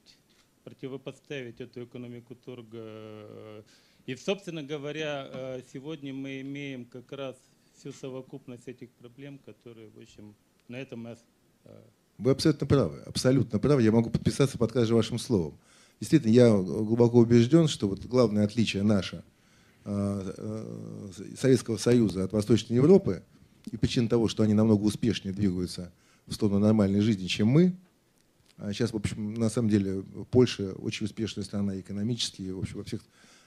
противопоставить 0.64 1.60
эту 1.60 1.84
экономику 1.84 2.34
торга. 2.34 3.64
И, 4.06 4.16
собственно 4.16 4.62
говоря, 4.62 5.30
э, 5.32 5.62
сегодня 5.72 6.12
мы 6.12 6.40
имеем 6.40 6.84
как 6.84 7.12
раз 7.12 7.36
всю 7.74 7.92
совокупность 7.92 8.68
этих 8.68 8.90
проблем, 8.92 9.38
которые, 9.38 9.90
в 9.90 9.98
общем, 9.98 10.34
на 10.68 10.76
этом 10.76 11.06
э, 11.06 11.16
вы 12.18 12.30
абсолютно 12.30 12.66
правы, 12.66 12.98
абсолютно 13.06 13.58
правы. 13.58 13.82
Я 13.82 13.92
могу 13.92 14.10
подписаться 14.10 14.58
под 14.58 14.72
каждым 14.72 14.96
вашим 14.96 15.18
словом. 15.18 15.58
Действительно, 16.00 16.32
я 16.32 16.50
глубоко 16.50 17.18
убежден, 17.18 17.68
что 17.68 17.88
вот 17.88 18.04
главное 18.04 18.44
отличие 18.44 18.82
наше 18.82 19.24
а, 19.84 20.34
а, 20.36 21.10
Советского 21.36 21.76
Союза 21.76 22.24
от 22.24 22.32
Восточной 22.32 22.76
Европы 22.76 23.22
и 23.70 23.76
причина 23.76 24.08
того, 24.08 24.28
что 24.28 24.42
они 24.42 24.54
намного 24.54 24.82
успешнее 24.82 25.32
двигаются 25.32 25.92
в 26.26 26.34
сторону 26.34 26.58
нормальной 26.58 27.00
жизни, 27.00 27.26
чем 27.26 27.48
мы. 27.48 27.74
А 28.56 28.72
сейчас, 28.72 28.92
в 28.92 28.96
общем, 28.96 29.34
на 29.34 29.48
самом 29.48 29.68
деле 29.68 30.04
Польша 30.30 30.72
очень 30.74 31.06
успешная 31.06 31.44
страна 31.44 31.78
экономически, 31.78 32.50
в 32.50 32.60
общем, 32.60 32.78
во 32.78 32.84
всех 32.84 33.02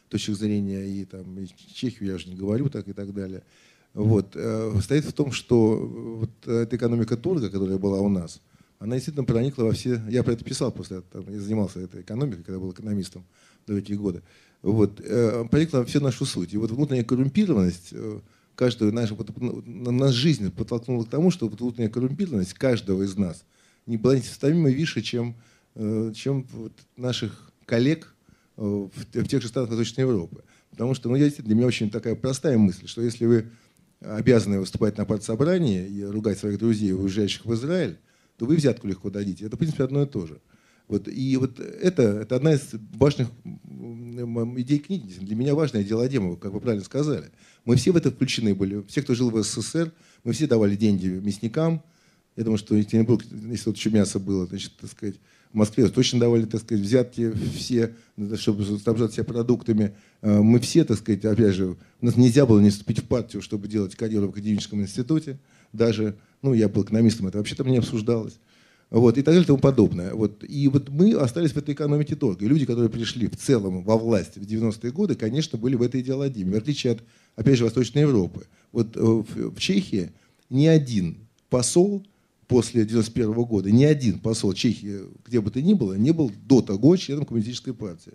точках 0.09 0.35
зрения, 0.35 0.85
и 0.85 1.05
там 1.05 1.39
и 1.39 1.47
Чехию 1.73 2.09
я 2.09 2.15
уже 2.15 2.29
не 2.29 2.35
говорю 2.35 2.69
так 2.69 2.87
и 2.87 2.93
так 2.93 3.13
далее. 3.13 3.43
Вот, 3.93 4.35
э, 4.35 4.79
стоит 4.81 5.05
в 5.05 5.13
том, 5.13 5.31
что 5.31 5.77
вот 5.77 6.47
эта 6.47 6.75
экономика 6.75 7.17
торга, 7.17 7.49
которая 7.49 7.77
была 7.77 7.99
у 7.99 8.09
нас, 8.09 8.41
она 8.79 8.95
действительно 8.95 9.25
проникла 9.25 9.63
во 9.63 9.71
все... 9.71 10.01
Я 10.09 10.23
про 10.23 10.33
это 10.33 10.43
писал 10.43 10.71
после 10.71 10.99
этого, 10.99 11.29
я 11.31 11.39
занимался 11.39 11.79
этой 11.79 12.01
экономикой, 12.01 12.43
когда 12.43 12.59
был 12.59 12.71
экономистом 12.71 13.25
до 13.65 13.77
этих 13.77 13.97
года. 13.97 14.21
Вот, 14.61 15.01
э, 15.03 15.45
проникла 15.49 15.79
во 15.79 15.85
всю 15.85 15.99
нашу 15.99 16.25
суть. 16.25 16.53
И 16.53 16.57
вот 16.57 16.71
внутренняя 16.71 17.03
коррумпированность, 17.03 17.89
э, 17.91 18.19
вот, 18.59 19.37
ну, 19.37 19.91
нас 19.91 20.13
жизнь 20.13 20.51
подтолкнула 20.51 21.03
к 21.03 21.09
тому, 21.09 21.31
что 21.31 21.47
внутренняя 21.47 21.89
коррумпированность 21.89 22.53
каждого 22.53 23.03
из 23.03 23.15
нас 23.15 23.43
не 23.85 23.97
была 23.97 24.15
несоставимо 24.15 24.69
выше, 24.69 25.01
чем, 25.01 25.35
э, 25.75 26.11
чем 26.15 26.47
наших 26.95 27.51
коллег 27.65 28.13
в, 28.55 28.89
в 29.13 29.27
тех 29.27 29.41
же 29.41 29.47
странах 29.47 29.69
Восточной 29.69 30.01
Европы. 30.01 30.43
Потому 30.71 30.93
что, 30.93 31.09
ну, 31.09 31.15
я, 31.15 31.29
для 31.29 31.55
меня 31.55 31.67
очень 31.67 31.89
такая 31.89 32.15
простая 32.15 32.57
мысль, 32.57 32.87
что 32.87 33.01
если 33.01 33.25
вы 33.25 33.49
обязаны 33.99 34.59
выступать 34.59 34.97
на 34.97 35.05
партсобрании 35.05 35.87
и 35.87 36.03
ругать 36.03 36.37
своих 36.37 36.59
друзей, 36.59 36.93
уезжающих 36.93 37.45
в 37.45 37.53
Израиль, 37.53 37.97
то 38.37 38.45
вы 38.45 38.55
взятку 38.55 38.87
легко 38.87 39.09
дадите. 39.09 39.45
Это, 39.45 39.55
в 39.55 39.59
принципе, 39.59 39.83
одно 39.83 40.03
и 40.03 40.05
то 40.05 40.25
же. 40.25 40.39
Вот, 40.87 41.07
и 41.09 41.35
вот 41.35 41.59
это, 41.59 42.03
это 42.03 42.37
одна 42.37 42.53
из 42.53 42.69
важных 42.93 43.27
идей 43.65 44.79
книги. 44.79 45.13
Для 45.19 45.35
меня 45.35 45.53
важная 45.53 45.83
диалогема, 45.83 46.37
как 46.37 46.53
вы 46.53 46.61
правильно 46.61 46.85
сказали. 46.85 47.29
Мы 47.65 47.75
все 47.75 47.91
в 47.91 47.97
это 47.97 48.09
включены 48.09 48.55
были. 48.55 48.83
Все, 48.87 49.01
кто 49.01 49.13
жил 49.13 49.29
в 49.29 49.43
СССР, 49.43 49.91
мы 50.23 50.31
все 50.31 50.47
давали 50.47 50.75
деньги 50.77 51.07
мясникам. 51.07 51.83
Я 52.37 52.43
думаю, 52.43 52.57
что 52.57 52.75
если 52.75 52.99
вот 52.99 53.75
еще 53.75 53.89
мясо 53.89 54.19
было, 54.19 54.45
значит, 54.45 54.73
так 54.79 54.91
сказать, 54.91 55.15
в 55.51 55.55
Москве 55.57 55.87
точно 55.87 56.19
давали, 56.19 56.45
так 56.45 56.61
сказать, 56.61 56.83
взятки 56.83 57.33
все, 57.55 57.95
чтобы 58.35 58.63
снабжать 58.77 59.13
себя 59.13 59.23
продуктами. 59.23 59.95
А, 60.21 60.41
мы 60.41 60.59
все, 60.59 60.83
так 60.85 60.97
сказать, 60.97 61.25
опять 61.25 61.55
же, 61.55 61.77
у 62.01 62.05
нас 62.05 62.15
нельзя 62.15 62.45
было 62.45 62.59
не 62.59 62.69
вступить 62.69 62.99
в 62.99 63.07
партию, 63.07 63.41
чтобы 63.41 63.67
делать 63.67 63.95
карьеру 63.95 64.27
в 64.27 64.31
академическом 64.31 64.81
институте. 64.81 65.39
Даже 65.73 66.15
ну, 66.41 66.53
я 66.53 66.69
был 66.69 66.83
экономистом, 66.83 67.27
это 67.27 67.37
вообще 67.37 67.55
там 67.55 67.67
не 67.67 67.77
обсуждалось. 67.77 68.39
Вот, 68.89 69.17
и 69.17 69.21
так 69.21 69.33
далее 69.33 69.43
и 69.43 69.45
тому 69.45 69.59
подобное. 69.59 70.13
Вот. 70.13 70.45
И 70.47 70.67
вот 70.69 70.89
мы 70.89 71.13
остались 71.13 71.51
в 71.51 71.57
этой 71.57 71.73
экономике 71.73 72.15
торга. 72.15 72.45
И 72.45 72.47
люди, 72.47 72.65
которые 72.65 72.89
пришли 72.89 73.27
в 73.27 73.35
целом 73.35 73.83
во 73.83 73.97
власть 73.97 74.37
в 74.37 74.41
90-е 74.41 74.91
годы, 74.91 75.15
конечно, 75.15 75.57
были 75.57 75.75
в 75.75 75.81
этой 75.81 75.99
идеологии, 75.99 76.45
в 76.45 76.55
отличие 76.55 76.93
от, 76.93 77.03
опять 77.35 77.57
же, 77.57 77.65
Восточной 77.65 78.03
Европы. 78.03 78.45
Вот 78.71 78.95
э, 78.95 78.99
в, 79.01 79.59
Чехии 79.59 80.11
ни 80.49 80.67
один 80.67 81.17
посол 81.49 82.05
после 82.47 82.85
91 82.85 83.31
-го 83.31 83.45
года, 83.45 83.69
ни 83.71 83.83
один 83.83 84.19
посол 84.19 84.53
Чехии, 84.53 85.01
где 85.25 85.41
бы 85.41 85.51
то 85.51 85.61
ни 85.61 85.73
было, 85.73 85.95
не 85.95 86.11
был 86.11 86.31
до 86.47 86.61
того 86.61 86.95
членом 86.95 87.25
коммунистической 87.25 87.73
партии. 87.73 88.13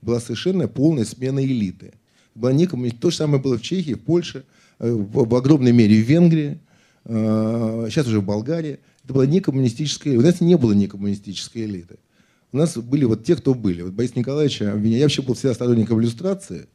Была 0.00 0.20
совершенно 0.20 0.68
полная 0.68 1.04
смена 1.04 1.44
элиты. 1.44 1.92
Была 2.34 2.54
не 2.54 2.66
коммуни... 2.66 2.90
То 2.90 3.10
же 3.10 3.16
самое 3.16 3.42
было 3.42 3.58
в 3.58 3.62
Чехии, 3.62 3.92
в 3.92 4.00
Польше, 4.00 4.46
э, 4.78 4.90
в 4.90 5.34
огромной 5.34 5.72
мере 5.72 6.02
в 6.02 6.06
Венгрии 6.08 6.60
сейчас 7.06 8.06
э, 8.06 8.08
уже 8.08 8.20
в 8.20 8.24
Болгарии, 8.24 8.80
это 9.04 9.12
была 9.12 9.26
не 9.26 9.40
коммунистическая 9.40 10.10
элита. 10.10 10.22
У 10.22 10.26
нас 10.26 10.40
не 10.40 10.56
было 10.56 10.72
не 10.72 10.86
коммунистической 10.86 11.64
элиты. 11.64 11.98
У 12.52 12.56
нас 12.56 12.76
были 12.76 13.04
вот 13.04 13.24
те, 13.24 13.36
кто 13.36 13.54
были. 13.54 13.82
Вот 13.82 13.92
Борис 13.92 14.16
Николаевич 14.16 14.62
обвинял. 14.62 14.98
Я 14.98 15.04
вообще 15.04 15.22
был 15.22 15.34
всегда 15.34 15.54
сторонником 15.54 16.00
иллюстрации. 16.00 16.66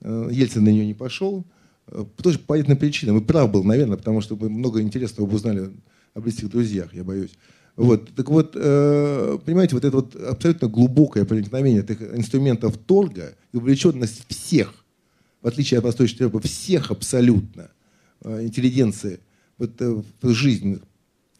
Э, 0.00 0.28
Ельцин 0.30 0.64
на 0.64 0.70
нее 0.70 0.86
не 0.86 0.94
пошел. 0.94 1.44
Э, 1.88 2.04
тоже 2.22 2.38
по 2.38 2.46
понятным 2.54 2.78
причинам. 2.78 3.18
И 3.18 3.24
прав 3.24 3.50
был, 3.50 3.64
наверное, 3.64 3.98
потому 3.98 4.20
что 4.20 4.36
мы 4.36 4.48
много 4.48 4.80
интересного 4.80 5.30
узнали 5.30 5.70
о 6.14 6.20
близких 6.20 6.48
друзьях, 6.48 6.94
я 6.94 7.04
боюсь. 7.04 7.32
Вот. 7.76 8.08
Так 8.14 8.30
вот, 8.30 8.52
понимаете, 8.52 9.74
вот 9.74 9.84
это 9.84 9.96
вот 9.96 10.16
абсолютно 10.16 10.66
глубокое 10.66 11.26
проникновение 11.26 11.82
этих 11.82 12.00
инструментов 12.00 12.78
торга 12.78 13.34
и 13.52 13.58
увлеченность 13.58 14.22
всех, 14.28 14.72
в 15.42 15.46
отличие 15.46 15.76
от 15.76 15.84
Восточной 15.84 16.24
Европы, 16.24 16.48
всех 16.48 16.90
абсолютно 16.90 17.68
интеллигенции 18.24 19.20
э, 19.58 20.02
в 20.22 20.32
жизнь, 20.32 20.80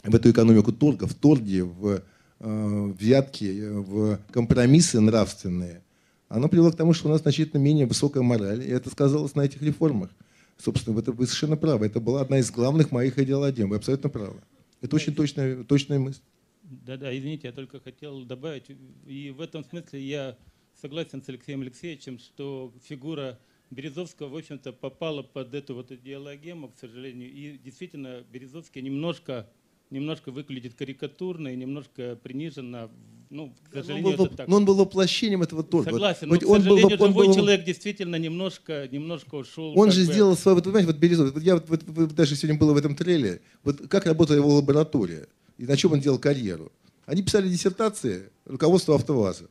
в 0.03 0.15
эту 0.15 0.31
экономику 0.31 0.73
торга, 0.73 1.07
в 1.07 1.15
торге, 1.15 1.65
в 1.65 2.03
э, 2.41 2.93
взятки, 2.99 3.69
в 3.69 4.19
компромиссы 4.31 5.01
нравственные, 5.01 5.83
оно 6.29 6.49
привело 6.49 6.73
к 6.73 6.77
тому, 6.77 6.93
что 6.93 7.09
у 7.09 7.13
нас 7.13 7.23
значительно 7.23 7.61
менее 7.61 7.87
высокая 7.87 8.23
мораль, 8.23 8.63
и 8.63 8.69
это 8.69 8.91
сказалось 8.91 9.35
на 9.35 9.43
этих 9.43 9.63
реформах. 9.63 10.11
Собственно, 10.59 10.99
это 10.99 11.13
вы 11.13 11.27
совершенно 11.27 11.57
правы. 11.57 11.87
Это 11.87 12.01
была 12.01 12.23
одна 12.23 12.39
из 12.39 12.51
главных 12.51 12.91
моих 12.91 13.19
идеологий. 13.19 13.65
Вы 13.65 13.77
абсолютно 13.77 14.09
правы. 14.09 14.41
Это 14.81 14.97
очень 14.97 15.15
точная, 15.15 15.65
точная 15.65 15.99
мысль. 15.99 16.21
Да-да, 16.63 17.17
извините, 17.17 17.49
я 17.49 17.53
только 17.53 17.79
хотел 17.79 18.25
добавить. 18.25 18.65
И 19.07 19.31
в 19.31 19.41
этом 19.41 19.65
смысле 19.65 20.01
я 20.01 20.39
согласен 20.81 21.23
с 21.23 21.29
Алексеем 21.29 21.61
Алексеевичем, 21.61 22.19
что 22.19 22.73
фигура 22.83 23.39
Березовского, 23.71 24.29
в 24.29 24.37
общем-то, 24.37 24.73
попала 24.73 25.23
под 25.23 25.55
эту 25.55 25.75
вот 25.75 25.91
идеологему, 25.91 26.69
к 26.69 26.77
сожалению. 26.81 27.31
И 27.33 27.59
действительно, 27.59 28.23
Березовский 28.33 28.81
немножко, 28.83 29.49
немножко 29.91 30.31
выглядит 30.31 30.75
карикатурно 30.75 31.49
и 31.49 31.57
немножко 31.57 32.17
приниженно 32.23 32.91
Ну, 33.29 33.49
к 33.49 33.75
Но 33.75 33.81
он, 33.81 33.83
сожалению, 33.85 34.17
был, 34.17 34.27
это 34.27 34.37
так. 34.37 34.49
но 34.49 34.57
он 34.57 34.65
был 34.65 34.77
воплощением 34.77 35.43
этого 35.43 35.65
торга. 35.65 35.91
Вот- 35.91 35.95
Согласен, 35.97 36.29
вот 36.29 36.43
но, 36.43 36.47
к 36.47 36.51
он 36.51 36.59
был- 36.59 36.77
сожалению, 36.77 36.99
он 37.03 37.09
живой 37.11 37.27
был- 37.27 37.35
человек 37.35 37.65
действительно 37.65 38.17
немножко, 38.17 38.89
немножко 38.93 39.35
ушел. 39.35 39.77
Он 39.77 39.91
же 39.91 40.07
бы- 40.07 40.13
сделал 40.13 40.37
свой, 40.37 40.55
вот 40.55 40.63
понимаете, 40.63 40.87
вот 40.93 40.97
Березов, 40.97 41.35
вот 41.35 41.43
я 41.43 41.55
вот, 41.57 41.69
вот- 41.69 41.83
вот 41.87 42.15
даже 42.15 42.37
сегодня 42.37 42.57
было 42.57 42.73
в 42.73 42.77
этом 42.77 42.95
трейлере, 42.95 43.41
вот 43.65 43.89
как 43.89 44.07
работала 44.07 44.37
его 44.37 44.55
лаборатория 44.55 45.27
и 45.59 45.65
на 45.67 45.77
чем 45.77 45.91
он 45.93 46.01
делал 46.01 46.21
карьеру. 46.21 46.71
Они 47.05 47.23
писали 47.25 47.49
диссертации 47.49 48.31
руководству 48.45 48.95
АвтоВАЗа. 48.95 49.49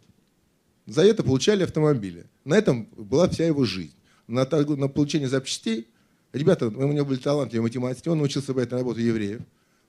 За 0.85 1.01
это 1.03 1.21
получали 1.23 1.63
автомобили. 1.63 2.27
На 2.45 2.57
этом 2.57 2.85
была 2.95 3.27
вся 3.27 3.45
его 3.45 3.65
жизнь. 3.65 3.93
На, 4.27 4.45
торгу- 4.45 4.75
на 4.75 4.87
получение 4.87 5.29
запчастей, 5.29 5.87
ребята, 6.33 6.67
у 6.67 6.91
него 6.91 7.05
были 7.05 7.19
талантливые 7.19 7.63
математики, 7.63 8.09
он 8.09 8.17
научился 8.17 8.53
брать 8.53 8.71
на 8.71 8.77
работу 8.77 8.99
евреев. 8.99 9.41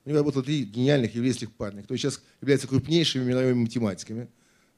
У 0.05 0.09
него 0.09 0.19
работало 0.19 0.43
три 0.43 0.63
гениальных 0.63 1.15
еврейских 1.15 1.51
парня, 1.51 1.81
которые 1.81 1.99
сейчас 1.99 2.21
являются 2.41 2.67
крупнейшими 2.67 3.25
мировыми 3.25 3.63
математиками. 3.63 4.27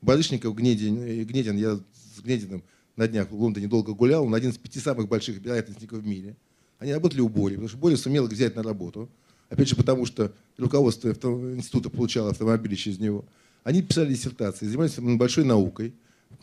Барышников, 0.02 0.56
Гнедин, 0.56 0.98
э, 1.02 1.24
Гнедин, 1.24 1.58
я 1.58 1.76
с 1.76 2.22
Гнединым 2.22 2.64
на 2.96 3.08
днях 3.08 3.30
в 3.30 3.36
Лондоне 3.36 3.68
долго 3.68 3.94
гулял, 3.94 4.26
он 4.26 4.34
один 4.34 4.52
из 4.52 4.58
пяти 4.58 4.80
самых 4.80 5.08
больших 5.08 5.40
вероятностников 5.40 6.00
в 6.00 6.06
мире. 6.06 6.36
Они 6.80 6.94
работали 6.94 7.22
у 7.22 7.30
Бори, 7.30 7.56
потому 7.56 7.70
что 7.70 7.78
Боря 7.78 7.98
сумел 7.98 8.26
их 8.26 8.32
взять 8.32 8.56
на 8.56 8.64
работу. 8.64 9.10
Опять 9.50 9.68
же, 9.68 9.76
потому 9.76 10.06
что 10.06 10.34
руководство 10.58 11.10
института 11.10 11.90
получало 11.90 12.32
автомобили 12.32 12.76
через 12.76 13.00
него. 13.00 13.26
Они 13.64 13.82
писали 13.82 14.14
диссертации, 14.14 14.66
занимались 14.66 14.98
большой 15.18 15.44
наукой. 15.44 15.94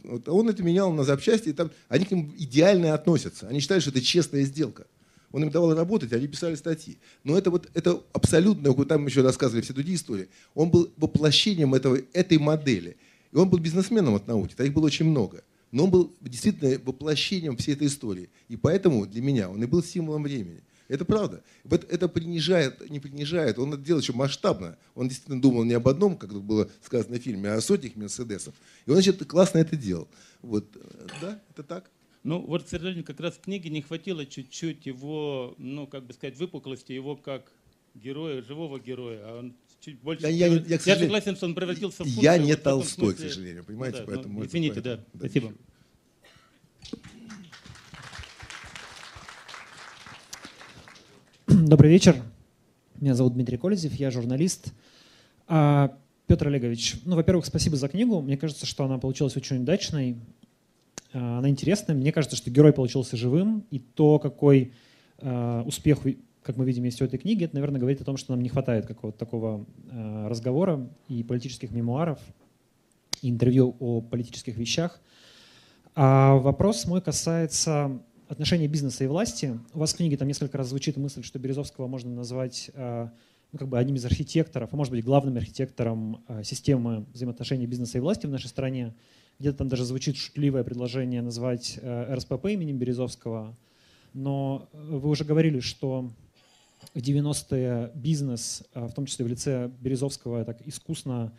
Вот, 0.04 0.28
а 0.28 0.32
он 0.32 0.48
это 0.48 0.62
менял 0.62 0.92
на 0.92 1.04
запчасти, 1.04 1.48
и 1.48 1.52
там, 1.52 1.70
они 1.88 2.04
к 2.04 2.10
ним 2.10 2.34
идеально 2.38 2.94
относятся. 2.94 3.48
Они 3.48 3.60
считали, 3.60 3.80
что 3.80 3.90
это 3.90 4.00
честная 4.00 4.42
сделка. 4.42 4.86
Он 5.32 5.42
им 5.42 5.50
давал 5.50 5.74
работать, 5.74 6.12
они 6.12 6.28
писали 6.28 6.54
статьи. 6.54 6.98
Но 7.24 7.36
это 7.36 7.50
вот 7.50 7.68
это 7.74 8.02
абсолютно, 8.12 8.72
там 8.84 9.06
еще 9.06 9.22
рассказывали 9.22 9.62
все 9.62 9.74
другие 9.74 9.96
истории. 9.96 10.28
Он 10.54 10.70
был 10.70 10.92
воплощением 10.96 11.74
этого, 11.74 11.98
этой 12.12 12.38
модели. 12.38 12.96
И 13.32 13.36
он 13.36 13.50
был 13.50 13.58
бизнесменом 13.58 14.14
от 14.14 14.26
науки, 14.26 14.54
их 14.58 14.72
было 14.72 14.86
очень 14.86 15.06
много. 15.06 15.42
Но 15.72 15.84
он 15.84 15.90
был 15.90 16.14
действительно 16.20 16.78
воплощением 16.84 17.56
всей 17.56 17.74
этой 17.74 17.88
истории. 17.88 18.30
И 18.48 18.56
поэтому 18.56 19.06
для 19.06 19.20
меня 19.20 19.50
он 19.50 19.62
и 19.62 19.66
был 19.66 19.82
символом 19.82 20.22
времени. 20.22 20.62
Это 20.88 21.04
правда. 21.04 21.42
Вот 21.64 21.84
это 21.90 22.08
принижает, 22.08 22.88
не 22.90 23.00
принижает, 23.00 23.58
он 23.58 23.72
это 23.74 23.82
делает 23.82 24.04
еще 24.04 24.12
масштабно. 24.12 24.76
Он 24.94 25.08
действительно 25.08 25.40
думал 25.40 25.64
не 25.64 25.74
об 25.74 25.88
одном, 25.88 26.16
как 26.16 26.32
было 26.42 26.70
сказано 26.82 27.18
в 27.18 27.22
фильме, 27.22 27.50
а 27.50 27.54
о 27.56 27.60
сотнях 27.60 27.96
Мерседесов. 27.96 28.54
И 28.86 28.90
он, 28.90 28.96
значит, 28.96 29.24
классно 29.26 29.58
это 29.58 29.76
делал. 29.76 30.08
Вот, 30.42 30.64
э, 30.76 31.06
да, 31.20 31.42
это 31.50 31.62
так. 31.62 31.90
Ну, 32.22 32.40
вот, 32.40 32.64
к 32.64 32.68
сожалению, 32.68 33.04
как 33.04 33.20
раз 33.20 33.34
в 33.34 33.40
книге 33.40 33.70
не 33.70 33.82
хватило 33.82 34.24
чуть-чуть 34.26 34.86
его, 34.86 35.54
ну, 35.58 35.86
как 35.86 36.04
бы 36.06 36.12
сказать, 36.12 36.36
выпуклости 36.36 36.92
его 36.92 37.16
как 37.16 37.52
героя, 37.94 38.42
живого 38.42 38.78
героя. 38.80 39.20
А 39.24 39.38
он 39.38 39.54
чуть 39.80 40.00
больше... 40.00 40.22
Я- 40.22 40.28
я- 40.30 40.46
я, 40.46 40.78
к 40.78 40.86
я 40.86 40.96
согласен, 40.96 41.36
что 41.36 41.46
он 41.46 41.54
превратился 41.54 42.04
в 42.04 42.06
Я 42.06 42.38
не 42.38 42.52
вот 42.52 42.62
Толстой, 42.62 43.14
к 43.14 43.16
смысле- 43.18 43.28
сожалению, 43.28 43.64
понимаете, 43.64 44.00
Ну 44.00 44.06
да, 44.06 44.12
поэтому 44.12 44.38
ну, 44.40 44.46
извините, 44.46 44.74
поэтому- 44.82 44.96
да, 44.96 45.04
да, 45.12 45.18
спасибо. 45.18 45.46
ничего. 45.48 45.60
Добрый 51.66 51.90
вечер. 51.90 52.22
Меня 53.00 53.16
зовут 53.16 53.34
Дмитрий 53.34 53.56
Колезев, 53.56 53.92
я 53.94 54.12
журналист. 54.12 54.72
А, 55.48 55.98
Петр 56.28 56.46
Олегович, 56.46 56.94
ну, 57.04 57.16
во-первых, 57.16 57.44
спасибо 57.44 57.74
за 57.74 57.88
книгу. 57.88 58.20
Мне 58.20 58.36
кажется, 58.36 58.66
что 58.66 58.84
она 58.84 58.98
получилась 58.98 59.36
очень 59.36 59.62
удачной. 59.62 60.16
А, 61.12 61.38
Она 61.38 61.48
интересная. 61.48 61.96
Мне 61.96 62.12
кажется, 62.12 62.36
что 62.36 62.52
герой 62.52 62.72
получился 62.72 63.16
живым. 63.16 63.66
И 63.72 63.80
то, 63.80 64.20
какой 64.20 64.74
а, 65.18 65.64
успех, 65.64 65.98
как 66.44 66.56
мы 66.56 66.64
видим, 66.66 66.84
есть 66.84 67.02
у 67.02 67.04
этой 67.04 67.18
книги, 67.18 67.42
это, 67.42 67.56
наверное, 67.56 67.80
говорит 67.80 68.00
о 68.00 68.04
том, 68.04 68.16
что 68.16 68.30
нам 68.30 68.44
не 68.44 68.48
хватает 68.48 68.86
какого-то 68.86 69.18
такого 69.18 69.66
разговора 69.90 70.88
и 71.08 71.24
политических 71.24 71.72
мемуаров, 71.72 72.20
и 73.22 73.28
интервью 73.28 73.74
о 73.80 74.02
политических 74.02 74.56
вещах. 74.56 75.00
А 75.96 76.36
вопрос 76.36 76.86
мой 76.86 77.00
касается 77.00 78.00
отношения 78.28 78.66
бизнеса 78.66 79.04
и 79.04 79.06
власти. 79.06 79.58
У 79.72 79.78
вас 79.78 79.92
в 79.92 79.96
книге 79.96 80.16
там 80.16 80.28
несколько 80.28 80.58
раз 80.58 80.68
звучит 80.68 80.96
мысль, 80.96 81.22
что 81.22 81.38
Березовского 81.38 81.86
можно 81.86 82.10
назвать 82.10 82.70
э, 82.74 83.08
ну, 83.52 83.58
как 83.58 83.68
бы 83.68 83.78
одним 83.78 83.96
из 83.96 84.04
архитекторов, 84.04 84.72
а 84.72 84.76
может 84.76 84.92
быть 84.92 85.04
главным 85.04 85.36
архитектором 85.36 86.24
э, 86.28 86.42
системы 86.42 87.06
взаимоотношений 87.12 87.66
бизнеса 87.66 87.98
и 87.98 88.00
власти 88.00 88.26
в 88.26 88.30
нашей 88.30 88.48
стране. 88.48 88.94
Где-то 89.38 89.58
там 89.58 89.68
даже 89.68 89.84
звучит 89.84 90.16
шутливое 90.16 90.64
предложение 90.64 91.22
назвать 91.22 91.78
э, 91.80 92.14
РСПП 92.14 92.46
именем 92.46 92.78
Березовского. 92.78 93.56
Но 94.12 94.68
вы 94.72 95.08
уже 95.08 95.24
говорили, 95.24 95.60
что 95.60 96.10
в 96.94 96.98
90-е 96.98 97.92
бизнес, 97.94 98.64
в 98.74 98.92
том 98.92 99.06
числе 99.06 99.24
в 99.24 99.28
лице 99.28 99.70
Березовского, 99.80 100.44
так 100.44 100.66
искусно 100.66 101.32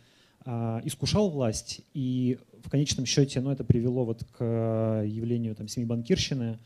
искушал 0.84 1.30
власть, 1.30 1.80
и 1.92 2.38
в 2.62 2.70
конечном 2.70 3.04
счете 3.04 3.40
ну, 3.40 3.50
это 3.50 3.64
привело 3.64 4.04
вот 4.04 4.24
к 4.24 5.02
явлению 5.04 5.54
там, 5.56 5.68
семибанкирщины, 5.68 6.52
А, 6.52 6.58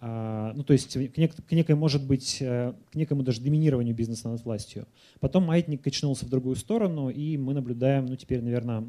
ну, 0.00 0.62
то 0.64 0.72
есть 0.72 0.92
к, 0.92 1.18
нек- 1.18 1.42
к 1.42 1.52
некой, 1.52 1.74
может 1.74 2.06
быть, 2.06 2.38
э, 2.40 2.72
к 2.90 2.94
некому 2.94 3.22
даже 3.22 3.40
доминированию 3.40 3.94
бизнеса 3.94 4.28
над 4.28 4.44
властью. 4.44 4.86
Потом 5.20 5.44
маятник 5.44 5.82
качнулся 5.82 6.24
в 6.24 6.28
другую 6.28 6.56
сторону, 6.56 7.10
и 7.10 7.36
мы 7.36 7.54
наблюдаем, 7.54 8.06
ну, 8.06 8.16
теперь, 8.16 8.40
наверное, 8.40 8.88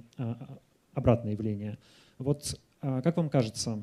обратное 0.93 1.31
явление. 1.31 1.77
Вот 2.17 2.59
а, 2.81 3.01
как 3.01 3.17
вам 3.17 3.29
кажется, 3.29 3.81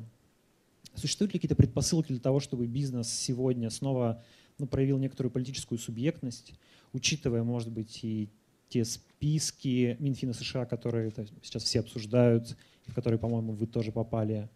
существуют 0.95 1.33
ли 1.33 1.39
какие-то 1.39 1.55
предпосылки 1.55 2.11
для 2.11 2.19
того, 2.19 2.39
чтобы 2.39 2.65
бизнес 2.65 3.09
сегодня 3.09 3.69
снова 3.69 4.23
ну, 4.57 4.65
проявил 4.65 4.97
некоторую 4.97 5.31
политическую 5.31 5.77
субъектность, 5.77 6.53
учитывая, 6.93 7.43
может 7.43 7.71
быть, 7.71 8.03
и 8.03 8.29
те 8.69 8.83
списки 8.83 9.95
Минфина 9.99 10.33
США, 10.33 10.65
которые 10.65 11.11
сейчас 11.43 11.63
все 11.63 11.81
обсуждают, 11.81 12.57
в 12.87 12.93
которые, 12.93 13.19
по-моему, 13.19 13.53
вы 13.53 13.67
тоже 13.67 13.91
попали, 13.91 14.35
а, 14.43 14.49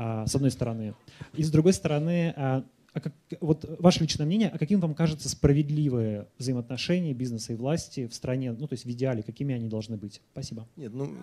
с 0.00 0.34
одной 0.34 0.50
стороны. 0.50 0.94
И 1.34 1.42
с 1.42 1.50
другой 1.50 1.74
стороны, 1.74 2.32
а, 2.36 2.64
а 2.92 3.00
как, 3.00 3.12
вот 3.40 3.64
ваше 3.78 4.00
личное 4.00 4.26
мнение, 4.26 4.48
а 4.48 4.58
каким 4.58 4.80
вам 4.80 4.94
кажется 4.94 5.28
справедливые 5.28 6.28
взаимоотношения 6.38 7.12
бизнеса 7.12 7.52
и 7.52 7.56
власти 7.56 8.06
в 8.06 8.14
стране, 8.14 8.52
ну 8.52 8.66
то 8.66 8.72
есть 8.72 8.84
в 8.84 8.90
идеале, 8.90 9.22
какими 9.22 9.54
они 9.54 9.68
должны 9.68 9.96
быть? 9.96 10.22
Спасибо. 10.32 10.66
Нет, 10.76 10.94
ну, 10.94 11.14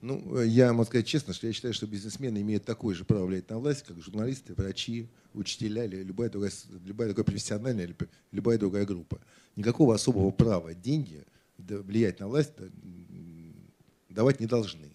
ну, 0.00 0.38
э, 0.38 0.46
я 0.46 0.72
могу 0.72 0.84
сказать 0.84 1.06
честно, 1.06 1.32
что 1.32 1.46
я 1.46 1.52
считаю, 1.52 1.74
что 1.74 1.86
бизнесмены 1.86 2.40
имеют 2.42 2.64
такое 2.64 2.94
же 2.94 3.04
право 3.04 3.26
влиять 3.26 3.48
на 3.50 3.58
власть, 3.58 3.84
как 3.84 3.98
журналисты, 3.98 4.54
врачи, 4.54 5.08
учителя 5.34 5.84
или 5.84 6.02
любая 6.02 6.30
другая, 6.30 6.52
любая 6.84 7.08
другая 7.08 7.24
профессиональная 7.24 7.84
или 7.84 7.96
любая 8.32 8.58
другая 8.58 8.86
группа. 8.86 9.20
Никакого 9.56 9.94
особого 9.94 10.30
права 10.30 10.74
деньги 10.74 11.24
влиять 11.58 12.20
на 12.20 12.28
власть 12.28 12.52
давать 14.08 14.40
не 14.40 14.46
должны. 14.46 14.93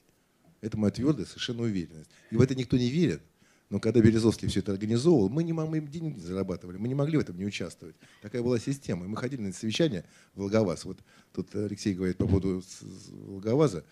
Это 0.62 0.78
моя 0.78 0.92
твердая 0.92 1.26
совершенно 1.26 1.64
уверенность. 1.64 2.10
И 2.32 2.36
в 2.36 2.42
это 2.42 2.56
никто 2.56 2.78
не 2.78 2.90
верит. 2.90 3.22
Но 3.70 3.80
когда 3.80 4.02
Березовский 4.02 4.48
все 4.48 4.62
это 4.62 4.72
организовывал, 4.72 5.30
мы 5.30 5.44
не 5.44 5.54
могли, 5.54 5.80
деньги 5.82 6.20
зарабатывали, 6.20 6.78
мы 6.78 6.88
не 6.88 6.96
могли 6.96 7.18
в 7.18 7.20
этом 7.20 7.38
не 7.38 7.46
участвовать. 7.46 7.96
Такая 8.22 8.42
была 8.42 8.58
система. 8.58 9.06
И 9.06 9.08
мы 9.08 9.16
ходили 9.16 9.42
на 9.42 9.54
совещания 9.54 10.06
в 10.34 10.40
Волговаз. 10.40 10.86
Вот 10.86 10.98
тут 11.34 11.56
Алексей 11.56 11.94
говорит 11.94 12.18
по 12.18 12.26
поводу 12.26 12.64
Волговаза. 13.12 13.86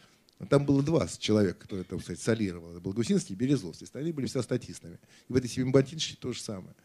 Там 0.49 0.65
было 0.65 0.83
два 0.83 1.07
человека, 1.07 1.59
которые, 1.59 1.83
там, 1.83 1.99
кстати, 1.99 2.19
солировал. 2.19 2.71
Это 2.71 2.79
был 2.79 2.93
Гусинский 2.93 3.33
и 3.33 3.37
Березовский. 3.37 3.85
Остальные 3.85 4.13
были 4.13 4.25
все 4.25 4.41
статистами. 4.41 4.99
И 5.29 5.33
в 5.33 5.35
этой 5.35 5.49
семибатинщине 5.49 6.17
то 6.19 6.33
же 6.33 6.41
самое. 6.41 6.75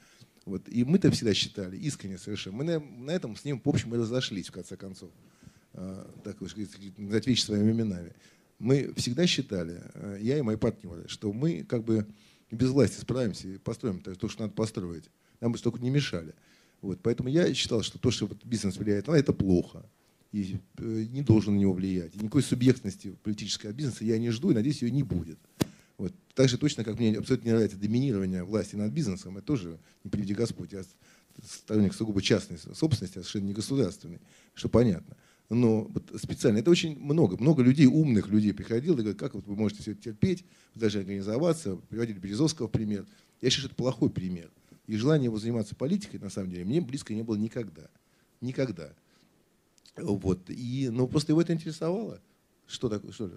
Вот. 0.45 0.69
И 0.69 0.85
мы-то 0.85 1.11
всегда 1.11 1.35
считали, 1.35 1.77
искренне 1.77 2.19
совершенно. 2.19 2.57
Мы 2.57 2.65
на, 2.65 2.81
на 2.81 3.11
этом 3.11 3.37
с 3.37 3.45
ним, 3.45 3.61
в 3.63 3.69
общем, 3.69 3.95
и 3.95 3.99
разошлись, 3.99 4.49
в 4.49 4.53
конце 4.53 4.77
концов. 4.77 5.11
А, 5.75 6.11
так 6.25 6.41
уж 6.43 6.57
вещи 6.57 7.41
своими 7.41 7.73
именами. 7.73 8.13
Мы 8.63 8.95
всегда 8.95 9.27
считали, 9.27 9.83
э, 9.95 10.19
я 10.21 10.39
и 10.39 10.43
мои 10.43 10.55
партнеры, 10.55 11.09
что 11.09 11.33
мы 11.33 11.65
как 11.65 11.83
бы 11.83 12.07
без 12.49 12.69
власти 12.69 13.01
справимся 13.01 13.49
и 13.49 13.59
построим 13.59 13.99
то, 13.99 14.15
то, 14.15 14.29
что 14.29 14.43
надо 14.43 14.55
построить. 14.55 15.11
Нам 15.41 15.51
бы 15.51 15.59
столько 15.59 15.81
не 15.81 15.91
мешали. 15.91 16.33
Вот. 16.81 17.01
Поэтому 17.03 17.29
я 17.29 17.53
считал, 17.55 17.83
что 17.83 17.99
то, 17.99 18.13
что 18.13 18.31
бизнес 18.45 18.77
влияет 18.77 19.09
на 19.09 19.15
это 19.15 19.33
плохо. 19.33 19.85
И 20.31 20.59
э, 20.79 21.07
не 21.11 21.23
должен 21.23 21.57
на 21.57 21.59
него 21.59 21.73
влиять. 21.73 22.15
И 22.15 22.19
никакой 22.19 22.45
субъектности 22.45 23.17
политической 23.25 23.73
бизнеса 23.73 24.05
я 24.05 24.17
не 24.17 24.31
жду 24.31 24.53
и, 24.53 24.55
надеюсь, 24.55 24.81
ее 24.81 24.93
не 24.93 25.03
будет. 25.03 25.41
Вот. 25.99 26.15
Так 26.35 26.49
же 26.49 26.57
точно, 26.57 26.85
как 26.85 27.01
мне 27.01 27.19
абсолютно 27.19 27.49
не 27.49 27.55
нравится 27.55 27.77
доминирование 27.77 28.45
власти 28.45 28.77
над 28.77 28.93
бизнесом, 28.93 29.39
это 29.39 29.47
тоже 29.49 29.81
не 30.05 30.11
приведи 30.11 30.35
Господь. 30.35 30.73
Я 30.73 30.85
сторонник 31.45 31.95
сугубо 31.95 32.23
частной 32.23 32.59
собственности, 32.59 33.19
а 33.19 33.23
совершенно 33.23 33.47
не 33.47 33.55
государственной, 33.55 34.21
что 34.55 34.69
понятно. 34.69 35.17
Но 35.55 35.83
вот 35.85 36.05
специально, 36.21 36.59
это 36.59 36.71
очень 36.71 36.99
много, 36.99 37.37
много 37.37 37.63
людей, 37.63 37.87
умных 37.87 38.29
людей 38.29 38.53
приходило 38.55 38.95
и 38.95 38.99
говорят, 38.99 39.19
как 39.19 39.35
вот 39.35 39.47
вы 39.47 39.55
можете 39.55 39.83
все 39.83 39.93
это 39.93 40.03
терпеть, 40.03 40.45
должны 40.75 41.01
организоваться, 41.01 41.77
приводили 41.89 42.19
Березовского 42.19 42.69
в 42.69 42.71
пример. 42.71 43.05
Я 43.43 43.51
считаю, 43.51 43.67
что 43.69 43.75
это 43.75 43.77
плохой 43.77 44.09
пример. 44.11 44.51
И 44.87 44.97
желание 44.97 45.27
его 45.27 45.39
заниматься 45.39 45.75
политикой, 45.75 46.17
на 46.21 46.31
самом 46.31 46.51
деле, 46.51 46.65
мне 46.65 46.81
близко 46.81 47.13
не 47.15 47.23
было 47.23 47.37
никогда. 47.37 47.83
Никогда. 48.41 48.91
Вот. 49.97 50.41
И, 50.49 50.89
ну, 50.91 51.07
просто 51.07 51.33
его 51.33 51.43
это 51.43 51.53
интересовало. 51.53 52.21
Что 52.67 52.89
такое? 52.89 53.13
Что? 53.13 53.31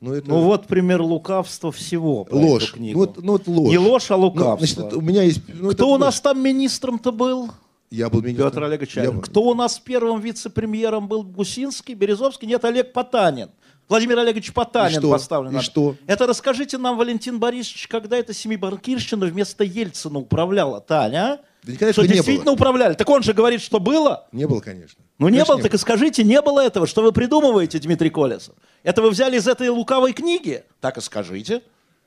Ну, 0.00 0.12
это 0.12 0.28
Ну 0.28 0.44
вот 0.44 0.68
пример 0.68 1.02
лукавства 1.02 1.72
всего. 1.72 2.26
ложь. 2.30 2.72
Ну, 2.76 2.94
вот, 2.94 3.20
ну, 3.22 3.32
вот 3.32 3.48
ложь. 3.48 3.70
Не 3.70 3.78
ложь, 3.78 4.10
а 4.12 4.16
Ну, 4.16 4.26
лукавство. 4.26 4.66
значит, 4.82 4.92
у 4.96 5.00
меня 5.00 5.22
есть... 5.24 5.40
ну, 5.52 5.70
Кто 5.72 5.88
у 5.88 5.90
ложь. 5.92 6.00
нас 6.00 6.20
там 6.20 6.40
министром-то 6.40 7.10
был? 7.10 7.50
Я 7.90 8.08
был 8.10 8.20
министром. 8.22 8.50
Петр 8.50 8.62
Олегович, 8.64 8.96
Я 8.96 9.10
кто 9.10 9.42
у 9.42 9.54
нас 9.54 9.78
первым 9.78 10.20
вице-премьером 10.20 11.08
был? 11.08 11.22
Гусинский, 11.22 11.94
Березовский? 11.94 12.46
Нет, 12.46 12.64
Олег 12.64 12.92
Потанин. 12.92 13.50
Владимир 13.88 14.18
Олегович 14.18 14.52
Потанин 14.52 14.98
И 14.98 15.00
что? 15.00 15.10
поставлен. 15.10 15.52
И 15.52 15.54
на- 15.54 15.62
что? 15.62 15.96
Это 16.06 16.26
расскажите 16.26 16.76
нам, 16.76 16.98
Валентин 16.98 17.38
Борисович, 17.38 17.88
когда 17.88 18.18
эта 18.18 18.34
семибанкирщина 18.34 19.24
вместо 19.26 19.64
Ельцина 19.64 20.18
управляла, 20.18 20.80
Таня, 20.82 21.32
а? 21.32 21.38
Да 21.62 21.72
никогда 21.72 21.92
Что 21.92 22.02
не 22.02 22.08
действительно 22.08 22.44
было. 22.46 22.54
управляли? 22.54 22.94
Так 22.94 23.08
он 23.08 23.22
же 23.22 23.32
говорит, 23.32 23.62
что 23.62 23.80
было. 23.80 24.26
Не 24.32 24.46
было, 24.46 24.60
конечно. 24.60 25.02
Ну 25.18 25.28
не 25.28 25.38
Конечно, 25.38 25.54
было, 25.54 25.62
так 25.62 25.74
и 25.74 25.78
скажите, 25.78 26.22
не 26.22 26.40
было 26.42 26.60
этого. 26.60 26.86
Что 26.86 27.02
вы 27.02 27.12
придумываете, 27.12 27.78
Дмитрий 27.78 28.10
Колесов? 28.10 28.54
Это 28.84 29.02
вы 29.02 29.10
взяли 29.10 29.38
из 29.38 29.48
этой 29.48 29.68
луковой 29.70 30.12
книги? 30.12 30.62
Так 30.80 30.98
и 30.98 31.00
скажите. 31.00 31.62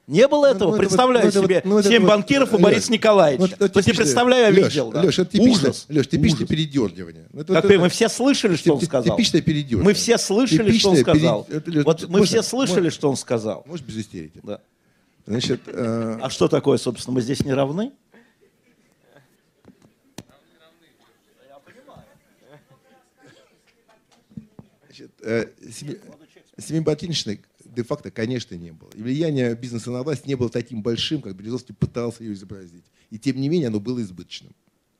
Не 0.07 0.27
было 0.27 0.47
Ну, 0.47 0.55
этого. 0.55 0.71
ну, 0.71 0.77
Представляю 0.77 1.25
ну, 1.25 1.29
это 1.29 1.41
себе 1.43 1.61
ну, 1.63 1.77
это 1.77 1.87
семь 1.89 2.01
вот, 2.01 2.09
банкиров 2.09 2.49
у 2.53 2.57
Лёш, 2.57 2.63
Бориса 2.63 2.91
Николаевича. 2.91 3.55
не 3.59 3.67
типичное- 3.69 3.95
представляю, 3.95 4.47
а 4.47 4.49
Лёш, 4.51 4.67
видел. 4.69 4.91
да. 4.91 5.01
Лёш, 5.03 5.19
это 5.19 5.31
типичное, 5.31 5.51
Ужас. 5.69 5.85
Лёш, 5.89 6.07
типичное 6.07 6.37
Ужас. 6.39 6.49
передергивание. 6.49 7.25
Это 7.33 7.53
Как 7.53 7.65
это- 7.65 7.79
мы 7.79 7.89
все 7.89 8.09
слышали, 8.09 8.55
что 8.55 8.73
он 8.75 8.81
сказал? 8.81 9.15
Типичное 9.15 9.41
передергивание. 9.41 9.85
Мы 9.85 9.93
все 9.93 10.17
слышали, 10.17 10.57
что 10.77 10.89
он 10.89 10.95
Типичное 10.97 11.01
сказал. 11.03 11.43
пере- 11.45 11.57
это, 11.59 11.71
Лёш, 11.71 11.85
Вот 11.85 12.09
мы 12.09 12.25
все 12.25 12.41
слышали, 12.41 12.75
можно- 12.77 12.91
что 12.91 13.09
он 13.09 13.15
сказал. 13.15 13.63
Может, 13.67 13.85
без 13.85 13.97
истерики. 13.99 14.39
Да. 14.43 14.59
Значит, 15.27 15.61
э, 15.67 16.19
А 16.21 16.29
что 16.29 16.47
такое, 16.47 16.77
собственно, 16.77 17.15
мы 17.15 17.21
здесь 17.21 17.45
не 17.45 17.53
равны? 17.53 17.91
значит, 24.87 25.11
э, 25.21 25.47
семи- 25.71 25.97
семибатиничной 26.57 27.41
де-факто, 27.71 28.11
конечно, 28.11 28.55
не 28.55 28.71
было. 28.71 28.89
И 28.93 29.01
влияние 29.01 29.55
бизнеса 29.55 29.91
на 29.91 30.03
власть 30.03 30.27
не 30.27 30.35
было 30.35 30.49
таким 30.49 30.83
большим, 30.83 31.21
как 31.21 31.35
Березовский 31.35 31.73
пытался 31.73 32.23
ее 32.23 32.33
изобразить. 32.33 32.83
И 33.09 33.17
тем 33.17 33.37
не 33.39 33.49
менее 33.49 33.67
оно 33.67 33.79
было 33.79 34.01
избыточным. 34.01 34.53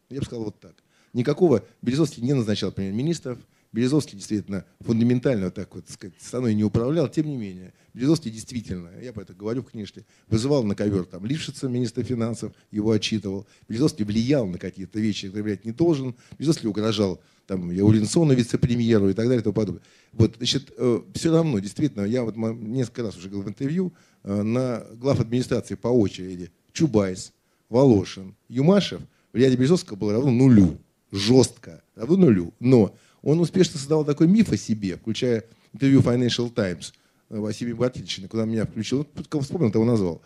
Я 0.10 0.20
бы 0.20 0.26
сказал 0.26 0.46
вот 0.46 0.60
так. 0.60 0.76
Никакого 1.14 1.64
Березовский 1.82 2.24
не 2.24 2.34
назначал 2.34 2.72
премьер-министров, 2.72 3.38
Березовский 3.74 4.18
действительно 4.18 4.66
фундаментально 4.82 5.46
вот 5.46 5.56
так 5.56 5.74
вот, 5.74 5.90
сказать, 5.90 6.14
страной 6.20 6.54
не 6.54 6.64
управлял. 6.64 7.08
Тем 7.08 7.28
не 7.28 7.38
менее, 7.38 7.74
Березовский 7.94 8.30
действительно, 8.30 8.90
я 9.02 9.14
про 9.14 9.22
это 9.22 9.34
говорю 9.34 9.62
в 9.62 9.72
книжке, 9.72 10.06
вызывал 10.28 10.64
на 10.64 10.76
ковер 10.76 11.06
там 11.06 11.26
Лившица, 11.26 11.70
министра 11.70 12.04
финансов, 12.04 12.52
его 12.70 12.92
отчитывал. 12.92 13.48
Березовский 13.70 14.04
влиял 14.04 14.46
на 14.46 14.58
какие-то 14.58 15.00
вещи, 15.00 15.28
которые 15.28 15.44
влиять 15.44 15.66
не 15.66 15.72
должен. 15.72 16.16
Березовский 16.38 16.68
угрожал 16.68 17.22
там, 17.52 17.70
Яулинсону, 17.70 18.34
вице-премьеру 18.34 19.10
и 19.10 19.14
так 19.14 19.26
далее 19.26 19.42
и 19.42 19.44
тому 19.44 19.54
подобное. 19.54 19.84
Вот, 20.14 20.36
значит, 20.38 20.72
все 21.14 21.34
равно, 21.34 21.60
действительно, 21.60 22.06
я 22.06 22.24
вот 22.24 22.38
несколько 22.38 23.04
раз 23.04 23.18
уже 23.18 23.28
говорил 23.28 23.44
в 23.46 23.50
интервью, 23.50 23.92
э, 24.24 24.42
на 24.42 24.86
глав 24.94 25.20
администрации 25.20 25.76
по 25.76 25.90
очереди 25.90 26.50
Чубайс, 26.72 27.34
Волошин, 27.68 28.36
Юмашев 28.48 29.02
влияние 29.34 29.58
Березовского 29.58 29.98
было 29.98 30.14
равно 30.14 30.32
нулю. 30.32 30.78
Жестко. 31.12 31.84
Равно 31.96 32.16
нулю. 32.16 32.54
Но 32.62 32.96
он 33.22 33.42
успешно 33.42 33.78
создавал 33.78 34.06
такой 34.06 34.28
миф 34.28 34.54
о 34.54 34.56
себе, 34.56 34.96
включая 34.96 35.44
интервью 35.74 36.00
Financial 36.00 36.50
Times 36.50 36.94
э, 37.30 37.38
Василия 37.38 37.76
Бартильевича, 37.76 38.30
куда 38.30 38.46
меня 38.46 38.66
включил. 38.66 39.06
Он 39.34 39.42
вспомнил, 39.42 39.72
того 39.72 39.84
назвал. 39.84 40.22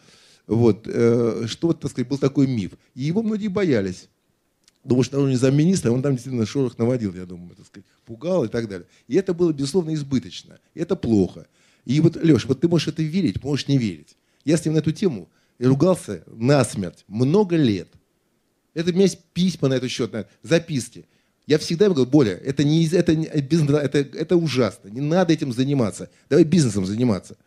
Вот, 0.45 0.84
э, 0.85 1.45
что, 1.47 1.73
так 1.73 1.89
сказать, 1.89 2.07
был 2.07 2.19
такой 2.19 2.45
миф. 2.45 2.73
И 2.93 3.06
его 3.06 3.23
многие 3.23 3.47
боялись. 3.47 4.10
Думаю, 4.86 5.03
что 5.03 5.20
он 5.20 5.30
не 5.32 5.36
замминистра, 5.36 5.91
он 5.91 6.03
там 6.03 6.14
действительно 6.14 6.45
шорох 6.45 6.78
наводил, 6.78 7.12
я 7.16 7.26
думаю, 7.26 7.56
так 7.56 7.66
сказать, 7.66 7.88
пугал 8.06 8.45
и 8.45 8.48
так 8.48 8.70
далее. 8.70 8.86
И 9.07 9.16
это 9.16 9.34
было, 9.34 9.52
безусловно, 9.52 9.95
избыточно. 9.95 10.60
И 10.76 10.80
это 10.80 10.95
плохо. 10.95 11.48
И 11.86 11.99
вот, 11.99 12.16
Леш, 12.18 12.45
вот 12.45 12.62
ты 12.62 12.68
можешь 12.68 12.90
это 12.90 13.02
верить, 13.02 13.44
можешь 13.44 13.68
не 13.68 13.80
верить. 13.80 14.16
Я 14.44 14.57
с 14.57 14.64
ним 14.64 14.76
на 14.76 14.78
эту 14.78 14.91
тему 14.91 15.28
ругался 15.57 16.24
насмерть 16.28 17.03
много 17.07 17.56
лет. 17.56 17.88
Это 18.76 18.91
у 18.91 18.94
меня 18.94 19.03
есть 19.03 19.24
письма 19.34 19.70
на 19.70 19.74
этот 19.74 19.90
счет, 19.90 20.14
на- 20.14 20.28
записки. 20.44 21.07
Я 21.48 21.57
всегда 21.57 21.90
говорю, 21.90 22.06
Боля, 22.06 22.34
это, 22.34 22.64
не, 22.64 22.86
это, 22.88 23.12
это, 23.12 23.98
это 23.98 24.38
ужасно, 24.38 24.90
не 24.90 25.02
надо 25.02 25.34
этим 25.34 25.52
заниматься. 25.52 26.12
Давай 26.30 26.44
бизнесом 26.44 26.86
заниматься. 26.86 27.38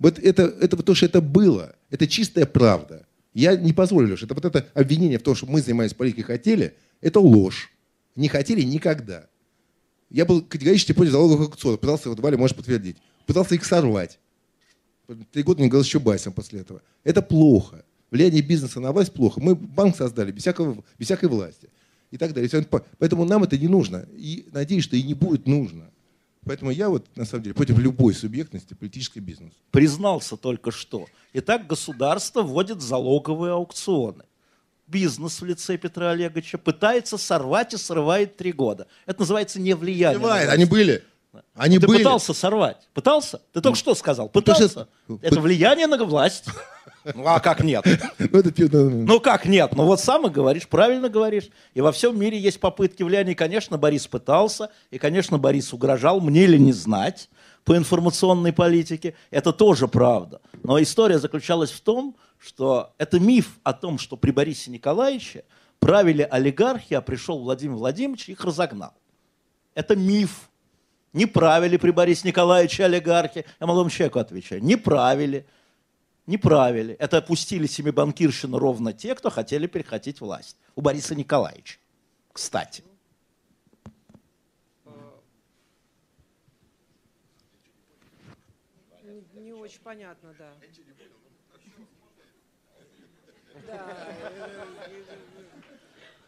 Вот 0.00 0.18
это, 0.18 0.42
это 0.42 0.76
то, 0.76 0.94
что 0.96 1.06
это 1.06 1.20
было, 1.20 1.76
это 1.90 2.08
чистая 2.08 2.46
правда. 2.46 3.06
Я 3.34 3.56
не 3.56 3.72
позволю, 3.72 4.08
Леша, 4.08 4.26
это 4.26 4.34
вот 4.34 4.44
это 4.44 4.68
обвинение 4.74 5.18
в 5.18 5.22
том, 5.22 5.34
что 5.34 5.46
мы 5.46 5.60
занимаемся 5.60 5.96
политикой 5.96 6.22
хотели, 6.22 6.74
это 7.00 7.18
ложь. 7.18 7.72
Не 8.14 8.28
хотели 8.28 8.62
никогда. 8.62 9.26
Я 10.08 10.24
был 10.24 10.42
категорически 10.42 10.92
против 10.92 11.10
залоговых 11.10 11.48
аукционов. 11.48 11.80
Пытался, 11.80 12.08
вот 12.08 12.20
Валя 12.20 12.38
можешь 12.38 12.56
подтвердить, 12.56 12.96
пытался 13.26 13.56
их 13.56 13.64
сорвать. 13.64 14.20
Три 15.32 15.42
года 15.42 15.60
не 15.60 15.68
говорил 15.68 15.84
Чубайсом 15.84 16.32
после 16.32 16.60
этого. 16.60 16.80
Это 17.02 17.20
плохо. 17.20 17.84
Влияние 18.12 18.42
бизнеса 18.42 18.78
на 18.78 18.92
власть 18.92 19.12
плохо. 19.12 19.40
Мы 19.40 19.56
банк 19.56 19.96
создали 19.96 20.30
без, 20.30 20.42
всякого, 20.42 20.84
без 20.98 21.06
всякой 21.08 21.28
власти. 21.28 21.68
И 22.12 22.16
так 22.16 22.32
далее. 22.32 22.48
Поэтому 22.98 23.24
нам 23.24 23.42
это 23.42 23.58
не 23.58 23.66
нужно. 23.66 24.06
И 24.12 24.46
надеюсь, 24.52 24.84
что 24.84 24.94
и 24.94 25.02
не 25.02 25.14
будет 25.14 25.48
нужно. 25.48 25.90
Поэтому 26.46 26.70
я 26.70 26.88
вот, 26.88 27.06
на 27.16 27.24
самом 27.24 27.42
деле, 27.44 27.54
против 27.54 27.78
любой 27.78 28.14
субъектности 28.14 28.74
политической 28.74 29.20
бизнеса. 29.20 29.54
Признался 29.70 30.36
только 30.36 30.70
что. 30.70 31.06
Итак, 31.32 31.66
государство 31.66 32.42
вводит 32.42 32.80
залоговые 32.82 33.52
аукционы. 33.54 34.24
Бизнес 34.86 35.40
в 35.40 35.44
лице 35.44 35.78
Петра 35.78 36.10
Олеговича 36.10 36.58
пытается 36.58 37.16
сорвать 37.16 37.72
и 37.72 37.78
срывает 37.78 38.36
три 38.36 38.52
года. 38.52 38.86
Это 39.06 39.20
называется 39.20 39.58
не 39.58 39.74
влияние. 39.74 40.18
на 40.18 40.24
Срывает. 40.24 40.50
Они 40.50 40.64
были. 40.66 41.02
Они 41.54 41.78
Ты 41.78 41.86
были. 41.86 41.98
пытался 41.98 42.34
сорвать. 42.34 42.88
Пытался? 42.92 43.40
Ты 43.52 43.60
только 43.60 43.78
что 43.78 43.94
сказал. 43.94 44.26
что- 44.26 44.32
Пытался. 44.40 44.88
Это 45.22 45.40
влияние 45.40 45.86
на 45.86 46.04
власть. 46.04 46.44
Ну 47.14 47.26
а 47.26 47.40
как 47.40 47.62
нет? 47.62 47.84
Ну, 48.18 48.38
это 48.38 48.68
Ну 48.68 49.20
как 49.20 49.44
нет? 49.44 49.74
Ну 49.76 49.84
вот 49.84 50.00
сам 50.00 50.26
и 50.26 50.30
говоришь, 50.30 50.66
правильно 50.68 51.08
говоришь. 51.08 51.48
И 51.74 51.80
во 51.80 51.92
всем 51.92 52.18
мире 52.18 52.38
есть 52.38 52.60
попытки 52.60 53.02
влияния. 53.02 53.32
И, 53.32 53.34
конечно, 53.34 53.76
Борис 53.76 54.06
пытался, 54.06 54.70
и, 54.90 54.98
конечно, 54.98 55.38
Борис 55.38 55.72
угрожал, 55.72 56.20
мне 56.20 56.46
ли 56.46 56.58
не 56.58 56.72
знать 56.72 57.28
по 57.64 57.76
информационной 57.76 58.52
политике. 58.52 59.14
Это 59.30 59.52
тоже 59.52 59.88
правда. 59.88 60.40
Но 60.62 60.80
история 60.80 61.18
заключалась 61.18 61.70
в 61.70 61.80
том, 61.80 62.16
что 62.38 62.92
это 62.98 63.20
миф 63.20 63.58
о 63.62 63.72
том, 63.72 63.98
что 63.98 64.16
при 64.16 64.30
Борисе 64.30 64.70
Николаевиче 64.70 65.44
правили 65.78 66.26
олигархи, 66.28 66.94
а 66.94 67.00
пришел 67.00 67.38
Владимир 67.38 67.76
Владимирович 67.76 68.28
и 68.28 68.32
их 68.32 68.44
разогнал. 68.44 68.94
Это 69.74 69.96
миф. 69.96 70.50
Не 71.12 71.26
правили 71.26 71.76
при 71.76 71.90
Борисе 71.90 72.26
Николаевиче 72.26 72.84
олигархи. 72.84 73.44
Я 73.60 73.66
молодому 73.66 73.90
человеку 73.90 74.18
отвечаю. 74.18 74.62
Не 74.62 74.76
правили. 74.76 75.46
Не 76.26 76.38
правили. 76.38 76.94
Это 76.94 77.18
опустили 77.18 77.66
семибанкирщину 77.66 78.58
ровно 78.58 78.92
те, 78.92 79.14
кто 79.14 79.30
хотели 79.30 79.66
перехватить 79.66 80.20
власть. 80.20 80.56
У 80.74 80.80
Бориса 80.80 81.14
Николаевича. 81.14 81.78
Кстати. 82.32 82.82
Не, 89.02 89.40
не 89.40 89.52
очень 89.52 89.80
понятно, 89.80 90.34
да. 90.38 90.52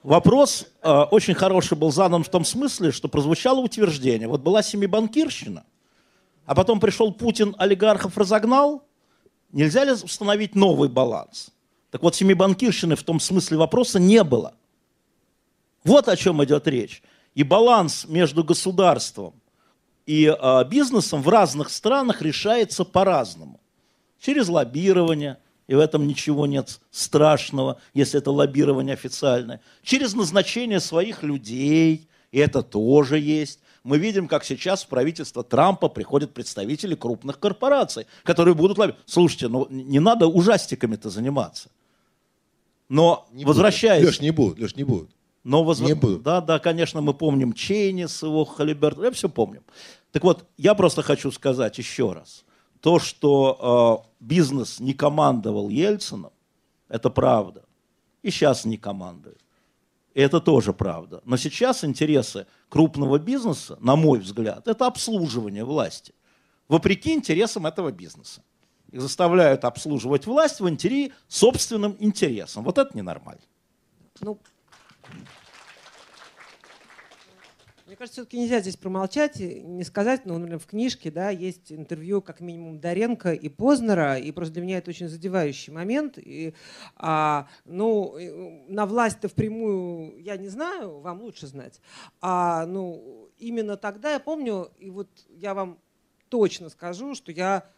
Вопрос 0.03 0.69
э, 0.83 0.89
очень 1.11 1.35
хороший 1.35 1.77
был 1.77 1.91
задан 1.91 2.23
в 2.23 2.29
том 2.29 2.45
смысле, 2.45 2.93
что 2.93 3.09
прозвучало 3.09 3.59
утверждение. 3.59 4.29
Вот 4.29 4.41
была 4.41 4.63
семибанкирщина, 4.63 5.67
а 6.45 6.55
потом 6.55 6.79
пришел 6.79 7.13
Путин, 7.13 7.57
олигархов 7.59 8.17
разогнал. 8.17 8.86
Нельзя 9.57 9.85
ли 9.85 9.93
установить 9.93 10.55
новый 10.55 10.91
баланс? 10.91 11.49
Так 11.91 12.03
вот, 12.03 12.15
семибанкирщины 12.15 12.95
в 12.95 13.03
том 13.03 13.19
смысле 13.19 13.57
вопроса 13.57 13.99
не 13.99 14.23
было. 14.23 14.53
Вот 15.83 16.09
о 16.09 16.17
чем 16.17 16.45
идет 16.45 16.69
речь. 16.69 17.03
И 17.35 17.43
баланс 17.43 18.05
между 18.07 18.45
государством 18.45 19.33
и 20.05 20.27
э, 20.27 20.65
бизнесом 20.69 21.23
в 21.23 21.29
разных 21.31 21.71
странах 21.71 22.21
решается 22.21 22.85
по-разному. 22.85 23.59
Через 24.21 24.51
лоббирование, 24.51 25.39
и 25.69 25.75
в 25.75 25.79
этом 25.79 26.07
ничего 26.07 26.47
нет 26.47 26.79
страшного, 26.91 27.81
если 27.95 28.21
это 28.21 28.33
лоббирование 28.33 28.93
официальное. 28.93 29.63
Через 29.83 30.13
назначение 30.13 30.81
своих 30.81 31.23
людей, 31.23 32.11
и 32.31 32.39
это 32.39 32.63
тоже 32.63 33.19
есть. 33.19 33.61
Мы 33.87 33.99
видим, 33.99 34.27
как 34.27 34.45
сейчас 34.45 34.83
в 34.83 34.89
правительство 34.89 35.45
Трампа 35.45 35.89
приходят 35.89 36.35
представители 36.35 36.97
крупных 36.97 37.39
корпораций, 37.39 38.09
которые 38.25 38.55
будут 38.57 38.79
лоббировать. 38.79 39.05
Слушайте, 39.07 39.47
ну 39.47 39.69
не 39.71 40.01
надо 40.01 40.27
ужастиками-то 40.27 41.09
заниматься. 41.09 41.71
Но 42.89 43.29
не 43.31 43.45
возвращаясь... 43.45 44.05
Леш, 44.05 44.21
не 44.21 44.33
будут, 44.33 44.59
Леш, 44.59 44.75
не 44.75 44.83
будут. 44.83 45.11
Но 45.45 45.63
возра- 45.63 45.87
Не 45.87 45.95
буду. 45.95 46.19
Да, 46.19 46.41
да, 46.41 46.59
конечно, 46.59 47.01
мы 47.01 47.15
помним 47.15 47.53
Чейни 47.53 48.07
с 48.07 48.25
его 48.25 48.45
Халиберт, 48.45 48.99
я 48.99 49.13
все 49.13 49.29
помним. 49.29 49.63
Так 50.11 50.25
вот, 50.25 50.45
я 50.57 50.75
просто 50.75 51.03
хочу 51.03 51.31
сказать 51.31 51.79
еще 51.79 52.13
раз. 52.13 52.45
То, 52.81 52.99
что 52.99 54.03
э, 54.03 54.09
бизнес 54.19 54.81
не 54.81 54.95
командовал 54.95 55.69
Ельцином, 55.69 56.33
это 56.89 57.09
правда. 57.09 57.63
И 58.25 58.33
сейчас 58.33 58.65
не 58.65 58.79
командует. 58.79 59.39
И 60.17 60.21
это 60.23 60.41
тоже 60.41 60.73
правда. 60.73 61.21
Но 61.27 61.37
сейчас 61.37 61.85
интересы 61.85 62.47
крупного 62.71 63.19
бизнеса, 63.19 63.77
на 63.81 63.97
мой 63.97 64.19
взгляд, 64.19 64.67
это 64.67 64.87
обслуживание 64.87 65.63
власти. 65.63 66.15
Вопреки 66.69 67.13
интересам 67.13 67.67
этого 67.67 67.93
бизнеса. 67.93 68.43
Их 68.91 69.03
заставляют 69.03 69.67
обслуживать 69.67 70.25
власть 70.25 70.61
в 70.61 70.69
интерес 70.71 71.13
собственным 71.29 71.97
интересам. 71.99 72.65
Вот 72.65 72.79
это 72.79 72.97
ненормально. 72.97 73.43
Ну, 74.23 74.39
Мне 77.87 77.95
кажется, 77.95 78.23
все-таки 78.23 78.41
нельзя 78.41 78.59
здесь 78.59 78.77
промолчать 78.77 79.41
и 79.41 79.63
не 79.63 79.85
сказать, 79.85 80.27
но, 80.27 80.37
например, 80.37 80.59
в 80.59 80.67
книжке 80.67 81.13
да, 81.13 81.31
есть 81.31 81.71
интервью 81.71 82.21
как 82.21 82.41
минимум 82.41 82.81
Доренко 82.81 83.33
и 83.33 83.49
Познера, 83.49 84.19
и 84.19 84.33
просто 84.33 84.55
для 84.55 84.63
меня 84.65 84.79
это 84.79 84.91
очень 84.91 85.07
задевающий 85.09 85.73
момент. 85.73 86.19
И, 86.19 86.53
а, 86.97 87.47
ну, 87.65 88.65
на 88.67 88.87
власть-то 88.87 89.29
впрямую 89.29 90.21
я 90.21 90.37
не 90.37 90.49
знаю, 90.49 90.99
вам 90.99 91.23
лучше 91.23 91.47
знать. 91.47 91.81
А, 92.21 92.67
ну, 92.67 93.31
именно 93.39 93.77
тогда 93.77 94.15
я 94.15 94.19
помню, 94.19 94.73
и 94.79 94.91
вот 94.91 95.09
я 95.29 95.55
вам 95.55 95.79
точно 96.29 96.71
скажу, 96.71 97.15
что 97.15 97.31
я 97.31 97.71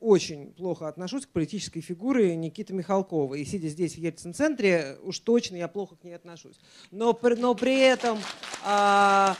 очень 0.00 0.52
плохо 0.52 0.86
отношусь 0.86 1.26
к 1.26 1.30
политической 1.30 1.80
фигуре 1.80 2.36
Никиты 2.36 2.72
Михалкова. 2.72 3.34
И 3.34 3.44
сидя 3.44 3.68
здесь 3.68 3.94
в 3.94 3.98
Ельцин-центре, 3.98 4.96
уж 5.02 5.18
точно 5.18 5.56
я 5.56 5.68
плохо 5.68 5.96
к 5.96 6.04
ней 6.04 6.14
отношусь. 6.14 6.58
Но, 6.90 7.18
но 7.22 7.54
при 7.54 7.80
этом 7.80 8.18
а, 8.64 9.36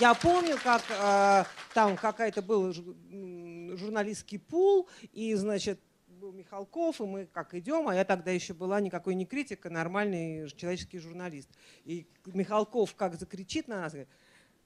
я 0.00 0.14
помню, 0.14 0.58
как 0.62 0.82
а, 0.90 1.46
там 1.72 1.96
какая-то 1.96 2.42
был 2.42 2.72
журналистский 2.72 4.38
пул, 4.38 4.88
и, 5.12 5.34
значит, 5.34 5.80
был 6.06 6.32
Михалков, 6.32 7.00
и 7.00 7.04
мы 7.04 7.26
как 7.26 7.54
идем, 7.54 7.88
а 7.88 7.94
я 7.94 8.04
тогда 8.04 8.30
еще 8.30 8.52
была 8.52 8.80
никакой 8.80 9.14
не 9.14 9.24
критика, 9.24 9.70
нормальный 9.70 10.48
человеческий 10.50 10.98
журналист. 10.98 11.48
И 11.84 12.06
Михалков 12.26 12.94
как 12.94 13.18
закричит 13.18 13.66
на 13.66 13.80
нас, 13.80 13.92
говорит, 13.92 14.10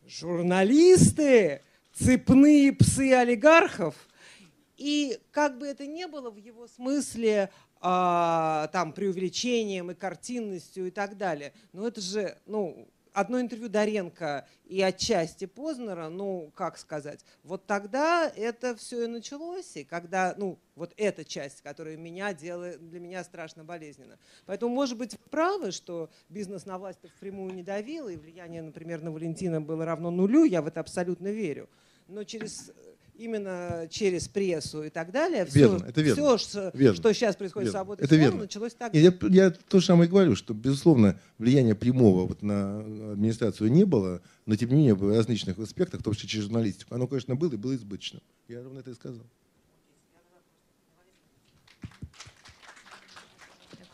журналисты, 0.05 1.62
цепные 1.93 2.73
псы 2.73 3.12
олигархов– 3.12 3.94
и 4.77 5.19
как 5.31 5.59
бы 5.59 5.66
это 5.66 5.86
ни 5.86 6.05
было 6.05 6.31
в 6.31 6.36
его 6.36 6.66
смысле 6.66 7.51
а, 7.81 8.69
там 8.73 8.93
преувеличением 8.93 9.90
и 9.90 9.94
картинностью 9.94 10.86
и 10.86 10.90
так 10.90 11.16
далее, 11.16 11.53
но 11.73 11.86
это 11.86 12.01
же, 12.01 12.39
ну, 12.47 12.89
одно 13.16 13.40
интервью 13.40 13.70
Доренко 13.70 14.47
и 14.66 14.82
отчасти 14.82 15.47
Познера, 15.47 16.11
ну, 16.11 16.53
как 16.55 16.77
сказать, 16.77 17.24
вот 17.44 17.66
тогда 17.66 18.31
это 18.36 18.77
все 18.77 19.05
и 19.05 19.07
началось, 19.07 19.77
и 19.77 19.85
когда, 19.85 20.35
ну, 20.36 20.59
вот 20.74 20.93
эта 20.98 21.24
часть, 21.24 21.62
которая 21.62 21.97
меня 21.97 22.35
делает, 22.35 22.86
для 22.90 23.01
меня 23.01 23.24
страшно 23.24 23.65
болезненно. 23.65 24.19
Поэтому, 24.44 24.74
может 24.74 24.98
быть, 24.98 25.19
правы, 25.31 25.70
что 25.73 26.11
бизнес 26.28 26.66
на 26.66 26.78
власть 26.78 26.98
впрямую 27.16 27.55
не 27.55 27.62
давил, 27.62 28.09
и 28.09 28.16
влияние, 28.16 28.61
например, 28.61 29.03
на 29.03 29.11
Валентина 29.11 29.62
было 29.62 29.86
равно 29.86 30.11
нулю, 30.11 30.44
я 30.44 30.61
в 30.61 30.66
это 30.66 30.81
абсолютно 30.81 31.28
верю. 31.28 31.70
Но 32.09 32.23
через 32.24 32.70
именно 33.18 33.86
через 33.90 34.28
прессу 34.28 34.84
и 34.84 34.90
так 34.90 35.10
далее. 35.10 35.47
Верно, 35.51 35.78
все, 35.78 35.86
это 35.86 36.01
верно. 36.02 36.36
Все, 36.38 36.70
верно. 36.74 36.97
что 36.97 37.12
сейчас 37.12 37.36
происходит 37.36 37.66
верно. 37.66 37.78
в 37.78 37.82
свободе 37.82 38.02
это 38.02 38.14
слова, 38.14 38.22
верно. 38.22 38.40
началось 38.43 38.74
так. 38.74 38.94
Я, 38.94 39.12
я 39.30 39.51
то 39.51 39.80
же 39.80 39.86
самое 39.86 40.09
говорю, 40.09 40.36
что, 40.36 40.55
безусловно, 40.55 41.18
влияния 41.38 41.74
прямого 41.74 42.26
вот 42.26 42.43
на 42.43 42.80
администрацию 43.12 43.70
не 43.70 43.84
было, 43.84 44.20
но, 44.44 44.56
тем 44.56 44.70
не 44.70 44.76
менее, 44.76 44.94
в 44.94 45.09
различных 45.14 45.59
аспектах, 45.59 46.01
в 46.01 46.05
том 46.05 46.14
числе 46.14 46.28
через 46.28 46.44
журналистику, 46.44 46.94
оно, 46.94 47.06
конечно, 47.06 47.34
было 47.36 47.52
и 47.52 47.56
было 47.56 47.74
избыточным. 47.74 48.22
Я 48.48 48.62
ровно 48.62 48.80
это 48.80 48.90
и 48.90 48.94
сказал. 48.94 49.26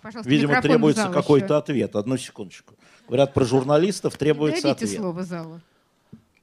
Пожалуйста, 0.03 0.29
Видимо, 0.29 0.61
требуется 0.61 1.09
какой-то 1.09 1.59
ответ. 1.59 1.95
Одну 1.95 2.17
секундочку. 2.17 2.75
Говорят, 3.07 3.35
про 3.35 3.45
журналистов 3.45 4.17
требуется 4.17 4.63
Дайте 4.63 4.85
ответ. 4.85 5.01
слово 5.01 5.23
залу. 5.23 5.61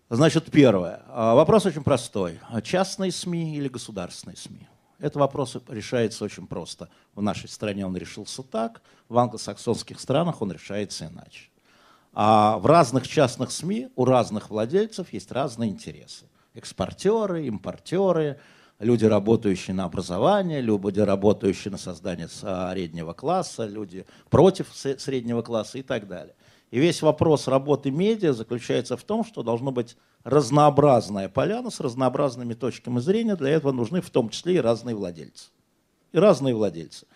Значит, 0.10 0.50
первое. 0.50 1.04
А, 1.10 1.36
вопрос 1.36 1.68
очень 1.68 1.84
простой. 1.84 2.40
Частные 2.64 3.12
СМИ 3.12 3.56
или 3.58 3.68
государственные 3.68 4.38
СМИ? 4.38 4.68
Этот 4.98 5.18
вопрос 5.18 5.56
решается 5.68 6.26
очень 6.26 6.48
просто. 6.48 6.90
В 7.14 7.22
нашей 7.22 7.48
стране 7.48 7.86
он 7.86 7.96
решился 7.96 8.42
так, 8.42 8.82
в 9.08 9.18
англосаксонских 9.20 10.00
странах 10.00 10.42
он 10.42 10.52
решается 10.52 11.06
иначе. 11.06 11.50
А 12.12 12.58
в 12.58 12.66
разных 12.66 13.08
частных 13.08 13.52
СМИ 13.52 13.90
у 13.96 14.04
разных 14.04 14.50
владельцев 14.50 15.14
есть 15.14 15.32
разные 15.32 15.70
интересы. 15.70 16.26
Экспортеры, 16.56 17.46
импортеры, 17.46 18.40
люди, 18.80 19.06
работающие 19.06 19.76
на 19.76 19.86
образование, 19.86 20.60
люди, 20.60 21.00
работающие 21.00 21.72
на 21.72 21.78
создание 21.78 22.28
среднего 22.28 23.14
класса, 23.14 23.68
люди 23.68 24.08
против 24.32 24.70
среднего 24.74 25.44
класса 25.44 25.78
и 25.78 25.84
так 25.84 26.08
далее. 26.08 26.34
И 26.72 26.80
весь 26.80 27.02
вопрос 27.02 27.48
работы 27.48 27.90
медиа 27.90 28.34
заключается 28.34 28.96
в 28.96 29.04
том, 29.04 29.26
что 29.26 29.42
должно 29.42 29.72
быть 29.72 29.98
разнообразная 30.24 31.28
поляна 31.28 31.72
с 31.72 31.80
разнообразными 31.80 32.54
точками 32.54 33.00
зрения. 33.00 33.36
Для 33.36 33.50
этого 33.50 33.72
нужны 33.72 34.02
в 34.02 34.10
том 34.10 34.30
числе 34.30 34.56
и 34.56 34.60
разные 34.60 34.96
владельцы. 34.96 35.50
И 36.12 36.18
разные 36.18 36.54
владельцы. 36.54 37.08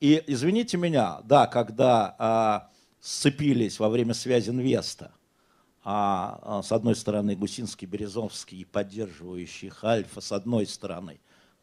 И 0.00 0.22
извините 0.26 0.76
меня, 0.76 1.20
да, 1.24 1.46
когда 1.46 2.14
а, 2.18 2.70
сцепились 3.00 3.78
во 3.78 3.88
время 3.88 4.14
связи 4.14 4.50
инвеста, 4.50 5.12
а, 5.82 6.38
а, 6.42 6.62
с 6.62 6.70
одной 6.70 6.94
стороны 6.94 7.34
Гусинский, 7.34 7.86
Березовский, 7.86 8.66
поддерживающий 8.66 9.72
Альфа, 9.82 10.20
с 10.20 10.32
одной 10.32 10.66
стороны, 10.66 11.18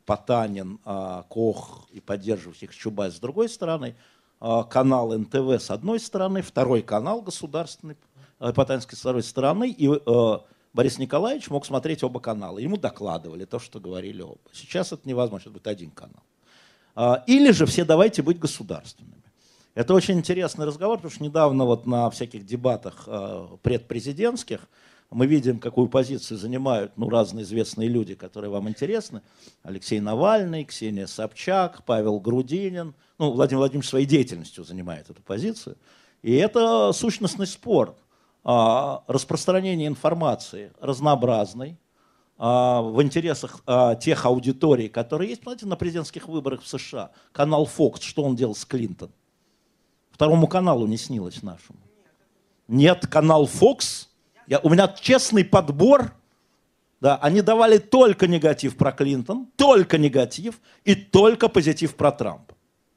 Потанин, 0.05 0.79
а, 0.83 1.23
Кох 1.29 1.87
и 1.91 1.99
поддерживающих 1.99 2.75
Чубайс 2.75 3.17
с 3.17 3.19
другой 3.19 3.49
стороны– 3.49 3.95
канал 4.39 5.17
НТВ 5.17 5.61
с 5.61 5.71
одной 5.71 5.99
стороны, 5.99 6.41
второй 6.41 6.81
канал 6.81 7.21
государственный 7.21 7.97
э, 8.39 8.53
Потанинской 8.53 8.97
с 8.97 8.99
второй 8.99 9.23
стороны, 9.23 9.69
и 9.69 9.87
э, 9.87 10.37
Борис 10.73 10.99
Николаевич 10.99 11.49
мог 11.49 11.65
смотреть 11.65 12.03
оба 12.03 12.19
канала. 12.19 12.57
Ему 12.57 12.75
докладывали 12.75 13.45
то, 13.45 13.59
что 13.59 13.79
говорили 13.79 14.21
оба. 14.21 14.39
Сейчас 14.51 14.91
это 14.91 15.07
невозможно, 15.07 15.45
сейчас 15.45 15.53
будет 15.53 15.67
один 15.67 15.89
канал. 15.89 16.23
А, 16.95 17.23
или 17.27 17.51
же 17.51 17.65
все 17.65 17.85
давайте 17.85 18.21
быть 18.21 18.39
государственными. 18.39 19.23
Это 19.73 19.93
очень 19.93 20.17
интересный 20.17 20.65
разговор, 20.65 20.97
потому 20.97 21.13
что 21.13 21.23
недавно 21.23 21.65
вот 21.65 21.85
на 21.85 22.09
всяких 22.09 22.45
дебатах 22.45 23.03
э, 23.07 23.47
предпрезидентских 23.61 24.67
мы 25.11 25.27
видим, 25.27 25.59
какую 25.59 25.87
позицию 25.87 26.37
занимают 26.37 26.93
ну, 26.97 27.09
разные 27.09 27.43
известные 27.43 27.87
люди, 27.87 28.15
которые 28.15 28.51
вам 28.51 28.67
интересны. 28.67 29.21
Алексей 29.63 29.99
Навальный, 29.99 30.65
Ксения 30.65 31.07
Собчак, 31.07 31.83
Павел 31.85 32.19
Грудинин. 32.19 32.95
Ну, 33.17 33.31
Владимир 33.31 33.59
Владимирович 33.59 33.89
своей 33.89 34.05
деятельностью 34.05 34.63
занимает 34.63 35.09
эту 35.09 35.21
позицию. 35.21 35.77
И 36.21 36.33
это 36.33 36.91
сущностный 36.91 37.47
спор. 37.47 37.95
А, 38.43 39.03
распространение 39.07 39.87
информации 39.87 40.71
разнообразной, 40.79 41.77
а, 42.37 42.81
в 42.81 43.01
интересах 43.01 43.61
а, 43.65 43.95
тех 43.95 44.25
аудиторий, 44.25 44.87
которые 44.87 45.31
есть, 45.31 45.43
знаете, 45.43 45.65
на 45.65 45.75
президентских 45.75 46.27
выборах 46.27 46.61
в 46.61 46.67
США. 46.67 47.11
Канал 47.31 47.65
Fox, 47.65 48.01
что 48.01 48.23
он 48.23 48.35
делал 48.35 48.53
с 48.53 48.65
Клинтон? 48.65 49.11
Второму 50.11 50.47
каналу 50.47 50.85
не 50.85 50.97
снилось 50.97 51.41
нашему. 51.41 51.79
Нет, 52.67 53.07
канал 53.07 53.45
Fox 53.45 54.07
я, 54.47 54.59
у 54.59 54.69
меня 54.69 54.87
честный 54.87 55.43
подбор. 55.43 56.13
Да, 57.01 57.17
они 57.17 57.41
давали 57.41 57.77
только 57.77 58.27
негатив 58.27 58.77
про 58.77 58.91
Клинтон, 58.91 59.47
только 59.55 59.97
негатив 59.97 60.59
и 60.83 60.95
только 60.95 61.49
позитив 61.49 61.95
про 61.95 62.11
Трампа. 62.11 62.44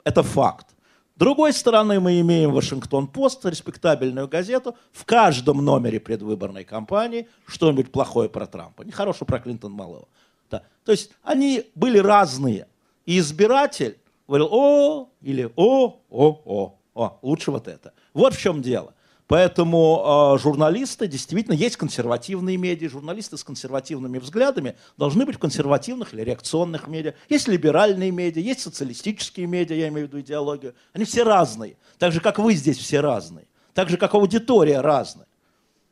Это 0.09 0.23
факт. 0.23 0.69
С 1.17 1.19
другой 1.19 1.53
стороны, 1.53 2.01
мы 2.01 2.19
имеем 2.21 2.53
Вашингтон-Пост, 2.53 3.45
респектабельную 3.45 4.27
газету, 4.27 4.75
в 4.91 5.05
каждом 5.05 5.63
номере 5.63 6.01
предвыборной 6.01 6.65
кампании 6.65 7.29
что-нибудь 7.47 7.93
плохое 7.93 8.31
про 8.31 8.47
Трампа. 8.47 8.85
Нехорошее 8.85 9.27
про 9.27 9.39
Клинтон 9.39 9.73
малого. 9.73 10.09
Да. 10.51 10.63
То 10.87 10.93
есть 10.93 11.11
они 11.23 11.71
были 11.75 11.99
разные. 11.99 12.69
И 13.05 13.19
избиратель 13.19 13.99
говорил 14.27 14.49
«о» 14.51 15.11
или 15.21 15.53
«о, 15.57 16.01
о, 16.09 16.41
о, 16.47 16.79
о, 16.95 17.19
лучше 17.21 17.51
вот 17.51 17.69
это». 17.69 17.93
Вот 18.15 18.33
в 18.33 18.41
чем 18.41 18.63
дело. 18.63 18.95
Поэтому 19.29 20.35
э, 20.35 20.39
журналисты, 20.39 21.07
действительно, 21.07 21.55
есть 21.55 21.77
консервативные 21.77 22.57
медиа, 22.57 22.89
журналисты 22.89 23.37
с 23.37 23.45
консервативными 23.45 24.19
взглядами 24.19 24.75
должны 24.97 25.27
быть 25.27 25.37
в 25.37 25.39
консервативных 25.39 26.15
или 26.15 26.23
реакционных 26.23 26.89
медиа. 26.89 27.13
Есть 27.29 27.47
либеральные 27.47 28.11
медиа, 28.11 28.41
есть 28.41 28.61
социалистические 28.61 29.47
медиа, 29.47 29.75
я 29.77 29.89
имею 29.89 30.07
в 30.07 30.09
виду 30.09 30.21
идеологию. 30.23 30.75
Они 30.95 31.05
все 31.05 31.25
разные, 31.25 31.77
так 31.99 32.13
же, 32.13 32.21
как 32.21 32.39
вы 32.39 32.55
здесь 32.55 32.79
все 32.79 33.01
разные, 33.01 33.47
так 33.75 33.91
же, 33.91 33.99
как 33.99 34.15
аудитория 34.15 34.81
разная. 34.81 35.27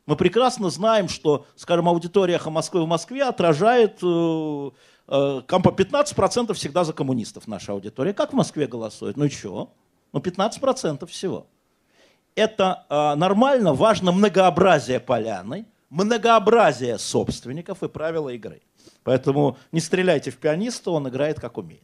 Мы 0.07 0.17
прекрасно 0.17 0.71
знаем, 0.71 1.11
что, 1.11 1.45
скажем, 1.57 1.91
аудитория 1.91 2.41
Москвы 2.47 2.85
в 2.85 2.89
Москве 2.89 3.23
отражает 3.23 3.99
э, 4.03 4.71
э, 5.09 5.43
15% 5.47 6.55
всегда 6.55 6.85
за 6.85 6.95
коммунистов 6.95 7.47
наша 7.47 7.73
аудитория. 7.73 8.15
Как 8.15 8.33
в 8.33 8.37
Москве 8.37 8.67
голосует? 8.67 9.19
Ну 9.19 9.27
и 9.27 9.29
что? 9.29 9.75
Ну 10.15 10.21
15% 10.21 11.05
всего 11.05 11.49
это 12.37 12.85
э, 12.89 13.15
нормально, 13.17 13.75
важно 13.75 14.13
многообразие 14.13 15.01
поляны, 15.01 15.65
многообразие 15.91 16.99
собственников 16.99 17.83
и 17.83 17.89
правила 17.89 18.29
игры. 18.29 18.63
Поэтому 19.03 19.57
не 19.73 19.81
стреляйте 19.81 20.31
в 20.31 20.37
пианиста, 20.37 20.91
он 20.91 21.09
играет 21.09 21.41
как 21.41 21.59
умеет. 21.59 21.83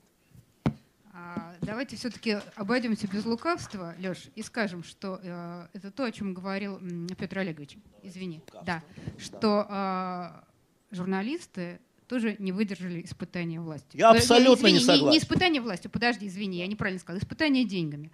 А, 1.12 1.54
давайте 1.62 1.96
все-таки 1.96 2.38
обойдемся 2.54 3.08
без 3.08 3.24
лукавства, 3.24 3.94
Леш, 3.98 4.28
и 4.34 4.42
скажем, 4.42 4.84
что 4.84 5.18
э, 5.22 5.66
это 5.72 5.90
то, 5.90 6.04
о 6.04 6.12
чем 6.12 6.34
говорил 6.34 6.78
Петр 7.18 7.38
Олегович. 7.38 7.78
Извини, 8.02 8.42
да, 8.64 8.82
что 9.18 9.66
э, 9.68 10.94
журналисты 10.94 11.80
тоже 12.08 12.36
не 12.38 12.52
выдержали 12.52 13.02
испытания 13.02 13.58
властью. 13.58 13.98
Я 13.98 14.10
абсолютно 14.10 14.66
извини, 14.66 14.74
не 14.74 14.80
согласен. 14.80 15.06
Не, 15.06 15.10
не 15.12 15.18
испытание 15.18 15.62
властью, 15.62 15.90
подожди, 15.90 16.26
извини, 16.26 16.58
я 16.58 16.66
неправильно 16.66 17.00
сказал, 17.00 17.18
испытание 17.18 17.64
деньгами. 17.64 18.12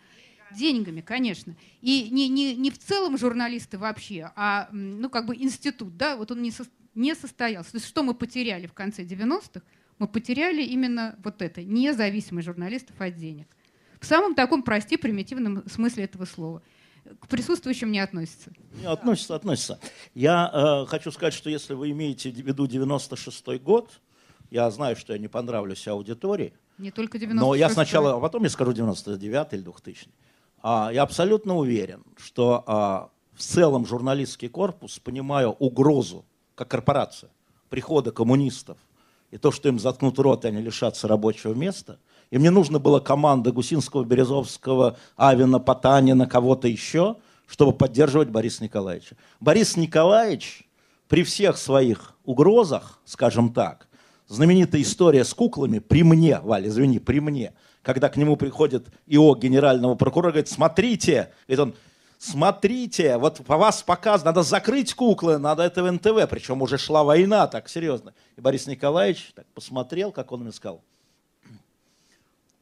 Деньгами, 0.57 1.01
конечно. 1.01 1.57
И 1.81 2.09
не, 2.11 2.29
не, 2.29 2.55
не 2.55 2.70
в 2.70 2.79
целом 2.79 3.19
журналисты 3.19 3.79
вообще, 3.79 4.31
а 4.37 4.69
ну, 4.73 5.11
как 5.11 5.27
бы 5.27 5.37
институт, 5.37 5.97
да, 5.97 6.16
вот 6.16 6.31
он 6.31 6.43
не, 6.43 6.51
со, 6.51 6.65
не 6.95 7.15
состоялся. 7.15 7.73
То 7.73 7.77
есть 7.77 7.87
что 7.87 8.03
мы 8.03 8.15
потеряли 8.15 8.66
в 8.66 8.73
конце 8.73 9.03
90-х? 9.03 9.62
Мы 9.99 10.07
потеряли 10.07 10.62
именно 10.62 11.19
вот 11.23 11.43
это, 11.43 11.62
независимость 11.62 12.47
журналистов 12.47 13.01
от 13.01 13.16
денег. 13.16 13.49
В 14.01 14.07
самом 14.07 14.35
таком 14.35 14.62
прости, 14.62 14.97
примитивном 14.97 15.69
смысле 15.69 16.05
этого 16.05 16.25
слова. 16.25 16.62
К 17.20 17.27
присутствующим 17.27 17.91
не 17.91 18.01
относится. 18.01 18.53
Не, 18.81 18.87
относится, 18.87 19.35
относится. 19.35 19.81
Я 20.15 20.51
э, 20.53 20.87
хочу 20.87 21.11
сказать, 21.11 21.35
что 21.35 21.51
если 21.51 21.75
вы 21.75 21.91
имеете 21.91 22.31
в 22.31 22.37
виду 22.37 22.66
96-й 22.66 23.59
год, 23.59 24.01
я 24.51 24.70
знаю, 24.70 24.95
что 24.97 25.15
я 25.15 25.19
не 25.19 25.29
понравлюсь 25.29 25.87
аудитории. 25.89 26.53
Не 26.79 26.91
только 26.91 27.19
96 27.19 27.41
Но 27.41 27.55
я 27.55 27.69
сначала, 27.70 28.16
а 28.16 28.20
потом 28.20 28.45
я 28.45 28.51
скажу 28.51 28.73
99 28.73 29.53
или 29.53 29.62
2000 29.62 30.07
а, 30.07 30.11
Я 30.63 31.03
абсолютно 31.03 31.57
уверен, 31.57 32.03
что 32.17 32.65
а, 32.67 33.11
в 33.33 33.41
целом 33.41 33.87
журналистский 33.87 34.49
корпус, 34.49 34.99
понимая 34.99 35.47
угрозу, 35.47 36.25
как 36.55 36.69
корпорация, 36.69 37.31
прихода 37.69 38.11
коммунистов 38.11 38.79
и 39.31 39.39
то, 39.39 39.53
что 39.53 39.69
им 39.69 39.79
заткнут 39.79 40.19
рот, 40.19 40.45
и 40.45 40.49
они 40.49 40.61
лишатся 40.61 41.07
рабочего 41.07 41.55
места, 41.55 41.99
и 42.31 42.39
мне 42.39 42.51
нужно 42.51 42.79
было 42.79 43.01
команда 43.01 43.53
Гусинского, 43.53 44.05
Березовского, 44.05 44.99
Авина, 45.17 45.61
Потанина, 45.61 46.27
кого-то 46.27 46.69
еще, 46.69 47.17
чтобы 47.47 47.73
поддерживать 47.73 48.29
Бориса 48.29 48.63
Николаевича. 48.63 49.17
Борис 49.41 49.77
Николаевич 49.77 50.69
при 51.09 51.23
всех 51.23 51.57
своих 51.57 52.15
угрозах, 52.25 53.01
скажем 53.05 53.53
так, 53.53 53.89
знаменитая 54.27 54.83
история 54.83 55.25
с 55.25 55.33
куклами 55.33 55.79
при 55.79 56.03
мне, 56.03 56.41
Валя, 56.41 56.69
извини, 56.69 56.99
при 56.99 57.21
мне, 57.21 57.55
когда 57.89 58.10
к 58.10 58.19
нему 58.19 58.36
приходит 58.36 58.86
ИО 59.06 59.35
генерального 59.35 59.94
прокурора, 59.94 60.32
говорит, 60.32 60.51
смотрите, 60.51 61.32
говорит 61.47 61.59
он, 61.59 61.74
смотрите, 62.19 63.16
вот 63.16 63.43
по 63.47 63.56
вас 63.56 63.82
показано, 63.82 64.27
надо 64.27 64.43
закрыть 64.43 64.93
куклы, 64.93 65.39
надо 65.39 65.62
это 65.62 65.82
в 65.82 65.90
НТВ, 65.90 66.28
причем 66.28 66.60
уже 66.60 66.77
шла 66.77 67.02
война, 67.02 67.47
так 67.47 67.66
серьезно. 67.66 68.12
И 68.36 68.43
Борис 68.43 68.66
Николаевич 68.66 69.32
так 69.35 69.47
посмотрел, 69.55 70.12
как 70.12 70.32
он 70.32 70.43
мне 70.43 70.52
сказал, 70.52 70.82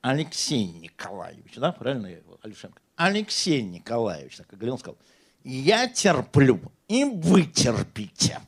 Алексей 0.01 0.69
Николаевич, 0.69 1.57
да, 1.57 1.73
правильно 1.73 2.07
я 2.07 2.19
его, 2.19 2.39
Алишенко? 2.43 2.81
Алексей 2.95 3.63
Николаевич, 3.63 4.37
так 4.37 4.47
как 4.47 4.63
он 4.63 4.79
сказал, 4.79 4.97
я 5.43 5.89
терплю, 5.89 6.61
и 6.87 7.03
вы 7.03 7.47
терпите. 7.47 8.39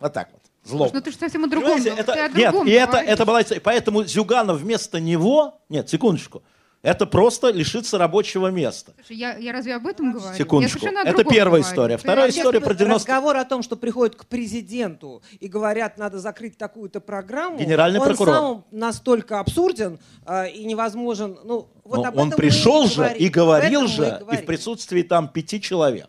Вот 0.00 0.12
так 0.12 0.32
вот 0.32 0.41
злобно. 0.64 0.98
Ну 0.98 1.00
ты 1.00 1.10
же 1.10 1.16
совсем 1.16 1.44
о 1.44 1.48
другом. 1.48 1.80
Это, 1.80 2.12
о 2.12 2.28
нет, 2.28 2.54
и 2.66 2.70
это, 2.70 2.98
это 2.98 3.24
была... 3.24 3.42
Поэтому 3.62 4.04
Зюганов 4.04 4.58
вместо 4.60 5.00
него... 5.00 5.60
Нет, 5.68 5.88
секундочку. 5.88 6.42
Это 6.82 7.06
просто 7.06 7.50
лишиться 7.50 7.96
рабочего 7.96 8.48
места. 8.48 8.92
Слушай, 8.96 9.16
я, 9.16 9.36
я 9.36 9.52
разве 9.52 9.76
об 9.76 9.86
этом 9.86 10.12
говорю? 10.12 10.36
Секундочку. 10.36 10.84
Это 10.84 11.22
первая 11.22 11.62
говорю. 11.62 11.62
история. 11.62 11.96
Вторая 11.96 12.30
Сейчас 12.30 12.38
история 12.38 12.60
про 12.60 12.74
90... 12.74 12.94
Разговор 12.94 13.36
о 13.36 13.44
том, 13.44 13.62
что 13.62 13.76
приходят 13.76 14.16
к 14.16 14.26
президенту 14.26 15.22
и 15.38 15.46
говорят, 15.46 15.96
надо 15.96 16.18
закрыть 16.18 16.58
такую-то 16.58 17.00
программу. 17.00 17.56
Генеральный 17.56 18.00
он 18.00 18.08
прокурор. 18.08 18.34
сам 18.34 18.64
настолько 18.72 19.38
абсурден 19.38 20.00
э, 20.26 20.50
и 20.50 20.64
невозможен. 20.64 21.38
Ну, 21.44 21.68
вот 21.84 22.04
об 22.04 22.16
он 22.16 22.28
этом 22.28 22.38
пришел 22.38 22.84
и 22.84 22.88
же 22.88 22.96
говорим. 22.96 23.16
и 23.16 23.28
говорил 23.28 23.86
же, 23.86 24.20
и 24.32 24.36
в 24.38 24.44
присутствии 24.44 25.02
там 25.02 25.28
пяти 25.28 25.60
человек. 25.60 26.08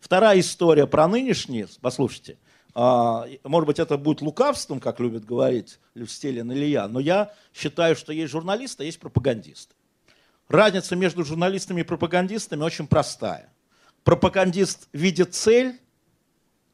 Вторая 0.00 0.40
история 0.40 0.86
про 0.86 1.08
нынешние, 1.08 1.66
послушайте, 1.80 2.36
может 2.74 3.66
быть, 3.66 3.78
это 3.78 3.96
будет 3.96 4.20
лукавством, 4.20 4.80
как 4.80 5.00
любит 5.00 5.24
говорить 5.24 5.78
Люстелин 5.94 6.50
или 6.52 6.66
я, 6.66 6.88
но 6.88 7.00
я 7.00 7.32
считаю, 7.52 7.96
что 7.96 8.12
есть 8.12 8.30
журналисты, 8.30 8.84
а 8.84 8.86
есть 8.86 9.00
пропагандисты. 9.00 9.74
Разница 10.48 10.96
между 10.96 11.24
журналистами 11.24 11.80
и 11.80 11.84
пропагандистами 11.84 12.62
очень 12.62 12.86
простая. 12.86 13.52
Пропагандист 14.04 14.88
видит 14.92 15.34
цель 15.34 15.78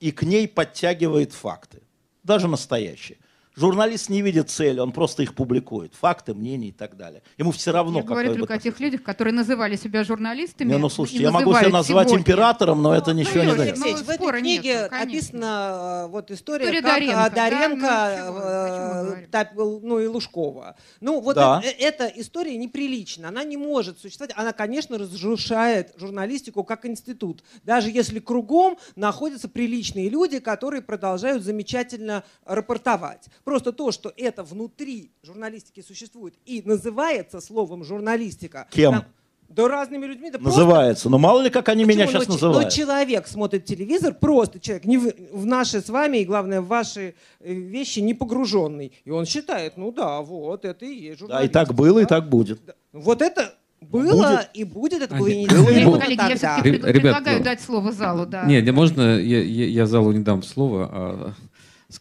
и 0.01 0.12
к 0.12 0.23
ней 0.23 0.47
подтягивает 0.48 1.32
факты, 1.32 1.82
даже 2.23 2.48
настоящие. 2.48 3.18
Журналист 3.57 4.11
не 4.11 4.20
видит 4.20 4.51
цели, 4.51 4.81
он 4.81 4.93
просто 4.93 5.23
их 5.23 5.35
публикует. 5.35 5.95
Факты, 5.95 6.35
мнения 6.35 6.69
и 6.69 6.73
так 6.73 6.97
далее. 6.99 7.23
Ему 7.39 7.53
все 7.53 7.73
равно, 7.73 8.01
Я 8.01 8.05
говорю 8.05 8.35
только 8.35 8.55
о 8.55 8.59
тех 8.59 8.78
людях, 8.81 9.03
которые 9.03 9.33
называли 9.33 9.77
себя 9.77 10.05
журналистами. 10.05 10.73
Не, 10.73 10.78
ну 10.78 10.91
слушайте, 10.91 11.23
я 11.23 11.31
могу 11.31 11.55
себя 11.55 11.70
назвать 11.70 12.09
сегодня. 12.09 12.23
императором, 12.23 12.83
но 12.83 12.95
это 12.95 13.12
Ну, 13.15 13.20
ничего 13.20 13.41
не 13.41 13.47
Юрий 13.47 13.57
дает. 13.59 13.83
Алексей, 13.83 14.05
в 14.05 14.09
этой 14.11 14.41
книге 14.41 14.89
конечно. 14.91 14.99
описана 15.01 16.05
э, 16.05 16.11
вот 16.11 16.31
история, 16.31 16.65
История 16.66 16.83
как 16.83 16.93
Доренко, 16.93 17.24
а, 17.24 17.31
да, 17.31 17.51
Доренко, 17.51 19.07
ну, 19.07 19.12
э, 19.23 19.27
так, 19.31 19.53
ну 19.55 19.99
и 20.01 20.07
Лужкова. 20.07 20.77
Ну 21.01 21.20
вот 21.20 21.37
Да. 21.37 21.62
э- 21.65 21.69
эта 21.78 22.07
история 22.15 22.57
неприлична, 22.59 23.28
она 23.28 23.43
не 23.43 23.57
может 23.57 23.99
существовать. 23.99 24.35
Она, 24.37 24.53
конечно, 24.53 24.99
разрушает 24.99 25.95
журналистику 25.97 26.62
как 26.62 26.85
институт. 26.85 27.43
Даже 27.65 27.91
если 27.91 28.19
кругом 28.20 28.77
находятся 28.97 29.49
приличные 29.49 30.11
люди, 30.11 30.41
которые 30.41 30.83
продолжают 30.83 31.43
замечательно 31.43 32.23
рапортовать. 32.45 33.28
Просто 33.47 33.70
то, 33.70 33.93
что 33.93 34.12
это 34.16 34.43
внутри 34.43 35.12
журналистики 35.23 35.81
существует 35.81 36.35
и 36.47 36.62
называется 36.64 37.40
словом 37.40 37.85
журналистика. 37.85 38.66
Кем? 38.73 38.93
там- 38.93 39.05
да 39.48 39.68
разными 39.68 40.05
людьми. 40.05 40.32
Да 40.32 40.40
просто 40.40 40.59
Называется. 40.62 41.09
Но 41.09 41.18
мало 41.18 41.43
ли, 41.43 41.51
как 41.51 41.68
они 41.68 41.85
меня 41.85 42.06
Почему? 42.06 42.23
сейчас 42.24 42.28
но, 42.28 42.35
че- 42.35 42.44
называют. 42.47 42.64
но 42.64 42.70
человек 42.70 43.28
смотрит 43.28 43.64
телевизор, 43.64 44.14
просто 44.14 44.59
человек, 44.59 44.85
не 44.85 44.98
в, 44.98 45.12
в 45.32 45.47
наши 45.47 45.81
с 45.81 45.89
вами, 45.89 46.18
и 46.18 46.24
главное, 46.24 46.60
в 46.60 46.66
ваши 46.66 47.14
э, 47.39 47.52
вещи 47.55 48.01
не 48.01 48.14
погруженный. 48.14 48.90
И 49.05 49.10
он 49.10 49.24
считает, 49.27 49.77
ну 49.77 49.93
да, 49.93 50.20
вот, 50.23 50.64
это 50.64 50.85
и 50.85 50.89
есть 50.89 51.01
Да, 51.05 51.14
и 51.14 51.16
журналистика. 51.47 51.52
так 51.66 51.74
было, 51.77 51.98
и 52.01 52.02
да. 52.02 52.09
так 52.09 52.28
будет. 52.28 52.60
Вот 52.93 53.23
это 53.23 53.55
было 53.81 54.10
Будет. 54.12 54.51
и 54.55 54.64
будет, 54.64 55.02
это 55.02 55.14
А, 55.14 55.18
было 55.18 55.28
нет, 55.28 55.36
инициировано 55.36 55.70
было 55.70 55.78
и 55.78 55.85
будет. 55.85 56.02
Коллеги, 56.02 56.20
я 56.31 56.36
все-таки 56.36 56.62
Ре- 56.70 56.73
ребят, 56.78 56.93
предлагаю 57.02 57.39
ну- 57.39 57.44
дать 57.44 57.60
слово 57.60 57.93
залу. 57.93 58.27
Да. 58.27 58.44
Не, 58.47 58.60
не 58.62 58.73
можно, 58.73 59.02
я, 59.20 59.40
я, 59.44 59.66
я 59.66 59.86
залу 59.86 60.10
не 60.10 60.24
дам 60.24 60.43
слова, 60.43 60.90
а 60.93 61.32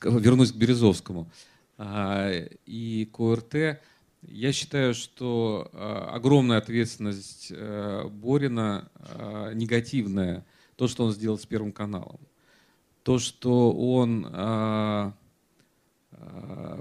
вернусь 0.04 0.52
к 0.52 0.56
Березовскому. 0.56 1.30
А, 1.78 2.32
и 2.66 3.06
к 3.12 3.20
ОРТ. 3.20 3.82
Я 4.22 4.54
считаю, 4.54 4.94
что 4.94 5.70
а, 5.74 6.12
огромная 6.14 6.58
ответственность 6.58 7.48
э, 7.52 8.08
Борина 8.10 8.90
а, 8.96 9.54
негативная. 9.54 10.46
То, 10.78 10.88
что 10.88 11.06
он 11.06 11.12
сделал 11.12 11.38
с 11.38 11.46
Первым 11.46 11.72
каналом. 11.72 12.20
То, 13.04 13.20
что 13.20 13.72
он 13.72 14.24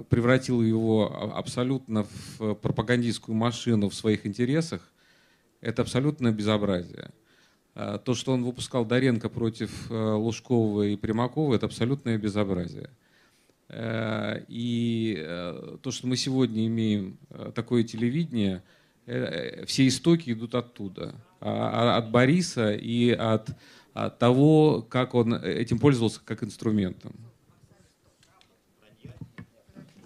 превратил 0.09 0.63
его 0.63 1.33
абсолютно 1.37 2.07
в 2.39 2.55
пропагандистскую 2.55 3.37
машину 3.37 3.89
в 3.89 3.95
своих 3.95 4.27
интересах, 4.27 4.81
это 5.61 5.83
абсолютное 5.83 6.33
безобразие. 6.33 7.11
А, 7.75 7.99
То, 7.99 8.15
что 8.15 8.33
он 8.33 8.45
выпускал 8.45 8.85
Доренко 8.85 9.29
против 9.29 9.91
э, 9.91 9.95
Лужкова 9.95 10.83
и 10.83 10.97
Примакова, 10.97 11.55
это 11.55 11.67
абсолютное 11.67 12.19
безобразие. 12.19 12.89
Э, 13.69 14.43
И 14.49 15.17
э, 15.19 15.77
то, 15.83 15.91
что 15.91 16.07
мы 16.07 16.17
сегодня 16.17 16.67
имеем 16.67 17.19
э, 17.31 17.51
такое 17.55 17.83
телевидение, 17.83 18.63
э, 19.07 19.17
э, 19.63 19.67
все 19.67 19.87
истоки 19.89 20.31
идут 20.31 20.55
оттуда. 20.55 21.15
А- 21.41 21.95
а- 21.95 21.97
От 21.99 22.11
Бориса 22.11 22.73
и 22.73 23.11
от, 23.11 23.49
того, 24.19 24.83
как 24.89 25.15
он 25.15 25.35
этим 25.35 25.79
пользовался 25.79 26.21
как 26.25 26.43
инструментом. 26.43 27.13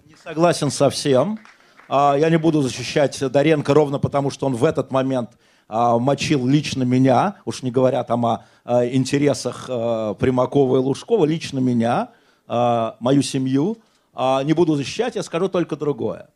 Не 0.05 0.15
согласен 0.23 0.69
со 0.69 0.89
всем. 0.89 1.39
А, 1.87 2.15
Я 2.19 2.29
не 2.29 2.37
буду 2.37 2.61
защищать 2.61 3.19
Доренко 3.31 3.73
ровно 3.73 3.97
потому, 3.99 4.29
что 4.29 4.45
он 4.45 4.55
в 4.55 4.63
этот 4.63 4.91
момент 4.91 5.31
мочил 5.69 6.47
лично 6.47 6.83
меня, 6.83 7.35
уж 7.45 7.61
не 7.61 7.69
говоря 7.71 8.03
там 8.03 8.25
о 8.25 8.45
а, 8.65 8.85
интересах 8.87 9.65
а, 9.69 10.15
Примакова 10.15 10.77
и 10.77 10.79
Лужкова, 10.79 11.25
лично 11.25 11.59
меня, 11.59 12.09
а, 12.47 12.97
мою 12.99 13.21
семью. 13.21 13.77
А, 14.13 14.43
Не 14.43 14.53
буду 14.53 14.75
защищать, 14.75 15.15
я 15.15 15.23
скажу 15.23 15.47
только 15.47 15.75
другое. 15.75 16.29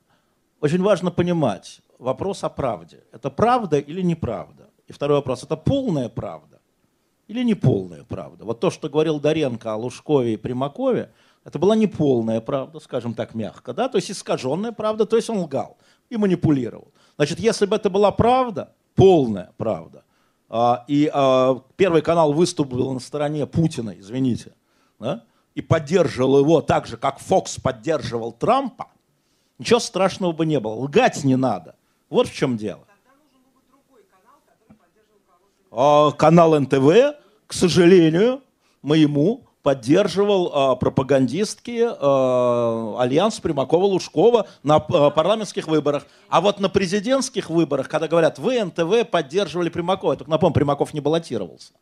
Очень 0.62 0.82
важно 0.82 1.12
понимать 1.12 1.82
вопрос 2.00 2.44
о 2.44 2.50
правде. 2.50 3.04
Это 3.12 3.30
правда 3.30 3.80
или 3.80 4.02
неправда? 4.02 4.70
И 4.88 4.94
второй 4.94 5.18
вопрос, 5.18 5.44
это 5.44 5.58
полная 5.58 6.10
правда 6.10 6.60
или 7.28 7.44
неполная 7.44 8.04
правда? 8.04 8.46
Вот 8.46 8.60
то, 8.60 8.70
что 8.70 8.90
говорил 8.90 9.20
Доренко 9.20 9.74
о 9.74 9.78
Лужкове 9.78 10.34
и 10.34 10.38
Примакове, 10.38 11.12
это 11.44 11.60
была 11.60 11.76
неполная 11.76 12.40
правда, 12.40 12.80
скажем 12.80 13.14
так 13.14 13.34
мягко, 13.34 13.74
да, 13.74 13.90
то 13.90 13.98
есть 13.98 14.12
искаженная 14.12 14.72
правда, 14.72 15.06
то 15.06 15.18
есть 15.18 15.30
он 15.30 15.40
лгал 15.40 15.78
и 16.10 16.18
манипулировал. 16.18 16.92
Значит, 17.18 17.40
если 17.40 17.66
бы 17.66 17.76
это 17.76 17.90
была 17.90 18.12
правда, 18.12 18.74
полная 18.96 19.52
правда, 19.58 20.04
а, 20.50 20.86
и 20.88 21.10
а, 21.12 21.62
Первый 21.78 22.02
канал 22.02 22.34
выступил 22.34 22.94
на 22.94 23.00
стороне 23.00 23.48
Путина, 23.48 23.96
извините, 23.98 24.54
да, 25.00 25.24
и 25.56 25.62
поддерживал 25.62 26.40
его 26.40 26.62
так 26.62 26.86
же, 26.86 26.98
как 26.98 27.20
Фокс 27.20 27.60
поддерживал 27.60 28.32
Трампа, 28.32 28.88
ничего 29.58 29.80
страшного 29.80 30.32
бы 30.32 30.46
не 30.46 30.60
было. 30.60 30.74
Лгать 30.74 31.24
не 31.24 31.36
надо. 31.36 31.76
Вот 32.10 32.28
в 32.28 32.34
чем 32.34 32.58
дело. 32.58 32.86
А, 35.72 36.12
канал 36.12 36.60
НТВ, 36.60 37.18
к 37.48 37.54
сожалению, 37.54 38.42
моему, 38.84 39.48
поддерживал 39.64 40.74
э, 40.74 40.76
пропагандистский 40.76 41.80
э, 41.80 43.02
альянс 43.02 43.40
Примакова-Лужкова 43.40 44.46
на 44.62 44.78
э, 44.78 45.12
парламентских 45.12 45.68
выборах. 45.68 46.06
А 46.30 46.42
вот 46.42 46.60
на 46.60 46.70
президентских 46.70 47.50
выборах, 47.50 47.88
когда 47.88 48.10
говорят, 48.10 48.38
вы, 48.38 48.62
НТВ, 48.64 49.10
поддерживали 49.10 49.70
Примакова, 49.70 50.12
я 50.12 50.18
только 50.18 50.32
напомню, 50.32 50.54
Примаков 50.54 50.94
не 50.94 51.00
баллотировался. 51.00 51.74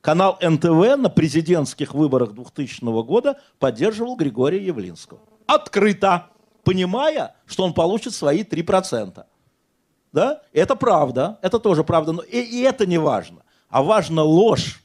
Канал 0.00 0.38
НТВ 0.40 0.96
на 0.96 1.10
президентских 1.10 1.92
выборах 1.92 2.32
2000 2.32 3.02
года 3.02 3.38
поддерживал 3.58 4.16
Григория 4.16 4.64
Явлинского. 4.64 5.20
Открыто, 5.46 6.28
понимая, 6.64 7.34
что 7.44 7.64
он 7.64 7.74
получит 7.74 8.14
свои 8.14 8.44
3%. 8.44 9.24
Да? 10.12 10.40
Это 10.54 10.74
правда, 10.74 11.38
это 11.42 11.58
тоже 11.58 11.84
правда, 11.84 12.12
но 12.12 12.22
и, 12.22 12.40
и 12.40 12.62
это 12.62 12.86
не 12.86 12.96
важно. 12.96 13.42
А 13.68 13.82
важно 13.82 14.22
ложь, 14.22 14.82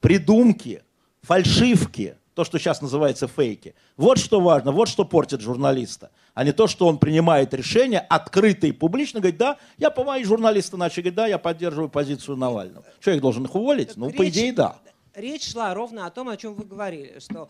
придумки, 0.00 0.82
фальшивки, 1.26 2.16
то, 2.34 2.44
что 2.44 2.58
сейчас 2.58 2.80
называется 2.80 3.26
фейки. 3.26 3.74
Вот 3.96 4.18
что 4.18 4.40
важно, 4.40 4.70
вот 4.70 4.88
что 4.88 5.04
портит 5.04 5.40
журналиста, 5.40 6.10
а 6.34 6.44
не 6.44 6.52
то, 6.52 6.66
что 6.66 6.86
он 6.86 6.98
принимает 6.98 7.52
решение 7.52 7.98
открыто 7.98 8.66
и 8.66 8.72
публично, 8.72 9.20
говорит, 9.20 9.38
да, 9.38 9.56
я, 9.78 9.90
по 9.90 10.04
мои 10.04 10.22
журналисты 10.22 10.76
начали 10.76 11.02
говорить, 11.02 11.16
да, 11.16 11.26
я 11.26 11.38
поддерживаю 11.38 11.88
позицию 11.88 12.36
Навального. 12.36 12.84
Что, 13.00 13.10
я 13.10 13.16
их 13.16 13.22
должен 13.22 13.44
их 13.44 13.54
уволить? 13.54 13.88
Так 13.88 13.96
ну, 13.96 14.08
речь, 14.08 14.16
по 14.16 14.28
идее, 14.28 14.52
да. 14.52 14.78
Речь 15.14 15.50
шла 15.50 15.74
ровно 15.74 16.06
о 16.06 16.10
том, 16.10 16.28
о 16.28 16.36
чем 16.36 16.54
вы 16.54 16.64
говорили, 16.64 17.18
что 17.18 17.48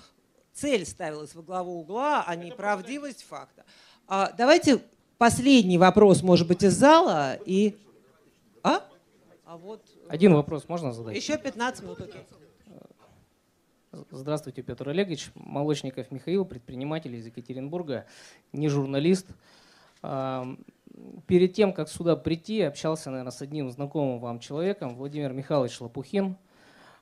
цель 0.54 0.86
ставилась 0.86 1.34
во 1.34 1.42
главу 1.42 1.80
угла, 1.80 2.24
а 2.26 2.34
не 2.36 2.52
правдивость 2.52 3.26
факта. 3.28 3.64
А, 4.08 4.32
давайте 4.38 4.80
последний 5.18 5.78
вопрос, 5.78 6.22
может 6.22 6.46
быть, 6.46 6.62
из 6.62 6.74
зала. 6.74 7.38
И... 7.44 7.76
А? 8.62 8.82
А 9.44 9.56
вот... 9.58 9.82
Один 10.08 10.32
вопрос 10.32 10.68
можно 10.68 10.92
задать? 10.92 11.16
Еще 11.16 11.36
15 11.36 11.82
минут, 11.82 12.00
окей. 12.00 12.22
Здравствуйте, 14.10 14.62
Петр 14.62 14.90
Олегович. 14.90 15.30
Молочников 15.34 16.10
Михаил, 16.10 16.44
предприниматель 16.44 17.14
из 17.14 17.26
Екатеринбурга, 17.26 18.04
не 18.52 18.68
журналист. 18.68 19.28
Перед 20.02 21.54
тем, 21.54 21.72
как 21.72 21.88
сюда 21.88 22.14
прийти, 22.14 22.60
общался, 22.60 23.10
наверное, 23.10 23.30
с 23.30 23.40
одним 23.40 23.70
знакомым 23.70 24.18
вам 24.18 24.38
человеком, 24.38 24.96
Владимир 24.96 25.32
Михайлович 25.32 25.80
Лопухин. 25.80 26.36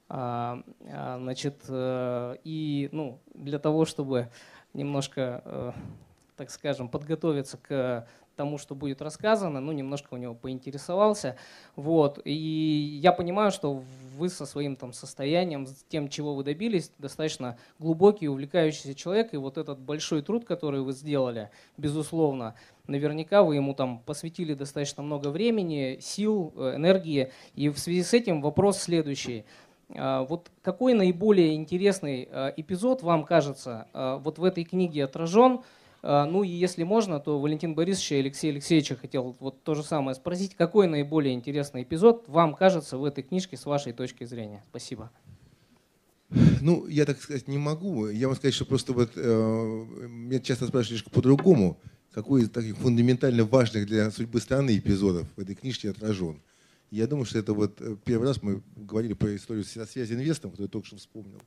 А, 0.09 0.62
а, 0.87 1.19
значит, 1.19 1.65
э, 1.69 2.37
и 2.45 2.91
ну, 2.93 3.19
для 3.33 3.59
того, 3.59 3.87
чтобы 3.87 4.29
немножко, 4.75 5.43
э, 5.45 5.73
так 6.37 6.51
скажем, 6.51 6.89
подготовиться 6.89 7.57
к 7.57 8.07
тому, 8.35 8.59
что 8.59 8.74
будет 8.74 9.02
рассказано, 9.02 9.61
ну, 9.61 9.73
немножко 9.73 10.15
у 10.15 10.16
него 10.16 10.35
поинтересовался. 10.35 11.36
Вот. 11.77 12.20
И 12.24 12.98
я 13.02 13.12
понимаю, 13.12 13.51
что 13.51 13.82
вы 14.19 14.28
со 14.28 14.47
своим 14.47 14.77
там 14.77 14.93
состоянием, 14.93 15.66
с 15.66 15.85
тем, 15.89 16.09
чего 16.09 16.35
вы 16.35 16.44
добились, 16.44 16.90
достаточно 16.98 17.56
глубокий, 17.78 18.28
увлекающийся 18.28 18.94
человек, 18.94 19.35
и 19.35 19.36
вот 19.36 19.59
этот 19.59 19.78
большой 19.78 20.23
труд, 20.23 20.44
который 20.44 20.81
вы 20.81 20.93
сделали, 20.93 21.51
безусловно, 21.77 22.55
наверняка 22.86 23.43
вы 23.43 23.56
ему 23.56 23.74
там 23.74 24.01
посвятили 24.01 24.55
достаточно 24.55 25.02
много 25.02 25.28
времени, 25.28 25.98
сил, 26.01 26.52
э, 26.56 26.77
энергии. 26.77 27.32
И 27.55 27.69
в 27.69 27.78
связи 27.78 28.02
с 28.02 28.15
этим 28.15 28.40
вопрос 28.43 28.78
следующий. 28.78 29.44
А, 29.90 30.24
вот 30.24 30.51
какой 30.62 30.94
наиболее 30.94 31.55
интересный 31.55 32.28
э, 32.31 32.52
эпизод 32.56 33.02
вам 33.02 33.24
кажется 33.24 33.89
э, 33.93 34.19
вот 34.20 34.39
в 34.39 34.44
этой 34.44 34.65
книге 34.65 35.05
отражен, 35.05 35.61
ну 36.05 36.43
и 36.43 36.48
если 36.48 36.82
можно, 36.82 37.18
то 37.18 37.40
Валентин 37.40 37.74
Борисович 37.74 38.12
и 38.12 38.16
Алексей 38.16 38.51
Алексеевича 38.51 38.94
хотел 38.94 39.35
вот 39.40 39.62
то 39.62 39.74
же 39.74 39.82
самое 39.82 40.14
спросить. 40.14 40.55
Какой 40.55 40.86
наиболее 40.86 41.32
интересный 41.32 41.82
эпизод 41.82 42.24
вам 42.28 42.55
кажется 42.55 42.98
в 42.98 43.05
этой 43.05 43.24
книжке 43.24 43.56
с 43.56 43.64
вашей 43.64 43.94
точки 43.94 44.24
зрения? 44.24 44.62
Спасибо. 44.68 45.10
Ну, 46.60 46.86
я 46.89 47.06
так 47.06 47.20
сказать 47.20 47.48
не 47.48 47.59
могу. 47.59 48.09
Я 48.09 48.28
вам 48.28 48.36
сказать, 48.36 48.55
что 48.55 48.66
просто 48.66 48.93
вот 48.93 49.12
э, 49.16 49.86
меня 50.09 50.40
часто 50.40 50.66
спрашивают 50.66 51.05
по-другому, 51.10 51.81
какой 52.12 52.43
из 52.43 52.51
таких 52.51 52.76
фундаментально 52.76 53.44
важных 53.44 53.86
для 53.86 54.10
судьбы 54.10 54.40
страны 54.40 54.76
эпизодов 54.76 55.26
в 55.36 55.40
этой 55.40 55.55
книжке 55.55 55.90
отражен. 55.90 56.43
Я 56.90 57.06
думаю, 57.06 57.24
что 57.24 57.39
это 57.39 57.55
вот 57.55 57.81
э, 57.81 57.97
первый 58.05 58.28
раз 58.28 58.43
мы 58.43 58.62
говорили 58.76 59.14
про 59.14 59.35
историю 59.35 59.64
связи 59.64 60.12
инвестом, 60.12 60.51
который 60.51 60.66
я 60.66 60.70
только 60.70 60.86
что 60.86 60.97
вспомнил. 60.97 61.40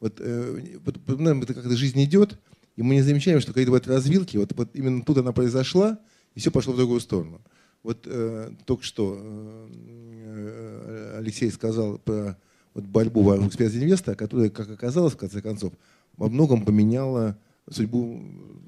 Вот, 0.00 0.20
э, 0.20 0.78
вот 0.84 0.96
это 0.96 1.54
как-то 1.54 1.76
жизнь 1.76 2.02
идет, 2.04 2.38
и 2.76 2.82
мы 2.82 2.94
не 2.94 3.02
замечаем, 3.02 3.40
что 3.40 3.52
какие-то 3.52 3.70
вот 3.70 3.86
развилки, 3.86 4.36
вот, 4.36 4.52
вот 4.56 4.70
именно 4.74 5.02
тут 5.02 5.18
она 5.18 5.32
произошла, 5.32 5.98
и 6.34 6.40
все 6.40 6.50
пошло 6.50 6.72
в 6.72 6.76
другую 6.76 7.00
сторону. 7.00 7.40
Вот 7.82 8.06
э, 8.06 8.50
только 8.64 8.82
что 8.82 9.18
э, 9.20 9.68
э 9.72 11.18
Алексей 11.18 11.50
сказал 11.50 11.98
про 11.98 12.36
вот, 12.72 12.84
борьбу 12.84 13.22
вокруг 13.22 13.52
специнвеста, 13.52 14.16
которая, 14.16 14.50
как 14.50 14.68
оказалось, 14.70 15.12
в 15.12 15.16
конце 15.16 15.40
концов, 15.40 15.72
во 16.16 16.28
многом 16.28 16.64
поменяла 16.64 17.38
судьбу, 17.70 18.20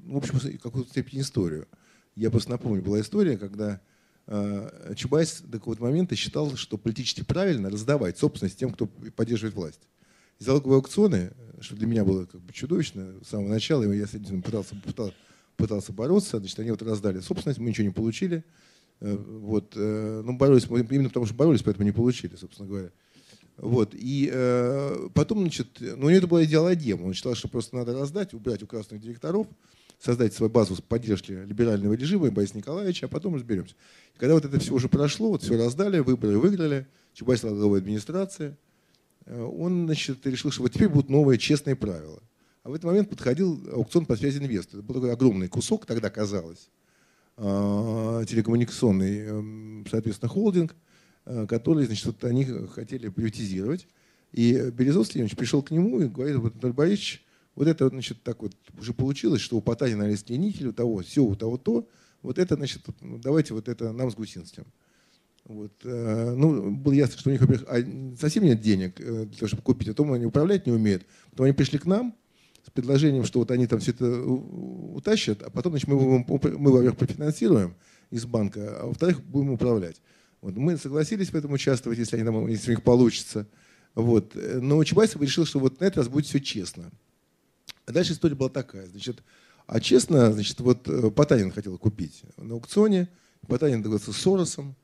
ну, 0.05 0.13
в 0.13 0.17
общем, 0.17 0.57
какую-то 0.59 0.89
степень 0.89 1.21
историю. 1.21 1.67
Я 2.15 2.31
просто 2.31 2.51
напомню, 2.51 2.81
была 2.81 3.01
история, 3.01 3.37
когда 3.37 3.81
э, 4.27 4.93
Чубайс 4.95 5.41
до 5.41 5.59
какого-то 5.59 5.83
момента 5.83 6.15
считал, 6.15 6.55
что 6.55 6.77
политически 6.77 7.23
правильно 7.23 7.69
раздавать 7.69 8.17
собственность 8.17 8.57
тем, 8.57 8.71
кто 8.71 8.87
поддерживает 8.87 9.55
власть. 9.55 9.81
И 10.39 10.43
залоговые 10.43 10.77
аукционы 10.77 11.33
что 11.61 11.75
для 11.75 11.87
меня 11.87 12.03
было 12.03 12.25
как 12.25 12.41
бы 12.41 12.53
чудовищно 12.53 13.13
с 13.23 13.29
самого 13.29 13.49
начала, 13.49 13.83
и 13.83 13.97
я 13.97 14.07
с 14.07 14.13
этим 14.13 14.41
пытался, 14.41 14.75
пытался, 14.75 15.15
пытался 15.55 15.93
бороться, 15.93 16.39
значит, 16.39 16.59
они 16.59 16.71
вот 16.71 16.81
раздали 16.81 17.19
собственность, 17.19 17.59
мы 17.59 17.69
ничего 17.69 17.87
не 17.87 17.93
получили, 17.93 18.43
э, 18.99 19.15
вот, 19.15 19.73
э, 19.75 20.21
ну, 20.23 20.37
боролись, 20.37 20.65
именно 20.65 21.09
потому 21.09 21.25
что 21.25 21.35
боролись, 21.35 21.63
поэтому 21.63 21.85
не 21.85 21.91
получили, 21.91 22.35
собственно 22.35 22.67
говоря. 22.67 22.91
Вот, 23.57 23.95
и 23.95 24.29
э, 24.31 25.09
потом, 25.15 25.41
значит, 25.41 25.67
ну, 25.79 26.07
у 26.07 26.09
него 26.09 26.17
это 26.19 26.27
была 26.27 26.43
идеология, 26.43 26.95
он 26.95 27.13
считал, 27.13 27.33
что 27.33 27.47
просто 27.47 27.75
надо 27.75 27.93
раздать, 27.93 28.33
убрать 28.33 28.61
у 28.61 28.67
красных 28.67 29.01
директоров, 29.01 29.47
создать 29.99 30.35
свою 30.35 30.51
базу 30.51 30.79
поддержки 30.83 31.31
либерального 31.31 31.93
режима 31.93 32.29
Бориса 32.29 32.55
Николаевича, 32.55 33.07
а 33.07 33.09
потом 33.09 33.33
разберемся. 33.33 33.73
И 34.13 34.19
когда 34.19 34.35
вот 34.35 34.45
это 34.45 34.59
все 34.59 34.75
уже 34.75 34.89
прошло, 34.89 35.29
вот 35.29 35.41
все 35.41 35.57
раздали, 35.57 35.97
выборы 35.99 36.37
выиграли, 36.37 36.85
главой 37.19 37.79
администрации, 37.79 38.49
Э, 38.49 38.66
он 39.29 39.85
значит, 39.85 40.25
решил, 40.25 40.51
что 40.51 40.63
вот 40.63 40.73
теперь 40.73 40.89
будут 40.89 41.09
новые 41.09 41.37
честные 41.37 41.75
правила. 41.75 42.21
А 42.63 42.69
в 42.69 42.73
этот 42.73 42.85
момент 42.85 43.09
подходил 43.09 43.61
аукцион 43.71 44.05
по 44.05 44.15
связи 44.15 44.39
инвестора. 44.39 44.79
Это 44.79 44.87
был 44.87 44.95
такой 44.95 45.13
огромный 45.13 45.47
кусок, 45.47 45.85
тогда 45.85 46.09
казалось, 46.09 46.69
э, 47.37 48.25
телекоммуникационный, 48.27 49.19
эм, 49.19 49.85
соответственно, 49.89 50.29
холдинг, 50.29 50.75
э, 51.25 51.45
который, 51.47 51.85
значит, 51.85 52.05
вот 52.07 52.23
они 52.25 52.43
хотели 52.43 53.07
приватизировать. 53.09 53.87
И 54.33 54.69
Березовский 54.73 55.21
Ильич 55.21 55.35
пришел 55.35 55.61
к 55.61 55.71
нему 55.71 56.01
и 56.01 56.07
говорит, 56.07 56.35
вот, 56.37 56.53
Анатолий 56.53 56.73
Борисович, 56.73 57.25
вот 57.55 57.67
это, 57.67 57.87
значит, 57.89 58.21
так 58.23 58.41
вот 58.41 58.53
уже 58.77 58.93
получилось, 58.93 59.41
что 59.41 59.57
у 59.57 59.61
Потанина 59.61 60.03
есть 60.03 60.29
нитель, 60.29 60.67
у 60.67 60.73
того, 60.73 61.01
все, 61.03 61.23
у 61.23 61.35
того 61.35 61.57
то, 61.57 61.87
вот 62.21 62.37
это, 62.37 62.55
значит, 62.55 62.83
давайте 63.01 63.53
вот 63.53 63.69
это 63.69 63.93
нам 63.93 64.11
с 64.11 64.15
Гусинским. 64.15 64.65
Вот. 65.47 65.71
Э, 65.85 66.33
ну, 66.35 66.71
было 66.71 66.91
ясно, 66.91 67.17
что 67.17 67.29
у 67.29 67.31
них, 67.31 67.39
во-первых, 67.39 67.67
а, 67.69 67.77
совсем 68.19 68.43
нет 68.43 68.59
денег 68.59 68.99
э, 68.99 69.25
для 69.25 69.37
того, 69.37 69.47
чтобы 69.47 69.63
купить, 69.63 69.87
а 69.87 69.93
то 69.93 70.03
они 70.11 70.25
управлять 70.25 70.65
не 70.65 70.73
умеют. 70.73 71.05
Потом 71.31 71.45
они 71.45 71.53
пришли 71.53 71.79
к 71.79 71.85
нам 71.85 72.13
с 72.65 72.69
предложением, 72.69 73.23
что 73.23 73.39
вот 73.39 73.49
они 73.51 73.65
там 73.65 73.79
все 73.79 73.91
это 73.91 74.21
утащат, 74.21 75.41
а 75.41 75.49
потом 75.49 75.71
значит, 75.71 75.87
мы, 75.87 75.95
мы 75.95 76.71
во-первых, 76.71 76.97
профинансируем 76.97 77.75
из 78.11 78.25
банка, 78.25 78.81
а 78.81 78.87
во-вторых, 78.87 79.23
будем 79.23 79.51
управлять. 79.51 80.01
Вот. 80.41 80.55
Мы 80.57 80.75
согласились 80.75 81.29
в 81.29 81.35
этом 81.35 81.53
участвовать, 81.53 81.97
если, 81.97 82.17
они 82.17 82.25
там, 82.25 82.45
если 82.47 82.71
у 82.71 82.75
них 82.75 82.83
получится. 82.83 83.47
Вот. 83.95 84.35
Но 84.35 84.83
Чубайсов 84.83 85.21
решил, 85.21 85.45
что 85.45 85.59
вот 85.59 85.79
на 85.79 85.85
этот 85.85 85.99
раз 85.99 86.07
будет 86.09 86.25
все 86.25 86.41
честно. 86.41 86.91
А 87.85 87.93
дальше 87.93 88.11
история 88.11 88.35
была 88.35 88.49
такая. 88.49 88.85
Значит, 88.87 89.23
а 89.65 89.79
честно, 89.79 90.33
значит, 90.33 90.59
вот 90.59 90.89
э, 90.89 91.09
Потанин 91.09 91.51
хотел 91.51 91.77
купить 91.77 92.23
на 92.35 92.55
аукционе, 92.55 93.07
Потанин 93.47 93.81
договорился 93.81 94.11
с 94.11 94.17
Соросом, 94.17 94.75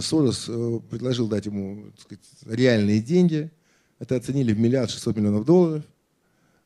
Сорос 0.00 0.46
э, 0.48 0.80
предложил 0.90 1.28
дать 1.28 1.46
ему 1.46 1.92
сказать, 1.98 2.24
реальные 2.46 3.00
деньги. 3.00 3.50
Это 3.98 4.16
оценили 4.16 4.52
в 4.52 4.58
миллиард 4.58 4.90
шестьсот 4.90 5.16
миллионов 5.16 5.44
долларов. 5.44 5.84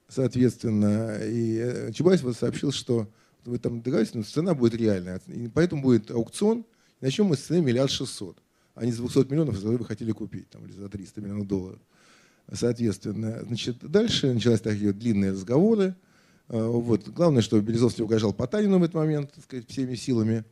Соответственно, 0.09 1.18
и 1.22 1.59
э, 1.59 1.93
Чубайс 1.93 2.22
сообщил, 2.36 2.72
что 2.72 3.09
вы 3.44 3.59
там 3.59 3.82
договоритесь, 3.82 4.14
но 4.14 4.22
цена 4.22 4.55
будет 4.55 4.74
реальная. 4.74 5.20
И 5.26 5.48
поэтому 5.48 5.82
будет 5.82 6.10
аукцион. 6.10 6.64
Начнем 7.01 7.26
мы 7.26 7.36
с 7.36 7.40
цены 7.40 7.60
миллиард 7.62 7.90
шестьсот. 7.90 8.39
А 8.74 8.86
не 8.86 8.93
с 8.93 8.97
200 8.97 9.30
миллионов, 9.30 9.56
за 9.56 9.68
вы 9.68 9.84
хотели 9.84 10.12
купить, 10.12 10.48
там, 10.48 10.64
или 10.64 10.72
за 10.72 10.89
300 10.89 11.20
миллионов 11.20 11.47
долларов. 11.47 11.80
Соответственно, 12.51 13.43
значит, 13.47 13.78
дальше 13.82 14.32
начались 14.32 14.60
такие 14.60 14.93
длинные 14.93 15.32
разговоры. 15.32 15.94
А, 16.48 16.66
вот. 16.66 17.09
Главное, 17.09 17.43
что 17.43 17.60
Березовский 17.60 18.05
угрожал 18.05 18.32
Потанину 18.32 18.78
в 18.78 18.82
этот 18.82 18.94
момент, 18.94 19.32
так 19.32 19.44
сказать, 19.44 19.68
всеми 19.68 19.94
силами. 19.94 20.44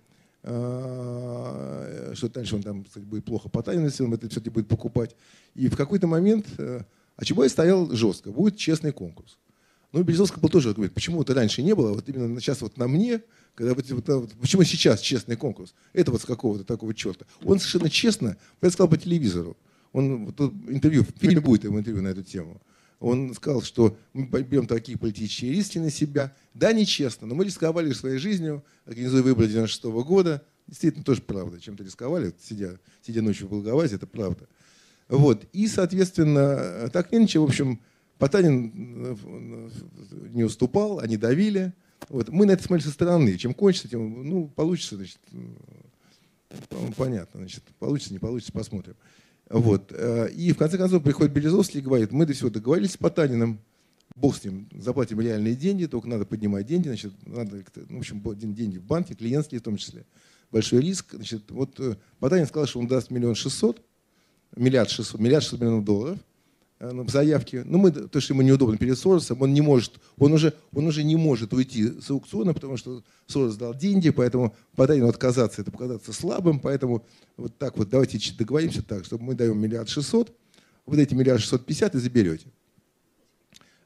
А, 0.42 2.12
что 2.14 2.28
дальше 2.28 2.56
он 2.56 2.62
там 2.62 2.84
кстати, 2.84 3.04
будет 3.04 3.24
плохо 3.24 3.48
потайным 3.48 3.90
он 4.00 4.14
это 4.14 4.28
все-таки 4.28 4.50
будет 4.50 4.68
покупать. 4.68 5.14
И 5.54 5.68
в 5.68 5.76
какой-то 5.76 6.06
момент 6.06 6.46
э, 6.58 6.82
а 7.16 7.48
стоял 7.48 7.90
жестко, 7.90 8.32
будет 8.32 8.56
честный 8.56 8.92
конкурс. 8.92 9.36
Ну, 9.92 10.02
Березовский 10.02 10.40
был 10.40 10.48
тоже 10.48 10.72
говорит, 10.72 10.94
почему 10.94 11.20
это 11.20 11.34
раньше 11.34 11.62
не 11.62 11.74
было, 11.74 11.92
вот 11.92 12.08
именно 12.08 12.40
сейчас 12.40 12.62
вот 12.62 12.76
на 12.76 12.88
мне, 12.88 13.22
когда 13.54 13.74
вот, 13.74 13.90
вот, 13.90 14.32
почему 14.40 14.62
сейчас 14.62 15.00
честный 15.00 15.36
конкурс? 15.36 15.74
Это 15.92 16.12
вот 16.12 16.22
с 16.22 16.24
какого-то 16.24 16.64
такого 16.64 16.94
черта. 16.94 17.26
Он 17.44 17.58
совершенно 17.58 17.90
честно 17.90 18.36
сказал 18.60 18.88
по 18.88 18.96
телевизору. 18.96 19.56
Он 19.92 20.26
вот, 20.26 20.40
интервью, 20.68 21.04
в 21.04 21.20
фильме 21.20 21.40
будет 21.40 21.64
его 21.64 21.78
интервью 21.78 22.02
на 22.02 22.08
эту 22.08 22.22
тему. 22.22 22.62
Он 23.00 23.32
сказал, 23.34 23.62
что 23.62 23.96
мы 24.12 24.26
берем 24.42 24.66
такие 24.66 24.98
политические 24.98 25.52
риски 25.52 25.78
на 25.78 25.90
себя. 25.90 26.36
Да, 26.52 26.72
нечестно, 26.72 27.26
но 27.26 27.34
мы 27.34 27.46
рисковали 27.46 27.92
своей 27.92 28.18
жизнью, 28.18 28.62
организуя 28.84 29.22
выборы 29.22 29.48
96 29.48 29.84
года. 30.06 30.44
Действительно, 30.66 31.02
тоже 31.02 31.22
правда. 31.22 31.58
Чем-то 31.58 31.82
рисковали, 31.82 32.32
сидя, 32.40 32.78
сидя 33.04 33.22
ночью 33.22 33.48
в 33.48 33.50
Волговазе, 33.50 33.96
это 33.96 34.06
правда. 34.06 34.46
Вот. 35.08 35.46
И, 35.52 35.66
соответственно, 35.66 36.90
так 36.92 37.10
или 37.12 37.20
иначе, 37.20 37.40
в 37.40 37.44
общем, 37.44 37.80
Потанин 38.18 38.70
э, 38.74 39.70
не 40.32 40.44
уступал, 40.44 41.00
они 41.00 41.16
давили. 41.16 41.72
Вот. 42.10 42.28
Мы 42.28 42.44
на 42.44 42.52
это 42.52 42.62
смотрели 42.62 42.86
со 42.86 42.92
стороны. 42.92 43.36
Чем 43.38 43.54
кончится, 43.54 43.88
тем 43.88 44.28
ну, 44.28 44.46
получится, 44.48 44.96
значит, 44.96 45.18
понятно. 46.96 47.40
Значит, 47.40 47.64
получится, 47.78 48.12
не 48.12 48.18
получится, 48.18 48.52
посмотрим. 48.52 48.94
Вот. 49.50 49.92
Э, 49.92 50.30
и 50.30 50.52
в 50.52 50.56
конце 50.56 50.78
концов 50.78 51.02
приходит 51.02 51.32
Березовский 51.32 51.80
и 51.80 51.82
говорит, 51.82 52.12
мы 52.12 52.24
до 52.24 52.32
всего 52.32 52.50
договорились 52.50 52.92
с 52.92 52.96
Потаниным, 52.96 53.58
бог 54.14 54.36
с 54.36 54.44
ним, 54.44 54.68
заплатим 54.72 55.20
реальные 55.20 55.56
деньги, 55.56 55.86
только 55.86 56.08
надо 56.08 56.24
поднимать 56.24 56.66
деньги, 56.66 56.86
значит, 56.86 57.12
надо, 57.26 57.64
ну, 57.88 57.96
в 57.96 58.00
общем, 58.00 58.22
деньги 58.54 58.78
в 58.78 58.84
банке, 58.84 59.14
клиентские 59.14 59.60
в 59.60 59.64
том 59.64 59.76
числе. 59.76 60.06
Большой 60.52 60.80
риск. 60.80 61.14
Значит, 61.14 61.50
вот 61.50 61.78
э, 61.80 61.96
Потанин 62.20 62.46
сказал, 62.46 62.66
что 62.66 62.78
он 62.78 62.86
даст 62.86 63.10
миллион 63.10 63.34
шестьсот, 63.34 63.82
миллиард 64.56 64.88
шестьсот, 64.88 65.20
миллиард 65.20 65.42
шестьсот 65.42 65.60
миллионов 65.60 65.84
долларов 65.84 66.18
э, 66.80 66.90
ну, 66.90 67.04
в 67.04 67.10
заявке. 67.10 67.62
Ну, 67.64 67.78
мы, 67.78 67.92
то, 67.92 68.20
что 68.20 68.34
ему 68.34 68.42
неудобно 68.42 68.76
перед 68.76 68.98
Соросом, 68.98 69.40
он 69.40 69.54
не 69.54 69.60
может, 69.60 70.00
он 70.18 70.32
уже, 70.32 70.54
он 70.72 70.86
уже 70.86 71.04
не 71.04 71.16
может 71.16 71.52
уйти 71.52 72.00
с 72.00 72.10
аукциона, 72.10 72.52
потому 72.52 72.76
что 72.76 73.04
Сорос 73.26 73.56
дал 73.56 73.74
деньги, 73.74 74.10
поэтому 74.10 74.56
Потанину 74.74 75.08
отказаться, 75.08 75.62
это 75.62 75.70
показаться 75.70 76.12
слабым, 76.12 76.58
поэтому 76.58 77.06
вот 77.36 77.56
так 77.58 77.78
вот 77.78 77.88
давайте 77.88 78.18
договоримся 78.36 78.82
так, 78.82 79.04
чтобы 79.04 79.22
мы 79.22 79.34
даем 79.34 79.58
миллиард 79.58 79.88
шестьсот, 79.88 80.36
вы 80.86 80.96
даете 80.96 81.14
миллиард 81.14 81.40
шестьсот 81.40 81.64
пятьдесят 81.64 81.94
и 81.94 81.98
заберете. 81.98 82.48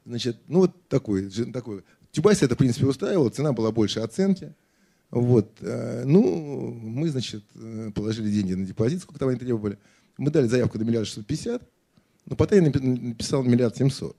Значит, 0.05 0.37
ну 0.47 0.59
вот 0.59 0.87
такой, 0.87 1.29
такой. 1.29 1.83
Чубайса 2.11 2.45
это, 2.45 2.55
в 2.55 2.57
принципе, 2.57 2.85
устраивало, 2.85 3.29
цена 3.29 3.51
была 3.53 3.71
больше 3.71 3.99
оценки. 3.99 4.55
Вот. 5.11 5.57
Э, 5.61 6.03
ну, 6.05 6.71
мы, 6.73 7.09
значит, 7.09 7.43
э, 7.55 7.91
положили 7.93 8.31
деньги 8.31 8.53
на 8.53 8.65
депозит, 8.65 9.01
сколько 9.01 9.19
там 9.19 9.29
они 9.29 9.37
требовали. 9.37 9.77
Мы 10.17 10.31
дали 10.31 10.47
заявку 10.47 10.77
на 10.77 10.83
миллиард 10.83 11.07
шестьсот 11.07 11.25
пятьдесят, 11.25 11.61
но 12.25 12.35
потом 12.35 12.59
я 12.59 12.65
написал 12.65 13.43
миллиард 13.43 13.77
семьсот. 13.77 14.17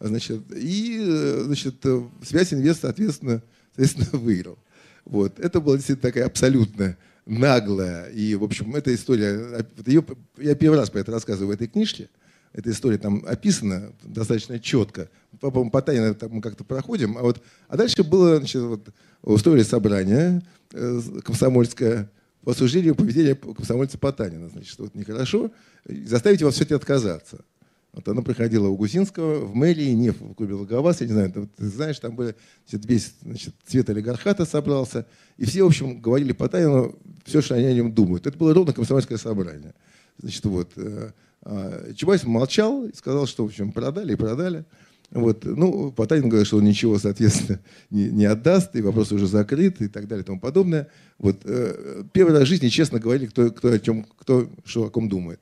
Значит, 0.00 0.42
и 0.52 0.98
э, 1.00 1.42
значит, 1.44 1.84
связь 2.22 2.52
инвест, 2.52 2.82
соответственно, 2.82 3.42
соответственно, 3.74 4.08
выиграл. 4.20 4.58
Вот. 5.04 5.38
Это 5.40 5.60
была 5.60 5.76
действительно 5.76 6.08
такая 6.08 6.26
абсолютная 6.26 6.98
наглая. 7.26 8.06
И, 8.10 8.34
в 8.34 8.44
общем, 8.44 8.74
эта 8.76 8.94
история, 8.94 9.64
ее, 9.86 10.04
я 10.38 10.54
первый 10.54 10.76
раз 10.76 10.90
про 10.90 11.00
это 11.00 11.12
рассказываю 11.12 11.48
в 11.48 11.54
этой 11.54 11.66
книжке. 11.66 12.08
Эта 12.52 12.70
история 12.70 12.98
там 12.98 13.24
описана 13.26 13.92
достаточно 14.02 14.58
четко. 14.58 15.10
По-моему, 15.40 15.70
по 15.70 15.82
тайне 15.82 16.16
мы 16.30 16.40
как-то 16.40 16.64
проходим. 16.64 17.18
А, 17.18 17.22
вот, 17.22 17.42
а 17.68 17.76
дальше 17.76 18.02
было, 18.02 18.38
значит, 18.38 18.62
вот, 18.62 18.88
устроили 19.22 19.62
собрание 19.62 20.42
э, 20.72 21.00
комсомольское 21.24 22.10
по 22.48 22.52
осуждению 22.52 22.94
поведения 22.94 23.34
комсомольца 23.34 23.98
Потанина. 23.98 24.48
Значит, 24.48 24.78
вот 24.78 24.94
нехорошо. 24.94 25.50
Заставить 25.84 26.40
его 26.40 26.50
все-таки 26.50 26.72
отказаться. 26.72 27.44
Вот 27.92 28.08
она 28.08 28.22
приходила 28.22 28.68
у 28.68 28.74
Гусинского 28.74 29.44
в 29.44 29.54
мэрии, 29.54 29.90
не 29.90 30.12
в 30.12 30.32
клубе 30.32 30.54
Логоваз, 30.54 31.02
я 31.02 31.08
не 31.08 31.12
знаю, 31.12 31.30
ты, 31.30 31.46
ты 31.46 31.66
знаешь, 31.66 31.98
там 31.98 32.16
были, 32.16 32.34
весь 32.72 33.12
значит, 33.20 33.54
цвет 33.66 33.90
олигархата 33.90 34.46
собрался, 34.46 35.04
и 35.36 35.44
все, 35.44 35.62
в 35.62 35.66
общем, 35.66 36.00
говорили 36.00 36.32
Потанину 36.32 36.98
все, 37.26 37.42
что 37.42 37.54
они 37.54 37.66
о 37.66 37.74
нем 37.74 37.92
думают. 37.92 38.26
Это 38.26 38.38
было 38.38 38.54
ровно 38.54 38.72
комсомольское 38.72 39.18
собрание. 39.18 39.74
Значит, 40.16 40.46
вот, 40.46 40.70
э, 40.76 41.10
а 41.42 41.92
Чубайс 41.92 42.24
молчал 42.24 42.86
и 42.86 42.94
сказал, 42.94 43.26
что, 43.26 43.44
в 43.44 43.48
общем, 43.48 43.72
продали 43.72 44.14
и 44.14 44.16
продали. 44.16 44.64
Вот. 45.10 45.44
Ну, 45.44 45.90
Потанин 45.92 46.28
говорит, 46.28 46.46
что 46.46 46.58
он 46.58 46.64
ничего, 46.64 46.98
соответственно, 46.98 47.60
не, 47.90 48.10
не 48.10 48.24
отдаст, 48.26 48.76
и 48.76 48.82
вопрос 48.82 49.12
уже 49.12 49.26
закрыт, 49.26 49.80
и 49.80 49.88
так 49.88 50.06
далее, 50.06 50.22
и 50.22 50.26
тому 50.26 50.40
подобное. 50.40 50.88
Вот. 51.18 51.40
Э, 51.44 52.04
первый 52.12 52.32
раз 52.32 52.42
в 52.42 52.46
жизни 52.46 52.68
честно 52.68 52.98
говорили, 52.98 53.26
кто, 53.26 53.50
кто, 53.50 53.72
о 53.72 53.78
чем, 53.78 54.04
кто 54.04 54.50
что 54.64 54.84
о 54.84 54.90
ком 54.90 55.08
думает. 55.08 55.40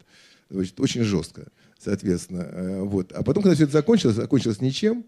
Значит, 0.48 0.78
очень 0.78 1.02
жестко 1.02 1.46
соответственно. 1.78 2.48
Э, 2.50 2.82
вот. 2.82 3.12
А 3.12 3.22
потом, 3.22 3.42
когда 3.42 3.54
все 3.54 3.64
это 3.64 3.72
закончилось, 3.72 4.16
закончилось 4.16 4.60
ничем, 4.60 5.04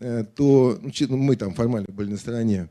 э, 0.00 0.24
то 0.34 0.78
ну, 0.80 0.90
ну, 1.08 1.16
мы 1.16 1.36
там 1.36 1.54
формально 1.54 1.88
были 1.92 2.10
на 2.10 2.16
стороне 2.16 2.68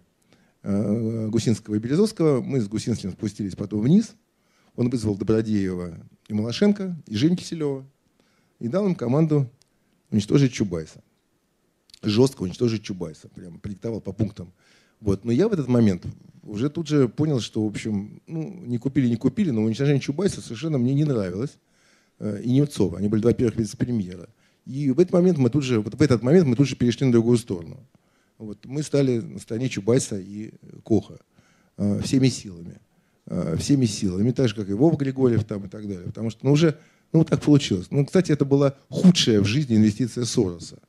э, 0.64 1.28
Гусинского 1.30 1.76
и 1.76 1.80
Березовского. 1.80 2.42
Мы 2.42 2.60
с 2.60 2.68
Гусинским 2.68 3.12
спустились 3.12 3.56
потом 3.56 3.82
вниз. 3.82 4.16
Он 4.76 4.90
вызвал 4.90 5.16
Добродеева 5.16 5.98
и 6.28 6.34
Малашенко, 6.34 6.96
и 7.06 7.16
Жень 7.16 7.36
Киселева, 7.36 7.86
и 8.60 8.68
дал 8.68 8.88
им 8.88 8.96
команду 8.96 9.50
уничтожить 10.10 10.54
Чубайса. 10.54 11.04
Жестко 12.04 12.44
уничтожить 12.44 12.84
Чубайса. 12.84 13.30
Прям 13.30 13.60
предиктовал 13.60 14.02
по 14.02 14.12
пунктам. 14.12 14.54
Вот. 15.00 15.26
Но 15.26 15.32
я 15.32 15.48
в 15.48 15.54
этот 15.54 15.68
момент 15.68 16.06
уже 16.44 16.70
тут 16.70 16.88
же 16.88 17.08
понял, 17.08 17.40
что, 17.40 17.64
в 17.64 17.68
общем, 17.68 18.22
ну, 18.28 18.62
не 18.66 18.78
купили, 18.78 19.08
не 19.08 19.18
купили, 19.18 19.52
но 19.52 19.62
уничтожение 19.62 20.02
Чубайса 20.02 20.42
совершенно 20.42 20.78
мне 20.78 20.94
не 20.94 21.04
нравилось. 21.04 21.58
Э, 22.20 22.42
и 22.44 22.52
Немцова. 22.52 23.00
Они 23.00 23.08
были 23.08 23.22
два 23.22 23.34
первых 23.34 23.58
вице-премьера. 23.58 24.30
И 24.66 24.92
в 24.92 25.00
этот 25.00 25.14
момент 25.14 25.38
мы 25.38 25.50
тут 25.50 25.64
же, 25.64 25.80
вот 25.80 25.96
в 25.96 26.02
этот 26.02 26.22
момент 26.22 26.48
мы 26.48 26.56
тут 26.56 26.68
же 26.68 26.76
перешли 26.76 27.06
на 27.06 27.12
другую 27.12 27.38
сторону. 27.38 27.80
Вот 28.38 28.66
мы 28.66 28.84
стали 28.84 29.20
на 29.20 29.40
стороне 29.40 29.70
Чубайса 29.70 30.20
и 30.20 30.54
Коха 30.86 31.18
э, 31.78 32.02
всеми 32.04 32.28
силами. 32.28 32.80
Э, 33.26 33.56
всеми 33.58 33.86
силами, 33.86 34.32
так 34.32 34.50
же, 34.50 34.56
как 34.56 34.70
и 34.70 34.74
Вова 34.74 34.96
Григорьев 34.98 35.44
там, 35.46 35.66
и 35.66 35.68
так 35.68 35.88
далее. 35.88 36.06
Потому 36.06 36.30
что 36.30 36.46
ну, 36.46 36.52
уже 36.52 36.78
ну, 37.14 37.24
так 37.24 37.42
получилось. 37.42 37.88
Ну, 37.90 38.06
кстати, 38.06 38.32
это 38.32 38.46
была 38.46 38.76
худшая 38.90 39.42
в 39.42 39.46
жизни 39.46 39.78
инвестиция 39.78 40.26
Сороса. 40.26 40.80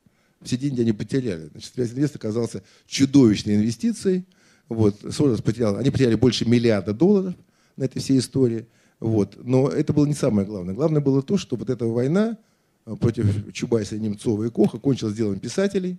Все 0.44 0.56
деньги 0.56 0.81
они 0.81 0.93
потеряли. 0.93 1.48
Значит, 1.52 1.73
связь 1.74 1.93
инвест 1.93 2.16
оказался 2.16 2.62
чудовищной 2.86 3.56
инвестицией. 3.56 4.27
Вот, 4.69 5.01
Сорос 5.10 5.43
потерял, 5.43 5.77
они 5.77 5.90
потеряли 5.90 6.14
больше 6.14 6.48
миллиарда 6.48 6.93
долларов 6.93 7.35
на 7.77 7.85
этой 7.85 8.01
всей 8.01 8.19
истории. 8.19 8.66
Вот. 9.01 9.36
Но 9.43 9.69
это 9.69 9.93
было 9.93 10.06
не 10.06 10.14
самое 10.14 10.47
главное. 10.47 10.74
Главное 10.74 11.01
было 11.01 11.23
то, 11.23 11.36
что 11.36 11.56
вот 11.56 11.69
эта 11.70 11.86
война 11.86 12.39
э, 12.86 12.94
против 12.97 13.52
Чубайса, 13.52 13.98
Немцова 13.98 14.44
и 14.44 14.51
Коха 14.51 14.78
кончилась 14.78 15.14
делом 15.14 15.40
писателей. 15.40 15.98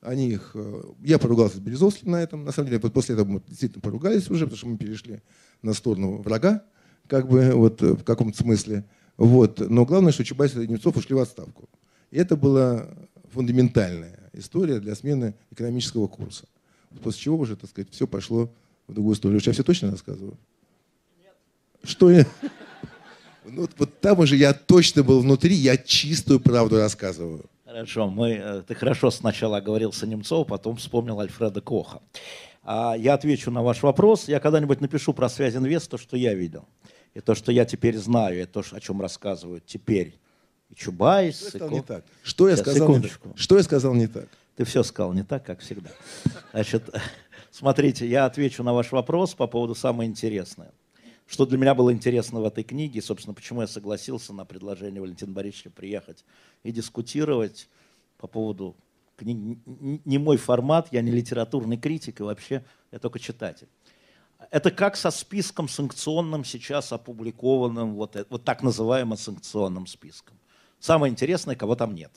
Они 0.00 0.30
их, 0.30 0.52
э, 0.54 0.82
я 1.04 1.18
поругался 1.18 1.56
с 1.56 1.60
Березовским 1.60 2.12
на 2.12 2.22
этом. 2.22 2.44
На 2.44 2.52
самом 2.52 2.70
деле, 2.70 2.80
после 2.80 3.14
этого 3.14 3.26
мы 3.26 3.42
действительно 3.48 3.82
поругались 3.82 4.30
уже, 4.30 4.44
потому 4.44 4.56
что 4.56 4.68
мы 4.68 4.78
перешли 4.78 5.20
на 5.62 5.74
сторону 5.74 6.22
врага, 6.22 6.64
как 7.08 7.28
бы 7.28 7.50
вот 7.54 7.82
э, 7.82 7.94
в 7.94 8.04
каком-то 8.04 8.38
смысле. 8.38 8.84
Вот. 9.16 9.58
Но 9.68 9.84
главное, 9.84 10.12
что 10.12 10.24
Чубайс 10.24 10.54
и 10.54 10.68
Немцов 10.68 10.96
ушли 10.96 11.16
в 11.16 11.18
отставку. 11.18 11.68
И 12.12 12.16
это 12.16 12.36
была 12.36 12.88
фундаментальная 13.32 14.18
история 14.32 14.80
для 14.80 14.94
смены 14.94 15.34
экономического 15.50 16.06
курса. 16.06 16.44
После 17.02 17.20
чего 17.22 17.38
уже, 17.38 17.56
так 17.56 17.70
сказать, 17.70 17.90
все 17.90 18.06
пошло 18.06 18.50
в 18.86 18.94
другую 18.94 19.14
сторону. 19.14 19.40
Я 19.44 19.52
все 19.52 19.62
точно 19.62 19.90
рассказываю? 19.90 20.36
Что 21.84 22.10
я... 22.10 22.26
Ну, 23.50 23.66
вот 23.78 24.00
там 24.00 24.18
уже 24.18 24.36
я 24.36 24.52
точно 24.52 25.02
был 25.02 25.22
внутри, 25.22 25.54
я 25.54 25.78
чистую 25.78 26.38
правду 26.38 26.76
рассказываю. 26.76 27.46
Хорошо, 27.64 28.10
мы, 28.10 28.32
э, 28.32 28.62
ты 28.66 28.74
хорошо 28.74 29.10
сначала 29.10 29.58
говорил 29.62 29.90
с 29.90 30.02
Немцовым, 30.04 30.44
потом 30.44 30.76
вспомнил 30.76 31.18
Альфреда 31.18 31.62
Коха. 31.62 32.02
А 32.62 32.94
я 32.94 33.14
отвечу 33.14 33.50
на 33.50 33.62
ваш 33.62 33.82
вопрос. 33.82 34.28
Я 34.28 34.40
когда-нибудь 34.40 34.82
напишу 34.82 35.14
про 35.14 35.30
связь 35.30 35.56
инвест, 35.56 35.90
то, 35.90 35.96
что 35.96 36.18
я 36.18 36.34
видел. 36.34 36.66
И 37.14 37.20
то, 37.20 37.34
что 37.34 37.50
я 37.50 37.64
теперь 37.64 37.96
знаю, 37.96 38.42
и 38.42 38.44
то, 38.44 38.62
о 38.70 38.80
чем 38.80 39.00
рассказывают 39.00 39.64
теперь 39.64 40.18
и 40.70 40.74
Чубайс. 40.74 41.38
Что 41.38 41.48
я 41.48 41.50
сказал 41.50 41.70
не 41.70 41.82
так? 41.82 42.04
Что 42.22 42.48
я, 42.48 42.56
сказал 42.56 42.88
не, 42.98 43.10
что 43.34 43.56
я 43.56 43.62
сказал 43.62 43.94
не 43.94 44.06
так? 44.06 44.28
Ты 44.56 44.64
все 44.64 44.82
сказал 44.82 45.12
не 45.12 45.22
так, 45.22 45.44
как 45.44 45.60
всегда. 45.60 45.90
Значит, 46.52 46.90
смотрите, 47.50 48.08
я 48.08 48.26
отвечу 48.26 48.62
на 48.62 48.72
ваш 48.72 48.92
вопрос 48.92 49.34
по 49.34 49.46
поводу 49.46 49.74
самое 49.74 50.10
интересное. 50.10 50.72
Что 51.26 51.44
для 51.44 51.58
меня 51.58 51.74
было 51.74 51.92
интересно 51.92 52.40
в 52.40 52.44
этой 52.44 52.64
книге, 52.64 53.02
собственно, 53.02 53.34
почему 53.34 53.60
я 53.60 53.66
согласился 53.66 54.32
на 54.32 54.44
предложение 54.46 55.00
Валентина 55.00 55.32
Борисовича 55.32 55.70
приехать 55.70 56.24
и 56.62 56.72
дискутировать 56.72 57.68
по 58.16 58.26
поводу 58.26 58.74
книги. 59.16 59.58
Не 59.66 60.18
мой 60.18 60.38
формат, 60.38 60.88
я 60.90 61.02
не 61.02 61.10
литературный 61.10 61.76
критик, 61.76 62.20
и 62.20 62.22
вообще 62.22 62.64
я 62.90 62.98
только 62.98 63.18
читатель. 63.18 63.68
Это 64.50 64.70
как 64.70 64.96
со 64.96 65.10
списком 65.10 65.68
санкционным 65.68 66.44
сейчас 66.44 66.92
опубликованным, 66.92 67.94
вот, 67.94 68.16
э, 68.16 68.24
вот 68.30 68.44
так 68.44 68.62
называемым 68.62 69.18
санкционным 69.18 69.86
списком. 69.86 70.37
Самое 70.80 71.10
интересное, 71.10 71.56
кого 71.56 71.74
там 71.74 71.94
нет. 71.94 72.12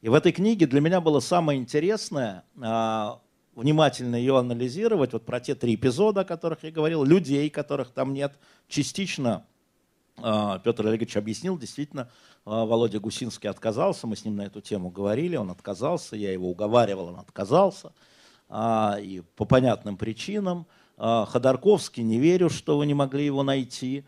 И 0.00 0.08
в 0.08 0.14
этой 0.14 0.32
книге 0.32 0.66
для 0.66 0.80
меня 0.80 1.00
было 1.00 1.20
самое 1.20 1.58
интересное 1.58 2.44
а, 2.60 3.20
внимательно 3.54 4.14
ее 4.14 4.38
анализировать, 4.38 5.12
вот 5.12 5.26
про 5.26 5.40
те 5.40 5.56
три 5.56 5.74
эпизода, 5.74 6.20
о 6.20 6.24
которых 6.24 6.62
я 6.62 6.70
говорил, 6.70 7.02
людей, 7.02 7.50
которых 7.50 7.90
там 7.90 8.12
нет, 8.12 8.38
частично 8.68 9.44
а, 10.18 10.60
Петр 10.60 10.86
Олегович 10.86 11.16
объяснил, 11.16 11.58
действительно, 11.58 12.08
а, 12.44 12.64
Володя 12.64 13.00
Гусинский 13.00 13.50
отказался, 13.50 14.06
мы 14.06 14.14
с 14.14 14.24
ним 14.24 14.36
на 14.36 14.42
эту 14.42 14.60
тему 14.60 14.90
говорили, 14.90 15.34
он 15.34 15.50
отказался, 15.50 16.14
я 16.14 16.32
его 16.32 16.48
уговаривал, 16.48 17.08
он 17.08 17.18
отказался, 17.18 17.92
и 18.50 19.22
по 19.36 19.44
понятным 19.44 19.98
причинам. 19.98 20.66
Ходорковский, 20.96 22.02
не 22.02 22.18
верю, 22.18 22.48
что 22.48 22.78
вы 22.78 22.86
не 22.86 22.94
могли 22.94 23.26
его 23.26 23.42
найти. 23.42 24.06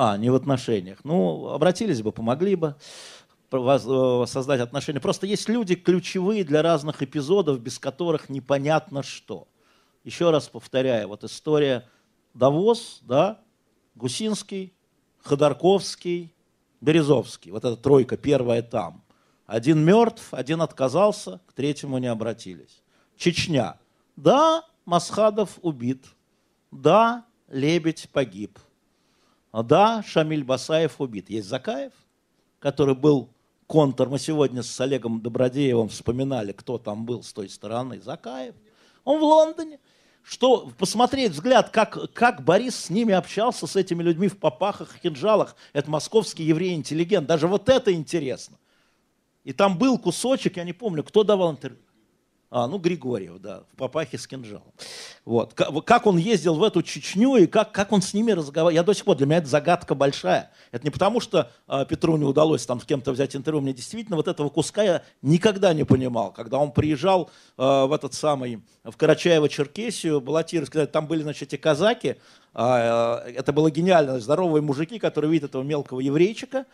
А, 0.00 0.16
не 0.16 0.30
в 0.30 0.36
отношениях. 0.36 1.00
Ну, 1.02 1.48
обратились 1.48 2.02
бы, 2.02 2.12
помогли 2.12 2.54
бы. 2.54 2.76
э, 3.50 4.24
создать 4.28 4.60
отношения. 4.60 5.00
Просто 5.00 5.26
есть 5.26 5.48
люди 5.48 5.74
ключевые 5.74 6.44
для 6.44 6.62
разных 6.62 7.02
эпизодов, 7.02 7.58
без 7.58 7.80
которых 7.80 8.28
непонятно 8.28 9.02
что. 9.02 9.48
Еще 10.04 10.30
раз 10.30 10.48
повторяю, 10.48 11.08
вот 11.08 11.24
история 11.24 11.88
Давос, 12.32 13.00
да, 13.02 13.40
Гусинский, 13.96 14.72
Ходорковский, 15.24 16.32
Березовский. 16.80 17.50
Вот 17.50 17.64
эта 17.64 17.76
тройка 17.76 18.16
первая 18.16 18.62
там. 18.62 19.02
Один 19.46 19.84
мертв, 19.84 20.32
один 20.32 20.62
отказался, 20.62 21.40
к 21.48 21.54
третьему 21.54 21.98
не 21.98 22.06
обратились. 22.06 22.84
Чечня. 23.16 23.80
Да, 24.14 24.64
Масхадов 24.84 25.58
убит. 25.60 26.06
Да, 26.70 27.26
Лебедь 27.48 28.08
погиб. 28.12 28.60
Да, 29.52 30.02
Шамиль 30.06 30.44
Басаев 30.44 31.00
убит. 31.00 31.30
Есть 31.30 31.48
Закаев, 31.48 31.92
который 32.58 32.94
был 32.94 33.30
контр. 33.66 34.08
Мы 34.08 34.18
сегодня 34.18 34.62
с 34.62 34.80
Олегом 34.80 35.20
Добродеевым 35.20 35.88
вспоминали, 35.88 36.52
кто 36.52 36.78
там 36.78 37.06
был 37.06 37.22
с 37.22 37.32
той 37.32 37.48
стороны. 37.48 38.00
Закаев. 38.00 38.54
Он 39.04 39.20
в 39.20 39.22
Лондоне 39.24 39.78
что 40.28 40.70
посмотреть 40.76 41.32
взгляд, 41.32 41.70
как, 41.70 42.12
как 42.12 42.44
Борис 42.44 42.76
с 42.76 42.90
ними 42.90 43.14
общался, 43.14 43.66
с 43.66 43.76
этими 43.76 44.02
людьми 44.02 44.28
в 44.28 44.36
попахах, 44.36 44.94
хинжалах. 45.02 45.56
Это 45.72 45.90
московский 45.90 46.44
еврей-интеллигент. 46.44 47.26
Даже 47.26 47.48
вот 47.48 47.70
это 47.70 47.94
интересно. 47.94 48.58
И 49.44 49.54
там 49.54 49.78
был 49.78 49.98
кусочек, 49.98 50.58
я 50.58 50.64
не 50.64 50.74
помню, 50.74 51.02
кто 51.02 51.24
давал 51.24 51.52
интервью. 51.52 51.80
А, 52.50 52.66
ну, 52.66 52.78
Григорьев, 52.78 53.40
да, 53.40 53.64
в 53.72 53.76
папахе 53.76 54.16
с 54.16 54.26
кинжалом. 54.26 54.72
Вот. 55.26 55.52
Как 55.52 56.06
он 56.06 56.16
ездил 56.16 56.54
в 56.54 56.62
эту 56.62 56.82
Чечню 56.82 57.36
и 57.36 57.46
как, 57.46 57.72
как 57.72 57.92
он 57.92 58.00
с 58.00 58.14
ними 58.14 58.32
разговаривал. 58.32 58.74
Я 58.74 58.82
до 58.82 58.94
сих 58.94 59.04
пор, 59.04 59.16
для 59.16 59.26
меня 59.26 59.38
это 59.38 59.48
загадка 59.48 59.94
большая. 59.94 60.50
Это 60.72 60.82
не 60.84 60.90
потому, 60.90 61.20
что 61.20 61.50
а, 61.66 61.84
Петру 61.84 62.16
не 62.16 62.24
удалось 62.24 62.64
там 62.64 62.80
с 62.80 62.84
кем-то 62.84 63.12
взять 63.12 63.36
интервью. 63.36 63.60
Мне 63.60 63.74
действительно 63.74 64.16
вот 64.16 64.28
этого 64.28 64.48
куска 64.48 64.82
я 64.82 65.02
никогда 65.20 65.74
не 65.74 65.84
понимал. 65.84 66.32
Когда 66.32 66.56
он 66.56 66.72
приезжал 66.72 67.30
а, 67.58 67.84
в 67.84 67.92
этот 67.92 68.14
самый, 68.14 68.62
в 68.82 68.96
Карачаево-Черкесию, 68.96 70.20
баллотировать, 70.20 70.90
там 70.90 71.06
были, 71.06 71.22
значит, 71.22 71.52
эти 71.52 71.60
казаки. 71.60 72.16
А, 72.54 73.24
а, 73.24 73.28
это 73.28 73.52
было 73.52 73.70
гениально. 73.70 74.20
Здоровые 74.20 74.62
мужики, 74.62 74.98
которые 74.98 75.30
видят 75.30 75.50
этого 75.50 75.62
мелкого 75.62 76.00
еврейчика, 76.00 76.64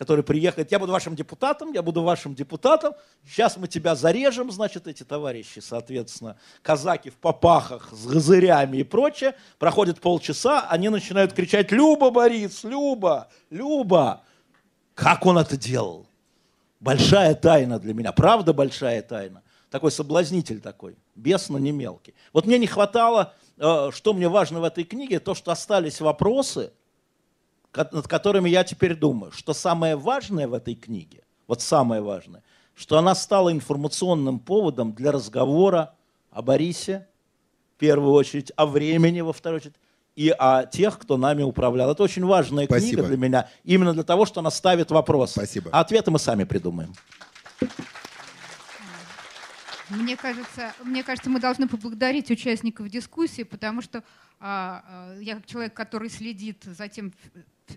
который 0.00 0.24
приехает, 0.24 0.72
я 0.72 0.78
буду 0.78 0.92
вашим 0.92 1.14
депутатом, 1.14 1.74
я 1.74 1.82
буду 1.82 2.02
вашим 2.02 2.34
депутатом, 2.34 2.94
сейчас 3.28 3.58
мы 3.58 3.68
тебя 3.68 3.94
зарежем, 3.94 4.50
значит, 4.50 4.86
эти 4.86 5.02
товарищи, 5.02 5.58
соответственно, 5.58 6.38
казаки 6.62 7.10
в 7.10 7.16
попахах 7.16 7.90
с 7.92 8.06
газырями 8.06 8.78
и 8.78 8.82
прочее, 8.82 9.34
проходит 9.58 10.00
полчаса, 10.00 10.66
они 10.70 10.88
начинают 10.88 11.34
кричать, 11.34 11.70
Люба, 11.70 12.08
Борис, 12.08 12.64
Люба, 12.64 13.28
Люба. 13.50 14.22
Как 14.94 15.26
он 15.26 15.36
это 15.36 15.58
делал? 15.58 16.06
Большая 16.80 17.34
тайна 17.34 17.78
для 17.78 17.92
меня, 17.92 18.12
правда 18.12 18.54
большая 18.54 19.02
тайна. 19.02 19.42
Такой 19.68 19.92
соблазнитель 19.92 20.62
такой, 20.62 20.96
бес, 21.14 21.50
но 21.50 21.58
не 21.58 21.72
мелкий. 21.72 22.14
Вот 22.32 22.46
мне 22.46 22.56
не 22.56 22.66
хватало, 22.66 23.34
э, 23.58 23.90
что 23.92 24.14
мне 24.14 24.30
важно 24.30 24.60
в 24.60 24.64
этой 24.64 24.84
книге, 24.84 25.20
то, 25.20 25.34
что 25.34 25.52
остались 25.52 26.00
вопросы– 26.00 26.72
над 27.74 28.08
которыми 28.08 28.48
я 28.48 28.64
теперь 28.64 28.96
думаю, 28.96 29.32
что 29.32 29.52
самое 29.54 29.96
важное 29.96 30.48
в 30.48 30.54
этой 30.54 30.74
книге, 30.74 31.22
вот 31.46 31.62
самое 31.62 32.02
важное, 32.02 32.42
что 32.74 32.98
она 32.98 33.14
стала 33.14 33.52
информационным 33.52 34.38
поводом 34.38 34.92
для 34.92 35.12
разговора 35.12 35.94
о 36.30 36.42
Борисе, 36.42 37.06
в 37.76 37.78
первую 37.78 38.12
очередь, 38.12 38.52
о 38.56 38.66
времени, 38.66 39.20
во 39.20 39.32
вторую 39.32 39.60
очередь, 39.60 39.76
и 40.16 40.34
о 40.36 40.66
тех, 40.66 40.98
кто 40.98 41.16
нами 41.16 41.42
управлял. 41.42 41.90
Это 41.90 42.02
очень 42.02 42.24
важная 42.24 42.66
Спасибо. 42.66 43.02
книга 43.02 43.08
для 43.08 43.16
меня, 43.16 43.48
именно 43.64 43.94
для 43.94 44.02
того, 44.02 44.26
что 44.26 44.40
она 44.40 44.50
ставит 44.50 44.90
вопрос. 44.90 45.32
Спасибо. 45.32 45.70
А 45.72 45.80
ответы 45.80 46.10
мы 46.10 46.18
сами 46.18 46.44
придумаем. 46.44 46.92
Мне 49.90 50.16
кажется, 50.16 50.72
мне 50.84 51.02
кажется, 51.02 51.30
мы 51.30 51.40
должны 51.40 51.68
поблагодарить 51.68 52.30
участников 52.30 52.88
дискуссии, 52.88 53.42
потому 53.42 53.82
что 53.82 54.04
а, 54.38 54.84
а, 54.86 55.18
я 55.20 55.34
как 55.34 55.46
человек, 55.46 55.74
который 55.74 56.08
следит 56.08 56.62
за 56.64 56.88
тем, 56.88 57.12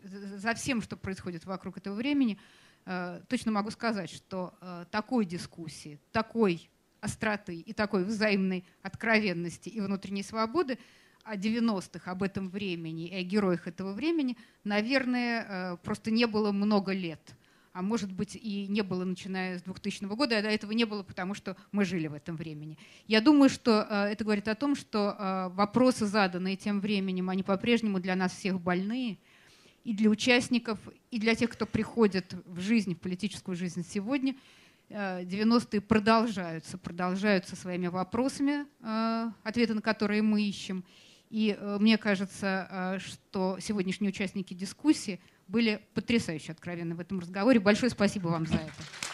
за 0.03 0.53
всем, 0.53 0.81
что 0.81 0.97
происходит 0.97 1.45
вокруг 1.45 1.77
этого 1.77 1.95
времени, 1.95 2.37
э, 2.85 3.21
точно 3.27 3.51
могу 3.51 3.71
сказать, 3.71 4.09
что 4.09 4.53
э, 4.61 4.85
такой 4.91 5.25
дискуссии, 5.25 5.99
такой 6.11 6.69
остроты 7.01 7.55
и 7.55 7.73
такой 7.73 8.03
взаимной 8.03 8.65
откровенности 8.81 9.69
и 9.69 9.81
внутренней 9.81 10.23
свободы 10.23 10.77
о 11.23 11.35
90-х, 11.35 12.11
об 12.11 12.23
этом 12.23 12.49
времени 12.49 13.07
и 13.07 13.15
о 13.15 13.23
героях 13.23 13.67
этого 13.67 13.93
времени, 13.93 14.37
наверное, 14.63 15.45
э, 15.47 15.77
просто 15.77 16.11
не 16.11 16.25
было 16.25 16.51
много 16.51 16.93
лет. 16.93 17.35
А 17.71 17.81
может 17.81 18.11
быть 18.11 18.35
и 18.35 18.67
не 18.67 18.83
было, 18.83 19.03
начиная 19.03 19.57
с 19.57 19.63
2000 19.63 20.05
года, 20.15 20.37
а 20.37 20.41
до 20.43 20.49
этого 20.49 20.73
не 20.73 20.85
было, 20.85 21.01
потому 21.01 21.33
что 21.33 21.57
мы 21.71 21.85
жили 21.85 22.05
в 22.05 22.13
этом 22.13 22.35
времени. 22.35 22.77
Я 23.07 23.19
думаю, 23.19 23.49
что 23.49 23.81
это 23.89 24.23
говорит 24.23 24.47
о 24.47 24.53
том, 24.53 24.75
что 24.75 25.49
вопросы, 25.55 26.05
заданные 26.05 26.55
тем 26.55 26.81
временем, 26.81 27.31
они 27.31 27.41
по-прежнему 27.41 27.99
для 27.99 28.15
нас 28.15 28.31
всех 28.33 28.61
больные– 28.61 29.17
и 29.83 29.93
для 29.93 30.09
участников, 30.09 30.79
и 31.11 31.19
для 31.19 31.35
тех, 31.35 31.49
кто 31.49 31.65
приходит 31.65 32.33
в 32.45 32.59
жизнь, 32.59 32.95
в 32.95 32.99
политическую 32.99 33.55
жизнь 33.55 33.85
сегодня, 33.87 34.35
90-е 34.89 35.79
э, 35.79 35.81
продолжаются, 35.81 36.77
продолжаются 36.77 37.55
своими 37.55 37.87
вопросами, 37.87 38.65
э, 38.81 39.31
ответы 39.43 39.73
на 39.73 39.81
которые 39.81 40.21
мы 40.21 40.43
ищем. 40.43 40.83
И 41.29 41.57
э, 41.57 41.77
мне 41.79 41.97
кажется, 41.97 42.99
что 43.03 43.57
сегодняшние 43.59 44.09
участники 44.09 44.53
дискуссии 44.53 45.19
были 45.47 45.81
потрясающе 45.93 46.51
откровенны 46.51 46.95
в 46.95 46.99
этом 46.99 47.19
разговоре. 47.19 47.59
Большое 47.59 47.89
спасибо 47.89 48.27
вам 48.27 48.45
за 48.45 48.55
это. 48.55 49.12